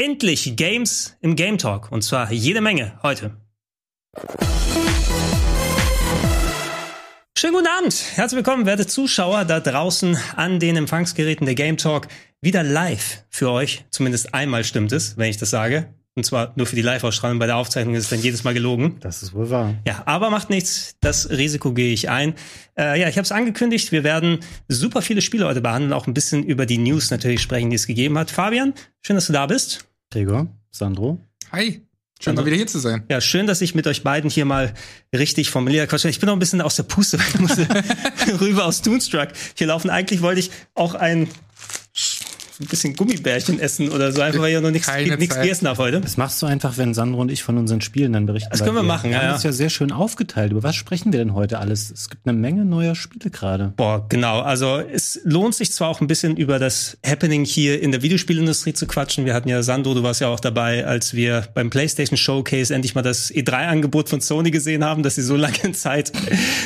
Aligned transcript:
endlich 0.00 0.56
Games 0.56 1.16
im 1.20 1.36
Game 1.36 1.58
Talk. 1.58 1.92
Und 1.92 2.02
zwar 2.02 2.32
jede 2.32 2.62
Menge 2.62 2.98
heute. 3.02 3.36
Schönen 7.36 7.52
guten 7.52 7.66
Abend. 7.66 8.02
Herzlich 8.14 8.36
willkommen, 8.36 8.64
werte 8.64 8.86
Zuschauer 8.86 9.44
da 9.44 9.60
draußen 9.60 10.16
an 10.36 10.58
den 10.58 10.76
Empfangsgeräten 10.76 11.44
der 11.44 11.54
Game 11.54 11.76
Talk. 11.76 12.08
Wieder 12.40 12.62
live 12.62 13.24
für 13.28 13.50
euch. 13.50 13.84
Zumindest 13.90 14.32
einmal 14.32 14.64
stimmt 14.64 14.92
es, 14.92 15.18
wenn 15.18 15.28
ich 15.28 15.36
das 15.36 15.50
sage. 15.50 15.92
Und 16.16 16.24
zwar 16.24 16.52
nur 16.56 16.66
für 16.66 16.76
die 16.76 16.82
Live-Ausstrahlung. 16.82 17.38
Bei 17.38 17.46
der 17.46 17.56
Aufzeichnung 17.56 17.94
ist 17.94 18.04
es 18.04 18.10
dann 18.10 18.20
jedes 18.20 18.42
Mal 18.42 18.54
gelogen. 18.54 18.96
Das 19.00 19.22
ist 19.22 19.34
wohl 19.34 19.50
wahr. 19.50 19.74
Ja, 19.86 20.02
aber 20.06 20.30
macht 20.30 20.48
nichts. 20.48 20.96
Das 21.00 21.28
Risiko 21.30 21.72
gehe 21.72 21.92
ich 21.92 22.08
ein. 22.08 22.34
Äh, 22.76 23.00
ja, 23.00 23.08
ich 23.08 23.16
habe 23.16 23.24
es 23.24 23.32
angekündigt. 23.32 23.92
Wir 23.92 24.02
werden 24.02 24.40
super 24.66 25.02
viele 25.02 25.20
Spiele 25.20 25.46
heute 25.46 25.60
behandeln, 25.60 25.92
auch 25.92 26.06
ein 26.06 26.14
bisschen 26.14 26.42
über 26.42 26.66
die 26.66 26.78
News 26.78 27.10
natürlich 27.10 27.42
sprechen, 27.42 27.70
die 27.70 27.76
es 27.76 27.86
gegeben 27.86 28.18
hat. 28.18 28.30
Fabian, 28.30 28.72
schön, 29.02 29.16
dass 29.16 29.28
du 29.28 29.32
da 29.34 29.46
bist. 29.46 29.89
Gregor, 30.10 30.48
Sandro. 30.72 31.20
Hi. 31.52 31.82
Schön, 32.20 32.34
mal 32.34 32.44
wieder 32.44 32.56
hier 32.56 32.66
zu 32.66 32.80
sein. 32.80 33.04
Ja, 33.08 33.20
schön, 33.20 33.46
dass 33.46 33.60
ich 33.62 33.74
mit 33.76 33.86
euch 33.86 34.02
beiden 34.02 34.28
hier 34.28 34.44
mal 34.44 34.74
richtig 35.14 35.50
formuliere. 35.50 35.86
Ich 36.04 36.20
bin 36.20 36.26
noch 36.26 36.34
ein 36.34 36.38
bisschen 36.40 36.60
aus 36.60 36.74
der 36.76 36.82
Puste, 36.82 37.18
weil 37.20 37.26
ich 37.28 37.38
musste 37.38 37.68
rüber 38.40 38.66
aus 38.66 38.82
Toonstruck 38.82 39.28
hier 39.54 39.68
laufen. 39.68 39.88
Eigentlich 39.88 40.20
wollte 40.20 40.40
ich 40.40 40.50
auch 40.74 40.94
ein 40.94 41.28
ein 42.60 42.66
bisschen 42.66 42.94
Gummibärchen 42.94 43.58
essen 43.58 43.90
oder 43.90 44.12
so, 44.12 44.20
einfach 44.20 44.40
weil 44.40 44.54
ich 44.54 44.60
noch 44.60 44.70
nichts 44.70 44.86
gegessen 44.86 45.66
habe 45.66 45.78
heute. 45.78 46.00
Das 46.00 46.16
machst 46.16 46.40
du 46.42 46.46
einfach, 46.46 46.76
wenn 46.76 46.92
Sandro 46.94 47.20
und 47.20 47.30
ich 47.30 47.42
von 47.42 47.56
unseren 47.56 47.80
Spielen 47.80 48.12
dann 48.12 48.26
berichten. 48.26 48.50
Das 48.50 48.60
können 48.60 48.74
wir, 48.74 48.82
wir 48.82 48.86
machen, 48.86 49.10
wir 49.10 49.16
ja. 49.16 49.22
Wir 49.22 49.28
haben 49.28 49.36
es 49.36 49.42
ja 49.42 49.52
sehr 49.52 49.70
schön 49.70 49.92
aufgeteilt. 49.92 50.52
Über 50.52 50.62
was 50.62 50.76
sprechen 50.76 51.12
wir 51.12 51.18
denn 51.18 51.34
heute 51.34 51.58
alles? 51.58 51.90
Es 51.90 52.10
gibt 52.10 52.26
eine 52.26 52.36
Menge 52.36 52.64
neuer 52.64 52.94
Spiele 52.94 53.30
gerade. 53.30 53.72
Boah, 53.76 54.06
genau. 54.08 54.40
Also 54.40 54.78
es 54.78 55.20
lohnt 55.24 55.54
sich 55.54 55.72
zwar 55.72 55.88
auch 55.88 56.00
ein 56.00 56.06
bisschen 56.06 56.36
über 56.36 56.58
das 56.58 56.98
Happening 57.04 57.44
hier 57.44 57.80
in 57.82 57.92
der 57.92 58.02
Videospielindustrie 58.02 58.74
zu 58.74 58.86
quatschen. 58.86 59.24
Wir 59.24 59.34
hatten 59.34 59.48
ja 59.48 59.62
Sandro, 59.62 59.94
du 59.94 60.02
warst 60.02 60.20
ja 60.20 60.28
auch 60.28 60.40
dabei, 60.40 60.84
als 60.84 61.14
wir 61.14 61.48
beim 61.54 61.70
PlayStation 61.70 62.16
Showcase 62.16 62.74
endlich 62.74 62.94
mal 62.94 63.02
das 63.02 63.32
E3-Angebot 63.32 64.08
von 64.08 64.20
Sony 64.20 64.50
gesehen 64.50 64.84
haben, 64.84 65.02
dass 65.02 65.14
sie 65.14 65.22
so 65.22 65.36
lange 65.40 65.72
Zeit 65.72 66.12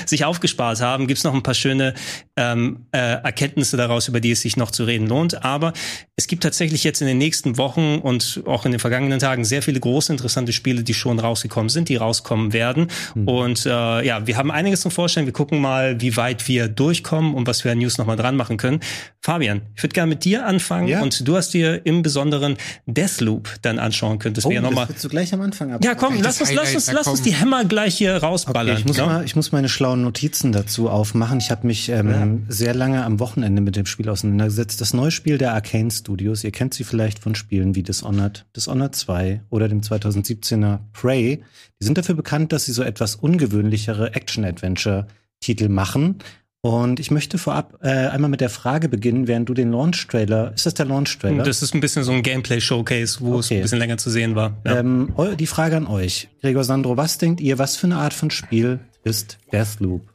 sich 0.07 0.25
aufgespart 0.25 0.81
haben. 0.81 1.07
Gibt's 1.07 1.25
noch 1.25 1.35
ein 1.35 1.43
paar 1.43 1.55
schöne 1.55 1.95
ähm, 2.37 2.87
äh, 2.93 2.99
Erkenntnisse 2.99 3.77
daraus, 3.77 4.09
über 4.09 4.21
die 4.21 4.33
es 4.33 4.41
sich 4.41 4.57
noch 4.57 4.71
zu 4.71 4.85
reden 4.85 5.07
lohnt. 5.07 5.45
Aber 5.45 5.73
es 6.17 6.29
gibt 6.29 6.45
tatsächlich 6.45 6.85
jetzt 6.85 7.01
in 7.01 7.09
den 7.09 7.19
nächsten 7.19 7.59
Wochen 7.59 7.99
und 7.99 8.43
auch 8.47 8.65
in 8.65 8.71
den 8.71 8.79
vergangenen 8.79 9.19
Tagen 9.19 9.45
sehr 9.45 9.63
viele 9.63 9.81
große 9.81 10.13
interessante 10.13 10.53
Spiele, 10.53 10.85
die 10.85 10.95
schon 10.95 11.19
rausgekommen 11.19 11.69
sind, 11.69 11.89
die 11.89 11.97
rauskommen 11.97 12.53
werden. 12.53 12.87
Mhm. 13.17 13.29
Und 13.29 13.67
äh, 13.67 14.07
ja, 14.07 14.25
wir 14.25 14.37
haben 14.37 14.53
einiges 14.53 14.83
zum 14.83 14.93
Vorstellen. 14.93 15.27
Wir 15.27 15.33
gucken 15.33 15.61
mal, 15.61 16.01
wie 16.01 16.17
weit 16.17 16.47
wir 16.47 16.69
durchkommen 16.69 17.35
und 17.35 17.49
was 17.49 17.65
wir 17.65 17.73
an 17.73 17.79
News 17.79 17.99
nochmal 17.99 18.17
dran 18.17 18.37
machen 18.37 18.59
können. 18.59 18.79
Fabian, 19.23 19.63
ich 19.75 19.83
würde 19.83 19.95
gerne 19.95 20.11
mit 20.11 20.25
dir 20.25 20.47
anfangen 20.47 20.87
ja. 20.87 21.03
und 21.03 21.27
du 21.27 21.37
hast 21.37 21.53
dir 21.53 21.85
im 21.85 22.03
Besonderen 22.03 22.59
Deathloop 22.87 23.49
dann 23.63 23.81
anschauen 23.81 24.21
können. 24.21 24.35
Das 24.35 24.47
oh, 24.47 24.51
wäre 24.51 24.63
noch 24.63 24.71
mal. 24.71 24.87
Das 24.87 25.03
du 25.03 25.09
gleich 25.09 25.35
am 25.35 25.41
Anfang 25.41 25.73
ab. 25.73 25.85
Ja, 25.85 25.97
komm, 25.97 26.21
lass 26.23 26.41
uns, 26.41 26.53
lass 26.53 26.75
uns, 26.75 26.93
lass 26.93 27.09
uns 27.09 27.23
die 27.23 27.35
Hämmer 27.35 27.65
gleich 27.65 27.97
hier 27.97 28.17
rausballern. 28.17 28.73
Okay, 28.73 28.81
ich, 28.81 28.87
muss 28.87 28.99
ja? 28.99 29.07
mal, 29.07 29.25
ich 29.25 29.35
muss 29.35 29.51
meine 29.51 29.69
schlauen 29.69 30.03
Notizen 30.03 30.53
dazu 30.53 30.89
aufmachen. 30.89 31.39
Ich 31.39 31.51
habe 31.51 31.67
mich 31.67 31.89
ähm, 31.89 32.11
ja. 32.11 32.29
sehr 32.55 32.75
lange 32.75 33.03
am 33.03 33.19
Wochenende 33.19 33.63
mit 33.63 33.75
dem 33.75 33.87
Spiel 33.87 34.09
auseinandergesetzt. 34.09 34.81
Das 34.81 34.95
neue 34.95 35.11
Spiel 35.11 35.39
der 35.39 35.55
Arcane 35.75 35.91
Studios. 35.91 36.45
Ihr 36.45 36.53
kennt 36.53 36.73
sie 36.73 36.85
vielleicht 36.85 37.19
von 37.19 37.35
Spielen 37.35 37.75
wie 37.75 37.83
Dishonored, 37.83 38.47
Dishonored 38.55 38.95
2 38.95 39.41
oder 39.51 39.67
dem 39.67 39.81
2017er 39.81 40.79
Prey. 40.93 41.43
Die 41.81 41.85
sind 41.85 41.99
dafür 41.99 42.15
bekannt, 42.15 42.53
dass 42.53 42.67
sie 42.67 42.73
so 42.73 42.85
etwas 42.85 43.17
ungewöhnlichere 43.17 44.15
Action-Adventure-Titel 44.15 45.69
machen. 45.69 46.19
Und 46.61 47.01
ich 47.01 47.11
möchte 47.11 47.39
vorab 47.39 47.79
äh, 47.83 47.89
einmal 47.89 48.31
mit 48.31 48.41
der 48.41 48.51
Frage 48.51 48.89
beginnen, 48.89 49.27
während 49.27 49.49
du 49.49 49.55
den 49.55 49.73
Launch-Trailer, 49.73 50.53
ist 50.55 50.65
das 50.65 50.75
der 50.75 50.87
Launch-Trailer? 50.87 51.43
Das 51.43 51.61
ist 51.61 51.75
ein 51.75 51.81
bisschen 51.81 52.05
so 52.05 52.13
ein 52.13 52.23
Gameplay-Showcase, 52.23 53.21
wo 53.21 53.35
okay. 53.35 53.39
es 53.41 53.51
ein 53.51 53.63
bisschen 53.63 53.79
länger 53.79 53.99
zu 53.99 54.11
sehen 54.11 54.37
war. 54.37 54.57
Ja. 54.65 54.79
Ähm, 54.79 55.13
die 55.41 55.47
Frage 55.49 55.77
an 55.77 55.89
euch, 55.89 56.29
Gregor 56.41 56.63
Sandro, 56.63 56.97
was 56.97 57.19
denkt 57.19 57.41
ihr, 57.41 57.59
was 57.59 57.77
für 57.77 57.89
eine 57.89 57.97
Art 57.97 58.15
von 58.15 58.31
Spiel 58.31 58.79
ist 59.03 59.39
Deathloop? 59.53 60.14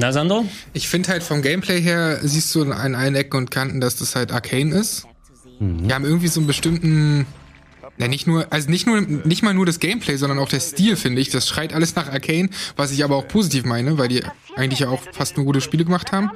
Na, 0.00 0.12
Sandro? 0.12 0.46
Ich 0.74 0.88
finde 0.88 1.08
halt 1.08 1.24
vom 1.24 1.42
Gameplay 1.42 1.80
her 1.80 2.20
siehst 2.22 2.54
du 2.54 2.62
an 2.62 2.94
allen 2.94 3.16
Ecken 3.16 3.36
und 3.36 3.50
Kanten, 3.50 3.80
dass 3.80 3.96
das 3.96 4.14
halt 4.14 4.30
Arcane 4.30 4.72
ist. 4.72 5.08
Mhm. 5.58 5.88
Wir 5.88 5.94
haben 5.96 6.04
irgendwie 6.04 6.28
so 6.28 6.38
einen 6.38 6.46
bestimmten, 6.46 7.26
ja 7.98 8.06
nicht 8.06 8.28
nur, 8.28 8.46
also 8.50 8.70
nicht 8.70 8.86
nur, 8.86 9.00
nicht 9.00 9.42
mal 9.42 9.54
nur 9.54 9.66
das 9.66 9.80
Gameplay, 9.80 10.14
sondern 10.14 10.38
auch 10.38 10.48
der 10.48 10.60
Stil, 10.60 10.94
finde 10.94 11.20
ich. 11.20 11.30
Das 11.30 11.48
schreit 11.48 11.72
alles 11.72 11.96
nach 11.96 12.12
Arcane, 12.12 12.48
was 12.76 12.92
ich 12.92 13.02
aber 13.02 13.16
auch 13.16 13.26
positiv 13.26 13.64
meine, 13.64 13.98
weil 13.98 14.06
die 14.06 14.22
eigentlich 14.54 14.78
ja 14.78 14.88
auch 14.88 15.02
fast 15.12 15.36
nur 15.36 15.44
gute 15.44 15.60
Spiele 15.60 15.84
gemacht 15.84 16.12
haben. 16.12 16.30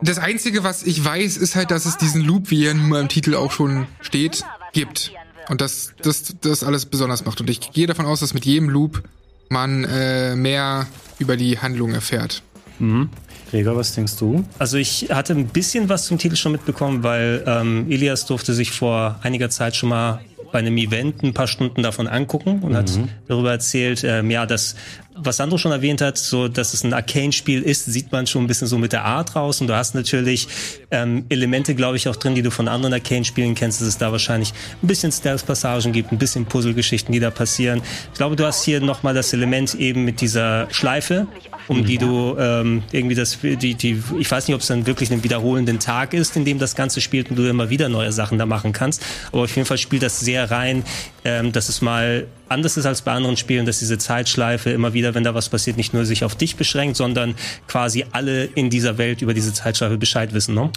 Das 0.00 0.18
Einzige, 0.18 0.64
was 0.64 0.84
ich 0.84 1.04
weiß, 1.04 1.36
ist 1.36 1.54
halt, 1.54 1.70
dass 1.70 1.84
es 1.84 1.98
diesen 1.98 2.22
Loop, 2.22 2.50
wie 2.50 2.64
er 2.64 2.72
nun 2.72 2.88
mal 2.88 3.02
im 3.02 3.08
Titel 3.08 3.34
auch 3.34 3.52
schon 3.52 3.88
steht, 4.00 4.42
gibt. 4.72 5.12
Und 5.50 5.60
das, 5.60 5.92
das, 6.00 6.34
das 6.40 6.64
alles 6.64 6.86
besonders 6.86 7.26
macht. 7.26 7.42
Und 7.42 7.50
ich 7.50 7.72
gehe 7.72 7.86
davon 7.86 8.06
aus, 8.06 8.20
dass 8.20 8.32
mit 8.32 8.46
jedem 8.46 8.70
Loop 8.70 9.02
man 9.48 9.84
äh, 9.84 10.36
mehr 10.36 10.86
über 11.18 11.36
die 11.36 11.58
Handlung 11.58 11.92
erfährt. 11.92 12.42
Mhm. 12.78 13.10
Gregor, 13.50 13.76
was 13.76 13.94
denkst 13.94 14.16
du? 14.16 14.44
Also 14.58 14.78
ich 14.78 15.10
hatte 15.10 15.32
ein 15.32 15.46
bisschen 15.46 15.88
was 15.88 16.06
zum 16.06 16.18
Titel 16.18 16.34
schon 16.34 16.52
mitbekommen, 16.52 17.02
weil 17.02 17.44
ähm, 17.46 17.86
Elias 17.88 18.26
durfte 18.26 18.52
sich 18.52 18.72
vor 18.72 19.20
einiger 19.22 19.48
Zeit 19.48 19.76
schon 19.76 19.90
mal 19.90 20.20
bei 20.50 20.60
einem 20.60 20.76
Event 20.76 21.22
ein 21.22 21.34
paar 21.34 21.46
Stunden 21.48 21.82
davon 21.82 22.06
angucken 22.06 22.60
und 22.62 22.72
mhm. 22.72 22.76
hat 22.76 22.90
darüber 23.26 23.50
erzählt, 23.50 24.04
ähm, 24.04 24.30
ja, 24.30 24.46
dass 24.46 24.76
was 25.16 25.36
Sandro 25.36 25.58
schon 25.58 25.72
erwähnt 25.72 26.00
hat, 26.00 26.18
so 26.18 26.48
dass 26.48 26.74
es 26.74 26.84
ein 26.84 26.92
Arcane-Spiel 26.92 27.62
ist, 27.62 27.84
sieht 27.84 28.10
man 28.10 28.26
schon 28.26 28.44
ein 28.44 28.46
bisschen 28.46 28.66
so 28.66 28.78
mit 28.78 28.92
der 28.92 29.04
Art 29.04 29.36
raus. 29.36 29.60
Und 29.60 29.68
du 29.68 29.76
hast 29.76 29.94
natürlich 29.94 30.48
ähm, 30.90 31.24
Elemente, 31.28 31.74
glaube 31.74 31.96
ich, 31.96 32.08
auch 32.08 32.16
drin, 32.16 32.34
die 32.34 32.42
du 32.42 32.50
von 32.50 32.68
anderen 32.68 32.92
Arcane-Spielen 32.92 33.54
kennst, 33.54 33.80
dass 33.80 33.88
es 33.88 33.98
da 33.98 34.10
wahrscheinlich 34.12 34.52
ein 34.82 34.86
bisschen 34.86 35.12
Stealth-Passagen 35.12 35.92
gibt, 35.92 36.12
ein 36.12 36.18
bisschen 36.18 36.46
Puzzle-Geschichten, 36.46 37.12
die 37.12 37.20
da 37.20 37.30
passieren. 37.30 37.80
Ich 38.12 38.18
glaube, 38.18 38.36
du 38.36 38.44
hast 38.44 38.64
hier 38.64 38.80
nochmal 38.80 39.14
das 39.14 39.32
Element 39.32 39.74
eben 39.74 40.04
mit 40.04 40.20
dieser 40.20 40.66
Schleife, 40.70 41.26
um 41.68 41.84
die 41.84 41.98
du 41.98 42.36
ähm, 42.38 42.82
irgendwie 42.92 43.14
das, 43.14 43.38
die, 43.40 43.74
die, 43.74 44.02
ich 44.18 44.30
weiß 44.30 44.48
nicht, 44.48 44.54
ob 44.54 44.60
es 44.60 44.66
dann 44.66 44.86
wirklich 44.86 45.10
einen 45.10 45.22
wiederholenden 45.24 45.78
Tag 45.78 46.12
ist, 46.12 46.36
in 46.36 46.44
dem 46.44 46.58
das 46.58 46.74
Ganze 46.74 47.00
spielt 47.00 47.30
und 47.30 47.36
du 47.36 47.48
immer 47.48 47.70
wieder 47.70 47.88
neue 47.88 48.12
Sachen 48.12 48.38
da 48.38 48.46
machen 48.46 48.72
kannst. 48.72 49.02
Aber 49.32 49.42
auf 49.42 49.56
jeden 49.56 49.66
Fall 49.66 49.78
spielt 49.78 50.02
das 50.02 50.20
sehr 50.20 50.50
rein, 50.50 50.84
ähm, 51.24 51.52
dass 51.52 51.68
es 51.68 51.80
mal 51.80 52.26
anders 52.48 52.76
ist 52.76 52.86
als 52.86 53.02
bei 53.02 53.12
anderen 53.12 53.36
Spielen, 53.36 53.66
dass 53.66 53.78
diese 53.78 53.98
Zeitschleife 53.98 54.70
immer 54.70 54.92
wieder, 54.92 55.14
wenn 55.14 55.24
da 55.24 55.34
was 55.34 55.48
passiert, 55.48 55.76
nicht 55.76 55.94
nur 55.94 56.04
sich 56.04 56.24
auf 56.24 56.34
dich 56.34 56.56
beschränkt, 56.56 56.96
sondern 56.96 57.34
quasi 57.68 58.04
alle 58.12 58.44
in 58.44 58.70
dieser 58.70 58.98
Welt 58.98 59.22
über 59.22 59.34
diese 59.34 59.52
Zeitschleife 59.52 59.98
Bescheid 59.98 60.34
wissen. 60.34 60.54
Ne? 60.54 60.70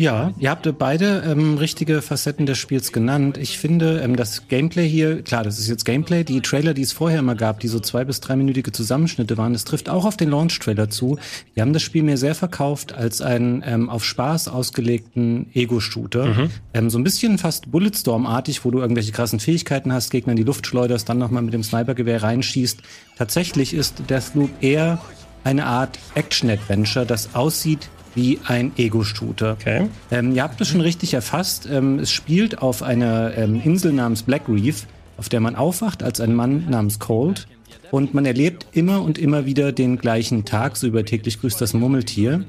Ja, 0.00 0.32
ihr 0.38 0.48
habt 0.48 0.66
beide 0.78 1.24
ähm, 1.26 1.58
richtige 1.58 2.00
Facetten 2.00 2.46
des 2.46 2.56
Spiels 2.56 2.90
genannt. 2.90 3.36
Ich 3.36 3.58
finde, 3.58 4.00
ähm, 4.00 4.16
das 4.16 4.48
Gameplay 4.48 4.88
hier, 4.88 5.20
klar, 5.20 5.44
das 5.44 5.58
ist 5.58 5.68
jetzt 5.68 5.84
Gameplay, 5.84 6.24
die 6.24 6.40
Trailer, 6.40 6.72
die 6.72 6.80
es 6.80 6.92
vorher 6.92 7.18
immer 7.18 7.34
gab, 7.34 7.60
die 7.60 7.68
so 7.68 7.80
zwei- 7.80 8.06
bis 8.06 8.20
dreiminütige 8.20 8.72
Zusammenschnitte 8.72 9.36
waren, 9.36 9.52
das 9.52 9.64
trifft 9.64 9.90
auch 9.90 10.06
auf 10.06 10.16
den 10.16 10.30
Launch-Trailer 10.30 10.88
zu. 10.88 11.18
Die 11.54 11.60
haben 11.60 11.74
das 11.74 11.82
Spiel 11.82 12.02
mir 12.02 12.16
sehr 12.16 12.34
verkauft 12.34 12.94
als 12.94 13.20
einen 13.20 13.62
ähm, 13.62 13.90
auf 13.90 14.02
Spaß 14.02 14.48
ausgelegten 14.48 15.50
Ego-Shooter. 15.52 16.24
Mhm. 16.24 16.50
Ähm, 16.72 16.88
so 16.88 16.98
ein 16.98 17.04
bisschen 17.04 17.36
fast 17.36 17.70
Bulletstorm-artig, 17.70 18.64
wo 18.64 18.70
du 18.70 18.78
irgendwelche 18.78 19.12
krassen 19.12 19.38
Fähigkeiten 19.38 19.92
hast, 19.92 20.08
Gegner 20.08 20.32
in 20.32 20.38
die 20.38 20.44
Luft 20.44 20.66
schleuderst, 20.66 21.10
dann 21.10 21.18
nochmal 21.18 21.42
mit 21.42 21.52
dem 21.52 21.62
Snipergewehr 21.62 22.22
reinschießt. 22.22 22.78
Tatsächlich 23.18 23.74
ist 23.74 24.02
Deathloop 24.08 24.48
eher 24.62 24.98
eine 25.44 25.66
Art 25.66 25.98
Action-Adventure, 26.14 27.04
das 27.04 27.34
aussieht 27.34 27.90
wie 28.14 28.40
ein 28.44 28.72
Ego-Shooter. 28.76 29.52
Okay. 29.52 29.88
Ähm, 30.10 30.34
ihr 30.34 30.42
habt 30.42 30.60
es 30.60 30.68
schon 30.68 30.80
richtig 30.80 31.14
erfasst. 31.14 31.68
Ähm, 31.70 31.98
es 31.98 32.10
spielt 32.10 32.60
auf 32.60 32.82
einer 32.82 33.36
ähm, 33.36 33.60
Insel 33.62 33.92
namens 33.92 34.22
Black 34.22 34.42
Reef, 34.48 34.86
auf 35.16 35.28
der 35.28 35.40
man 35.40 35.56
aufwacht 35.56 36.02
als 36.02 36.20
ein 36.20 36.34
Mann 36.34 36.68
namens 36.68 36.98
Cold. 36.98 37.46
Und 37.90 38.14
man 38.14 38.24
erlebt 38.24 38.66
immer 38.72 39.02
und 39.02 39.18
immer 39.18 39.46
wieder 39.46 39.72
den 39.72 39.98
gleichen 39.98 40.44
Tag, 40.44 40.76
so 40.76 40.86
über 40.86 41.04
täglich 41.04 41.40
grüßt 41.40 41.60
das 41.60 41.74
Murmeltier. 41.74 42.44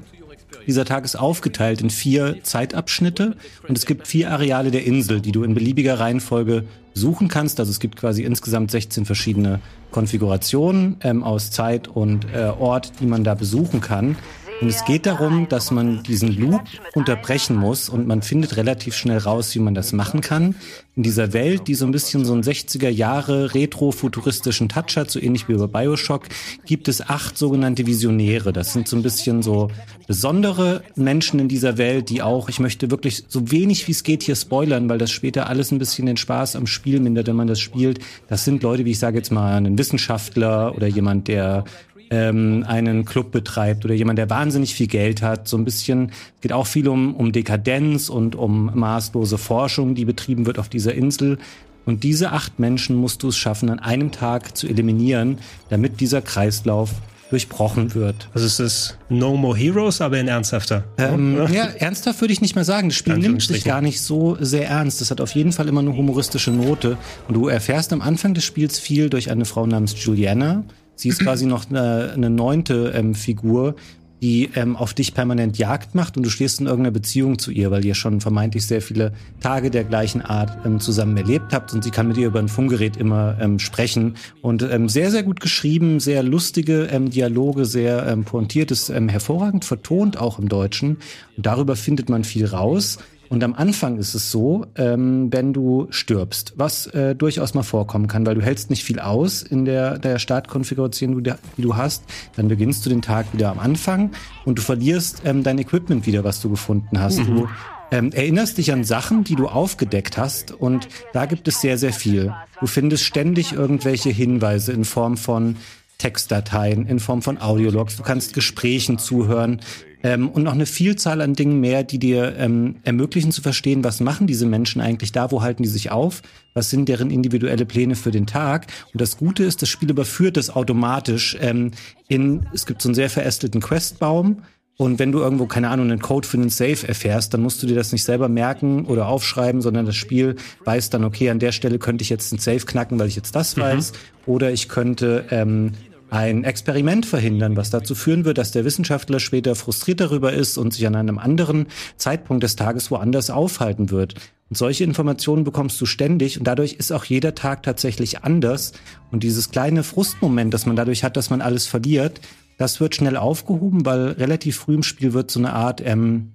Dieser 0.66 0.84
Tag 0.84 1.04
ist 1.04 1.16
aufgeteilt 1.16 1.80
in 1.80 1.90
vier 1.90 2.42
Zeitabschnitte 2.42 3.36
und 3.66 3.76
es 3.76 3.86
gibt 3.86 4.06
vier 4.06 4.30
Areale 4.30 4.70
der 4.70 4.84
Insel, 4.84 5.20
die 5.20 5.32
du 5.32 5.42
in 5.42 5.54
beliebiger 5.54 5.98
Reihenfolge 5.98 6.64
suchen 6.94 7.28
kannst. 7.28 7.58
Also 7.58 7.70
es 7.70 7.80
gibt 7.80 7.96
quasi 7.96 8.22
insgesamt 8.22 8.70
16 8.70 9.04
verschiedene 9.04 9.60
Konfigurationen 9.90 10.96
ähm, 11.02 11.24
aus 11.24 11.50
Zeit 11.50 11.88
und 11.88 12.26
äh, 12.32 12.44
Ort, 12.58 12.92
die 13.00 13.06
man 13.06 13.24
da 13.24 13.34
besuchen 13.34 13.80
kann. 13.80 14.16
Und 14.62 14.68
es 14.68 14.84
geht 14.84 15.06
darum, 15.06 15.48
dass 15.48 15.72
man 15.72 16.04
diesen 16.04 16.38
Loop 16.38 16.62
unterbrechen 16.94 17.56
muss 17.56 17.88
und 17.88 18.06
man 18.06 18.22
findet 18.22 18.56
relativ 18.56 18.94
schnell 18.94 19.18
raus, 19.18 19.52
wie 19.56 19.58
man 19.58 19.74
das 19.74 19.92
machen 19.92 20.20
kann. 20.20 20.54
In 20.94 21.02
dieser 21.02 21.32
Welt, 21.32 21.66
die 21.66 21.74
so 21.74 21.84
ein 21.84 21.90
bisschen 21.90 22.24
so 22.24 22.32
einen 22.32 22.44
60er 22.44 22.88
Jahre 22.88 23.54
retro-futuristischen 23.54 24.68
Touch 24.68 24.96
hat, 24.96 25.10
so 25.10 25.18
ähnlich 25.18 25.48
wie 25.48 25.54
bei 25.54 25.66
Bioshock, 25.66 26.28
gibt 26.64 26.86
es 26.86 27.00
acht 27.00 27.36
sogenannte 27.36 27.86
Visionäre. 27.86 28.52
Das 28.52 28.72
sind 28.72 28.86
so 28.86 28.94
ein 28.96 29.02
bisschen 29.02 29.42
so 29.42 29.68
besondere 30.06 30.84
Menschen 30.94 31.40
in 31.40 31.48
dieser 31.48 31.76
Welt, 31.76 32.08
die 32.08 32.22
auch, 32.22 32.48
ich 32.48 32.60
möchte 32.60 32.92
wirklich 32.92 33.24
so 33.26 33.50
wenig 33.50 33.88
wie 33.88 33.92
es 33.92 34.04
geht 34.04 34.22
hier 34.22 34.36
spoilern, 34.36 34.88
weil 34.88 34.98
das 34.98 35.10
später 35.10 35.48
alles 35.48 35.72
ein 35.72 35.78
bisschen 35.78 36.06
den 36.06 36.16
Spaß 36.16 36.54
am 36.54 36.68
Spiel 36.68 37.00
mindert, 37.00 37.26
wenn 37.26 37.34
man 37.34 37.48
das 37.48 37.58
spielt. 37.58 37.98
Das 38.28 38.44
sind 38.44 38.62
Leute, 38.62 38.84
wie 38.84 38.92
ich 38.92 39.00
sage 39.00 39.16
jetzt 39.16 39.32
mal, 39.32 39.56
ein 39.56 39.76
Wissenschaftler 39.76 40.76
oder 40.76 40.86
jemand, 40.86 41.26
der 41.26 41.64
ähm, 42.12 42.64
einen 42.68 43.06
Club 43.06 43.32
betreibt 43.32 43.86
oder 43.86 43.94
jemand, 43.94 44.18
der 44.18 44.28
wahnsinnig 44.28 44.74
viel 44.74 44.86
Geld 44.86 45.22
hat. 45.22 45.48
So 45.48 45.56
ein 45.56 45.64
bisschen, 45.64 46.10
es 46.36 46.40
geht 46.42 46.52
auch 46.52 46.66
viel 46.66 46.86
um, 46.88 47.16
um 47.16 47.32
Dekadenz 47.32 48.10
und 48.10 48.36
um 48.36 48.70
maßlose 48.74 49.38
Forschung, 49.38 49.94
die 49.94 50.04
betrieben 50.04 50.44
wird 50.44 50.58
auf 50.58 50.68
dieser 50.68 50.94
Insel. 50.94 51.38
Und 51.86 52.04
diese 52.04 52.30
acht 52.32 52.60
Menschen 52.60 52.96
musst 52.96 53.22
du 53.22 53.28
es 53.28 53.36
schaffen, 53.38 53.70
an 53.70 53.78
einem 53.78 54.12
Tag 54.12 54.56
zu 54.56 54.68
eliminieren, 54.68 55.38
damit 55.70 56.00
dieser 56.00 56.20
Kreislauf 56.20 56.90
durchbrochen 57.30 57.94
wird. 57.94 58.28
Also 58.34 58.46
es 58.46 58.60
ist 58.60 58.98
No 59.08 59.34
More 59.34 59.56
Heroes, 59.56 60.02
aber 60.02 60.20
in 60.20 60.28
ernsthafter. 60.28 60.84
Ähm, 60.98 61.38
ja, 61.50 61.64
ernsthaft 61.64 62.20
würde 62.20 62.34
ich 62.34 62.42
nicht 62.42 62.54
mehr 62.54 62.64
sagen. 62.64 62.90
Das 62.90 62.96
Spiel 62.98 63.16
nimmt 63.16 63.40
sich 63.40 63.64
gar 63.64 63.80
nicht 63.80 64.02
so 64.02 64.36
sehr 64.38 64.68
ernst. 64.68 65.00
Das 65.00 65.10
hat 65.10 65.22
auf 65.22 65.34
jeden 65.34 65.52
Fall 65.52 65.66
immer 65.66 65.80
eine 65.80 65.96
humoristische 65.96 66.50
Note. 66.50 66.98
Und 67.26 67.34
du 67.34 67.48
erfährst 67.48 67.94
am 67.94 68.02
Anfang 68.02 68.34
des 68.34 68.44
Spiels 68.44 68.78
viel 68.78 69.08
durch 69.08 69.30
eine 69.30 69.46
Frau 69.46 69.66
namens 69.66 69.94
Juliana. 70.04 70.62
Sie 71.02 71.08
ist 71.08 71.18
quasi 71.18 71.46
noch 71.46 71.68
eine, 71.68 72.12
eine 72.14 72.30
neunte 72.30 72.92
ähm, 72.94 73.16
Figur, 73.16 73.74
die 74.22 74.50
ähm, 74.54 74.76
auf 74.76 74.94
dich 74.94 75.14
permanent 75.14 75.58
Jagd 75.58 75.96
macht 75.96 76.16
und 76.16 76.22
du 76.22 76.30
stehst 76.30 76.60
in 76.60 76.66
irgendeiner 76.66 76.92
Beziehung 76.92 77.40
zu 77.40 77.50
ihr, 77.50 77.72
weil 77.72 77.84
ihr 77.84 77.96
schon 77.96 78.20
vermeintlich 78.20 78.64
sehr 78.64 78.80
viele 78.80 79.12
Tage 79.40 79.72
der 79.72 79.82
gleichen 79.82 80.22
Art 80.22 80.64
ähm, 80.64 80.78
zusammen 80.78 81.16
erlebt 81.16 81.52
habt 81.52 81.74
und 81.74 81.82
sie 81.82 81.90
kann 81.90 82.06
mit 82.06 82.18
ihr 82.18 82.28
über 82.28 82.38
ein 82.38 82.46
Funkgerät 82.46 82.96
immer 82.96 83.36
ähm, 83.40 83.58
sprechen 83.58 84.14
und 84.40 84.62
ähm, 84.62 84.88
sehr, 84.88 85.10
sehr 85.10 85.24
gut 85.24 85.40
geschrieben, 85.40 85.98
sehr 85.98 86.22
lustige 86.22 86.84
ähm, 86.84 87.10
Dialoge, 87.10 87.64
sehr 87.64 88.06
ähm, 88.06 88.22
pointiertes, 88.22 88.88
ähm, 88.90 89.08
hervorragend 89.08 89.64
vertont 89.64 90.16
auch 90.18 90.38
im 90.38 90.48
Deutschen 90.48 90.98
und 91.36 91.44
darüber 91.44 91.74
findet 91.74 92.08
man 92.08 92.22
viel 92.22 92.46
raus. 92.46 92.98
Und 93.32 93.42
am 93.42 93.54
Anfang 93.54 93.96
ist 93.96 94.12
es 94.14 94.30
so, 94.30 94.66
ähm, 94.76 95.32
wenn 95.32 95.54
du 95.54 95.86
stirbst, 95.88 96.52
was 96.56 96.86
äh, 96.88 97.14
durchaus 97.14 97.54
mal 97.54 97.62
vorkommen 97.62 98.06
kann, 98.06 98.26
weil 98.26 98.34
du 98.34 98.42
hältst 98.42 98.68
nicht 98.68 98.84
viel 98.84 99.00
aus 99.00 99.40
in 99.40 99.64
der, 99.64 99.98
der 99.98 100.18
Startkonfiguration, 100.18 101.24
die 101.56 101.62
du 101.62 101.74
hast, 101.74 102.04
dann 102.36 102.48
beginnst 102.48 102.84
du 102.84 102.90
den 102.90 103.00
Tag 103.00 103.24
wieder 103.32 103.50
am 103.50 103.58
Anfang 103.58 104.10
und 104.44 104.58
du 104.58 104.62
verlierst 104.62 105.22
ähm, 105.24 105.42
dein 105.44 105.58
Equipment 105.58 106.04
wieder, 106.06 106.24
was 106.24 106.42
du 106.42 106.50
gefunden 106.50 107.00
hast. 107.00 107.20
Mhm. 107.20 107.36
Du 107.36 107.48
ähm, 107.90 108.12
erinnerst 108.12 108.58
dich 108.58 108.70
an 108.70 108.84
Sachen, 108.84 109.24
die 109.24 109.34
du 109.34 109.48
aufgedeckt 109.48 110.18
hast 110.18 110.52
und 110.52 110.88
da 111.14 111.24
gibt 111.24 111.48
es 111.48 111.62
sehr, 111.62 111.78
sehr 111.78 111.94
viel. 111.94 112.34
Du 112.60 112.66
findest 112.66 113.04
ständig 113.04 113.54
irgendwelche 113.54 114.10
Hinweise 114.10 114.72
in 114.72 114.84
Form 114.84 115.16
von 115.16 115.56
Textdateien, 115.96 116.86
in 116.86 117.00
Form 117.00 117.22
von 117.22 117.40
Audiologs. 117.40 117.96
Du 117.96 118.02
kannst 118.02 118.34
Gesprächen 118.34 118.98
zuhören 118.98 119.60
ähm, 120.02 120.28
und 120.28 120.42
noch 120.42 120.52
eine 120.52 120.66
Vielzahl 120.66 121.20
an 121.20 121.34
Dingen 121.34 121.60
mehr, 121.60 121.84
die 121.84 121.98
dir 121.98 122.36
ähm, 122.36 122.76
ermöglichen 122.84 123.32
zu 123.32 123.42
verstehen, 123.42 123.84
was 123.84 124.00
machen 124.00 124.26
diese 124.26 124.46
Menschen 124.46 124.80
eigentlich 124.80 125.12
da, 125.12 125.30
wo 125.30 125.42
halten 125.42 125.62
die 125.62 125.68
sich 125.68 125.90
auf, 125.90 126.22
was 126.54 126.70
sind 126.70 126.88
deren 126.88 127.10
individuelle 127.10 127.66
Pläne 127.66 127.94
für 127.94 128.10
den 128.10 128.26
Tag. 128.26 128.66
Und 128.92 129.00
das 129.00 129.16
Gute 129.16 129.44
ist, 129.44 129.62
das 129.62 129.68
Spiel 129.68 129.90
überführt 129.90 130.36
das 130.36 130.50
automatisch 130.50 131.36
ähm, 131.40 131.72
in, 132.08 132.46
es 132.52 132.66
gibt 132.66 132.82
so 132.82 132.88
einen 132.88 132.94
sehr 132.94 133.10
verästelten 133.10 133.60
Questbaum, 133.60 134.42
und 134.78 134.98
wenn 134.98 135.12
du 135.12 135.20
irgendwo, 135.20 135.46
keine 135.46 135.68
Ahnung, 135.68 135.90
einen 135.90 136.00
Code 136.00 136.26
für 136.26 136.38
einen 136.38 136.48
Safe 136.48 136.88
erfährst, 136.88 137.34
dann 137.34 137.42
musst 137.42 137.62
du 137.62 137.66
dir 137.66 137.76
das 137.76 137.92
nicht 137.92 138.04
selber 138.04 138.28
merken 138.28 138.86
oder 138.86 139.06
aufschreiben, 139.06 139.60
sondern 139.60 139.86
das 139.86 139.96
Spiel 139.96 140.36
weiß 140.64 140.90
dann, 140.90 141.04
okay, 141.04 141.30
an 141.30 141.38
der 141.38 141.52
Stelle 141.52 141.78
könnte 141.78 142.02
ich 142.02 142.10
jetzt 142.10 142.32
einen 142.32 142.40
Safe 142.40 142.64
knacken, 142.64 142.98
weil 142.98 143.06
ich 143.06 143.16
jetzt 143.16 143.36
das 143.36 143.56
mhm. 143.56 143.60
weiß. 143.60 143.92
Oder 144.26 144.50
ich 144.50 144.68
könnte 144.68 145.26
ähm, 145.30 145.72
ein 146.12 146.44
Experiment 146.44 147.06
verhindern, 147.06 147.56
was 147.56 147.70
dazu 147.70 147.94
führen 147.94 148.26
wird, 148.26 148.36
dass 148.36 148.52
der 148.52 148.66
Wissenschaftler 148.66 149.18
später 149.18 149.54
frustriert 149.54 150.00
darüber 150.00 150.30
ist 150.34 150.58
und 150.58 150.74
sich 150.74 150.86
an 150.86 150.94
einem 150.94 151.18
anderen 151.18 151.68
Zeitpunkt 151.96 152.42
des 152.42 152.54
Tages 152.54 152.90
woanders 152.90 153.30
aufhalten 153.30 153.90
wird. 153.90 154.16
Und 154.50 154.58
solche 154.58 154.84
Informationen 154.84 155.42
bekommst 155.42 155.80
du 155.80 155.86
ständig 155.86 156.38
und 156.38 156.44
dadurch 156.44 156.74
ist 156.74 156.92
auch 156.92 157.06
jeder 157.06 157.34
Tag 157.34 157.62
tatsächlich 157.62 158.24
anders. 158.24 158.72
Und 159.10 159.22
dieses 159.22 159.50
kleine 159.50 159.82
Frustmoment, 159.82 160.52
das 160.52 160.66
man 160.66 160.76
dadurch 160.76 161.02
hat, 161.02 161.16
dass 161.16 161.30
man 161.30 161.40
alles 161.40 161.66
verliert, 161.66 162.20
das 162.58 162.78
wird 162.78 162.94
schnell 162.94 163.16
aufgehoben, 163.16 163.86
weil 163.86 164.08
relativ 164.10 164.58
früh 164.58 164.74
im 164.74 164.82
Spiel 164.82 165.14
wird 165.14 165.30
so 165.30 165.40
eine 165.40 165.54
Art 165.54 165.80
ähm, 165.82 166.32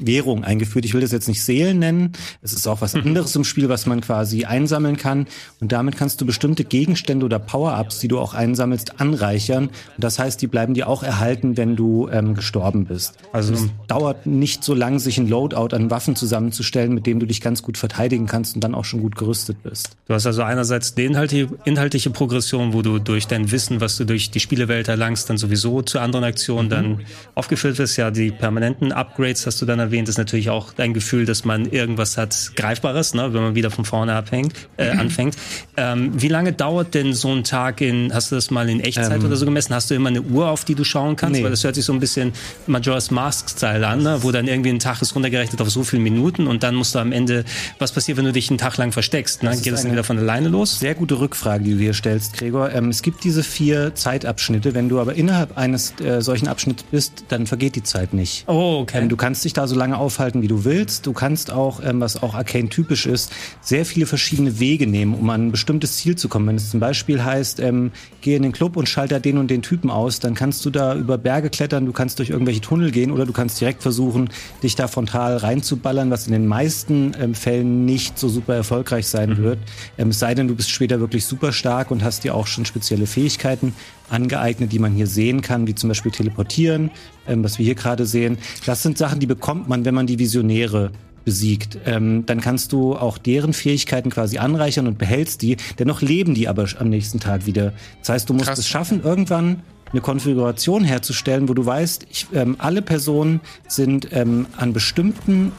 Währung 0.00 0.44
eingeführt. 0.44 0.84
Ich 0.84 0.94
will 0.94 1.00
das 1.00 1.12
jetzt 1.12 1.28
nicht 1.28 1.42
Seelen 1.42 1.78
nennen. 1.78 2.12
Es 2.42 2.52
ist 2.52 2.66
auch 2.66 2.80
was 2.80 2.94
mhm. 2.94 3.02
anderes 3.02 3.34
im 3.36 3.44
Spiel, 3.44 3.68
was 3.68 3.86
man 3.86 4.00
quasi 4.00 4.44
einsammeln 4.44 4.96
kann. 4.96 5.26
Und 5.60 5.72
damit 5.72 5.96
kannst 5.96 6.20
du 6.20 6.26
bestimmte 6.26 6.64
Gegenstände 6.64 7.24
oder 7.26 7.38
Power-Ups, 7.38 7.98
die 7.98 8.08
du 8.08 8.18
auch 8.18 8.34
einsammelst, 8.34 9.00
anreichern. 9.00 9.68
Und 9.68 10.04
das 10.04 10.18
heißt, 10.18 10.40
die 10.40 10.46
bleiben 10.46 10.74
dir 10.74 10.88
auch 10.88 11.02
erhalten, 11.02 11.56
wenn 11.56 11.76
du 11.76 12.08
ähm, 12.10 12.34
gestorben 12.34 12.86
bist. 12.86 13.14
Also 13.32 13.54
es 13.54 13.66
dauert 13.86 14.26
nicht 14.26 14.64
so 14.64 14.74
lang, 14.74 14.98
sich 14.98 15.18
ein 15.18 15.28
Loadout 15.28 15.74
an 15.74 15.90
Waffen 15.90 16.16
zusammenzustellen, 16.16 16.94
mit 16.94 17.06
dem 17.06 17.20
du 17.20 17.26
dich 17.26 17.40
ganz 17.40 17.62
gut 17.62 17.78
verteidigen 17.78 18.26
kannst 18.26 18.54
und 18.54 18.62
dann 18.62 18.74
auch 18.74 18.84
schon 18.84 19.00
gut 19.00 19.16
gerüstet 19.16 19.62
bist. 19.62 19.96
Du 20.06 20.14
hast 20.14 20.26
also 20.26 20.42
einerseits 20.42 20.94
die 20.94 21.04
inhaltliche, 21.04 21.48
inhaltliche 21.64 22.10
Progression, 22.10 22.72
wo 22.72 22.82
du 22.82 22.98
durch 22.98 23.26
dein 23.26 23.50
Wissen, 23.50 23.80
was 23.80 23.96
du 23.96 24.04
durch 24.04 24.30
die 24.30 24.40
Spielewelt 24.40 24.88
erlangst, 24.88 25.28
dann 25.30 25.38
sowieso 25.38 25.82
zu 25.82 25.98
anderen 25.98 26.24
Aktionen 26.24 26.66
mhm. 26.66 26.70
dann 26.70 27.00
aufgefüllt 27.34 27.78
wirst. 27.78 27.96
Ja, 27.96 28.10
die 28.10 28.30
permanenten 28.30 28.92
Upgrades 28.92 29.46
hast 29.46 29.60
du 29.62 29.66
dann 29.66 29.77
erwähnt, 29.78 30.08
ist 30.08 30.18
natürlich 30.18 30.50
auch 30.50 30.72
ein 30.76 30.94
Gefühl, 30.94 31.24
dass 31.24 31.44
man 31.44 31.66
irgendwas 31.66 32.16
hat 32.16 32.52
Greifbares, 32.56 33.14
ne, 33.14 33.32
wenn 33.32 33.42
man 33.42 33.54
wieder 33.54 33.70
von 33.70 33.84
vorne 33.84 34.14
abhängt, 34.14 34.54
äh, 34.76 34.92
mhm. 34.92 35.00
anfängt. 35.00 35.36
Ähm, 35.76 36.12
wie 36.20 36.28
lange 36.28 36.52
dauert 36.52 36.94
denn 36.94 37.12
so 37.12 37.32
ein 37.32 37.44
Tag 37.44 37.80
in, 37.80 38.12
hast 38.12 38.30
du 38.30 38.36
das 38.36 38.50
mal 38.50 38.68
in 38.68 38.80
Echtzeit 38.80 39.20
ähm, 39.20 39.24
oder 39.24 39.36
so 39.36 39.44
gemessen? 39.44 39.74
Hast 39.74 39.90
du 39.90 39.94
immer 39.94 40.08
eine 40.08 40.22
Uhr, 40.22 40.48
auf 40.48 40.64
die 40.64 40.74
du 40.74 40.84
schauen 40.84 41.16
kannst? 41.16 41.38
Nee. 41.38 41.44
Weil 41.44 41.50
das 41.50 41.64
hört 41.64 41.74
sich 41.74 41.84
so 41.84 41.92
ein 41.92 42.00
bisschen 42.00 42.32
Majora's 42.66 43.10
Mask-Style 43.10 43.86
an, 43.86 44.02
ne? 44.02 44.18
wo 44.22 44.32
dann 44.32 44.46
irgendwie 44.46 44.70
ein 44.70 44.78
Tag 44.78 45.00
ist 45.02 45.14
runtergerechnet 45.14 45.60
auf 45.60 45.70
so 45.70 45.84
viele 45.84 46.02
Minuten 46.02 46.46
und 46.46 46.62
dann 46.62 46.74
musst 46.74 46.94
du 46.94 46.98
am 46.98 47.12
Ende, 47.12 47.44
was 47.78 47.92
passiert, 47.92 48.18
wenn 48.18 48.24
du 48.24 48.32
dich 48.32 48.50
einen 48.50 48.58
Tag 48.58 48.76
lang 48.76 48.92
versteckst? 48.92 49.42
Ne? 49.42 49.50
Das 49.50 49.62
Geht 49.62 49.72
das 49.72 49.82
dann 49.82 49.92
wieder 49.92 50.04
von 50.04 50.18
alleine 50.18 50.48
los? 50.48 50.78
Sehr 50.78 50.94
gute 50.94 51.20
Rückfrage, 51.20 51.64
die 51.64 51.72
du 51.72 51.78
hier 51.78 51.94
stellst, 51.94 52.36
Gregor. 52.36 52.72
Ähm, 52.72 52.88
es 52.88 53.02
gibt 53.02 53.24
diese 53.24 53.42
vier 53.42 53.94
Zeitabschnitte. 53.94 54.74
Wenn 54.74 54.88
du 54.88 55.00
aber 55.00 55.14
innerhalb 55.14 55.56
eines 55.56 55.94
äh, 56.00 56.20
solchen 56.20 56.48
Abschnitts 56.48 56.84
bist, 56.84 57.24
dann 57.28 57.46
vergeht 57.46 57.76
die 57.76 57.82
Zeit 57.82 58.14
nicht. 58.14 58.44
Oh, 58.48 58.80
okay. 58.82 59.02
Ähm, 59.02 59.08
du 59.08 59.16
kannst 59.16 59.44
dich 59.44 59.52
da 59.52 59.67
so 59.68 59.76
lange 59.76 59.96
aufhalten, 59.96 60.42
wie 60.42 60.48
du 60.48 60.64
willst. 60.64 61.06
Du 61.06 61.12
kannst 61.12 61.50
auch, 61.50 61.80
ähm, 61.84 62.00
was 62.00 62.22
auch 62.22 62.34
Arcane 62.34 62.68
typisch 62.68 63.06
ist, 63.06 63.32
sehr 63.60 63.84
viele 63.84 64.06
verschiedene 64.06 64.58
Wege 64.58 64.86
nehmen, 64.86 65.14
um 65.14 65.30
an 65.30 65.48
ein 65.48 65.50
bestimmtes 65.52 65.98
Ziel 65.98 66.16
zu 66.16 66.28
kommen. 66.28 66.48
Wenn 66.48 66.56
es 66.56 66.70
zum 66.70 66.80
Beispiel 66.80 67.22
heißt, 67.22 67.60
ähm, 67.60 67.92
geh 68.20 68.34
in 68.34 68.42
den 68.42 68.52
Club 68.52 68.76
und 68.76 68.88
schalte 68.88 69.20
den 69.20 69.38
und 69.38 69.50
den 69.50 69.62
Typen 69.62 69.90
aus, 69.90 70.20
dann 70.20 70.34
kannst 70.34 70.64
du 70.64 70.70
da 70.70 70.94
über 70.94 71.18
Berge 71.18 71.50
klettern, 71.50 71.86
du 71.86 71.92
kannst 71.92 72.18
durch 72.18 72.30
irgendwelche 72.30 72.60
Tunnel 72.60 72.90
gehen 72.90 73.10
oder 73.10 73.26
du 73.26 73.32
kannst 73.32 73.60
direkt 73.60 73.82
versuchen, 73.82 74.30
dich 74.62 74.74
da 74.74 74.88
frontal 74.88 75.36
reinzuballern, 75.36 76.10
was 76.10 76.26
in 76.26 76.32
den 76.32 76.46
meisten 76.46 77.12
ähm, 77.20 77.34
Fällen 77.34 77.84
nicht 77.84 78.18
so 78.18 78.28
super 78.28 78.54
erfolgreich 78.54 79.06
sein 79.06 79.30
mhm. 79.30 79.36
wird. 79.38 79.58
Ähm, 79.98 80.08
es 80.08 80.18
sei 80.18 80.34
denn, 80.34 80.48
du 80.48 80.54
bist 80.54 80.70
später 80.70 81.00
wirklich 81.00 81.24
super 81.26 81.52
stark 81.52 81.90
und 81.90 82.02
hast 82.02 82.24
dir 82.24 82.34
auch 82.34 82.46
schon 82.46 82.64
spezielle 82.64 83.06
Fähigkeiten 83.06 83.74
angeeignet, 84.10 84.72
die 84.72 84.78
man 84.78 84.92
hier 84.92 85.06
sehen 85.06 85.40
kann, 85.42 85.66
wie 85.66 85.74
zum 85.74 85.88
Beispiel 85.88 86.12
teleportieren, 86.12 86.90
ähm, 87.26 87.44
was 87.44 87.58
wir 87.58 87.64
hier 87.64 87.74
gerade 87.74 88.06
sehen. 88.06 88.38
Das 88.66 88.82
sind 88.82 88.98
Sachen, 88.98 89.20
die 89.20 89.26
bekommt 89.26 89.68
man, 89.68 89.84
wenn 89.84 89.94
man 89.94 90.06
die 90.06 90.18
Visionäre 90.18 90.92
besiegt. 91.24 91.78
Ähm, 91.84 92.24
dann 92.24 92.40
kannst 92.40 92.72
du 92.72 92.96
auch 92.96 93.18
deren 93.18 93.52
Fähigkeiten 93.52 94.08
quasi 94.10 94.38
anreichern 94.38 94.86
und 94.86 94.96
behältst 94.96 95.42
die. 95.42 95.58
Dennoch 95.78 96.00
leben 96.00 96.34
die 96.34 96.48
aber 96.48 96.66
am 96.78 96.88
nächsten 96.88 97.20
Tag 97.20 97.44
wieder. 97.44 97.74
Das 98.00 98.08
heißt, 98.08 98.30
du 98.30 98.32
musst 98.34 98.46
Krass. 98.46 98.58
es 98.58 98.66
schaffen, 98.66 99.02
irgendwann 99.02 99.62
eine 99.92 100.00
Konfiguration 100.00 100.84
herzustellen, 100.84 101.48
wo 101.48 101.54
du 101.54 101.64
weißt, 101.64 102.06
ich, 102.10 102.26
ähm, 102.34 102.56
alle 102.58 102.82
Personen 102.82 103.40
sind 103.66 104.08
ähm, 104.12 104.46
an 104.56 104.72
bestimmten 104.72 105.52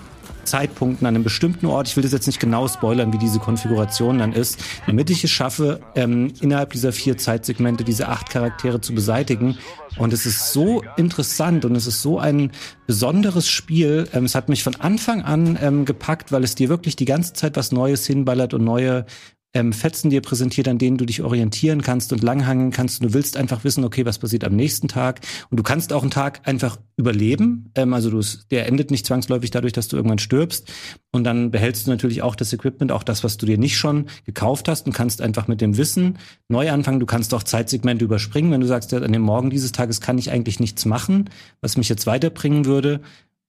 Zeitpunkten 0.44 1.08
an 1.08 1.16
einem 1.16 1.24
bestimmten 1.24 1.66
Ort, 1.66 1.88
ich 1.88 1.96
will 1.96 2.04
das 2.04 2.12
jetzt 2.12 2.28
nicht 2.28 2.40
genau 2.40 2.68
spoilern, 2.68 3.14
wie 3.14 3.18
diese 3.18 3.40
Konfiguration 3.40 4.20
dann 4.20 4.34
ist, 4.34 4.60
damit 4.86 5.10
ich 5.10 5.24
es 5.24 5.32
schaffe, 5.32 5.80
ähm, 5.96 6.34
innerhalb 6.42 6.72
dieser 6.72 6.92
vier 6.92 7.18
Zeitsegmente 7.18 7.84
diese 7.84 8.08
acht 8.08 8.30
Charaktere 8.30 8.82
zu 8.82 8.94
beseitigen. 8.94 9.58
Und 9.98 10.14
es 10.14 10.26
ist 10.26 10.54
so 10.54 10.84
interessant 10.98 11.66
und 11.66 11.76
es 11.76 11.88
ist 11.88 12.02
so 12.02 12.20
ein 12.20 12.52
besonderes 12.88 13.50
Spiel. 13.50 14.08
Ähm, 14.14 14.26
es 14.26 14.36
hat 14.36 14.50
mich 14.50 14.64
von 14.64 14.76
Anfang 14.76 15.22
an 15.22 15.58
ähm, 15.62 15.86
gepackt, 15.86 16.32
weil 16.32 16.44
es 16.44 16.56
dir 16.56 16.70
wirklich 16.70 16.96
die 16.96 17.06
ganze 17.06 17.34
Zeit 17.34 17.56
was 17.58 17.72
Neues 17.72 18.06
hinballert 18.06 18.54
und 18.54 18.64
neue 18.64 19.06
ähm, 19.54 19.74
Fetzen 19.74 20.10
dir 20.10 20.22
präsentiert, 20.22 20.68
an 20.68 20.78
denen 20.78 20.98
du 20.98 21.06
dich 21.06 21.22
orientieren 21.22 21.82
kannst 21.82 22.14
und 22.14 22.22
langhangen 22.22 22.72
kannst. 22.72 23.02
Und 23.02 23.10
du 23.10 23.14
willst 23.14 23.36
einfach 23.36 23.64
wissen, 23.64 23.84
okay, 23.84 24.06
was 24.06 24.20
passiert 24.20 24.44
am 24.44 24.56
nächsten 24.56 24.88
Tag. 24.88 25.22
Und 25.50 25.60
du 25.60 25.64
kannst 25.64 25.92
auch 25.92 26.04
einen 26.04 26.12
Tag 26.12 26.42
einfach 26.48 26.78
überleben. 26.98 27.72
Ähm, 27.76 27.94
also 27.94 28.12
du, 28.12 28.22
der 28.52 28.68
endet 28.68 28.92
nicht 28.92 29.06
zwangsläufig 29.06 29.50
dadurch, 29.50 29.74
dass 29.74 29.88
du 29.88 29.96
irgendwann 29.96 30.20
stirbst. 30.20 30.72
Und 31.12 31.24
dann 31.24 31.50
behältst 31.50 31.88
du 31.88 31.92
natürlich 31.92 32.22
auch 32.22 32.36
das 32.36 32.54
Equipment, 32.54 32.92
auch 32.92 33.04
das, 33.04 33.24
was 33.24 33.38
du 33.38 33.48
dir 33.48 33.58
nicht 33.58 33.78
schon 33.78 34.06
gekauft 34.26 34.68
hast 34.68 34.86
und 34.86 34.94
kannst 34.94 35.22
einfach 35.22 35.48
mit 35.48 35.62
dem 35.62 35.78
Wissen 35.78 36.20
neu 36.48 36.72
anfangen. 36.72 37.00
Du 37.00 37.08
kannst 37.08 37.34
auch 37.34 37.44
Zeitsegmente 37.44 38.06
überspringen. 38.06 38.52
Wenn 38.52 38.62
du 38.62 38.68
sagst, 38.68 38.92
ja, 38.92 39.00
an 39.00 39.14
dem 39.14 39.24
Morgen 39.24 39.50
dieses 39.50 39.72
Tages 39.72 40.02
kann 40.02 40.20
ich 40.20 40.32
eigentlich 40.32 40.60
nichts 40.60 40.86
machen, 40.86 41.30
was 41.62 41.78
mich 41.78 41.90
jetzt 41.90 42.06
weiterbringen 42.06 42.66
würde, 42.66 43.02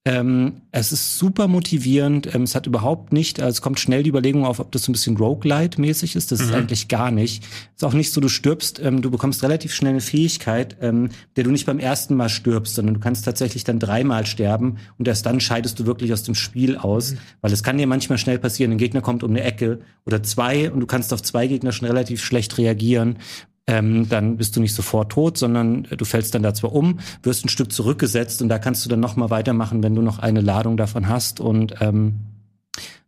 ähm, 0.06 0.62
es 0.72 0.92
ist 0.92 1.18
super 1.18 1.46
motivierend. 1.46 2.34
Ähm, 2.34 2.44
es 2.44 2.54
hat 2.54 2.66
überhaupt 2.66 3.12
nicht, 3.12 3.38
also 3.38 3.50
es 3.50 3.60
kommt 3.60 3.78
schnell 3.80 4.02
die 4.02 4.08
Überlegung 4.08 4.46
auf, 4.46 4.58
ob 4.58 4.72
das 4.72 4.84
so 4.84 4.90
ein 4.90 4.94
bisschen 4.94 5.18
Roguelite-mäßig 5.18 6.16
ist. 6.16 6.32
Das 6.32 6.40
mhm. 6.40 6.46
ist 6.46 6.54
eigentlich 6.54 6.88
gar 6.88 7.10
nicht. 7.10 7.44
Es 7.44 7.82
ist 7.82 7.84
auch 7.84 7.92
nicht 7.92 8.10
so, 8.10 8.20
du 8.22 8.28
stirbst, 8.28 8.80
ähm, 8.82 9.02
du 9.02 9.10
bekommst 9.10 9.42
relativ 9.42 9.74
schnell 9.74 9.90
eine 9.90 10.00
Fähigkeit, 10.00 10.78
ähm, 10.80 11.10
der 11.36 11.44
du 11.44 11.50
nicht 11.50 11.66
beim 11.66 11.78
ersten 11.78 12.14
Mal 12.14 12.30
stirbst, 12.30 12.76
sondern 12.76 12.94
du 12.94 13.00
kannst 13.00 13.26
tatsächlich 13.26 13.64
dann 13.64 13.78
dreimal 13.78 14.24
sterben 14.24 14.78
und 14.96 15.06
erst 15.06 15.26
dann 15.26 15.38
scheidest 15.38 15.78
du 15.78 15.84
wirklich 15.84 16.14
aus 16.14 16.22
dem 16.22 16.34
Spiel 16.34 16.78
aus. 16.78 17.12
Mhm. 17.12 17.18
Weil 17.42 17.52
es 17.52 17.62
kann 17.62 17.76
dir 17.76 17.86
manchmal 17.86 18.16
schnell 18.16 18.38
passieren, 18.38 18.72
ein 18.72 18.78
Gegner 18.78 19.02
kommt 19.02 19.22
um 19.22 19.32
eine 19.32 19.42
Ecke 19.42 19.80
oder 20.06 20.22
zwei 20.22 20.70
und 20.70 20.80
du 20.80 20.86
kannst 20.86 21.12
auf 21.12 21.22
zwei 21.22 21.46
Gegner 21.46 21.72
schon 21.72 21.88
relativ 21.88 22.24
schlecht 22.24 22.56
reagieren. 22.56 23.18
Ähm, 23.70 24.08
dann 24.08 24.36
bist 24.36 24.56
du 24.56 24.60
nicht 24.60 24.74
sofort 24.74 25.12
tot, 25.12 25.38
sondern 25.38 25.84
du 25.84 26.04
fällst 26.04 26.34
dann 26.34 26.42
da 26.42 26.52
zwar 26.52 26.72
um, 26.72 26.98
wirst 27.22 27.44
ein 27.44 27.48
Stück 27.48 27.70
zurückgesetzt 27.70 28.42
und 28.42 28.48
da 28.48 28.58
kannst 28.58 28.84
du 28.84 28.88
dann 28.90 28.98
noch 28.98 29.14
mal 29.14 29.30
weitermachen, 29.30 29.84
wenn 29.84 29.94
du 29.94 30.02
noch 30.02 30.18
eine 30.18 30.40
Ladung 30.40 30.76
davon 30.76 31.08
hast. 31.08 31.38
Und 31.38 31.76
ähm, 31.80 32.16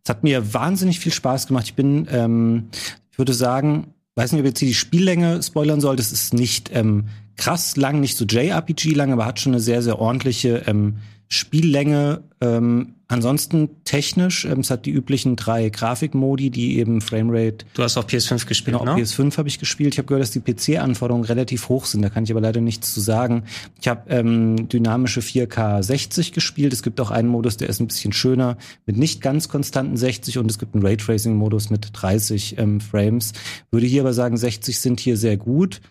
es 0.01 0.09
hat 0.09 0.23
mir 0.23 0.53
wahnsinnig 0.53 1.01
viel 1.01 1.11
Spaß 1.11 1.47
gemacht. 1.47 1.65
Ich 1.65 1.73
bin, 1.73 2.07
ähm, 2.09 2.69
ich 3.11 3.17
würde 3.17 3.33
sagen, 3.33 3.93
weiß 4.15 4.31
nicht, 4.31 4.39
ob 4.39 4.45
jetzt 4.45 4.59
hier 4.59 4.69
die 4.69 4.73
Spiellänge 4.73 5.43
spoilern 5.43 5.81
soll. 5.81 5.97
Das 5.97 6.13
ist 6.13 6.33
nicht 6.33 6.71
ähm, 6.73 7.09
krass 7.35 7.75
lang, 7.75 7.99
nicht 7.99 8.15
so 8.15 8.23
JRPG 8.23 8.93
lang, 8.93 9.11
aber 9.11 9.25
hat 9.25 9.41
schon 9.41 9.51
eine 9.51 9.59
sehr, 9.59 9.81
sehr 9.81 9.99
ordentliche 9.99 10.63
ähm, 10.65 10.99
Spiellänge. 11.27 12.21
Ähm, 12.39 12.95
ansonsten 13.13 13.69
technisch, 13.85 14.45
ähm, 14.45 14.59
es 14.59 14.69
hat 14.69 14.85
die 14.85 14.91
üblichen 14.91 15.35
drei 15.35 15.69
Grafikmodi, 15.69 16.49
die 16.49 16.77
eben 16.79 17.01
Framerate. 17.01 17.65
Du 17.73 17.83
hast 17.83 17.97
auch 17.97 18.05
PS5 18.05 18.45
gespielt, 18.47 18.79
genau, 18.79 18.95
ne? 18.95 19.01
PS5 19.01 19.37
habe 19.37 19.47
ich 19.47 19.59
gespielt. 19.59 19.93
Ich 19.93 19.97
habe 19.97 20.07
gehört, 20.07 20.23
dass 20.23 20.31
die 20.31 20.39
PC-Anforderungen 20.39 21.25
relativ 21.25 21.69
hoch 21.69 21.85
sind. 21.85 22.01
Da 22.01 22.09
kann 22.09 22.23
ich 22.23 22.31
aber 22.31 22.41
leider 22.41 22.61
nichts 22.61 22.93
zu 22.93 23.01
sagen. 23.01 23.43
Ich 23.79 23.87
habe 23.87 24.09
ähm, 24.09 24.67
dynamische 24.69 25.21
4K 25.21 25.83
60 25.83 26.33
gespielt. 26.33 26.73
Es 26.73 26.83
gibt 26.83 26.99
auch 26.99 27.11
einen 27.11 27.29
Modus, 27.29 27.57
der 27.57 27.69
ist 27.69 27.79
ein 27.79 27.87
bisschen 27.87 28.13
schöner 28.13 28.57
mit 28.85 28.97
nicht 28.97 29.21
ganz 29.21 29.49
konstanten 29.49 29.97
60 29.97 30.37
und 30.37 30.49
es 30.49 30.59
gibt 30.59 30.75
einen 30.75 30.85
Raytracing-Modus 30.85 31.69
mit 31.69 31.89
30 31.93 32.57
ähm, 32.57 32.81
Frames. 32.81 33.33
Würde 33.71 33.85
hier 33.85 34.01
aber 34.01 34.13
sagen, 34.13 34.37
60 34.37 34.79
sind 34.79 34.99
hier 34.99 35.17
sehr 35.17 35.37
gut. 35.37 35.81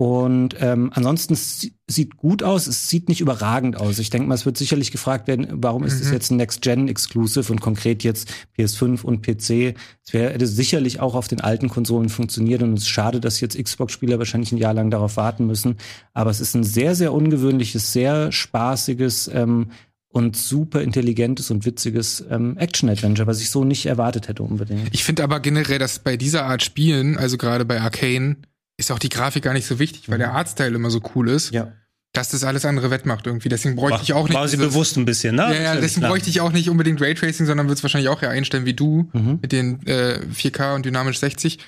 Und 0.00 0.54
ähm, 0.60 0.92
ansonsten 0.94 1.34
sieht 1.34 2.16
gut 2.16 2.44
aus, 2.44 2.68
es 2.68 2.88
sieht 2.88 3.08
nicht 3.08 3.20
überragend 3.20 3.76
aus. 3.76 3.98
Ich 3.98 4.10
denke 4.10 4.28
mal, 4.28 4.36
es 4.36 4.46
wird 4.46 4.56
sicherlich 4.56 4.92
gefragt 4.92 5.26
werden, 5.26 5.48
warum 5.50 5.82
ist 5.82 6.00
es 6.00 6.06
mhm. 6.06 6.12
jetzt 6.12 6.30
ein 6.30 6.36
Next-Gen-Exclusive 6.36 7.50
und 7.52 7.60
konkret 7.60 8.04
jetzt 8.04 8.32
PS5 8.56 9.02
und 9.02 9.22
PC. 9.22 9.76
Es 10.06 10.12
wäre 10.12 10.46
sicherlich 10.46 11.00
auch 11.00 11.16
auf 11.16 11.26
den 11.26 11.40
alten 11.40 11.68
Konsolen 11.68 12.10
funktioniert 12.10 12.62
und 12.62 12.74
es 12.74 12.82
ist 12.82 12.90
schade, 12.90 13.18
dass 13.18 13.40
jetzt 13.40 13.60
Xbox-Spieler 13.60 14.20
wahrscheinlich 14.20 14.52
ein 14.52 14.58
Jahr 14.58 14.72
lang 14.72 14.92
darauf 14.92 15.16
warten 15.16 15.48
müssen. 15.48 15.78
Aber 16.14 16.30
es 16.30 16.38
ist 16.40 16.54
ein 16.54 16.62
sehr, 16.62 16.94
sehr 16.94 17.12
ungewöhnliches, 17.12 17.92
sehr 17.92 18.30
spaßiges 18.30 19.28
ähm, 19.34 19.72
und 20.10 20.36
super 20.36 20.80
intelligentes 20.80 21.50
und 21.50 21.66
witziges 21.66 22.24
ähm, 22.30 22.56
Action-Adventure, 22.56 23.26
was 23.26 23.40
ich 23.40 23.50
so 23.50 23.64
nicht 23.64 23.86
erwartet 23.86 24.28
hätte 24.28 24.44
unbedingt. 24.44 24.90
Ich 24.92 25.02
finde 25.02 25.24
aber 25.24 25.40
generell, 25.40 25.80
dass 25.80 25.98
bei 25.98 26.16
dieser 26.16 26.44
Art 26.44 26.62
Spielen, 26.62 27.18
also 27.18 27.36
gerade 27.36 27.64
bei 27.64 27.80
Arcane, 27.80 28.36
ist 28.78 28.90
auch 28.90 28.98
die 28.98 29.10
Grafik 29.10 29.42
gar 29.42 29.52
nicht 29.52 29.66
so 29.66 29.78
wichtig, 29.78 30.08
weil 30.08 30.18
der 30.18 30.28
mhm. 30.28 30.36
Artstyle 30.36 30.74
immer 30.74 30.90
so 30.90 31.02
cool 31.14 31.28
ist. 31.28 31.52
Ja. 31.52 31.72
Dass 32.14 32.30
das 32.30 32.42
alles 32.42 32.64
andere 32.64 32.90
wettmacht 32.90 33.26
irgendwie. 33.26 33.50
Deswegen 33.50 33.76
bräuchte 33.76 33.98
war, 33.98 34.02
ich 34.02 34.12
auch 34.14 34.26
nicht. 34.28 34.34
War 34.34 34.48
sie 34.48 34.56
dieses, 34.56 34.72
bewusst 34.72 34.96
ein 34.96 35.04
bisschen, 35.04 35.36
ne? 35.36 35.42
Ja, 35.42 35.52
ja, 35.52 35.74
deswegen 35.74 36.00
klar. 36.00 36.12
bräuchte 36.12 36.30
ich 36.30 36.40
auch 36.40 36.52
nicht 36.52 36.70
unbedingt 36.70 37.02
Raytracing, 37.02 37.44
sondern 37.44 37.66
würde 37.66 37.74
es 37.74 37.82
wahrscheinlich 37.82 38.08
auch 38.08 38.22
ja 38.22 38.30
einstellen 38.30 38.64
wie 38.64 38.72
du 38.72 39.10
mhm. 39.12 39.40
mit 39.42 39.52
den 39.52 39.86
äh, 39.86 40.20
4K 40.34 40.74
und 40.74 40.86
dynamisch 40.86 41.18
60. 41.18 41.58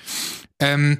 Ähm, 0.59 0.97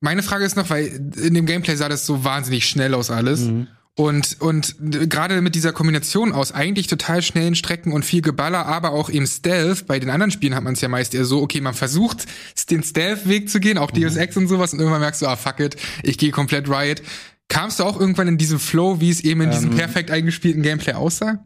meine 0.00 0.22
Frage 0.22 0.44
ist 0.44 0.56
noch, 0.56 0.70
weil 0.70 0.86
in 0.86 1.34
dem 1.34 1.44
Gameplay 1.44 1.74
sah 1.76 1.88
das 1.88 2.06
so 2.06 2.24
wahnsinnig 2.24 2.66
schnell 2.66 2.94
aus 2.94 3.10
alles. 3.10 3.40
Mhm. 3.40 3.66
Und, 3.98 4.36
und 4.38 4.76
gerade 4.78 5.40
mit 5.42 5.56
dieser 5.56 5.72
Kombination 5.72 6.30
aus 6.30 6.52
eigentlich 6.52 6.86
total 6.86 7.20
schnellen 7.20 7.56
Strecken 7.56 7.90
und 7.90 8.04
viel 8.04 8.22
Geballer, 8.22 8.64
aber 8.64 8.92
auch 8.92 9.10
eben 9.10 9.26
Stealth, 9.26 9.88
bei 9.88 9.98
den 9.98 10.08
anderen 10.08 10.30
Spielen 10.30 10.54
hat 10.54 10.62
man 10.62 10.74
es 10.74 10.80
ja 10.80 10.88
meist 10.88 11.16
eher 11.16 11.24
so, 11.24 11.42
okay, 11.42 11.60
man 11.60 11.74
versucht, 11.74 12.26
den 12.70 12.84
Stealth-Weg 12.84 13.50
zu 13.50 13.58
gehen, 13.58 13.76
auch 13.76 13.90
Deus 13.90 14.14
mhm. 14.14 14.20
Ex 14.20 14.36
und 14.36 14.46
sowas, 14.46 14.72
und 14.72 14.78
irgendwann 14.78 15.00
merkst 15.00 15.22
du, 15.22 15.26
ah, 15.26 15.34
fuck 15.34 15.58
it, 15.58 15.76
ich 16.04 16.16
gehe 16.16 16.30
komplett 16.30 16.68
Riot. 16.68 17.02
Kamst 17.48 17.80
du 17.80 17.84
auch 17.84 17.98
irgendwann 17.98 18.28
in 18.28 18.38
diesem 18.38 18.60
Flow, 18.60 19.00
wie 19.00 19.10
es 19.10 19.20
eben 19.20 19.40
in 19.40 19.48
ähm, 19.48 19.54
diesem 19.56 19.70
perfekt 19.74 20.12
eingespielten 20.12 20.62
Gameplay 20.62 20.92
aussah? 20.92 21.44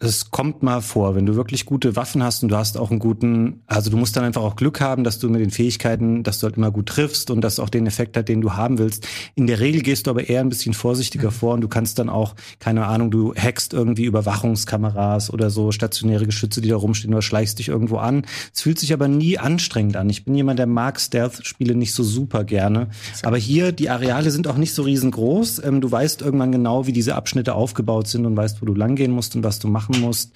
Es 0.00 0.30
kommt 0.30 0.62
mal 0.62 0.80
vor, 0.80 1.16
wenn 1.16 1.26
du 1.26 1.34
wirklich 1.34 1.66
gute 1.66 1.96
Waffen 1.96 2.22
hast 2.22 2.44
und 2.44 2.50
du 2.50 2.56
hast 2.56 2.78
auch 2.78 2.90
einen 2.90 3.00
guten, 3.00 3.62
also 3.66 3.90
du 3.90 3.96
musst 3.96 4.16
dann 4.16 4.22
einfach 4.24 4.42
auch 4.42 4.54
Glück 4.54 4.80
haben, 4.80 5.02
dass 5.02 5.18
du 5.18 5.28
mit 5.28 5.40
den 5.40 5.50
Fähigkeiten, 5.50 6.22
dass 6.22 6.38
du 6.38 6.46
halt 6.46 6.56
immer 6.56 6.70
gut 6.70 6.86
triffst 6.86 7.32
und 7.32 7.40
dass 7.40 7.58
auch 7.58 7.68
den 7.68 7.84
Effekt 7.86 8.16
hat, 8.16 8.28
den 8.28 8.40
du 8.40 8.52
haben 8.52 8.78
willst. 8.78 9.08
In 9.34 9.48
der 9.48 9.58
Regel 9.58 9.82
gehst 9.82 10.06
du 10.06 10.12
aber 10.12 10.28
eher 10.28 10.40
ein 10.40 10.50
bisschen 10.50 10.72
vorsichtiger 10.72 11.30
mhm. 11.30 11.34
vor 11.34 11.54
und 11.54 11.62
du 11.62 11.68
kannst 11.68 11.98
dann 11.98 12.08
auch, 12.10 12.36
keine 12.60 12.86
Ahnung, 12.86 13.10
du 13.10 13.34
hackst 13.34 13.72
irgendwie 13.72 14.04
Überwachungskameras 14.04 15.32
oder 15.32 15.50
so 15.50 15.72
stationäre 15.72 16.26
Geschütze, 16.26 16.60
die 16.60 16.68
da 16.68 16.76
rumstehen 16.76 17.12
oder 17.12 17.22
schleichst 17.22 17.58
dich 17.58 17.68
irgendwo 17.68 17.96
an. 17.96 18.24
Es 18.54 18.62
fühlt 18.62 18.78
sich 18.78 18.92
aber 18.92 19.08
nie 19.08 19.38
anstrengend 19.38 19.96
an. 19.96 20.08
Ich 20.10 20.24
bin 20.24 20.34
jemand, 20.36 20.60
der 20.60 20.66
mag 20.66 21.00
Stealth-Spiele 21.00 21.74
nicht 21.74 21.92
so 21.92 22.04
super 22.04 22.44
gerne. 22.44 22.90
Aber 23.24 23.36
hier, 23.36 23.72
die 23.72 23.90
Areale 23.90 24.30
sind 24.30 24.46
auch 24.46 24.58
nicht 24.58 24.74
so 24.74 24.82
riesengroß. 24.82 25.64
Ähm, 25.64 25.80
du 25.80 25.90
weißt 25.90 26.22
irgendwann 26.22 26.52
genau, 26.52 26.86
wie 26.86 26.92
diese 26.92 27.16
Abschnitte 27.16 27.54
aufgebaut 27.54 28.06
sind 28.06 28.26
und 28.26 28.36
weißt, 28.36 28.62
wo 28.62 28.66
du 28.66 28.74
langgehen 28.74 29.10
musst 29.10 29.34
und 29.34 29.42
was 29.42 29.58
du 29.58 29.66
machen 29.66 29.87
machen 29.88 30.00
musst. 30.02 30.32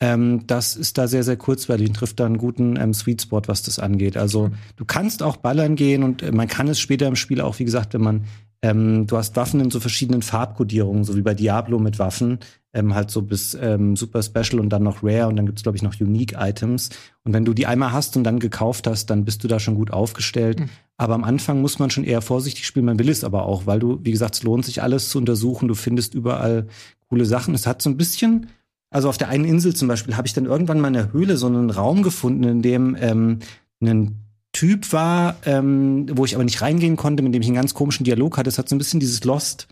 Ähm, 0.00 0.46
das 0.46 0.76
ist 0.76 0.96
da 0.96 1.08
sehr, 1.08 1.24
sehr 1.24 1.36
kurzweilig 1.36 1.88
und 1.88 1.94
trifft 1.94 2.20
da 2.20 2.26
einen 2.26 2.38
guten 2.38 2.76
ähm, 2.76 2.94
Sweet 2.94 3.22
Spot, 3.22 3.42
was 3.46 3.62
das 3.62 3.78
angeht. 3.78 4.16
Also 4.16 4.50
du 4.76 4.84
kannst 4.84 5.22
auch 5.22 5.36
ballern 5.36 5.74
gehen 5.74 6.04
und 6.04 6.22
äh, 6.22 6.30
man 6.30 6.46
kann 6.46 6.68
es 6.68 6.78
später 6.78 7.08
im 7.08 7.16
Spiel 7.16 7.40
auch, 7.40 7.58
wie 7.58 7.64
gesagt, 7.64 7.94
wenn 7.94 8.02
man 8.02 8.24
ähm, 8.60 9.06
du 9.06 9.16
hast 9.16 9.36
Waffen 9.36 9.60
in 9.60 9.70
so 9.70 9.78
verschiedenen 9.78 10.22
Farbkodierungen, 10.22 11.04
so 11.04 11.16
wie 11.16 11.22
bei 11.22 11.34
Diablo 11.34 11.78
mit 11.78 11.98
Waffen, 12.00 12.38
ähm, 12.72 12.94
halt 12.94 13.10
so 13.10 13.22
bis 13.22 13.54
ähm, 13.54 13.94
Super 13.94 14.22
Special 14.22 14.60
und 14.60 14.70
dann 14.70 14.82
noch 14.82 15.02
Rare 15.02 15.28
und 15.28 15.36
dann 15.36 15.46
gibt's 15.46 15.62
glaube 15.62 15.76
ich 15.76 15.82
noch 15.82 16.00
Unique 16.00 16.34
Items. 16.36 16.90
Und 17.24 17.32
wenn 17.32 17.44
du 17.44 17.54
die 17.54 17.66
einmal 17.66 17.92
hast 17.92 18.16
und 18.16 18.24
dann 18.24 18.40
gekauft 18.40 18.86
hast, 18.86 19.06
dann 19.10 19.24
bist 19.24 19.44
du 19.44 19.48
da 19.48 19.60
schon 19.60 19.76
gut 19.76 19.92
aufgestellt. 19.92 20.60
Mhm. 20.60 20.68
Aber 20.96 21.14
am 21.14 21.24
Anfang 21.24 21.60
muss 21.60 21.78
man 21.78 21.90
schon 21.90 22.04
eher 22.04 22.20
vorsichtig 22.20 22.66
spielen. 22.66 22.86
Man 22.86 22.98
will 22.98 23.08
es 23.08 23.22
aber 23.22 23.44
auch, 23.46 23.66
weil 23.66 23.78
du, 23.78 24.00
wie 24.02 24.10
gesagt, 24.10 24.34
es 24.34 24.42
lohnt 24.42 24.64
sich 24.64 24.82
alles 24.82 25.08
zu 25.08 25.18
untersuchen. 25.18 25.68
Du 25.68 25.74
findest 25.74 26.14
überall 26.14 26.66
coole 27.08 27.26
Sachen. 27.26 27.54
Es 27.54 27.66
hat 27.66 27.80
so 27.80 27.90
ein 27.90 27.96
bisschen 27.96 28.48
also 28.90 29.08
auf 29.08 29.18
der 29.18 29.28
einen 29.28 29.44
Insel 29.44 29.74
zum 29.74 29.88
Beispiel 29.88 30.16
habe 30.16 30.26
ich 30.26 30.34
dann 30.34 30.46
irgendwann 30.46 30.80
mal 30.80 30.88
in 30.88 30.94
der 30.94 31.12
Höhle 31.12 31.36
so 31.36 31.46
einen 31.46 31.70
Raum 31.70 32.02
gefunden, 32.02 32.44
in 32.44 32.62
dem 32.62 32.96
ähm, 32.98 33.38
ein 33.80 34.16
Typ 34.52 34.92
war, 34.92 35.36
ähm, 35.44 36.06
wo 36.16 36.24
ich 36.24 36.34
aber 36.34 36.44
nicht 36.44 36.62
reingehen 36.62 36.96
konnte, 36.96 37.22
mit 37.22 37.34
dem 37.34 37.42
ich 37.42 37.48
einen 37.48 37.56
ganz 37.56 37.74
komischen 37.74 38.04
Dialog 38.04 38.38
hatte. 38.38 38.48
Es 38.48 38.58
hat 38.58 38.68
so 38.68 38.74
ein 38.74 38.78
bisschen 38.78 39.00
dieses 39.00 39.24
Lost 39.24 39.68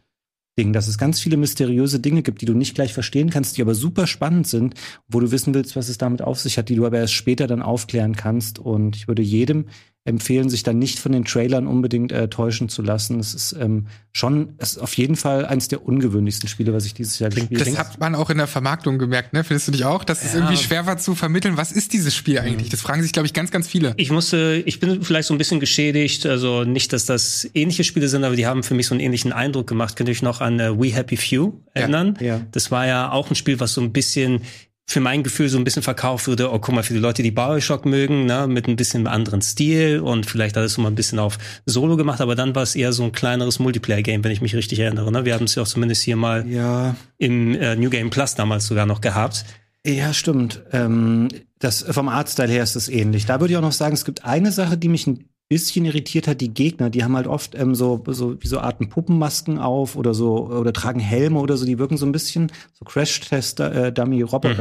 Ding, 0.59 0.73
dass 0.73 0.89
es 0.89 0.97
ganz 0.97 1.21
viele 1.21 1.37
mysteriöse 1.37 2.01
Dinge 2.01 2.23
gibt, 2.23 2.41
die 2.41 2.47
du 2.47 2.55
nicht 2.55 2.75
gleich 2.75 2.95
verstehen 2.95 3.29
kannst, 3.29 3.57
die 3.57 3.63
aber 3.63 3.75
super 3.75 4.07
spannend 4.07 4.47
sind, 4.47 4.75
wo 5.07 5.21
du 5.21 5.31
wissen 5.31 5.53
willst, 5.53 5.77
was 5.77 5.89
es 5.89 5.99
damit 5.99 6.23
auf 6.23 6.41
sich 6.41 6.57
hat, 6.57 6.71
die 6.71 6.77
du 6.77 6.87
aber 6.87 6.99
erst 6.99 7.13
später 7.13 7.47
dann 7.47 7.61
aufklären 7.63 8.17
kannst. 8.17 8.59
Und 8.59 8.97
ich 8.97 9.07
würde 9.07 9.23
jedem 9.23 9.67
empfehlen, 10.07 10.49
sich 10.49 10.63
dann 10.63 10.79
nicht 10.79 10.99
von 10.99 11.13
den 11.13 11.25
Trailern 11.25 11.67
unbedingt 11.67 12.13
äh, 12.13 12.29
täuschen 12.29 12.69
zu 12.69 12.83
lassen. 12.83 13.19
Es 13.19 13.35
ist 13.35 13.57
ähm, 13.61 13.89
schon, 14.13 14.55
es 14.59 14.73
ist 14.73 14.79
auf 14.79 14.95
jeden 14.95 15.17
Fall 15.17 15.45
eines 15.45 15.69
der 15.69 15.85
ungewöhnlichsten 15.85 16.49
Spiele, 16.49 16.73
was 16.73 16.87
ich 16.87 16.95
dieses 16.95 17.19
Jahr 17.19 17.31
gespielt 17.31 17.61
habe. 17.61 17.71
Das 17.71 17.79
hat 17.79 18.01
man 18.01 18.15
auch 18.15 18.31
in 18.31 18.39
der 18.39 18.47
Vermarktung 18.47 18.99
gemerkt, 18.99 19.33
ne? 19.33 19.45
Findest 19.45 19.69
du 19.69 19.73
dich 19.73 19.85
auch, 19.85 20.05
dass 20.05 20.25
es 20.25 20.33
ja. 20.33 20.39
irgendwie 20.39 20.57
schwer 20.57 20.87
war 20.87 20.97
zu 20.97 21.15
vermitteln? 21.15 21.57
Was 21.57 21.73
ist 21.73 21.93
dieses 21.93 22.15
Spiel 22.15 22.39
eigentlich? 22.39 22.69
Das 22.69 22.81
fragen 22.81 23.03
sich, 23.03 23.13
glaube 23.13 23.27
ich, 23.27 23.33
ganz, 23.33 23.51
ganz 23.51 23.67
viele. 23.67 23.95
Ich 23.97 24.11
musste, 24.11 24.63
ich 24.65 24.81
bin 24.81 25.03
vielleicht 25.03 25.29
so 25.29 25.35
ein 25.35 25.39
bisschen 25.39 25.61
geschädigt. 25.61 26.25
Also 26.25 26.65
nicht, 26.65 26.93
dass 26.93 27.05
das 27.05 27.49
ähnliche 27.55 27.85
Spiele 27.85 28.09
sind, 28.09 28.25
aber 28.25 28.37
die 28.37 28.47
haben 28.47 28.63
für 28.63 28.75
mich 28.75 28.87
so 28.87 28.95
einen 28.95 29.01
ähnlichen 29.01 29.33
Eindruck 29.33 29.67
gemacht. 29.67 29.97
Könnt 29.97 30.09
ihr 30.09 30.13
euch 30.13 30.23
noch 30.23 30.41
an 30.41 30.61
äh, 30.61 30.79
We 30.79 30.95
Happy 30.95 31.17
Few 31.17 31.53
erinnern? 31.75 32.17
Ja. 32.21 32.27
ja. 32.27 32.41
Das 32.53 32.71
war 32.71 32.87
ja 32.87 33.11
auch 33.11 33.31
ein 33.31 33.35
Spiel, 33.35 33.61
was 33.61 33.75
so 33.75 33.81
ein 33.81 33.93
bisschen 33.93 34.43
für 34.89 35.01
mein 35.01 35.25
Gefühl 35.25 35.49
so 35.49 35.59
ein 35.59 35.65
bisschen 35.65 35.83
verkauft 35.83 36.29
wurde, 36.29 36.53
oh 36.53 36.59
guck 36.61 36.75
mal, 36.75 36.83
für 36.85 36.95
die 36.95 37.01
Leute, 37.01 37.25
die 37.25 37.33
Bioshock 37.33 37.85
mögen, 37.85 38.25
ne, 38.25 38.47
mit 38.47 38.69
ein 38.69 38.77
bisschen 38.77 39.09
anderen 39.09 39.43
Stil 39.43 39.99
und 39.99 40.27
vielleicht 40.27 40.57
alles 40.57 40.75
so 40.75 40.83
mal 40.83 40.89
ein 40.89 40.95
bisschen 40.95 41.19
auf 41.19 41.39
Solo 41.67 41.97
gemacht, 41.97 42.21
aber 42.21 42.37
dann 42.37 42.55
war 42.55 42.63
es 42.63 42.77
eher 42.77 42.93
so 42.93 43.03
ein 43.03 43.13
kleineres 43.13 43.59
Multiplayer-Game, 43.59 44.23
wenn 44.23 44.31
ich 44.31 44.43
mich 44.43 44.55
richtig 44.55 44.79
erinnere. 44.79 45.11
Ne? 45.11 45.25
Wir 45.25 45.35
haben 45.35 45.45
es 45.45 45.57
ja 45.57 45.63
auch 45.63 45.67
zumindest 45.67 46.03
hier 46.03 46.17
mal 46.17 46.49
ja. 46.49 46.95
im 47.19 47.55
äh, 47.57 47.75
New 47.75 47.91
Game 47.91 48.11
Plus 48.11 48.37
damals 48.37 48.67
sogar 48.67 48.87
noch 48.87 49.01
gehabt. 49.01 49.45
Ja, 49.85 50.13
stimmt. 50.13 50.63
Ähm, 50.73 51.29
das 51.59 51.83
vom 51.83 52.09
Artstyle 52.09 52.53
her 52.53 52.63
ist 52.63 52.77
es 52.77 52.89
ähnlich. 52.89 53.27
Da 53.27 53.41
würde 53.41 53.53
ich 53.53 53.59
auch 53.59 53.63
noch 53.63 53.73
sagen, 53.73 53.95
es 53.95 54.05
gibt 54.05 54.25
eine 54.25 54.53
Sache, 54.53 54.77
die 54.77 54.89
mich 54.89 55.07
ein 55.07 55.29
bisschen 55.49 55.85
irritiert 55.85 56.27
hat 56.27 56.41
die 56.41 56.53
Gegner. 56.53 56.91
Die 56.91 57.05
haben 57.05 57.15
halt 57.17 57.27
oft 57.29 57.55
ähm, 57.55 57.75
so, 57.75 58.03
so 58.09 58.37
wie 58.43 58.49
so 58.49 58.59
Arten 58.59 58.89
Puppenmasken 58.89 59.59
auf 59.59 59.95
oder 59.97 60.13
so 60.13 60.49
oder 60.49 60.73
tragen 60.73 60.99
Helme 61.01 61.39
oder 61.39 61.57
so. 61.57 61.65
Die 61.65 61.79
wirken 61.79 61.97
so 61.97 62.07
ein 62.07 62.13
bisschen 62.13 62.51
so 62.73 62.85
Crash-Tester, 62.85 63.75
äh. 63.87 63.93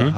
Mhm. 0.04 0.14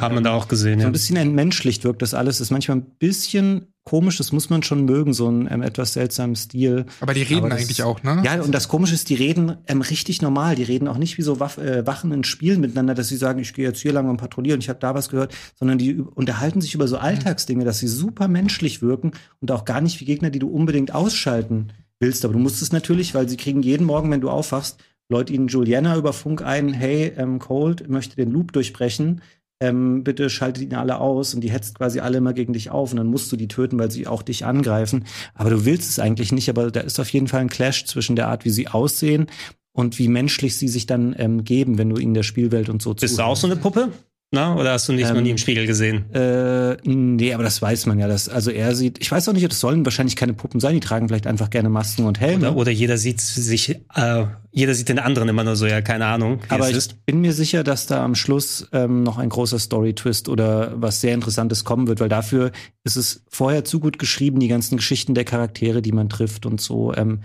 Haben 0.00 0.14
wir 0.14 0.22
da 0.22 0.32
auch 0.32 0.48
gesehen. 0.48 0.80
So 0.80 0.86
ein 0.86 0.92
bisschen 0.92 1.16
entmenschlicht 1.16 1.84
wirkt 1.84 2.00
das 2.02 2.14
alles. 2.14 2.40
Ist 2.40 2.50
manchmal 2.50 2.78
ein 2.78 2.86
bisschen 2.98 3.66
komisch, 3.88 4.18
das 4.18 4.32
muss 4.32 4.50
man 4.50 4.62
schon 4.62 4.84
mögen, 4.84 5.14
so 5.14 5.30
ein 5.30 5.48
ähm, 5.50 5.62
etwas 5.62 5.94
seltsamen 5.94 6.36
Stil. 6.36 6.84
Aber 7.00 7.14
die 7.14 7.22
reden 7.22 7.48
das, 7.48 7.60
eigentlich 7.62 7.82
auch, 7.82 8.02
ne? 8.02 8.20
Ja, 8.22 8.42
und 8.42 8.52
das 8.52 8.68
Komische 8.68 8.94
ist, 8.94 9.08
die 9.08 9.14
reden 9.14 9.56
ähm, 9.66 9.80
richtig 9.80 10.20
normal. 10.20 10.56
Die 10.56 10.62
reden 10.62 10.88
auch 10.88 10.98
nicht 10.98 11.16
wie 11.16 11.22
so 11.22 11.40
Waff, 11.40 11.56
äh, 11.56 11.86
Wachen 11.86 12.12
in 12.12 12.22
Spielen 12.22 12.60
miteinander, 12.60 12.92
dass 12.92 13.08
sie 13.08 13.16
sagen, 13.16 13.40
ich 13.40 13.54
gehe 13.54 13.64
jetzt 13.64 13.80
hier 13.80 13.94
lang 13.94 14.10
und 14.10 14.18
patrouillieren, 14.18 14.60
ich 14.60 14.68
habe 14.68 14.78
da 14.78 14.94
was 14.94 15.08
gehört, 15.08 15.34
sondern 15.54 15.78
die 15.78 16.00
unterhalten 16.00 16.60
sich 16.60 16.74
über 16.74 16.86
so 16.86 16.98
Alltagsdinge, 16.98 17.64
dass 17.64 17.78
sie 17.78 17.88
super 17.88 18.28
menschlich 18.28 18.82
wirken 18.82 19.12
und 19.40 19.50
auch 19.50 19.64
gar 19.64 19.80
nicht 19.80 19.98
wie 20.00 20.04
Gegner, 20.04 20.28
die 20.28 20.38
du 20.38 20.48
unbedingt 20.48 20.94
ausschalten 20.94 21.68
willst. 21.98 22.26
Aber 22.26 22.34
du 22.34 22.40
musst 22.40 22.60
es 22.60 22.72
natürlich, 22.72 23.14
weil 23.14 23.26
sie 23.26 23.38
kriegen 23.38 23.62
jeden 23.62 23.86
Morgen, 23.86 24.10
wenn 24.10 24.20
du 24.20 24.28
aufwachst, 24.28 24.78
Leute 25.10 25.32
ihnen 25.32 25.48
Juliana 25.48 25.96
über 25.96 26.12
Funk 26.12 26.42
ein, 26.42 26.74
hey, 26.74 27.14
ähm, 27.16 27.38
Cold 27.38 27.88
möchte 27.88 28.16
den 28.16 28.30
Loop 28.30 28.52
durchbrechen 28.52 29.22
ähm, 29.60 30.04
bitte 30.04 30.30
schaltet 30.30 30.62
ihn 30.62 30.74
alle 30.74 31.00
aus 31.00 31.34
und 31.34 31.40
die 31.42 31.50
hetzt 31.50 31.76
quasi 31.76 32.00
alle 32.00 32.18
immer 32.18 32.32
gegen 32.32 32.52
dich 32.52 32.70
auf 32.70 32.92
und 32.92 32.98
dann 32.98 33.08
musst 33.08 33.30
du 33.32 33.36
die 33.36 33.48
töten, 33.48 33.78
weil 33.78 33.90
sie 33.90 34.06
auch 34.06 34.22
dich 34.22 34.44
angreifen. 34.44 35.04
Aber 35.34 35.50
du 35.50 35.64
willst 35.64 35.90
es 35.90 35.98
eigentlich 35.98 36.32
nicht, 36.32 36.48
aber 36.48 36.70
da 36.70 36.80
ist 36.80 37.00
auf 37.00 37.10
jeden 37.10 37.28
Fall 37.28 37.40
ein 37.40 37.48
Clash 37.48 37.84
zwischen 37.84 38.16
der 38.16 38.28
Art, 38.28 38.44
wie 38.44 38.50
sie 38.50 38.68
aussehen 38.68 39.26
und 39.72 39.98
wie 39.98 40.08
menschlich 40.08 40.56
sie 40.56 40.68
sich 40.68 40.86
dann 40.86 41.14
ähm, 41.18 41.44
geben, 41.44 41.78
wenn 41.78 41.90
du 41.90 42.00
ihnen 42.00 42.14
der 42.14 42.22
Spielwelt 42.22 42.68
und 42.68 42.82
so 42.82 42.94
Bist 42.94 43.18
du 43.18 43.22
auch 43.22 43.36
so 43.36 43.46
eine 43.46 43.56
Puppe? 43.56 43.90
Na, 44.30 44.56
oder 44.56 44.72
hast 44.72 44.86
du 44.86 44.92
nicht 44.92 45.08
ähm, 45.08 45.14
noch 45.14 45.22
nie 45.22 45.30
im 45.30 45.38
Spiegel 45.38 45.66
gesehen? 45.66 46.12
Äh, 46.12 46.76
nee, 46.84 47.32
aber 47.32 47.44
das 47.44 47.62
weiß 47.62 47.86
man 47.86 47.98
ja. 47.98 48.08
Dass, 48.08 48.28
also 48.28 48.50
er 48.50 48.74
sieht, 48.74 48.98
ich 49.00 49.10
weiß 49.10 49.26
auch 49.26 49.32
nicht, 49.32 49.50
das 49.50 49.58
sollen 49.58 49.86
wahrscheinlich 49.86 50.16
keine 50.16 50.34
Puppen 50.34 50.60
sein, 50.60 50.74
die 50.74 50.80
tragen 50.80 51.08
vielleicht 51.08 51.26
einfach 51.26 51.48
gerne 51.48 51.70
Masken 51.70 52.04
und 52.04 52.20
Helme. 52.20 52.50
Oder, 52.50 52.56
oder 52.56 52.70
jeder 52.70 52.98
sieht 52.98 53.22
sich, 53.22 53.70
äh, 53.94 54.26
jeder 54.50 54.74
sieht 54.74 54.90
den 54.90 54.98
anderen 54.98 55.30
immer 55.30 55.44
nur 55.44 55.56
so, 55.56 55.66
ja, 55.66 55.80
keine 55.80 56.04
Ahnung. 56.04 56.40
Aber 56.50 56.68
ich 56.68 56.76
ist. 56.76 57.06
bin 57.06 57.22
mir 57.22 57.32
sicher, 57.32 57.64
dass 57.64 57.86
da 57.86 58.04
am 58.04 58.14
Schluss 58.14 58.68
ähm, 58.72 59.02
noch 59.02 59.16
ein 59.16 59.30
großer 59.30 59.58
Story-Twist 59.58 60.28
oder 60.28 60.74
was 60.76 61.00
sehr 61.00 61.14
Interessantes 61.14 61.64
kommen 61.64 61.86
wird, 61.86 62.00
weil 62.00 62.10
dafür 62.10 62.52
ist 62.84 62.96
es 62.96 63.24
vorher 63.30 63.64
zu 63.64 63.80
gut 63.80 63.98
geschrieben, 63.98 64.40
die 64.40 64.48
ganzen 64.48 64.76
Geschichten 64.76 65.14
der 65.14 65.24
Charaktere, 65.24 65.80
die 65.80 65.92
man 65.92 66.10
trifft 66.10 66.44
und 66.44 66.60
so. 66.60 66.92
Ähm, 66.94 67.20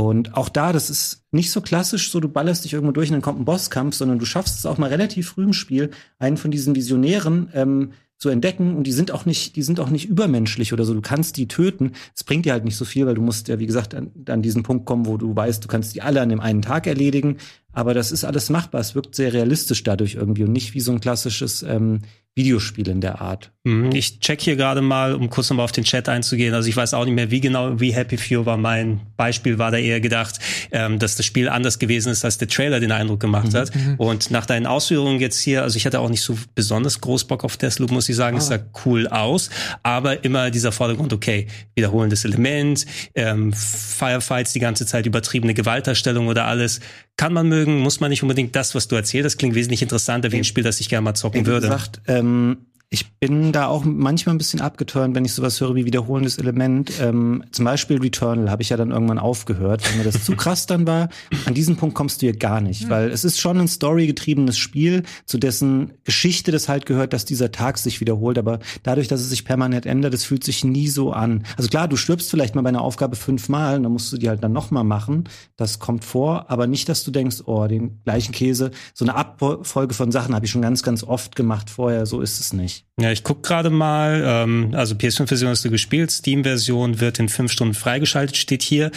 und 0.00 0.34
auch 0.34 0.48
da, 0.48 0.72
das 0.72 0.88
ist 0.88 1.26
nicht 1.30 1.50
so 1.50 1.60
klassisch, 1.60 2.10
so 2.10 2.20
du 2.20 2.28
ballerst 2.28 2.64
dich 2.64 2.72
irgendwo 2.72 2.92
durch 2.92 3.10
und 3.10 3.16
dann 3.16 3.22
kommt 3.22 3.38
ein 3.38 3.44
Bosskampf, 3.44 3.94
sondern 3.94 4.18
du 4.18 4.24
schaffst 4.24 4.58
es 4.58 4.64
auch 4.64 4.78
mal 4.78 4.88
relativ 4.88 5.28
früh 5.28 5.44
im 5.44 5.52
Spiel, 5.52 5.90
einen 6.18 6.38
von 6.38 6.50
diesen 6.50 6.74
Visionären 6.74 7.50
ähm, 7.52 7.92
zu 8.16 8.30
entdecken 8.30 8.76
und 8.76 8.84
die 8.84 8.92
sind 8.92 9.12
auch 9.12 9.26
nicht, 9.26 9.56
die 9.56 9.62
sind 9.62 9.78
auch 9.78 9.90
nicht 9.90 10.08
übermenschlich 10.08 10.72
oder 10.72 10.86
so. 10.86 10.94
Du 10.94 11.02
kannst 11.02 11.36
die 11.36 11.48
töten. 11.48 11.92
Es 12.14 12.24
bringt 12.24 12.46
dir 12.46 12.52
halt 12.52 12.64
nicht 12.64 12.76
so 12.76 12.86
viel, 12.86 13.04
weil 13.06 13.14
du 13.14 13.20
musst 13.20 13.48
ja, 13.48 13.58
wie 13.58 13.66
gesagt, 13.66 13.94
an, 13.94 14.10
an 14.26 14.40
diesen 14.40 14.62
Punkt 14.62 14.86
kommen, 14.86 15.04
wo 15.04 15.18
du 15.18 15.36
weißt, 15.36 15.62
du 15.62 15.68
kannst 15.68 15.94
die 15.94 16.00
alle 16.00 16.22
an 16.22 16.30
dem 16.30 16.40
einen 16.40 16.62
Tag 16.62 16.86
erledigen. 16.86 17.36
Aber 17.72 17.94
das 17.94 18.12
ist 18.12 18.24
alles 18.24 18.50
machbar. 18.50 18.80
Es 18.80 18.94
wirkt 18.94 19.14
sehr 19.14 19.32
realistisch 19.32 19.82
dadurch 19.82 20.14
irgendwie 20.14 20.44
und 20.44 20.52
nicht 20.52 20.74
wie 20.74 20.80
so 20.80 20.92
ein 20.92 21.00
klassisches 21.00 21.62
ähm, 21.62 22.00
Videospiel 22.36 22.88
in 22.88 23.00
der 23.00 23.20
Art. 23.20 23.50
Mhm. 23.64 23.90
Ich 23.92 24.20
check 24.20 24.40
hier 24.40 24.56
gerade 24.56 24.80
mal, 24.80 25.14
um 25.14 25.28
kurz 25.28 25.50
nochmal 25.50 25.64
auf 25.64 25.72
den 25.72 25.84
Chat 25.84 26.08
einzugehen. 26.08 26.54
Also 26.54 26.68
ich 26.68 26.76
weiß 26.76 26.94
auch 26.94 27.04
nicht 27.04 27.14
mehr, 27.14 27.30
wie 27.30 27.40
genau, 27.40 27.80
wie 27.80 27.92
Happy 27.92 28.16
Few 28.16 28.46
war. 28.46 28.56
Mein 28.56 29.00
Beispiel 29.16 29.58
war 29.58 29.70
da 29.70 29.76
eher 29.78 30.00
gedacht, 30.00 30.38
ähm, 30.70 30.98
dass 30.98 31.16
das 31.16 31.26
Spiel 31.26 31.48
anders 31.48 31.78
gewesen 31.78 32.10
ist, 32.10 32.24
als 32.24 32.38
der 32.38 32.48
Trailer 32.48 32.80
den 32.80 32.92
Eindruck 32.92 33.20
gemacht 33.20 33.52
mhm. 33.52 33.56
hat. 33.56 33.74
Mhm. 33.74 33.94
Und 33.96 34.30
nach 34.30 34.46
deinen 34.46 34.66
Ausführungen 34.66 35.20
jetzt 35.20 35.40
hier, 35.40 35.62
also 35.62 35.76
ich 35.76 35.84
hatte 35.84 36.00
auch 36.00 36.08
nicht 36.08 36.22
so 36.22 36.38
besonders 36.54 37.00
groß 37.00 37.24
Bock 37.24 37.44
auf 37.44 37.56
Deathloop, 37.56 37.90
muss 37.90 38.08
ich 38.08 38.16
sagen. 38.16 38.36
Ah. 38.36 38.38
Es 38.38 38.46
sah 38.46 38.58
cool 38.86 39.08
aus. 39.08 39.50
Aber 39.82 40.24
immer 40.24 40.50
dieser 40.50 40.72
Vordergrund, 40.72 41.12
okay, 41.12 41.48
wiederholendes 41.74 42.24
Element, 42.24 42.86
ähm, 43.14 43.52
Firefights 43.52 44.52
die 44.52 44.60
ganze 44.60 44.86
Zeit, 44.86 45.04
übertriebene 45.04 45.52
Gewaltdarstellung 45.52 46.28
oder 46.28 46.46
alles. 46.46 46.80
Kann 47.20 47.34
man 47.34 47.48
mögen, 47.48 47.80
muss 47.80 48.00
man 48.00 48.08
nicht 48.08 48.22
unbedingt 48.22 48.56
das, 48.56 48.74
was 48.74 48.88
du 48.88 48.96
erzählst. 48.96 49.26
Das 49.26 49.36
klingt 49.36 49.54
wesentlich 49.54 49.82
interessanter 49.82 50.32
wie 50.32 50.38
ein 50.38 50.44
Spiel, 50.44 50.64
das 50.64 50.80
ich 50.80 50.88
gerne 50.88 51.04
mal 51.04 51.12
zocken 51.12 51.44
würde. 51.44 51.66
Gesagt, 51.66 52.00
ähm, 52.06 52.56
ich 52.92 53.12
bin 53.20 53.52
da 53.52 53.68
auch 53.68 53.84
manchmal 53.84 54.34
ein 54.34 54.38
bisschen 54.38 54.60
abgeturnt, 54.60 55.14
wenn 55.14 55.24
ich 55.24 55.32
sowas 55.32 55.60
höre 55.60 55.76
wie 55.76 55.84
wiederholendes 55.84 56.38
Element. 56.38 56.90
Ähm, 57.00 57.44
zum 57.52 57.64
Beispiel 57.64 58.00
Returnal 58.00 58.50
habe 58.50 58.62
ich 58.62 58.70
ja 58.70 58.76
dann 58.76 58.90
irgendwann 58.90 59.20
aufgehört, 59.20 59.88
weil 59.88 59.98
mir 59.98 60.10
das 60.10 60.24
zu 60.24 60.34
krass 60.34 60.66
dann 60.66 60.88
war. 60.88 61.08
An 61.46 61.54
diesen 61.54 61.76
Punkt 61.76 61.94
kommst 61.94 62.20
du 62.20 62.26
hier 62.26 62.36
gar 62.36 62.60
nicht, 62.60 62.90
weil 62.90 63.10
es 63.10 63.24
ist 63.24 63.38
schon 63.38 63.60
ein 63.60 63.68
storygetriebenes 63.68 64.58
Spiel, 64.58 65.04
zu 65.24 65.38
dessen 65.38 65.92
Geschichte 66.02 66.50
das 66.50 66.68
halt 66.68 66.84
gehört, 66.84 67.12
dass 67.12 67.24
dieser 67.24 67.52
Tag 67.52 67.78
sich 67.78 68.00
wiederholt. 68.00 68.38
Aber 68.38 68.58
dadurch, 68.82 69.06
dass 69.06 69.20
es 69.20 69.30
sich 69.30 69.44
permanent 69.44 69.86
ändert, 69.86 70.12
es 70.12 70.24
fühlt 70.24 70.42
sich 70.42 70.64
nie 70.64 70.88
so 70.88 71.12
an. 71.12 71.44
Also 71.56 71.68
klar, 71.68 71.86
du 71.86 71.94
stirbst 71.94 72.28
vielleicht 72.28 72.56
mal 72.56 72.62
bei 72.62 72.70
einer 72.70 72.82
Aufgabe 72.82 73.14
fünfmal, 73.14 73.76
und 73.76 73.84
dann 73.84 73.92
musst 73.92 74.12
du 74.12 74.16
die 74.16 74.28
halt 74.28 74.42
dann 74.42 74.52
nochmal 74.52 74.82
machen. 74.84 75.28
Das 75.56 75.78
kommt 75.78 76.04
vor, 76.04 76.50
aber 76.50 76.66
nicht, 76.66 76.88
dass 76.88 77.04
du 77.04 77.12
denkst, 77.12 77.42
oh, 77.44 77.68
den 77.68 78.00
gleichen 78.02 78.32
Käse. 78.32 78.72
So 78.94 79.04
eine 79.04 79.14
Abfolge 79.14 79.94
von 79.94 80.10
Sachen 80.10 80.34
habe 80.34 80.46
ich 80.46 80.50
schon 80.50 80.62
ganz, 80.62 80.82
ganz 80.82 81.04
oft 81.04 81.36
gemacht 81.36 81.70
vorher. 81.70 82.04
So 82.04 82.20
ist 82.20 82.40
es 82.40 82.52
nicht. 82.52 82.79
Ja, 83.00 83.10
ich 83.10 83.24
guck 83.24 83.42
gerade 83.42 83.70
mal. 83.70 84.22
Ähm, 84.24 84.70
also 84.74 84.94
PS5-Version 84.94 85.50
hast 85.50 85.64
du 85.64 85.70
gespielt. 85.70 86.10
Steam-Version 86.10 87.00
wird 87.00 87.18
in 87.18 87.28
fünf 87.28 87.50
Stunden 87.50 87.74
freigeschaltet, 87.74 88.36
steht 88.36 88.62
hier. 88.62 88.90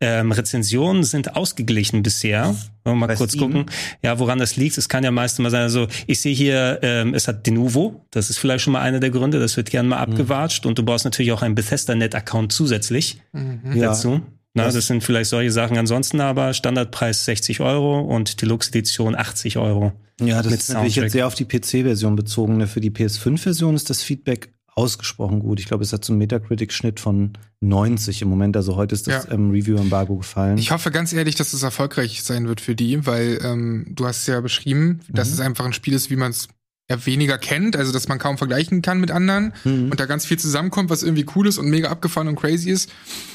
Ähm, 0.00 0.30
Rezensionen 0.30 1.02
sind 1.02 1.34
ausgeglichen 1.36 2.02
bisher. 2.02 2.54
Mal 2.84 3.06
Bei 3.06 3.16
kurz 3.16 3.32
Steam? 3.32 3.52
gucken. 3.52 3.66
Ja, 4.02 4.18
woran 4.18 4.38
das 4.38 4.56
liegt. 4.56 4.78
Es 4.78 4.88
kann 4.88 5.04
ja 5.04 5.10
meist 5.10 5.38
mal 5.40 5.50
sein. 5.50 5.62
Also 5.62 5.88
ich 6.06 6.20
sehe 6.20 6.34
hier, 6.34 6.78
ähm, 6.82 7.14
es 7.14 7.28
hat 7.28 7.46
Denuvo. 7.46 8.06
Das 8.10 8.30
ist 8.30 8.38
vielleicht 8.38 8.64
schon 8.64 8.72
mal 8.72 8.80
einer 8.80 9.00
der 9.00 9.10
Gründe. 9.10 9.40
Das 9.40 9.56
wird 9.56 9.70
gerne 9.70 9.88
mal 9.88 10.06
mhm. 10.06 10.12
abgewatscht. 10.12 10.64
Und 10.64 10.78
du 10.78 10.84
brauchst 10.84 11.04
natürlich 11.04 11.32
auch 11.32 11.42
einen 11.42 11.54
Bethesda-Net-Account 11.54 12.52
zusätzlich 12.52 13.20
mhm. 13.32 13.80
dazu. 13.80 14.12
Ja. 14.12 14.22
Na, 14.58 14.70
das 14.70 14.86
sind 14.86 15.02
vielleicht 15.02 15.30
solche 15.30 15.50
Sachen. 15.50 15.78
Ansonsten 15.78 16.20
aber 16.20 16.54
Standardpreis 16.54 17.24
60 17.24 17.60
Euro 17.60 18.00
und 18.00 18.40
Deluxe-Edition 18.42 19.16
80 19.16 19.58
Euro. 19.58 19.92
Ja, 20.20 20.42
das 20.42 20.52
ist 20.52 20.68
natürlich 20.70 20.96
jetzt 20.96 21.12
sehr 21.12 21.26
auf 21.26 21.34
die 21.34 21.44
PC-Version 21.44 22.16
bezogen. 22.16 22.66
Für 22.66 22.80
die 22.80 22.90
PS5-Version 22.90 23.74
ist 23.74 23.88
das 23.90 24.02
Feedback 24.02 24.52
ausgesprochen 24.78 25.40
gut. 25.40 25.58
Ich 25.58 25.66
glaube, 25.66 25.82
es 25.82 25.92
hat 25.92 26.04
so 26.04 26.12
einen 26.12 26.18
Metacritic-Schnitt 26.18 27.00
von 27.00 27.32
90 27.60 28.22
im 28.22 28.28
Moment. 28.28 28.56
Also 28.56 28.76
heute 28.76 28.94
ist 28.94 29.08
das 29.08 29.26
ja. 29.26 29.32
ähm, 29.32 29.50
Review-Embargo 29.50 30.16
gefallen. 30.16 30.56
Ich 30.56 30.70
hoffe 30.70 30.92
ganz 30.92 31.12
ehrlich, 31.12 31.34
dass 31.34 31.52
es 31.52 31.64
erfolgreich 31.64 32.22
sein 32.22 32.46
wird 32.46 32.60
für 32.60 32.76
die, 32.76 33.04
weil 33.04 33.40
ähm, 33.42 33.86
du 33.90 34.06
hast 34.06 34.26
ja 34.28 34.40
beschrieben, 34.40 35.00
dass 35.08 35.28
mhm. 35.28 35.34
es 35.34 35.40
einfach 35.40 35.64
ein 35.64 35.72
Spiel 35.72 35.94
ist, 35.94 36.10
wie 36.10 36.16
man 36.16 36.30
es 36.30 36.48
ja 36.90 37.04
weniger 37.04 37.38
kennt, 37.38 37.76
also 37.76 37.92
dass 37.92 38.08
man 38.08 38.18
kaum 38.18 38.38
vergleichen 38.38 38.80
kann 38.80 38.98
mit 38.98 39.10
anderen 39.10 39.52
mhm. 39.64 39.90
und 39.90 40.00
da 40.00 40.06
ganz 40.06 40.24
viel 40.24 40.38
zusammenkommt, 40.38 40.88
was 40.90 41.02
irgendwie 41.02 41.26
cool 41.36 41.46
ist 41.46 41.58
und 41.58 41.68
mega 41.68 41.90
abgefahren 41.90 42.28
und 42.28 42.36
crazy 42.36 42.70
ist. 42.70 42.90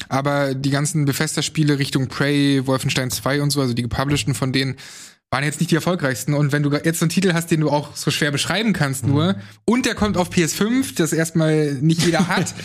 Aber 0.08 0.54
die 0.54 0.70
ganzen 0.70 1.04
Bethesda-Spiele 1.04 1.78
Richtung 1.78 2.08
Prey, 2.08 2.66
Wolfenstein 2.66 3.10
2 3.10 3.42
und 3.42 3.50
so, 3.50 3.60
also 3.60 3.74
die 3.74 3.82
gepublisheden 3.82 4.34
von 4.34 4.52
denen, 4.52 4.76
waren 5.30 5.44
jetzt 5.44 5.60
nicht 5.60 5.70
die 5.70 5.76
erfolgreichsten. 5.76 6.34
Und 6.34 6.52
wenn 6.52 6.62
du 6.62 6.70
jetzt 6.72 6.98
so 6.98 7.04
einen 7.04 7.10
Titel 7.10 7.32
hast, 7.32 7.50
den 7.50 7.60
du 7.60 7.70
auch 7.70 7.96
so 7.96 8.10
schwer 8.10 8.30
beschreiben 8.30 8.72
kannst, 8.72 9.06
nur, 9.06 9.34
mhm. 9.34 9.40
und 9.64 9.86
der 9.86 9.94
kommt 9.94 10.16
auf 10.16 10.30
PS5, 10.30 10.96
das 10.96 11.12
erstmal 11.12 11.74
nicht 11.74 12.04
jeder 12.04 12.28
hat. 12.28 12.54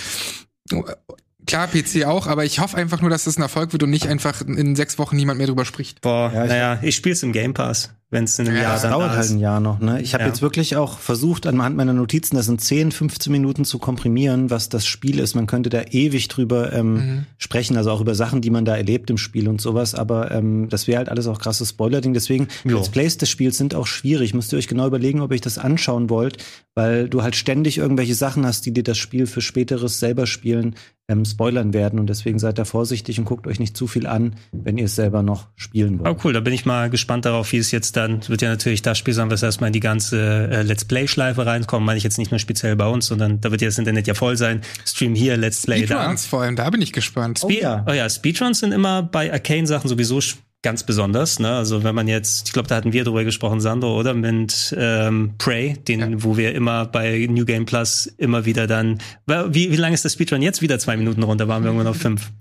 Klar, 1.47 1.67
PC 1.67 2.05
auch, 2.05 2.27
aber 2.27 2.45
ich 2.45 2.59
hoffe 2.59 2.77
einfach 2.77 3.01
nur, 3.01 3.09
dass 3.09 3.23
das 3.23 3.37
ein 3.37 3.41
Erfolg 3.41 3.71
wird 3.73 3.81
und 3.81 3.89
nicht 3.89 4.07
einfach 4.07 4.41
in 4.41 4.75
sechs 4.75 4.99
Wochen 4.99 5.15
niemand 5.15 5.39
mehr 5.39 5.47
drüber 5.47 5.65
spricht. 5.65 6.01
Boah, 6.01 6.31
ja, 6.31 6.45
naja, 6.45 6.79
ich 6.83 6.95
spiel's 6.95 7.23
im 7.23 7.31
Game 7.31 7.55
Pass 7.55 7.89
wenn 8.11 8.23
es 8.23 8.39
in 8.39 8.47
einem 8.47 8.55
ja, 8.55 8.63
Jahr 8.63 8.73
das 8.73 8.81
dann 8.81 8.91
dauert 8.91 9.11
da 9.11 9.15
halt 9.17 9.29
ein 9.29 9.39
Jahr 9.39 9.59
noch. 9.59 9.79
Ne? 9.79 10.01
Ich 10.01 10.13
habe 10.15 10.23
ja. 10.23 10.29
jetzt 10.29 10.41
wirklich 10.41 10.75
auch 10.75 10.97
versucht, 10.97 11.45
anhand 11.45 11.77
meiner 11.77 11.93
Notizen 11.93 12.37
das 12.37 12.47
in 12.47 12.57
10, 12.57 12.91
15 12.91 13.31
Minuten 13.31 13.65
zu 13.65 13.77
komprimieren, 13.77 14.49
was 14.49 14.67
das 14.67 14.87
Spiel 14.87 15.19
ist. 15.19 15.35
Man 15.35 15.45
könnte 15.45 15.69
da 15.69 15.83
ewig 15.91 16.27
drüber 16.27 16.73
ähm, 16.73 16.93
mhm. 16.93 17.25
sprechen, 17.37 17.77
also 17.77 17.91
auch 17.91 18.01
über 18.01 18.15
Sachen, 18.15 18.41
die 18.41 18.49
man 18.49 18.65
da 18.65 18.75
erlebt 18.75 19.11
im 19.11 19.17
Spiel 19.17 19.47
und 19.47 19.61
sowas. 19.61 19.93
Aber 19.93 20.31
ähm, 20.31 20.69
das 20.69 20.87
wäre 20.87 20.97
halt 20.97 21.09
alles 21.09 21.27
auch 21.27 21.39
krasses 21.39 21.69
Spoiler-Ding. 21.69 22.13
Deswegen, 22.13 22.47
jo. 22.63 22.77
Let's 22.77 22.89
Plays 22.89 23.17
des 23.17 23.29
Spiels 23.29 23.57
sind 23.57 23.75
auch 23.75 23.85
schwierig. 23.85 24.33
Müsst 24.33 24.51
ihr 24.53 24.57
euch 24.57 24.67
genau 24.67 24.87
überlegen, 24.87 25.21
ob 25.21 25.31
ihr 25.31 25.39
das 25.39 25.59
anschauen 25.59 26.09
wollt, 26.09 26.43
weil 26.73 27.09
du 27.09 27.21
halt 27.21 27.35
ständig 27.35 27.77
irgendwelche 27.77 28.15
Sachen 28.15 28.43
hast, 28.43 28.65
die 28.65 28.73
dir 28.73 28.83
das 28.83 28.97
Spiel 28.97 29.27
für 29.27 29.41
späteres 29.41 29.99
selber 29.99 30.25
spielen 30.25 30.75
ähm, 31.09 31.25
spoilern 31.25 31.73
werden. 31.73 31.99
Und 31.99 32.07
deswegen 32.07 32.39
seid 32.39 32.57
da 32.57 32.65
vorsichtig 32.65 33.19
und 33.19 33.25
guckt 33.25 33.47
euch 33.47 33.59
nicht 33.59 33.75
zu 33.75 33.87
viel 33.87 34.07
an, 34.07 34.35
wenn 34.51 34.77
ihr 34.77 34.85
es 34.85 34.95
selber 34.95 35.23
noch 35.23 35.47
spielen 35.55 35.99
wollt. 35.99 36.09
Oh 36.09 36.17
cool, 36.23 36.33
da 36.33 36.39
bin 36.39 36.53
ich 36.53 36.65
mal 36.65 36.89
gespannt 36.89 37.25
darauf, 37.25 37.51
wie 37.51 37.57
es 37.57 37.71
jetzt 37.71 37.97
dann, 37.99 38.27
wird 38.27 38.41
ja 38.41 38.49
natürlich 38.49 38.81
das 38.81 38.97
Spiel 38.97 39.13
sein, 39.13 39.29
was 39.29 39.43
erstmal 39.43 39.67
in 39.67 39.73
die 39.73 39.79
ganze 39.79 40.49
äh, 40.51 40.61
Let's 40.63 40.85
Play-Schleife 40.85 41.45
reinkommt. 41.45 41.85
Meine 41.85 41.97
ich 41.97 42.03
jetzt 42.03 42.17
nicht 42.17 42.31
nur 42.31 42.39
speziell 42.39 42.75
bei 42.75 42.87
uns, 42.87 43.07
sondern 43.07 43.41
da 43.41 43.51
wird 43.51 43.61
ja 43.61 43.67
das 43.67 43.77
Internet 43.77 44.07
ja 44.07 44.13
voll 44.13 44.37
sein. 44.37 44.61
Stream 44.85 45.15
hier, 45.15 45.37
Let's 45.37 45.63
Play 45.63 45.85
da. 45.85 45.97
Speedruns 45.97 46.25
vor 46.25 46.41
allem, 46.41 46.55
da 46.55 46.69
bin 46.69 46.81
ich 46.81 46.93
gespannt. 46.93 47.39
Spe 47.39 47.47
oh 47.47 47.49
ja. 47.49 47.85
Oh 47.87 47.93
ja, 47.93 48.09
Speedruns 48.09 48.59
sind 48.59 48.71
immer 48.71 49.03
bei 49.03 49.31
Arcane-Sachen 49.31 49.87
sowieso 49.89 50.19
ganz 50.61 50.83
besonders. 50.83 51.39
Ne? 51.39 51.49
Also 51.49 51.83
wenn 51.83 51.95
man 51.95 52.07
jetzt, 52.07 52.47
ich 52.47 52.53
glaube, 52.53 52.67
da 52.67 52.75
hatten 52.75 52.93
wir 52.93 53.03
drüber 53.03 53.23
gesprochen, 53.23 53.61
Sandro, 53.61 53.97
oder 53.97 54.13
mit 54.13 54.75
ähm, 54.77 55.35
Prey, 55.37 55.77
den, 55.87 55.99
ja. 55.99 56.07
wo 56.23 56.37
wir 56.37 56.53
immer 56.53 56.85
bei 56.85 57.27
New 57.29 57.45
Game 57.45 57.65
Plus 57.65 58.07
immer 58.17 58.45
wieder 58.45 58.67
dann. 58.67 58.99
Wie, 59.25 59.71
wie 59.71 59.77
lange 59.77 59.93
ist 59.93 60.05
das 60.05 60.13
Speedrun 60.13 60.41
jetzt? 60.41 60.61
Wieder 60.61 60.79
zwei 60.79 60.97
Minuten 60.97 61.23
runter, 61.23 61.47
waren 61.47 61.63
wir 61.63 61.67
irgendwann 61.67 61.87
auf 61.87 61.97
fünf. 61.97 62.31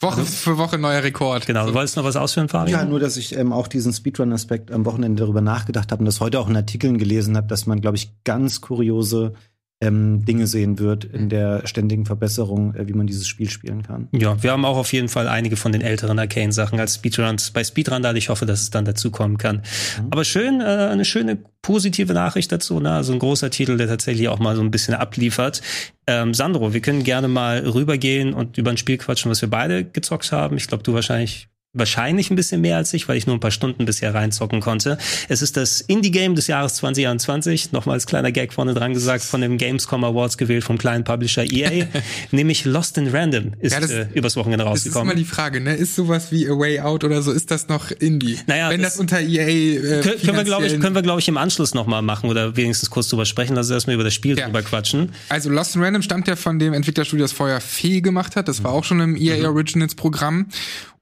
Woche 0.00 0.24
für 0.24 0.58
Woche 0.58 0.78
neuer 0.78 1.02
Rekord. 1.02 1.46
Genau, 1.46 1.66
du 1.66 1.74
wolltest 1.74 1.96
noch 1.96 2.04
was 2.04 2.14
ausführen, 2.14 2.48
Fabian? 2.48 2.80
Ja, 2.80 2.86
nur, 2.86 3.00
dass 3.00 3.16
ich 3.16 3.36
ähm, 3.36 3.52
auch 3.52 3.66
diesen 3.66 3.92
Speedrun-Aspekt 3.92 4.70
am 4.70 4.84
Wochenende 4.84 5.22
darüber 5.22 5.40
nachgedacht 5.40 5.90
habe 5.90 6.00
und 6.00 6.06
das 6.06 6.20
heute 6.20 6.38
auch 6.38 6.48
in 6.48 6.56
Artikeln 6.56 6.98
gelesen 6.98 7.36
habe, 7.36 7.48
dass 7.48 7.66
man, 7.66 7.80
glaube 7.80 7.96
ich, 7.96 8.12
ganz 8.22 8.60
kuriose 8.60 9.34
ähm, 9.80 10.24
Dinge 10.24 10.46
sehen 10.48 10.78
wird 10.80 11.04
in 11.04 11.28
der 11.28 11.66
ständigen 11.66 12.04
Verbesserung, 12.04 12.74
äh, 12.74 12.88
wie 12.88 12.94
man 12.94 13.06
dieses 13.06 13.28
Spiel 13.28 13.48
spielen 13.48 13.82
kann. 13.82 14.08
Ja, 14.12 14.42
wir 14.42 14.50
haben 14.50 14.64
auch 14.64 14.76
auf 14.76 14.92
jeden 14.92 15.08
Fall 15.08 15.28
einige 15.28 15.56
von 15.56 15.70
den 15.70 15.82
älteren 15.82 16.18
Arcane-Sachen 16.18 16.80
als 16.80 16.96
Speedruns 16.96 17.52
bei 17.52 17.62
Speedrun, 17.62 18.02
da 18.02 18.12
ich 18.12 18.28
hoffe, 18.28 18.44
dass 18.44 18.62
es 18.62 18.70
dann 18.70 18.84
dazu 18.84 19.10
kommen 19.10 19.38
kann. 19.38 19.56
Mhm. 19.56 20.08
Aber 20.10 20.24
schön, 20.24 20.60
äh, 20.60 20.64
eine 20.64 21.04
schöne 21.04 21.38
positive 21.62 22.12
Nachricht 22.12 22.50
dazu, 22.50 22.80
ne? 22.80 22.90
Also 22.92 23.12
ein 23.12 23.18
großer 23.20 23.50
Titel, 23.50 23.76
der 23.76 23.86
tatsächlich 23.86 24.28
auch 24.28 24.40
mal 24.40 24.56
so 24.56 24.62
ein 24.62 24.70
bisschen 24.70 24.94
abliefert. 24.94 25.62
Ähm, 26.06 26.34
Sandro, 26.34 26.72
wir 26.72 26.80
können 26.80 27.04
gerne 27.04 27.28
mal 27.28 27.58
rübergehen 27.58 28.34
und 28.34 28.58
über 28.58 28.70
ein 28.70 28.78
Spiel 28.78 28.98
quatschen, 28.98 29.30
was 29.30 29.42
wir 29.42 29.50
beide 29.50 29.84
gezockt 29.84 30.32
haben. 30.32 30.56
Ich 30.56 30.66
glaube, 30.66 30.82
du 30.82 30.94
wahrscheinlich 30.94 31.48
wahrscheinlich 31.74 32.30
ein 32.30 32.36
bisschen 32.36 32.62
mehr 32.62 32.78
als 32.78 32.94
ich, 32.94 33.08
weil 33.08 33.18
ich 33.18 33.26
nur 33.26 33.36
ein 33.36 33.40
paar 33.40 33.50
Stunden 33.50 33.84
bisher 33.84 34.14
reinzocken 34.14 34.60
konnte. 34.60 34.96
Es 35.28 35.42
ist 35.42 35.56
das 35.58 35.82
Indie-Game 35.82 36.34
des 36.34 36.46
Jahres 36.46 36.74
2021, 36.76 37.72
nochmal 37.72 37.94
als 37.94 38.06
kleiner 38.06 38.32
Gag 38.32 38.54
vorne 38.54 38.72
dran 38.72 38.94
gesagt, 38.94 39.22
von 39.22 39.42
dem 39.42 39.58
Gamescom 39.58 40.02
Awards 40.02 40.38
gewählt 40.38 40.64
vom 40.64 40.78
kleinen 40.78 41.04
Publisher 41.04 41.44
EA, 41.44 41.86
nämlich 42.30 42.64
Lost 42.64 42.96
in 42.96 43.08
Random 43.08 43.52
ist 43.60 43.72
ja, 43.72 43.80
das, 43.80 43.90
äh, 43.90 44.06
übers 44.14 44.36
Wochenende 44.36 44.64
rausgekommen. 44.64 45.08
Das 45.08 45.14
ist 45.14 45.20
immer 45.20 45.26
die 45.26 45.30
Frage, 45.30 45.60
ne? 45.60 45.74
Ist 45.74 45.94
sowas 45.94 46.32
wie 46.32 46.48
A 46.48 46.58
Way 46.58 46.80
Out 46.80 47.04
oder 47.04 47.20
so, 47.20 47.32
ist 47.32 47.50
das 47.50 47.68
noch 47.68 47.90
Indie? 47.90 48.38
Naja, 48.46 48.70
Wenn 48.70 48.80
das, 48.80 48.94
das 48.94 49.00
unter 49.00 49.20
EA 49.20 49.46
äh, 49.46 50.00
können, 50.00 50.36
wir 50.36 50.44
glaube 50.44 50.66
ich, 50.66 50.80
können 50.80 50.94
wir 50.94 51.02
glaube 51.02 51.20
ich 51.20 51.28
im 51.28 51.36
Anschluss 51.36 51.74
nochmal 51.74 52.00
machen 52.00 52.30
oder 52.30 52.56
wenigstens 52.56 52.88
kurz 52.88 53.08
drüber 53.08 53.26
sprechen, 53.26 53.54
lass 53.54 53.66
uns 53.66 53.74
erstmal 53.74 53.94
über 53.94 54.04
das 54.04 54.14
Spiel 54.14 54.38
ja. 54.38 54.46
drüber 54.46 54.62
quatschen. 54.62 55.12
Also 55.28 55.50
Lost 55.50 55.76
in 55.76 55.82
Random 55.82 56.00
stammt 56.00 56.28
ja 56.28 56.36
von 56.36 56.58
dem 56.58 56.72
Entwicklerstudio, 56.72 57.24
das 57.24 57.32
vorher 57.32 57.60
Fee 57.60 58.00
gemacht 58.00 58.36
hat, 58.36 58.48
das 58.48 58.64
war 58.64 58.72
auch 58.72 58.84
schon 58.84 59.00
im 59.00 59.16
EA 59.16 59.36
mhm. 59.36 59.44
Originals 59.44 59.94
Programm 59.94 60.46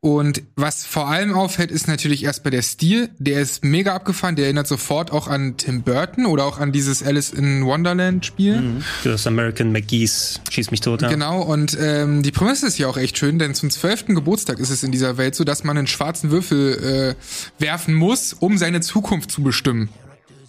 Und 0.06 0.42
was 0.54 0.86
vor 0.86 1.08
allem 1.08 1.34
auffällt, 1.34 1.72
ist 1.72 1.88
natürlich 1.88 2.22
erstmal 2.22 2.52
der 2.52 2.62
Stil. 2.62 3.08
Der 3.18 3.40
ist 3.40 3.64
mega 3.64 3.92
abgefahren. 3.92 4.36
Der 4.36 4.44
erinnert 4.44 4.68
sofort 4.68 5.10
auch 5.10 5.26
an 5.26 5.56
Tim 5.56 5.82
Burton 5.82 6.26
oder 6.26 6.44
auch 6.44 6.60
an 6.60 6.70
dieses 6.70 7.02
Alice 7.02 7.30
in 7.30 7.66
Wonderland 7.66 8.24
Spiel. 8.24 8.60
Mhm. 8.60 8.84
Das 9.02 9.26
American 9.26 9.72
McGee's 9.72 10.40
Schieß 10.48 10.70
mich 10.70 10.80
tot. 10.80 11.02
Ja. 11.02 11.08
Genau. 11.08 11.42
Und 11.42 11.76
ähm, 11.80 12.22
die 12.22 12.30
Prämisse 12.30 12.68
ist 12.68 12.78
ja 12.78 12.86
auch 12.86 12.98
echt 12.98 13.18
schön, 13.18 13.40
denn 13.40 13.56
zum 13.56 13.68
zwölften 13.68 14.14
Geburtstag 14.14 14.60
ist 14.60 14.70
es 14.70 14.84
in 14.84 14.92
dieser 14.92 15.16
Welt 15.16 15.34
so, 15.34 15.42
dass 15.42 15.64
man 15.64 15.76
einen 15.76 15.88
schwarzen 15.88 16.30
Würfel 16.30 17.16
äh, 17.58 17.60
werfen 17.60 17.92
muss, 17.92 18.32
um 18.32 18.58
seine 18.58 18.82
Zukunft 18.82 19.32
zu 19.32 19.42
bestimmen. 19.42 19.88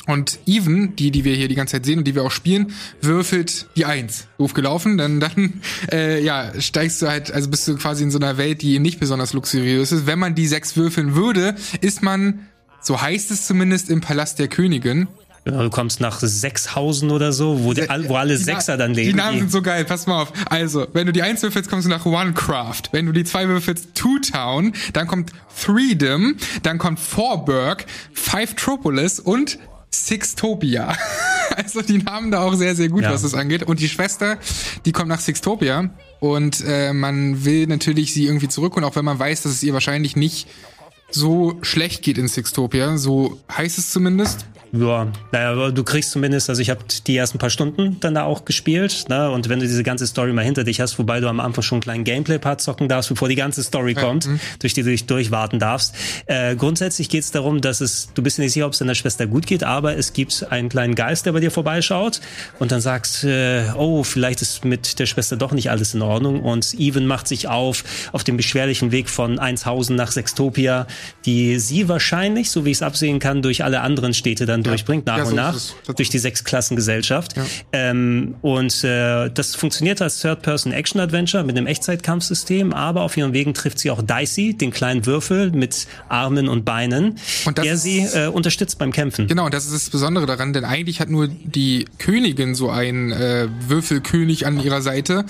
Und 0.07 0.39
Even, 0.47 0.95
die, 0.95 1.11
die 1.11 1.25
wir 1.25 1.35
hier 1.35 1.49
die 1.49 1.55
ganze 1.55 1.73
Zeit 1.73 1.85
sehen 1.85 1.99
und 1.99 2.07
die 2.07 2.15
wir 2.15 2.23
auch 2.23 2.31
spielen, 2.31 2.73
würfelt 3.01 3.67
die 3.75 3.85
Eins. 3.85 4.27
Doof 4.37 4.53
gelaufen, 4.53 4.97
dann, 4.97 5.19
dann 5.19 5.61
äh, 5.91 6.23
ja, 6.23 6.51
steigst 6.59 7.01
du 7.01 7.07
halt, 7.07 7.31
also 7.31 7.49
bist 7.49 7.67
du 7.67 7.75
quasi 7.75 8.03
in 8.03 8.11
so 8.11 8.17
einer 8.17 8.37
Welt, 8.37 8.61
die 8.61 8.79
nicht 8.79 8.99
besonders 8.99 9.33
luxuriös 9.33 9.91
ist. 9.91 10.07
Wenn 10.07 10.17
man 10.17 10.33
die 10.33 10.47
sechs 10.47 10.77
würfeln 10.77 11.13
würde, 11.13 11.55
ist 11.81 12.01
man, 12.01 12.47
so 12.81 13.01
heißt 13.01 13.31
es 13.31 13.45
zumindest, 13.45 13.89
im 13.89 14.01
Palast 14.01 14.39
der 14.39 14.47
Königin. 14.47 15.07
Genau, 15.47 15.63
du 15.63 15.69
kommst 15.69 16.01
nach 16.01 16.19
Sechshausen 16.19 17.09
oder 17.09 17.31
so, 17.31 17.63
wo, 17.63 17.71
die, 17.71 17.87
wo 18.07 18.15
alle 18.15 18.35
die 18.35 18.43
Sechser 18.43 18.75
dann 18.75 18.93
leben. 18.93 19.11
Die 19.11 19.15
Namen 19.15 19.39
sind 19.39 19.51
so 19.51 19.61
geil, 19.61 19.85
pass 19.85 20.05
mal 20.05 20.23
auf. 20.23 20.33
Also, 20.49 20.87
wenn 20.91 21.05
du 21.05 21.13
die 21.13 21.21
Eins 21.21 21.41
würfelst, 21.41 21.69
kommst 21.69 21.85
du 21.85 21.89
nach 21.89 22.05
Onecraft. 22.05 22.83
Wenn 22.91 23.05
du 23.05 23.13
die 23.13 23.23
zwei 23.23 23.47
würfelst, 23.47 23.95
Two 23.95 24.19
Town. 24.19 24.73
Dann 24.91 25.07
kommt 25.07 25.31
Freedom. 25.47 26.35
Dann 26.63 26.77
kommt 26.77 26.99
Forburg, 26.99 27.85
Five 28.13 28.55
Tropolis 28.55 29.21
und 29.21 29.57
Sixtopia. 29.91 30.95
Also 31.55 31.81
die 31.81 31.97
Namen 31.97 32.29
da 32.29 32.41
auch 32.41 32.53
sehr, 32.53 32.75
sehr 32.75 32.89
gut, 32.89 33.01
ja. 33.01 33.11
was 33.11 33.23
das 33.23 33.33
angeht. 33.33 33.63
Und 33.63 33.79
die 33.79 33.89
Schwester, 33.89 34.37
die 34.85 34.91
kommt 34.91 35.07
nach 35.07 35.21
Sixtopia 35.21 35.89
und 36.19 36.63
äh, 36.67 36.93
man 36.93 37.45
will 37.45 37.65
natürlich 37.65 38.13
sie 38.13 38.25
irgendwie 38.25 38.47
zurückholen, 38.47 38.87
auch 38.87 38.95
wenn 38.95 39.05
man 39.05 39.17
weiß, 39.17 39.41
dass 39.41 39.53
es 39.53 39.63
ihr 39.63 39.73
wahrscheinlich 39.73 40.15
nicht 40.15 40.47
so 41.09 41.57
schlecht 41.61 42.03
geht 42.03 42.17
in 42.17 42.27
Sixtopia. 42.27 42.97
So 42.97 43.39
heißt 43.51 43.77
es 43.77 43.91
zumindest. 43.91 44.45
Ja, 44.73 45.07
naja, 45.31 45.71
du 45.71 45.83
kriegst 45.83 46.11
zumindest, 46.11 46.49
also 46.49 46.61
ich 46.61 46.69
habe 46.69 46.81
die 47.05 47.15
ersten 47.15 47.37
paar 47.37 47.49
Stunden 47.49 47.97
dann 48.01 48.15
da 48.15 48.23
auch 48.23 48.45
gespielt, 48.45 49.05
ne? 49.07 49.31
Und 49.31 49.49
wenn 49.49 49.59
du 49.59 49.65
diese 49.65 49.83
ganze 49.83 50.05
Story 50.07 50.33
mal 50.33 50.43
hinter 50.43 50.63
dich 50.63 50.81
hast, 50.81 50.99
wobei 50.99 51.19
du 51.19 51.29
am 51.29 51.39
Anfang 51.39 51.63
schon 51.63 51.77
einen 51.77 51.81
kleinen 51.81 52.03
Gameplay-Part 52.03 52.61
zocken 52.61 52.89
darfst, 52.89 53.09
bevor 53.09 53.29
die 53.29 53.35
ganze 53.35 53.63
Story 53.63 53.93
ja, 53.93 54.01
kommt, 54.01 54.27
mh. 54.27 54.39
durch 54.59 54.73
die 54.73 54.83
du 54.83 54.89
dich 54.89 55.05
durchwarten 55.05 55.59
darfst. 55.59 55.95
Äh, 56.25 56.55
grundsätzlich 56.55 57.09
geht 57.09 57.23
es 57.23 57.31
darum, 57.31 57.61
dass 57.61 57.81
es, 57.81 58.09
du 58.13 58.21
bist 58.21 58.39
nicht 58.39 58.51
sicher, 58.51 58.65
ob 58.65 58.73
es 58.73 58.79
deiner 58.79 58.95
Schwester 58.95 59.25
gut 59.25 59.47
geht, 59.47 59.63
aber 59.63 59.95
es 59.95 60.13
gibt 60.13 60.45
einen 60.51 60.69
kleinen 60.69 60.95
Geist, 60.95 61.25
der 61.25 61.31
bei 61.31 61.39
dir 61.39 61.51
vorbeischaut 61.51 62.19
und 62.59 62.71
dann 62.71 62.81
sagst, 62.81 63.23
äh, 63.23 63.69
oh, 63.75 64.03
vielleicht 64.03 64.41
ist 64.41 64.65
mit 64.65 64.99
der 64.99 65.05
Schwester 65.05 65.37
doch 65.37 65.53
nicht 65.53 65.71
alles 65.71 65.93
in 65.93 66.01
Ordnung. 66.01 66.41
Und 66.41 66.73
Even 66.77 67.07
macht 67.07 67.27
sich 67.27 67.47
auf 67.47 67.83
auf 68.11 68.23
dem 68.23 68.37
beschwerlichen 68.37 68.91
Weg 68.91 69.09
von 69.09 69.39
Einshausen 69.39 69.95
nach 69.95 70.11
Sextopia, 70.11 70.87
die 71.25 71.59
sie 71.59 71.89
wahrscheinlich, 71.89 72.51
so 72.51 72.65
wie 72.65 72.71
ich 72.71 72.77
es 72.77 72.81
absehen 72.81 73.19
kann, 73.19 73.41
durch 73.41 73.63
alle 73.63 73.81
anderen 73.81 74.13
Städte 74.13 74.45
dann 74.45 74.61
ja. 74.63 74.69
durchbringt, 74.69 75.05
nach 75.05 75.17
ja, 75.17 75.25
so 75.25 75.29
und 75.31 75.35
nach, 75.35 75.59
durch 75.95 76.09
die 76.09 76.19
Sechs-Klassengesellschaft. 76.19 77.35
Ja. 77.35 77.45
Ähm, 77.73 78.35
und 78.41 78.83
äh, 78.83 79.29
das 79.29 79.55
funktioniert 79.55 80.01
als 80.01 80.21
Third-Person-Action-Adventure 80.21 81.43
mit 81.43 81.57
einem 81.57 81.67
Echtzeitkampfsystem, 81.67 82.73
aber 82.73 83.01
auf 83.01 83.17
ihren 83.17 83.33
Wegen 83.33 83.53
trifft 83.53 83.79
sie 83.79 83.91
auch 83.91 84.01
Dicey, 84.01 84.55
den 84.55 84.71
kleinen 84.71 85.05
Würfel 85.05 85.51
mit 85.51 85.87
Armen 86.09 86.47
und 86.47 86.65
Beinen, 86.65 87.15
und 87.45 87.57
der 87.57 87.77
sie 87.77 87.99
äh, 87.99 88.27
unterstützt 88.27 88.77
beim 88.79 88.91
Kämpfen. 88.91 89.27
Genau, 89.27 89.45
und 89.45 89.53
das 89.53 89.65
ist 89.65 89.73
das 89.73 89.89
Besondere 89.89 90.25
daran, 90.25 90.53
denn 90.53 90.65
eigentlich 90.65 90.99
hat 90.99 91.09
nur 91.09 91.27
die 91.27 91.85
Königin 91.97 92.55
so 92.55 92.69
einen 92.69 93.11
äh, 93.11 93.47
Würfelkönig 93.67 94.45
an 94.45 94.59
ihrer 94.59 94.81
Seite. 94.81 95.25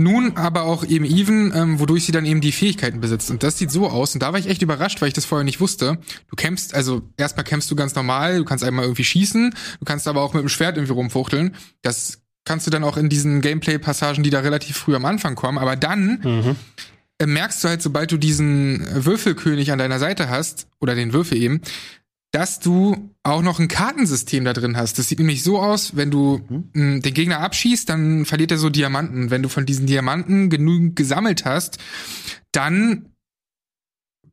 Nun 0.00 0.36
aber 0.36 0.62
auch 0.62 0.82
eben 0.84 1.04
Even, 1.04 1.52
ähm, 1.54 1.78
wodurch 1.78 2.06
sie 2.06 2.12
dann 2.12 2.24
eben 2.24 2.40
die 2.40 2.52
Fähigkeiten 2.52 3.00
besitzt. 3.00 3.30
Und 3.30 3.42
das 3.42 3.58
sieht 3.58 3.70
so 3.70 3.88
aus. 3.88 4.14
Und 4.14 4.22
da 4.22 4.32
war 4.32 4.38
ich 4.38 4.48
echt 4.48 4.62
überrascht, 4.62 5.02
weil 5.02 5.08
ich 5.08 5.14
das 5.14 5.26
vorher 5.26 5.44
nicht 5.44 5.60
wusste. 5.60 5.98
Du 6.28 6.36
kämpfst, 6.36 6.74
also 6.74 7.02
erstmal 7.18 7.44
kämpfst 7.44 7.70
du 7.70 7.76
ganz 7.76 7.94
normal, 7.94 8.38
du 8.38 8.44
kannst 8.44 8.64
einmal 8.64 8.86
irgendwie 8.86 9.04
schießen, 9.04 9.50
du 9.50 9.84
kannst 9.84 10.08
aber 10.08 10.22
auch 10.22 10.32
mit 10.32 10.42
dem 10.42 10.48
Schwert 10.48 10.78
irgendwie 10.78 10.94
rumfuchteln. 10.94 11.54
Das 11.82 12.22
kannst 12.46 12.66
du 12.66 12.70
dann 12.70 12.82
auch 12.82 12.96
in 12.96 13.10
diesen 13.10 13.42
Gameplay-Passagen, 13.42 14.22
die 14.22 14.30
da 14.30 14.40
relativ 14.40 14.78
früh 14.78 14.96
am 14.96 15.04
Anfang 15.04 15.34
kommen. 15.34 15.58
Aber 15.58 15.76
dann 15.76 16.20
mhm. 16.22 16.56
Äh, 17.18 17.26
merkst 17.26 17.62
du 17.62 17.68
halt, 17.68 17.82
sobald 17.82 18.10
du 18.10 18.16
diesen 18.16 19.04
Würfelkönig 19.04 19.70
an 19.72 19.78
deiner 19.78 19.98
Seite 19.98 20.30
hast, 20.30 20.66
oder 20.80 20.94
den 20.94 21.12
Würfel 21.12 21.36
eben, 21.36 21.60
dass 22.32 22.60
du 22.60 23.10
auch 23.22 23.42
noch 23.42 23.58
ein 23.58 23.68
Kartensystem 23.68 24.44
da 24.44 24.52
drin 24.52 24.76
hast. 24.76 24.98
Das 24.98 25.08
sieht 25.08 25.18
nämlich 25.18 25.42
so 25.42 25.58
aus, 25.60 25.96
wenn 25.96 26.10
du 26.10 26.40
mhm. 26.72 27.02
den 27.02 27.14
Gegner 27.14 27.40
abschießt, 27.40 27.88
dann 27.88 28.24
verliert 28.24 28.52
er 28.52 28.58
so 28.58 28.70
Diamanten. 28.70 29.30
Wenn 29.30 29.42
du 29.42 29.48
von 29.48 29.66
diesen 29.66 29.86
Diamanten 29.86 30.48
genügend 30.48 30.94
gesammelt 30.94 31.44
hast, 31.44 31.78
dann 32.52 33.10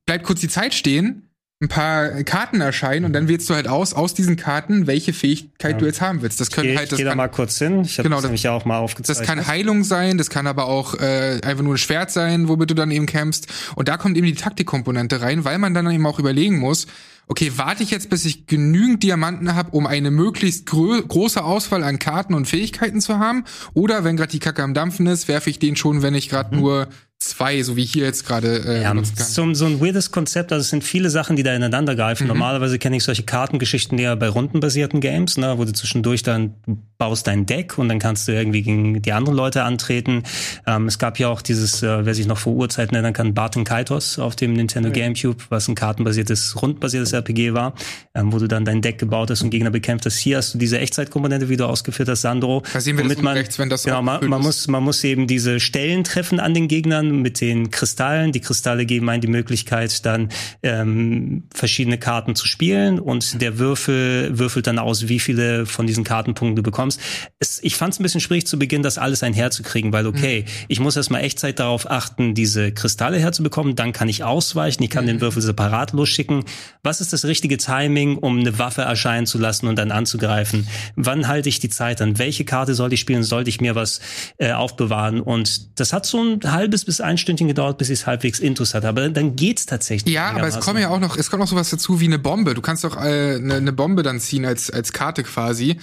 bleibt 0.06 0.26
kurz 0.26 0.42
die 0.42 0.48
Zeit 0.48 0.74
stehen, 0.74 1.24
ein 1.60 1.70
paar 1.70 2.24
Karten 2.24 2.62
erscheinen 2.62 3.06
und 3.06 3.14
dann 3.14 3.28
wählst 3.28 3.50
du 3.50 3.56
halt 3.56 3.68
aus, 3.68 3.96
aus 3.96 4.14
diesen 4.14 4.36
Karten, 4.36 4.86
welche 4.86 5.12
Fähigkeit 5.12 5.72
ja. 5.72 5.78
du 5.80 5.86
jetzt 5.88 6.02
haben 6.02 6.22
willst. 6.22 6.40
Das 6.40 6.52
können 6.52 6.70
geh, 6.70 6.78
halt, 6.78 6.92
das 6.92 7.00
ich 7.00 7.04
geh 7.04 7.10
kann, 7.10 7.18
da 7.18 7.24
mal 7.24 7.30
kurz 7.30 7.58
hin. 7.58 7.82
Ich 7.82 7.98
habe 7.98 8.08
genau, 8.08 8.18
das 8.18 8.26
nämlich 8.26 8.44
ja 8.44 8.52
auch 8.52 8.64
mal 8.64 8.78
aufgezeigt. 8.78 9.20
Das 9.20 9.26
kann 9.26 9.48
Heilung 9.48 9.84
sein, 9.84 10.20
das 10.20 10.30
kann 10.30 10.46
aber 10.46 10.68
auch 10.68 10.94
äh, 11.00 11.40
einfach 11.44 11.64
nur 11.64 11.74
ein 11.74 11.80
Schwert 11.80 12.12
sein, 12.12 12.48
womit 12.48 12.70
du 12.70 12.76
dann 12.76 12.92
eben 12.92 13.08
kämpfst. 13.08 13.48
Und 13.74 13.88
da 13.88 13.98
kommt 13.98 14.18
eben 14.18 14.28
die 14.28 14.36
Taktikkomponente 14.36 15.20
rein, 15.22 15.46
weil 15.46 15.58
man 15.58 15.74
dann 15.74 15.90
eben 15.90 16.06
auch 16.06 16.20
überlegen 16.20 16.60
muss, 16.60 16.86
okay, 17.28 17.54
warte 17.56 17.84
ich 17.84 17.92
jetzt, 17.92 18.10
bis 18.10 18.26
ich 18.26 18.48
genügend 18.48 19.04
Diamanten 19.04 19.56
habe, 19.56 19.72
um 19.72 19.86
eine 19.86 20.12
möglichst 20.12 20.66
große 20.66 21.44
Auswahl 21.44 21.84
an 21.84 22.00
Karten 22.00 22.34
und 22.34 22.48
Fähigkeiten 22.48 23.02
zu 23.02 23.20
haben? 23.20 23.44
Oder 23.74 24.04
wenn 24.04 24.18
gerade 24.18 24.32
die 24.32 24.40
Kacke 24.40 24.64
am 24.64 24.74
Dampfen 24.74 25.08
ist, 25.08 25.28
werfe 25.28 25.50
ich 25.50 25.60
den 25.60 25.76
schon, 25.76 26.02
wenn 26.02 26.16
ich 26.16 26.30
gerade 26.30 26.56
mhm. 26.56 26.62
nur 26.62 26.88
zwei, 27.20 27.64
so 27.64 27.76
wie 27.76 27.86
hier 27.86 28.06
jetzt 28.06 28.26
gerade 28.26 28.64
äh, 28.66 28.84
ja. 28.84 28.94
So, 29.16 29.54
so 29.54 29.66
ein 29.66 29.82
weirdes 29.82 30.12
Konzept, 30.12 30.52
also 30.52 30.62
es 30.62 30.70
sind 30.70 30.84
viele 30.84 31.10
Sachen, 31.10 31.36
die 31.36 31.44
da 31.44 31.54
ineinander 31.54 31.96
greifen. 31.96 32.24
Mhm. 32.24 32.30
Normalerweise 32.30 32.78
kenne 32.78 32.98
ich 32.98 33.04
solche 33.04 33.24
Kartengeschichten 33.24 33.98
eher 33.98 34.16
bei 34.16 34.30
rundenbasierten 34.30 35.02
Games, 35.02 35.38
ne, 35.38 35.58
wo 35.58 35.66
du 35.66 35.74
zwischendurch 35.74 36.22
dann 36.22 36.54
baust 36.98 37.28
dein 37.28 37.46
Deck 37.46 37.78
und 37.78 37.90
dann 37.90 38.00
kannst 38.00 38.28
du 38.28 38.34
irgendwie 38.34 38.62
gegen 38.62 39.02
die 39.02 39.12
anderen 39.14 39.36
Leute 39.36 39.64
antreten. 39.64 40.24
Ähm, 40.66 40.88
es 40.88 41.00
gab 41.00 41.18
ja 41.20 41.30
auch 41.30 41.42
dieses, 41.42 41.82
äh, 41.82 42.06
wer 42.06 42.14
sich 42.14 42.28
noch 42.28 42.38
vor 42.38 42.54
Urzeiten 42.54 42.94
erinnern 42.96 43.14
kann, 43.14 43.34
Barton 43.34 43.64
Kaitos 43.64 44.20
auf 44.20 44.36
dem 44.36 44.54
Nintendo 44.54 44.90
ja. 44.90 44.94
GameCube, 44.94 45.44
was 45.50 45.68
ein 45.68 45.76
kartenbasiertes, 45.76 46.62
rundbasiertes 46.62 47.14
RPG 47.14 47.54
war, 47.54 47.74
ähm, 48.14 48.32
wo 48.32 48.38
du 48.38 48.48
dann 48.48 48.64
dein 48.64 48.82
Deck 48.82 49.00
gebaut 49.00 49.32
hast 49.32 49.42
und 49.42 49.50
Gegner 49.50 49.72
bekämpft 49.72 50.06
hast. 50.06 50.18
Hier 50.18 50.38
hast 50.38 50.54
du 50.54 50.60
diese 50.60 50.80
Echtzeitkomponente, 50.80 51.50
wie 51.50 51.58
du 51.58 51.66
ausgeführt 51.66 52.10
hast, 52.10 52.22
Sandro. 52.22 52.64
Da 52.74 52.80
sehen 52.80 52.98
wir 52.98 53.08
das 53.08 53.22
man, 53.22 53.38
rechts, 53.38 53.58
wenn 53.58 53.70
das 53.70 53.84
genau, 53.84 54.02
man, 54.02 54.28
man 54.28 54.42
muss, 54.42 54.68
man 54.68 54.84
muss 54.84 55.04
eben 55.04 55.28
diese 55.28 55.60
Stellen 55.60 56.04
treffen 56.04 56.40
an 56.40 56.54
den 56.54 56.68
Gegnern 56.68 57.07
mit 57.12 57.42
den 57.42 57.72
Kristallen. 57.72 58.32
Die 58.32 58.42
Kristalle 58.42 58.86
geben 58.86 59.10
einem 59.10 59.22
die 59.22 59.28
Möglichkeit, 59.28 60.06
dann 60.06 60.30
ähm, 60.64 61.44
verschiedene 61.54 61.98
Karten 61.98 62.36
zu 62.36 62.48
spielen 62.48 63.00
und 63.00 63.42
der 63.42 63.60
Würfel 63.60 64.38
würfelt 64.38 64.68
dann 64.68 64.80
aus, 64.80 65.08
wie 65.08 65.20
viele 65.20 65.66
von 65.66 65.88
diesen 65.88 66.04
Kartenpunkten 66.04 66.56
du 66.56 66.64
bekommst. 66.64 67.00
Es, 67.40 67.60
ich 67.64 67.76
fand 67.76 67.94
es 67.94 68.00
ein 68.00 68.04
bisschen 68.04 68.22
schwierig 68.22 68.48
zu 68.48 68.60
Beginn, 68.60 68.84
das 68.84 68.98
alles 68.98 69.24
einherzukriegen, 69.24 69.94
weil 69.94 70.08
okay, 70.08 70.46
mhm. 70.46 70.66
ich 70.68 70.80
muss 70.80 70.96
erstmal 70.96 71.24
Echtzeit 71.24 71.60
darauf 71.60 71.90
achten, 71.90 72.34
diese 72.34 72.72
Kristalle 72.72 73.18
herzubekommen, 73.20 73.76
dann 73.76 73.94
kann 73.94 74.10
ich 74.10 74.24
ausweichen, 74.24 74.84
ich 74.84 74.90
kann 74.90 75.06
mhm. 75.06 75.10
den 75.10 75.22
Würfel 75.22 75.42
separat 75.42 75.94
losschicken. 75.94 76.44
Was 76.84 77.02
ist 77.02 77.14
das 77.14 77.26
richtige 77.26 77.58
Timing, 77.58 78.18
um 78.18 78.40
eine 78.40 78.58
Waffe 78.60 78.82
erscheinen 78.82 79.26
zu 79.26 79.38
lassen 79.38 79.68
und 79.68 79.78
dann 79.78 79.92
anzugreifen? 79.92 80.68
Wann 80.96 81.28
halte 81.28 81.50
ich 81.50 81.60
die 81.60 81.70
Zeit 81.70 82.02
an? 82.02 82.18
Welche 82.18 82.46
Karte 82.46 82.74
sollte 82.74 82.96
ich 82.96 83.02
spielen? 83.02 83.24
Sollte 83.24 83.50
ich 83.50 83.62
mir 83.62 83.76
was 83.76 84.00
äh, 84.38 84.52
aufbewahren? 84.52 85.22
Und 85.22 85.80
das 85.80 85.94
hat 85.94 86.06
so 86.06 86.22
ein 86.22 86.40
halbes 86.52 86.86
bis 86.86 86.97
ein 87.02 87.18
Stündchen 87.18 87.48
gedauert, 87.48 87.78
bis 87.78 87.90
ich 87.90 88.00
es 88.00 88.08
halbwegs 88.08 88.40
intus 88.40 88.74
hatte. 88.74 88.88
Aber 88.88 89.10
dann 89.10 89.36
geht's 89.36 89.66
tatsächlich. 89.66 90.14
Ja, 90.14 90.32
aber 90.32 90.48
es 90.48 90.60
kommt 90.60 90.80
ja 90.80 90.90
auch 90.90 91.00
noch, 91.00 91.18
es 91.18 91.30
kommt 91.30 91.42
noch 91.42 91.48
sowas 91.48 91.70
dazu 91.70 92.00
wie 92.00 92.06
eine 92.06 92.20
Bombe. 92.20 92.54
Du 92.54 92.62
kannst 92.62 92.84
doch 92.84 92.98
äh, 92.98 93.36
eine, 93.36 93.56
eine 93.56 93.74
Bombe 93.74 94.04
dann 94.04 94.20
ziehen 94.20 94.46
als 94.46 94.70
als 94.70 94.94
Karte 94.94 95.24
quasi. 95.24 95.78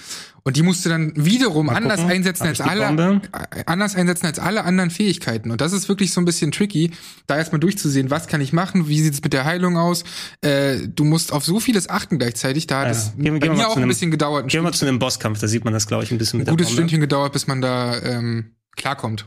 Und 0.47 0.57
die 0.57 0.61
musst 0.61 0.85
du 0.85 0.89
dann 0.89 1.11
wiederum 1.15 1.69
anders 1.69 2.01
einsetzen 2.01 2.45
als 2.45 2.61
alle, 2.61 3.19
äh, 3.33 3.63
anders 3.65 3.95
einsetzen 3.95 4.27
als 4.27 4.37
alle 4.37 4.63
anderen 4.63 4.91
Fähigkeiten. 4.91 5.49
Und 5.49 5.59
das 5.59 5.73
ist 5.73 5.89
wirklich 5.89 6.13
so 6.13 6.21
ein 6.21 6.25
bisschen 6.25 6.51
tricky, 6.51 6.91
da 7.25 7.37
erstmal 7.37 7.59
durchzusehen, 7.59 8.11
was 8.11 8.27
kann 8.27 8.41
ich 8.41 8.53
machen, 8.53 8.87
wie 8.87 9.01
sieht 9.01 9.15
es 9.15 9.23
mit 9.23 9.33
der 9.33 9.45
Heilung 9.45 9.75
aus. 9.75 10.03
Äh, 10.41 10.87
du 10.87 11.03
musst 11.03 11.33
auf 11.33 11.43
so 11.43 11.59
vieles 11.59 11.89
achten 11.89 12.19
gleichzeitig. 12.19 12.67
Da 12.67 12.81
hat 12.81 12.91
es 12.91 13.13
ja. 13.17 13.31
bei 13.31 13.49
mir 13.49 13.67
auch 13.67 13.75
ein 13.75 13.87
bisschen 13.87 14.11
gedauert. 14.11 14.43
Ein 14.43 14.49
gehen 14.49 14.63
wir 14.63 14.71
zu 14.71 14.85
einem 14.85 14.99
Bosskampf, 14.99 15.39
da 15.39 15.47
sieht 15.47 15.65
man 15.65 15.73
das, 15.73 15.87
glaube 15.87 16.03
ich, 16.03 16.11
ein 16.11 16.19
bisschen 16.19 16.37
mit 16.37 16.47
Ein 16.47 16.55
gutes 16.55 16.71
Stündchen 16.71 17.01
gedauert, 17.01 17.33
bis 17.33 17.47
man 17.47 17.61
da 17.61 17.99
ähm, 18.03 18.51
klarkommt. 18.75 19.25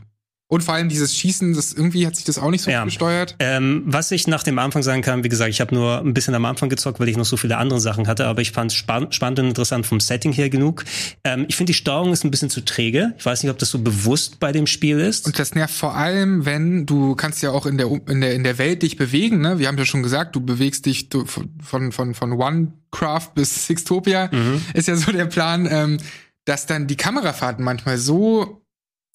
Und 0.51 0.63
vor 0.63 0.73
allem 0.73 0.89
dieses 0.89 1.15
Schießen, 1.15 1.53
das 1.53 1.73
irgendwie 1.73 2.07
hat 2.07 2.15
sich 2.15 2.25
das 2.25 2.39
auch 2.39 2.49
nicht 2.49 2.63
so 2.63 2.71
ja. 2.71 2.83
gesteuert. 2.83 3.35
Ähm, 3.37 3.83
was 3.85 4.09
ich 4.09 4.25
nach 4.25 4.41
dem 4.41 4.57
Anfang 4.57 4.81
sagen 4.81 5.03
kann, 5.03 5.23
wie 5.23 5.29
gesagt, 5.29 5.51
ich 5.51 5.61
habe 5.61 5.75
nur 5.75 5.99
ein 5.99 6.15
bisschen 6.15 6.33
am 6.33 6.43
Anfang 6.45 6.69
gezockt, 6.69 6.99
weil 6.99 7.07
ich 7.07 7.17
noch 7.17 7.25
so 7.25 7.37
viele 7.37 7.57
andere 7.57 7.79
Sachen 7.79 8.07
hatte, 8.07 8.25
aber 8.25 8.41
ich 8.41 8.51
fand 8.51 8.71
es 8.71 8.75
spann 8.75 9.11
spannend 9.11 9.39
und 9.39 9.45
interessant 9.49 9.85
vom 9.85 9.99
Setting 9.99 10.31
her 10.31 10.49
genug. 10.49 10.85
Ähm, 11.23 11.45
ich 11.47 11.55
finde 11.55 11.69
die 11.69 11.75
Steuerung 11.75 12.11
ist 12.13 12.23
ein 12.23 12.31
bisschen 12.31 12.49
zu 12.49 12.61
träge. 12.61 13.13
Ich 13.19 13.25
weiß 13.27 13.43
nicht, 13.43 13.51
ob 13.51 13.59
das 13.59 13.69
so 13.69 13.77
bewusst 13.77 14.39
bei 14.39 14.51
dem 14.51 14.65
Spiel 14.65 14.99
ist. 14.99 15.27
Und 15.27 15.37
das 15.37 15.53
nervt 15.53 15.75
vor 15.75 15.95
allem, 15.95 16.45
wenn 16.45 16.87
du 16.87 17.13
kannst 17.13 17.43
ja 17.43 17.51
auch 17.51 17.67
in 17.67 17.77
der 17.77 17.87
in 18.07 18.19
der 18.19 18.33
in 18.33 18.43
der 18.43 18.57
Welt 18.57 18.81
dich 18.81 18.97
bewegen. 18.97 19.41
Ne? 19.41 19.59
Wir 19.59 19.67
haben 19.67 19.77
ja 19.77 19.85
schon 19.85 20.01
gesagt, 20.01 20.35
du 20.35 20.41
bewegst 20.41 20.87
dich 20.87 21.09
von 21.25 21.91
von 21.91 22.15
von 22.15 22.33
OneCraft 22.33 23.35
bis 23.35 23.67
Sixtopia. 23.67 24.31
Mhm. 24.31 24.61
Ist 24.73 24.87
ja 24.87 24.95
so 24.95 25.11
der 25.11 25.25
Plan, 25.25 25.67
ähm, 25.69 25.97
dass 26.45 26.65
dann 26.65 26.87
die 26.87 26.97
Kamerafahrten 26.97 27.63
manchmal 27.63 27.99
so 27.99 28.63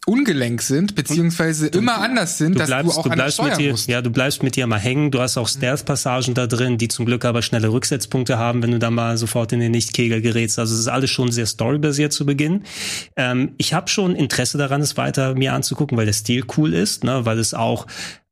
ungelenk 0.06 0.62
sind, 0.62 0.94
beziehungsweise 0.94 1.70
du, 1.70 1.78
immer 1.78 1.98
anders 1.98 2.38
sind, 2.38 2.54
du 2.54 2.58
dass 2.58 2.68
bleibst, 2.68 2.92
du 2.92 2.98
auch 2.98 3.02
du 3.04 3.10
bleibst 3.10 3.40
an 3.40 3.48
mit 3.48 3.58
dir, 3.58 3.70
musst. 3.72 3.88
Ja, 3.88 4.02
du 4.02 4.10
bleibst 4.10 4.42
mit 4.42 4.56
dir 4.56 4.66
mal 4.66 4.78
hängen. 4.78 5.10
Du 5.10 5.20
hast 5.20 5.36
auch 5.36 5.48
Stealth-Passagen 5.48 6.34
da 6.34 6.46
drin, 6.46 6.78
die 6.78 6.88
zum 6.88 7.06
Glück 7.06 7.24
aber 7.24 7.42
schnelle 7.42 7.72
Rücksetzpunkte 7.72 8.38
haben, 8.38 8.62
wenn 8.62 8.72
du 8.72 8.78
da 8.78 8.90
mal 8.90 9.16
sofort 9.16 9.52
in 9.52 9.60
den 9.60 9.72
Nichtkegel 9.72 10.20
gerätst. 10.20 10.58
Also 10.58 10.74
es 10.74 10.80
ist 10.80 10.88
alles 10.88 11.10
schon 11.10 11.32
sehr 11.32 11.46
storybasiert 11.46 12.12
zu 12.12 12.26
Beginn. 12.26 12.64
Ähm, 13.16 13.52
ich 13.56 13.72
habe 13.74 13.88
schon 13.88 14.14
Interesse 14.14 14.58
daran, 14.58 14.80
es 14.80 14.96
weiter 14.96 15.34
mir 15.34 15.52
anzugucken, 15.52 15.96
weil 15.96 16.06
der 16.06 16.12
Stil 16.12 16.44
cool 16.56 16.74
ist, 16.74 17.04
ne? 17.04 17.24
weil 17.24 17.38
es 17.38 17.54
auch 17.54 17.86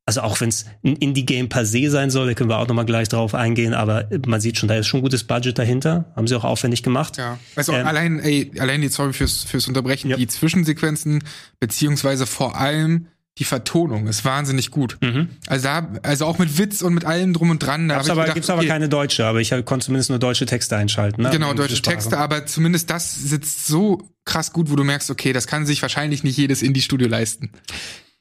also 0.04 0.22
auch 0.22 0.40
wenn 0.40 0.48
es 0.48 0.66
ein 0.84 0.96
Indie-Game 0.96 1.48
per 1.48 1.64
se 1.64 1.88
sein 1.88 2.10
soll, 2.10 2.26
da 2.26 2.34
können 2.34 2.50
wir 2.50 2.58
auch 2.58 2.66
nochmal 2.66 2.84
gleich 2.84 3.08
drauf 3.08 3.34
eingehen, 3.34 3.72
aber 3.72 4.08
man 4.26 4.40
sieht 4.40 4.58
schon, 4.58 4.68
da 4.68 4.74
ist 4.74 4.88
schon 4.88 4.98
ein 4.98 5.02
gutes 5.02 5.24
Budget 5.24 5.58
dahinter. 5.58 6.12
Haben 6.16 6.26
sie 6.26 6.34
auch 6.34 6.44
aufwendig 6.44 6.82
gemacht. 6.82 7.18
Ja. 7.18 7.38
Also 7.54 7.72
ähm, 7.72 7.86
allein, 7.86 8.18
ey, 8.18 8.50
allein 8.58 8.80
die, 8.80 8.88
sorry 8.88 9.12
fürs, 9.12 9.44
fürs 9.44 9.68
Unterbrechen, 9.68 10.10
ja. 10.10 10.16
die 10.16 10.26
Zwischensequenzen, 10.26 11.22
beziehungsweise 11.60 12.26
vor 12.26 12.56
allem 12.56 13.06
die 13.38 13.44
Vertonung 13.44 14.08
ist 14.08 14.24
wahnsinnig 14.24 14.70
gut. 14.70 14.98
Mhm. 15.00 15.30
Also 15.46 15.64
da, 15.64 15.88
also 16.02 16.26
auch 16.26 16.38
mit 16.38 16.58
Witz 16.58 16.82
und 16.82 16.92
mit 16.92 17.06
allem 17.06 17.32
drum 17.32 17.50
und 17.50 17.60
dran. 17.60 17.88
Da 17.88 17.94
gibt's 17.94 18.10
aber, 18.10 18.20
gedacht, 18.22 18.34
gibt's 18.34 18.50
aber 18.50 18.58
okay, 18.58 18.68
keine 18.68 18.88
deutsche, 18.88 19.24
aber 19.24 19.40
ich 19.40 19.50
konnte 19.64 19.86
zumindest 19.86 20.10
nur 20.10 20.18
deutsche 20.18 20.44
Texte 20.44 20.76
einschalten. 20.76 21.22
Ne? 21.22 21.30
Genau, 21.30 21.54
deutsche 21.54 21.80
Texte, 21.80 22.18
aber 22.18 22.44
zumindest 22.44 22.90
das 22.90 23.14
sitzt 23.14 23.66
so 23.66 24.02
krass 24.24 24.52
gut, 24.52 24.70
wo 24.70 24.76
du 24.76 24.84
merkst, 24.84 25.10
okay, 25.10 25.32
das 25.32 25.46
kann 25.46 25.64
sich 25.64 25.80
wahrscheinlich 25.80 26.24
nicht 26.24 26.36
jedes 26.36 26.60
Indie-Studio 26.60 27.08
leisten. 27.08 27.50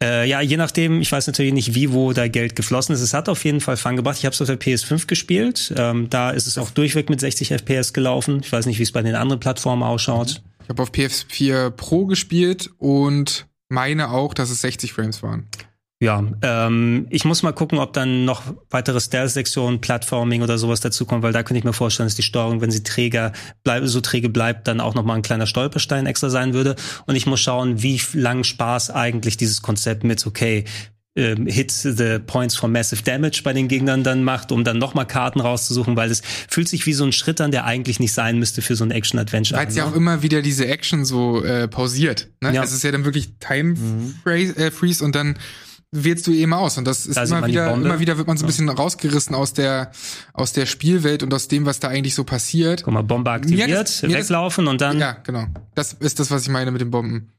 Äh, 0.02 0.28
ja, 0.28 0.42
je 0.42 0.58
nachdem, 0.58 1.00
ich 1.00 1.12
weiß 1.12 1.28
natürlich 1.28 1.54
nicht, 1.54 1.76
wie, 1.76 1.94
wo 1.94 2.12
da 2.12 2.28
Geld 2.28 2.56
geflossen 2.56 2.96
ist. 2.96 3.02
Es 3.02 3.14
hat 3.14 3.30
auf 3.30 3.46
jeden 3.46 3.62
Fall 3.62 3.78
Fun 3.78 3.96
gebracht. 3.96 4.18
Ich 4.18 4.26
habe 4.26 4.34
es 4.34 4.42
auf 4.42 4.48
der 4.48 4.60
PS5 4.60 5.06
gespielt. 5.06 5.74
Ähm, 5.78 6.10
da 6.10 6.32
ist 6.32 6.48
es 6.48 6.58
auch 6.58 6.72
durchweg 6.72 7.10
mit 7.10 7.20
60 7.20 7.50
FPS 7.52 7.94
gelaufen. 7.94 8.42
Ich 8.44 8.52
weiß 8.52 8.66
nicht, 8.66 8.80
wie 8.80 8.84
es 8.84 8.92
bei 8.92 9.04
den 9.04 9.16
anderen 9.16 9.40
Plattformen 9.40 9.84
ausschaut. 9.84 10.42
Ich 10.64 10.70
habe 10.70 10.82
auf 10.82 10.92
PS4 10.92 11.70
Pro 11.70 12.06
gespielt 12.06 12.72
und 12.80 13.48
meine 13.70 14.10
auch, 14.10 14.34
dass 14.34 14.50
es 14.50 14.62
60 14.62 14.94
Frames 14.94 15.22
waren. 15.22 15.48
Ja, 16.02 16.24
ähm, 16.42 17.06
ich 17.12 17.26
muss 17.26 17.44
mal 17.44 17.52
gucken, 17.52 17.78
ob 17.78 17.94
dann 17.94 18.26
noch 18.26 18.42
weitere 18.72 19.00
Stealth-Sektionen, 19.00 19.82
Plattforming 19.82 20.42
oder 20.42 20.58
sowas 20.58 20.80
dazukommen, 20.80 21.22
weil 21.22 21.32
da 21.32 21.44
könnte 21.44 21.60
ich 21.60 21.64
mir 21.64 21.74
vorstellen, 21.74 22.08
dass 22.08 22.16
die 22.16 22.24
Steuerung, 22.24 22.60
wenn 22.60 22.72
sie 22.72 22.82
träger 22.82 23.34
bleibt, 23.64 23.88
so 23.88 24.02
träge 24.02 24.28
bleibt, 24.28 24.68
dann 24.68 24.80
auch 24.80 24.96
noch 24.96 25.04
mal 25.04 25.14
ein 25.14 25.22
kleiner 25.22 25.46
Stolperstein 25.46 26.08
extra 26.08 26.32
sein 26.32 26.56
würde. 26.56 26.76
Und 27.06 27.16
ich 27.16 27.28
muss 27.28 27.40
schauen, 27.40 27.84
wie 27.84 28.02
lang 28.14 28.44
Spaß 28.44 28.90
eigentlich 28.90 29.38
dieses 29.38 29.62
Konzept 29.62 30.04
mit, 30.04 30.26
okay, 30.26 30.66
ähm, 31.16 31.46
hit 31.46 31.70
the 31.72 32.18
points 32.26 32.56
for 32.56 32.68
massive 32.68 33.04
damage 33.04 33.42
bei 33.44 33.54
den 33.54 33.68
Gegnern 33.68 34.04
dann 34.04 34.24
macht, 34.24 34.52
um 34.52 34.64
dann 34.64 34.80
nochmal 34.80 35.06
Karten 35.06 35.40
rauszusuchen, 35.40 35.96
weil 35.98 36.10
es 36.10 36.24
fühlt 36.48 36.68
sich 36.68 36.88
wie 36.88 36.94
so 36.94 37.04
ein 37.04 37.12
Schritt 37.12 37.40
an, 37.42 37.52
der 37.52 37.66
eigentlich 37.66 38.00
nicht 38.00 38.14
sein 38.14 38.40
müsste 38.40 38.64
für 38.64 38.76
so 38.76 38.84
ein 38.84 38.90
Action-Adventure. 38.90 39.60
Weil 39.60 39.68
es 39.68 39.76
ja 39.76 39.86
ne? 39.86 39.92
auch 39.92 39.96
immer 39.96 40.24
wieder 40.24 40.42
diese 40.42 40.66
Action 40.66 41.06
so 41.06 41.44
äh, 41.44 41.68
pausiert. 41.68 42.30
Ne? 42.42 42.56
Ja. 42.56 42.64
Es 42.64 42.74
ist 42.74 42.84
ja 42.84 42.92
dann 42.92 43.06
wirklich 43.06 43.34
Time 43.40 43.76
mhm. 43.76 44.16
Äh, 44.26 44.72
Freeze 44.72 45.06
und 45.06 45.14
dann 45.14 45.38
wählst 45.91 46.25
du 46.27 46.32
eben 46.32 46.54
aus. 46.54 46.77
Und 46.77 46.86
das 46.86 47.06
ist 47.06 47.17
da 47.17 47.23
immer 47.23 47.45
wieder, 47.45 47.73
immer 47.73 47.99
wieder 47.99 48.17
wird 48.17 48.27
man 48.27 48.38
so 48.38 48.45
ein 48.45 48.47
bisschen 48.47 48.69
rausgerissen 48.69 49.36
aus 49.36 49.54
der, 49.54 49.91
aus 50.34 50.54
der 50.54 50.65
Spielwelt 50.65 51.21
und 51.23 51.34
aus 51.34 51.47
dem, 51.47 51.65
was 51.65 51.80
da 51.80 51.89
eigentlich 51.89 52.15
so 52.15 52.23
passiert. 52.23 52.84
Guck 52.84 52.93
mal, 52.93 53.04
Bombe 53.04 53.32
aktiviert, 53.32 53.71
das, 53.71 54.04
weglaufen 54.04 54.65
das, 54.65 54.71
und 54.71 54.82
dann. 54.82 54.99
Ja, 54.99 55.17
genau. 55.23 55.45
Das 55.75 55.93
ist 55.93 56.19
das, 56.19 56.32
was 56.32 56.43
ich 56.43 56.49
meine 56.49 56.71
mit 56.71 56.82
den 56.82 56.91
Bomben. 56.91 57.32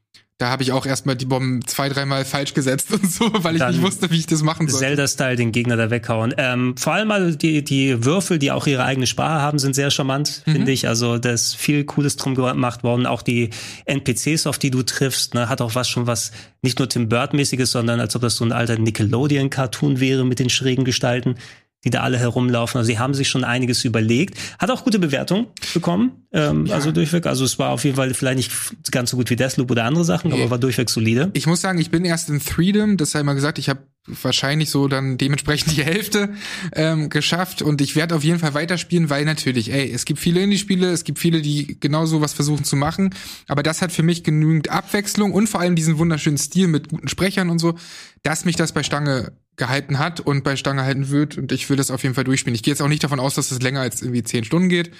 Da 0.43 0.49
habe 0.49 0.61
ich 0.61 0.73
auch 0.73 0.85
erstmal 0.85 1.15
die 1.15 1.25
Bomben 1.25 1.65
zwei, 1.67 1.87
dreimal 1.87 2.25
falsch 2.25 2.53
gesetzt 2.53 2.91
und 2.91 3.09
so, 3.09 3.31
weil 3.43 3.55
ich 3.55 3.65
nicht 3.65 3.81
wusste, 3.81 4.11
wie 4.11 4.19
ich 4.19 4.25
das 4.25 4.43
machen 4.43 4.67
soll. 4.67 4.81
Zelda-Style 4.81 5.37
den 5.37 5.53
Gegner 5.53 5.77
da 5.77 5.89
weghauen. 5.89 6.33
Ähm, 6.37 6.75
vor 6.75 6.91
allem 6.91 7.07
mal 7.07 7.33
die, 7.33 7.63
die 7.63 8.03
Würfel, 8.03 8.39
die 8.39 8.51
auch 8.51 8.67
ihre 8.67 8.83
eigene 8.83 9.07
Sprache 9.07 9.39
haben, 9.39 9.57
sind 9.57 9.73
sehr 9.73 9.89
charmant, 9.89 10.43
mhm. 10.45 10.51
finde 10.51 10.73
ich. 10.73 10.85
Also 10.89 11.17
da 11.17 11.31
ist 11.31 11.55
viel 11.55 11.85
Cooles 11.85 12.17
drum 12.17 12.35
gemacht 12.35 12.83
worden. 12.83 13.05
Auch 13.05 13.21
die 13.21 13.51
NPCs, 13.85 14.45
auf 14.45 14.59
die 14.59 14.69
du 14.69 14.83
triffst, 14.83 15.33
ne, 15.33 15.47
hat 15.47 15.61
auch 15.61 15.75
was 15.75 15.87
schon 15.87 16.07
was 16.07 16.33
nicht 16.61 16.77
nur 16.77 16.89
Tim 16.89 17.07
Burton-mäßiges, 17.07 17.71
sondern 17.71 18.01
als 18.01 18.13
ob 18.17 18.21
das 18.21 18.35
so 18.35 18.43
ein 18.43 18.51
alter 18.51 18.77
Nickelodeon-Cartoon 18.77 20.01
wäre 20.01 20.25
mit 20.25 20.39
den 20.39 20.49
schrägen 20.49 20.83
Gestalten 20.83 21.35
die 21.83 21.89
da 21.89 22.01
alle 22.01 22.17
herumlaufen. 22.17 22.77
Also 22.77 22.87
sie 22.87 22.99
haben 22.99 23.13
sich 23.13 23.27
schon 23.27 23.43
einiges 23.43 23.83
überlegt. 23.83 24.37
Hat 24.59 24.71
auch 24.71 24.83
gute 24.83 24.99
Bewertungen 24.99 25.47
bekommen, 25.73 26.25
ähm, 26.31 26.65
ja. 26.65 26.75
also 26.75 26.91
durchweg. 26.91 27.25
Also 27.25 27.43
es 27.45 27.59
war 27.59 27.69
auf 27.69 27.83
jeden 27.83 27.95
Fall 27.95 28.13
vielleicht 28.13 28.37
nicht 28.37 28.51
ganz 28.91 29.11
so 29.11 29.17
gut 29.17 29.29
wie 29.29 29.35
Deathloop 29.35 29.69
oder 29.69 29.85
andere 29.85 30.05
Sachen, 30.05 30.31
nee. 30.31 30.41
aber 30.41 30.51
war 30.51 30.59
durchweg 30.59 30.89
solide. 30.89 31.31
Ich 31.33 31.47
muss 31.47 31.61
sagen, 31.61 31.79
ich 31.79 31.91
bin 31.91 32.05
erst 32.05 32.29
in 32.29 32.39
Freedom, 32.39 32.97
das 32.97 33.11
sei 33.11 33.23
mal 33.23 33.33
gesagt, 33.33 33.57
ich 33.57 33.69
habe 33.69 33.81
wahrscheinlich 34.05 34.69
so 34.69 34.87
dann 34.87 35.17
dementsprechend 35.17 35.77
die 35.77 35.83
Hälfte 35.85 36.33
ähm, 36.73 37.09
geschafft 37.09 37.61
und 37.61 37.81
ich 37.81 37.95
werde 37.95 38.15
auf 38.15 38.23
jeden 38.23 38.39
Fall 38.39 38.53
weiterspielen, 38.53 39.09
weil 39.09 39.25
natürlich, 39.25 39.71
ey, 39.71 39.91
es 39.91 40.05
gibt 40.05 40.19
viele 40.19 40.41
Indie-Spiele, 40.41 40.91
es 40.91 41.03
gibt 41.03 41.19
viele, 41.19 41.41
die 41.41 41.79
genauso 41.79 42.21
was 42.21 42.33
versuchen 42.33 42.63
zu 42.65 42.75
machen, 42.75 43.13
aber 43.47 43.63
das 43.63 43.81
hat 43.81 43.91
für 43.91 44.03
mich 44.03 44.23
genügend 44.23 44.69
Abwechslung 44.69 45.31
und 45.31 45.47
vor 45.47 45.61
allem 45.61 45.75
diesen 45.75 45.97
wunderschönen 45.97 46.37
Stil 46.37 46.67
mit 46.67 46.89
guten 46.89 47.07
Sprechern 47.07 47.49
und 47.49 47.59
so, 47.59 47.75
dass 48.23 48.45
mich 48.45 48.55
das 48.55 48.73
bei 48.73 48.83
Stange 48.83 49.33
gehalten 49.55 49.99
hat 49.99 50.19
und 50.19 50.43
bei 50.43 50.55
Stange 50.55 50.83
halten 50.83 51.09
wird 51.09 51.37
und 51.37 51.51
ich 51.51 51.69
will 51.69 51.77
das 51.77 51.91
auf 51.91 52.03
jeden 52.03 52.15
Fall 52.15 52.23
durchspielen. 52.23 52.55
Ich 52.55 52.63
gehe 52.63 52.71
jetzt 52.71 52.81
auch 52.81 52.87
nicht 52.87 53.03
davon 53.03 53.19
aus, 53.19 53.35
dass 53.35 53.51
es 53.51 53.61
länger 53.61 53.81
als 53.81 54.01
irgendwie 54.01 54.23
zehn 54.23 54.43
Stunden 54.43 54.69
geht 54.69 54.91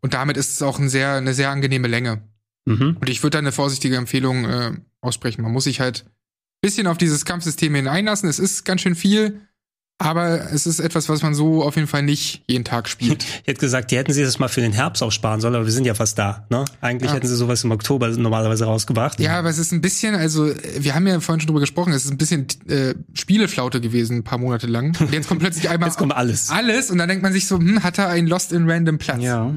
und 0.00 0.14
damit 0.14 0.36
ist 0.36 0.52
es 0.52 0.62
auch 0.62 0.78
ein 0.78 0.88
sehr, 0.88 1.14
eine 1.14 1.34
sehr 1.34 1.50
angenehme 1.50 1.88
Länge. 1.88 2.22
Mhm. 2.66 2.96
Und 3.00 3.08
ich 3.08 3.22
würde 3.22 3.32
da 3.32 3.38
eine 3.38 3.52
vorsichtige 3.52 3.96
Empfehlung 3.96 4.44
äh, 4.44 4.72
aussprechen. 5.00 5.42
Man 5.42 5.52
muss 5.52 5.64
sich 5.64 5.80
halt 5.80 6.04
bisschen 6.60 6.86
auf 6.86 6.98
dieses 6.98 7.24
Kampfsystem 7.24 7.74
hineinlassen. 7.74 8.28
Es 8.28 8.38
ist 8.38 8.64
ganz 8.64 8.80
schön 8.80 8.94
viel, 8.94 9.40
aber 9.98 10.52
es 10.52 10.66
ist 10.66 10.78
etwas, 10.78 11.08
was 11.08 11.22
man 11.22 11.34
so 11.34 11.62
auf 11.62 11.76
jeden 11.76 11.88
Fall 11.88 12.02
nicht 12.02 12.42
jeden 12.46 12.64
Tag 12.64 12.88
spielt. 12.88 13.24
Ich 13.46 13.48
hätte 13.48 13.60
gesagt, 13.60 13.90
die 13.90 13.96
hätten 13.96 14.12
sie 14.12 14.24
das 14.24 14.38
mal 14.38 14.48
für 14.48 14.60
den 14.60 14.72
Herbst 14.72 15.02
auch 15.02 15.12
sparen 15.12 15.40
sollen, 15.40 15.54
aber 15.54 15.64
wir 15.64 15.72
sind 15.72 15.86
ja 15.86 15.94
fast 15.94 16.18
da. 16.18 16.46
Ne? 16.50 16.64
Eigentlich 16.80 17.10
ja. 17.10 17.16
hätten 17.16 17.28
sie 17.28 17.36
sowas 17.36 17.62
im 17.62 17.70
Oktober 17.70 18.08
normalerweise 18.08 18.64
rausgebracht. 18.64 19.20
Ja, 19.20 19.38
aber 19.38 19.48
es 19.48 19.58
ist 19.58 19.72
ein 19.72 19.80
bisschen, 19.80 20.14
also 20.16 20.52
wir 20.78 20.94
haben 20.94 21.06
ja 21.06 21.20
vorhin 21.20 21.40
schon 21.40 21.46
drüber 21.46 21.60
gesprochen, 21.60 21.92
es 21.92 22.04
ist 22.04 22.10
ein 22.10 22.18
bisschen 22.18 22.46
äh, 22.68 22.94
Spieleflaute 23.14 23.80
gewesen, 23.80 24.18
ein 24.18 24.24
paar 24.24 24.38
Monate 24.38 24.66
lang. 24.66 24.96
Und 24.98 25.12
jetzt 25.12 25.28
kommt 25.28 25.40
plötzlich 25.40 25.68
einmal 25.70 25.88
jetzt 25.88 25.98
kommt 25.98 26.14
alles. 26.14 26.50
Alles 26.50 26.90
und 26.90 26.98
dann 26.98 27.08
denkt 27.08 27.22
man 27.22 27.32
sich 27.32 27.46
so, 27.46 27.58
hm, 27.58 27.84
hat 27.84 27.98
er 27.98 28.08
einen 28.08 28.26
Lost 28.26 28.52
in 28.52 28.68
Random 28.68 28.98
Platz? 28.98 29.22
Ja. 29.22 29.54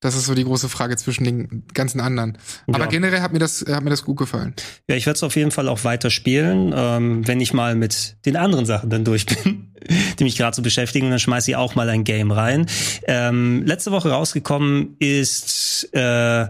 Das 0.00 0.16
ist 0.16 0.24
so 0.24 0.34
die 0.34 0.44
große 0.44 0.70
Frage 0.70 0.96
zwischen 0.96 1.24
den 1.24 1.62
ganzen 1.74 2.00
anderen. 2.00 2.38
Ja. 2.66 2.74
Aber 2.74 2.86
generell 2.86 3.20
hat 3.20 3.32
mir 3.32 3.38
das 3.38 3.64
hat 3.68 3.84
mir 3.84 3.90
das 3.90 4.02
gut 4.02 4.16
gefallen. 4.16 4.54
Ja, 4.88 4.96
ich 4.96 5.04
werde 5.04 5.16
es 5.16 5.22
auf 5.22 5.36
jeden 5.36 5.50
Fall 5.50 5.68
auch 5.68 5.84
weiter 5.84 6.10
spielen, 6.10 6.72
ähm, 6.74 7.26
wenn 7.28 7.38
ich 7.40 7.52
mal 7.52 7.74
mit 7.76 8.16
den 8.24 8.36
anderen 8.36 8.64
Sachen 8.64 8.88
dann 8.88 9.04
durch 9.04 9.26
bin, 9.26 9.74
die 10.18 10.24
mich 10.24 10.38
gerade 10.38 10.56
so 10.56 10.62
beschäftigen. 10.62 11.10
dann 11.10 11.18
schmeiße 11.18 11.50
ich 11.50 11.56
auch 11.56 11.74
mal 11.74 11.88
ein 11.90 12.04
Game 12.04 12.30
rein. 12.32 12.66
Ähm, 13.06 13.62
letzte 13.66 13.90
Woche 13.90 14.10
rausgekommen 14.10 14.96
ist 14.98 15.88
äh, 15.92 16.46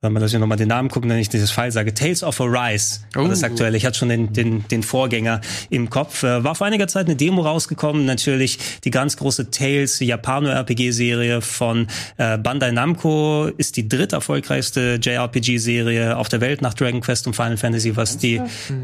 wenn 0.00 0.12
man 0.12 0.22
das 0.22 0.30
hier 0.30 0.38
nochmal 0.38 0.58
den 0.58 0.68
Namen 0.68 0.90
gucken, 0.90 1.10
wenn 1.10 1.18
ich 1.18 1.28
dieses 1.28 1.50
Fall 1.50 1.72
sage, 1.72 1.92
Tales 1.92 2.22
of 2.22 2.40
Arise, 2.40 3.00
oh. 3.16 3.26
das 3.26 3.42
aktuell. 3.42 3.74
Ich 3.74 3.84
hatte 3.84 3.98
schon 3.98 4.08
den, 4.08 4.32
den, 4.32 4.66
den 4.68 4.84
Vorgänger 4.84 5.40
im 5.70 5.90
Kopf. 5.90 6.22
Äh, 6.22 6.44
war 6.44 6.54
vor 6.54 6.68
einiger 6.68 6.86
Zeit 6.86 7.06
eine 7.06 7.16
Demo 7.16 7.42
rausgekommen, 7.42 8.04
natürlich 8.04 8.58
die 8.84 8.92
ganz 8.92 9.16
große 9.16 9.50
Tales 9.50 9.98
Japano-RPG-Serie 9.98 11.40
von 11.40 11.88
äh, 12.16 12.38
Bandai 12.38 12.70
Namco, 12.70 13.46
ist 13.56 13.76
die 13.76 13.88
dritt 13.88 14.12
erfolgreichste 14.12 15.00
JRPG-Serie 15.02 16.16
auf 16.16 16.28
der 16.28 16.40
Welt 16.40 16.62
nach 16.62 16.74
Dragon 16.74 17.00
Quest 17.00 17.26
und 17.26 17.34
Final 17.34 17.56
Fantasy, 17.56 17.96
was 17.96 18.18
die, 18.18 18.40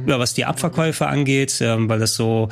ja, 0.07 0.19
was 0.19 0.35
die 0.35 0.45
Abverkäufe 0.45 1.07
angeht, 1.07 1.59
ähm, 1.61 1.89
weil 1.89 2.01
das 2.01 2.15
so 2.15 2.49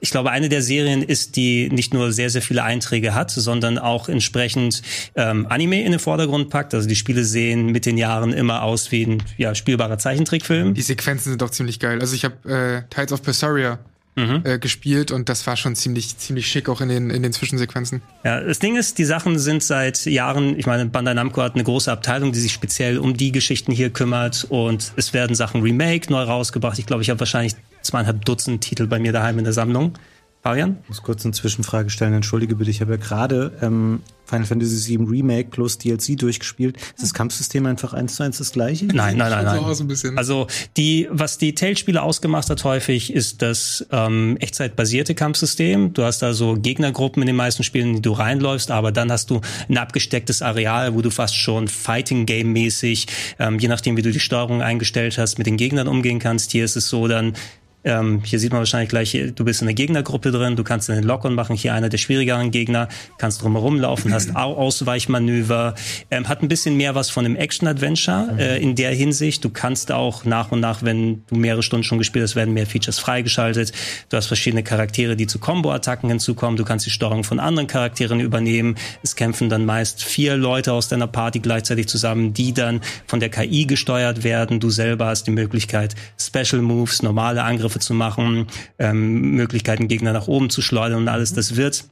ich 0.00 0.10
glaube, 0.10 0.30
eine 0.30 0.48
der 0.48 0.62
Serien 0.62 1.02
ist, 1.02 1.36
die 1.36 1.68
nicht 1.68 1.94
nur 1.94 2.12
sehr, 2.12 2.30
sehr 2.30 2.42
viele 2.42 2.62
Einträge 2.62 3.14
hat, 3.14 3.30
sondern 3.30 3.78
auch 3.78 4.08
entsprechend 4.08 4.82
ähm, 5.14 5.46
Anime 5.48 5.82
in 5.82 5.92
den 5.92 6.00
Vordergrund 6.00 6.50
packt. 6.50 6.74
Also 6.74 6.88
die 6.88 6.96
Spiele 6.96 7.24
sehen 7.24 7.66
mit 7.66 7.86
den 7.86 7.98
Jahren 7.98 8.32
immer 8.32 8.62
aus 8.62 8.90
wie 8.92 9.04
ein 9.04 9.22
ja, 9.36 9.54
spielbarer 9.54 9.98
Zeichentrickfilm. 9.98 10.74
Die 10.74 10.82
Sequenzen 10.82 11.30
sind 11.30 11.42
doch 11.42 11.50
ziemlich 11.50 11.78
geil. 11.78 12.00
Also 12.00 12.14
ich 12.14 12.24
habe 12.24 12.48
äh, 12.48 12.82
Tides 12.94 13.12
of 13.12 13.22
Berseria 13.22 13.78
mhm. 14.16 14.42
äh, 14.44 14.58
gespielt 14.58 15.10
und 15.10 15.28
das 15.28 15.46
war 15.46 15.56
schon 15.56 15.76
ziemlich, 15.76 16.16
ziemlich 16.16 16.46
schick 16.46 16.68
auch 16.68 16.80
in 16.80 16.88
den, 16.88 17.10
in 17.10 17.22
den 17.22 17.32
Zwischensequenzen. 17.32 18.02
Ja, 18.24 18.40
das 18.40 18.58
Ding 18.58 18.76
ist, 18.76 18.98
die 18.98 19.04
Sachen 19.04 19.38
sind 19.38 19.62
seit 19.62 20.06
Jahren, 20.06 20.58
ich 20.58 20.66
meine, 20.66 20.86
Bandai 20.86 21.14
Namco 21.14 21.42
hat 21.42 21.54
eine 21.54 21.64
große 21.64 21.90
Abteilung, 21.90 22.32
die 22.32 22.40
sich 22.40 22.52
speziell 22.52 22.98
um 22.98 23.16
die 23.16 23.32
Geschichten 23.32 23.72
hier 23.72 23.90
kümmert 23.90 24.46
und 24.48 24.92
es 24.96 25.12
werden 25.12 25.36
Sachen 25.36 25.62
remake 25.62 26.10
neu 26.10 26.22
rausgebracht. 26.22 26.78
Ich 26.78 26.86
glaube, 26.86 27.02
ich 27.02 27.10
habe 27.10 27.20
wahrscheinlich 27.20 27.54
zweieinhalb 27.82 28.24
Dutzend 28.24 28.62
Titel 28.62 28.86
bei 28.86 28.98
mir 28.98 29.12
daheim 29.12 29.38
in 29.38 29.44
der 29.44 29.52
Sammlung. 29.52 29.94
Fabian? 30.42 30.78
Ich 30.84 30.88
muss 30.88 31.02
kurz 31.02 31.24
eine 31.24 31.34
Zwischenfrage 31.34 31.90
stellen. 31.90 32.14
Entschuldige 32.14 32.56
bitte, 32.56 32.70
ich 32.70 32.80
habe 32.80 32.92
ja 32.92 32.96
gerade 32.96 33.52
ähm, 33.60 34.00
Final 34.24 34.46
Fantasy 34.46 34.96
VII 34.96 35.06
Remake 35.06 35.50
plus 35.50 35.76
DLC 35.76 36.16
durchgespielt. 36.16 36.76
Ist 36.76 37.02
das 37.02 37.12
Kampfsystem 37.12 37.66
einfach 37.66 37.92
eins 37.92 38.16
zu 38.16 38.22
eins 38.22 38.38
das 38.38 38.52
gleiche? 38.52 38.86
Nein, 38.86 39.18
nein, 39.18 39.30
nein, 39.30 39.44
nein. 39.44 40.16
Also 40.16 40.46
die, 40.78 41.08
was 41.10 41.36
die 41.36 41.54
Tales-Spiele 41.54 42.00
ausgemacht 42.00 42.48
hat 42.48 42.64
häufig, 42.64 43.12
ist 43.12 43.42
das 43.42 43.86
ähm, 43.90 44.38
echtzeitbasierte 44.38 45.14
Kampfsystem. 45.14 45.92
Du 45.92 46.04
hast 46.04 46.22
also 46.22 46.54
Gegnergruppen 46.54 47.22
in 47.22 47.26
den 47.26 47.36
meisten 47.36 47.62
Spielen, 47.62 47.88
in 47.88 47.96
die 47.96 48.02
du 48.02 48.12
reinläufst, 48.12 48.70
aber 48.70 48.92
dann 48.92 49.12
hast 49.12 49.28
du 49.28 49.42
ein 49.68 49.76
abgestecktes 49.76 50.40
Areal, 50.40 50.94
wo 50.94 51.02
du 51.02 51.10
fast 51.10 51.36
schon 51.36 51.68
Fighting-Game-mäßig, 51.68 53.08
ähm, 53.38 53.58
je 53.58 53.68
nachdem 53.68 53.98
wie 53.98 54.02
du 54.02 54.10
die 54.10 54.20
Steuerung 54.20 54.62
eingestellt 54.62 55.18
hast, 55.18 55.36
mit 55.36 55.46
den 55.46 55.58
Gegnern 55.58 55.88
umgehen 55.88 56.18
kannst. 56.18 56.52
Hier 56.52 56.64
ist 56.64 56.76
es 56.76 56.88
so 56.88 57.08
dann 57.08 57.34
Ähm, 57.82 58.22
hier 58.24 58.38
sieht 58.38 58.52
man 58.52 58.60
wahrscheinlich 58.60 58.90
gleich, 58.90 59.16
du 59.34 59.44
bist 59.44 59.62
in 59.62 59.66
der 59.66 59.74
Gegnergruppe 59.74 60.30
drin, 60.30 60.54
du 60.56 60.64
kannst 60.64 60.88
den 60.88 61.02
Lock-on 61.02 61.34
machen, 61.34 61.56
hier 61.56 61.72
einer 61.72 61.88
der 61.88 61.96
schwierigeren 61.96 62.50
Gegner, 62.50 62.88
kannst 63.16 63.42
drumherum 63.42 63.80
laufen, 63.80 64.12
hast 64.12 64.36
Ausweichmanöver, 64.36 65.74
ähm, 66.10 66.28
hat 66.28 66.42
ein 66.42 66.48
bisschen 66.48 66.76
mehr 66.76 66.94
was 66.94 67.08
von 67.08 67.24
einem 67.24 67.36
Action-Adventure 67.36 68.36
äh, 68.38 68.62
in 68.62 68.74
der 68.74 68.92
Hinsicht. 68.92 69.42
Du 69.44 69.50
kannst 69.50 69.92
auch 69.92 70.24
nach 70.24 70.52
und 70.52 70.60
nach, 70.60 70.82
wenn 70.82 71.22
du 71.28 71.36
mehrere 71.36 71.62
Stunden 71.62 71.84
schon 71.84 71.98
gespielt 71.98 72.24
hast, 72.24 72.36
werden 72.36 72.52
mehr 72.52 72.66
Features 72.66 72.98
freigeschaltet. 72.98 73.72
Du 74.10 74.16
hast 74.16 74.26
verschiedene 74.26 74.62
Charaktere, 74.62 75.16
die 75.16 75.26
zu 75.26 75.38
Combo-Attacken 75.38 76.10
hinzukommen. 76.10 76.58
Du 76.58 76.64
kannst 76.64 76.84
die 76.84 76.90
Steuerung 76.90 77.24
von 77.24 77.40
anderen 77.40 77.66
Charakteren 77.66 78.20
übernehmen. 78.20 78.74
Es 79.02 79.16
kämpfen 79.16 79.48
dann 79.48 79.64
meist 79.64 80.04
vier 80.04 80.36
Leute 80.36 80.74
aus 80.74 80.88
deiner 80.88 81.06
Party 81.06 81.38
gleichzeitig 81.38 81.88
zusammen, 81.88 82.34
die 82.34 82.52
dann 82.52 82.82
von 83.06 83.20
der 83.20 83.30
KI 83.30 83.64
gesteuert 83.64 84.22
werden. 84.22 84.60
Du 84.60 84.68
selber 84.68 85.06
hast 85.06 85.26
die 85.26 85.30
Möglichkeit, 85.30 85.94
Special 86.18 86.60
Moves, 86.60 87.02
normale 87.02 87.42
Angriffe 87.42 87.69
zu 87.78 87.94
machen, 87.94 88.46
ähm, 88.78 89.32
Möglichkeiten, 89.32 89.88
Gegner 89.88 90.12
nach 90.12 90.28
oben 90.28 90.50
zu 90.50 90.62
schleudern 90.62 91.02
und 91.02 91.08
alles. 91.08 91.32
Das 91.32 91.56
wird 91.56 91.84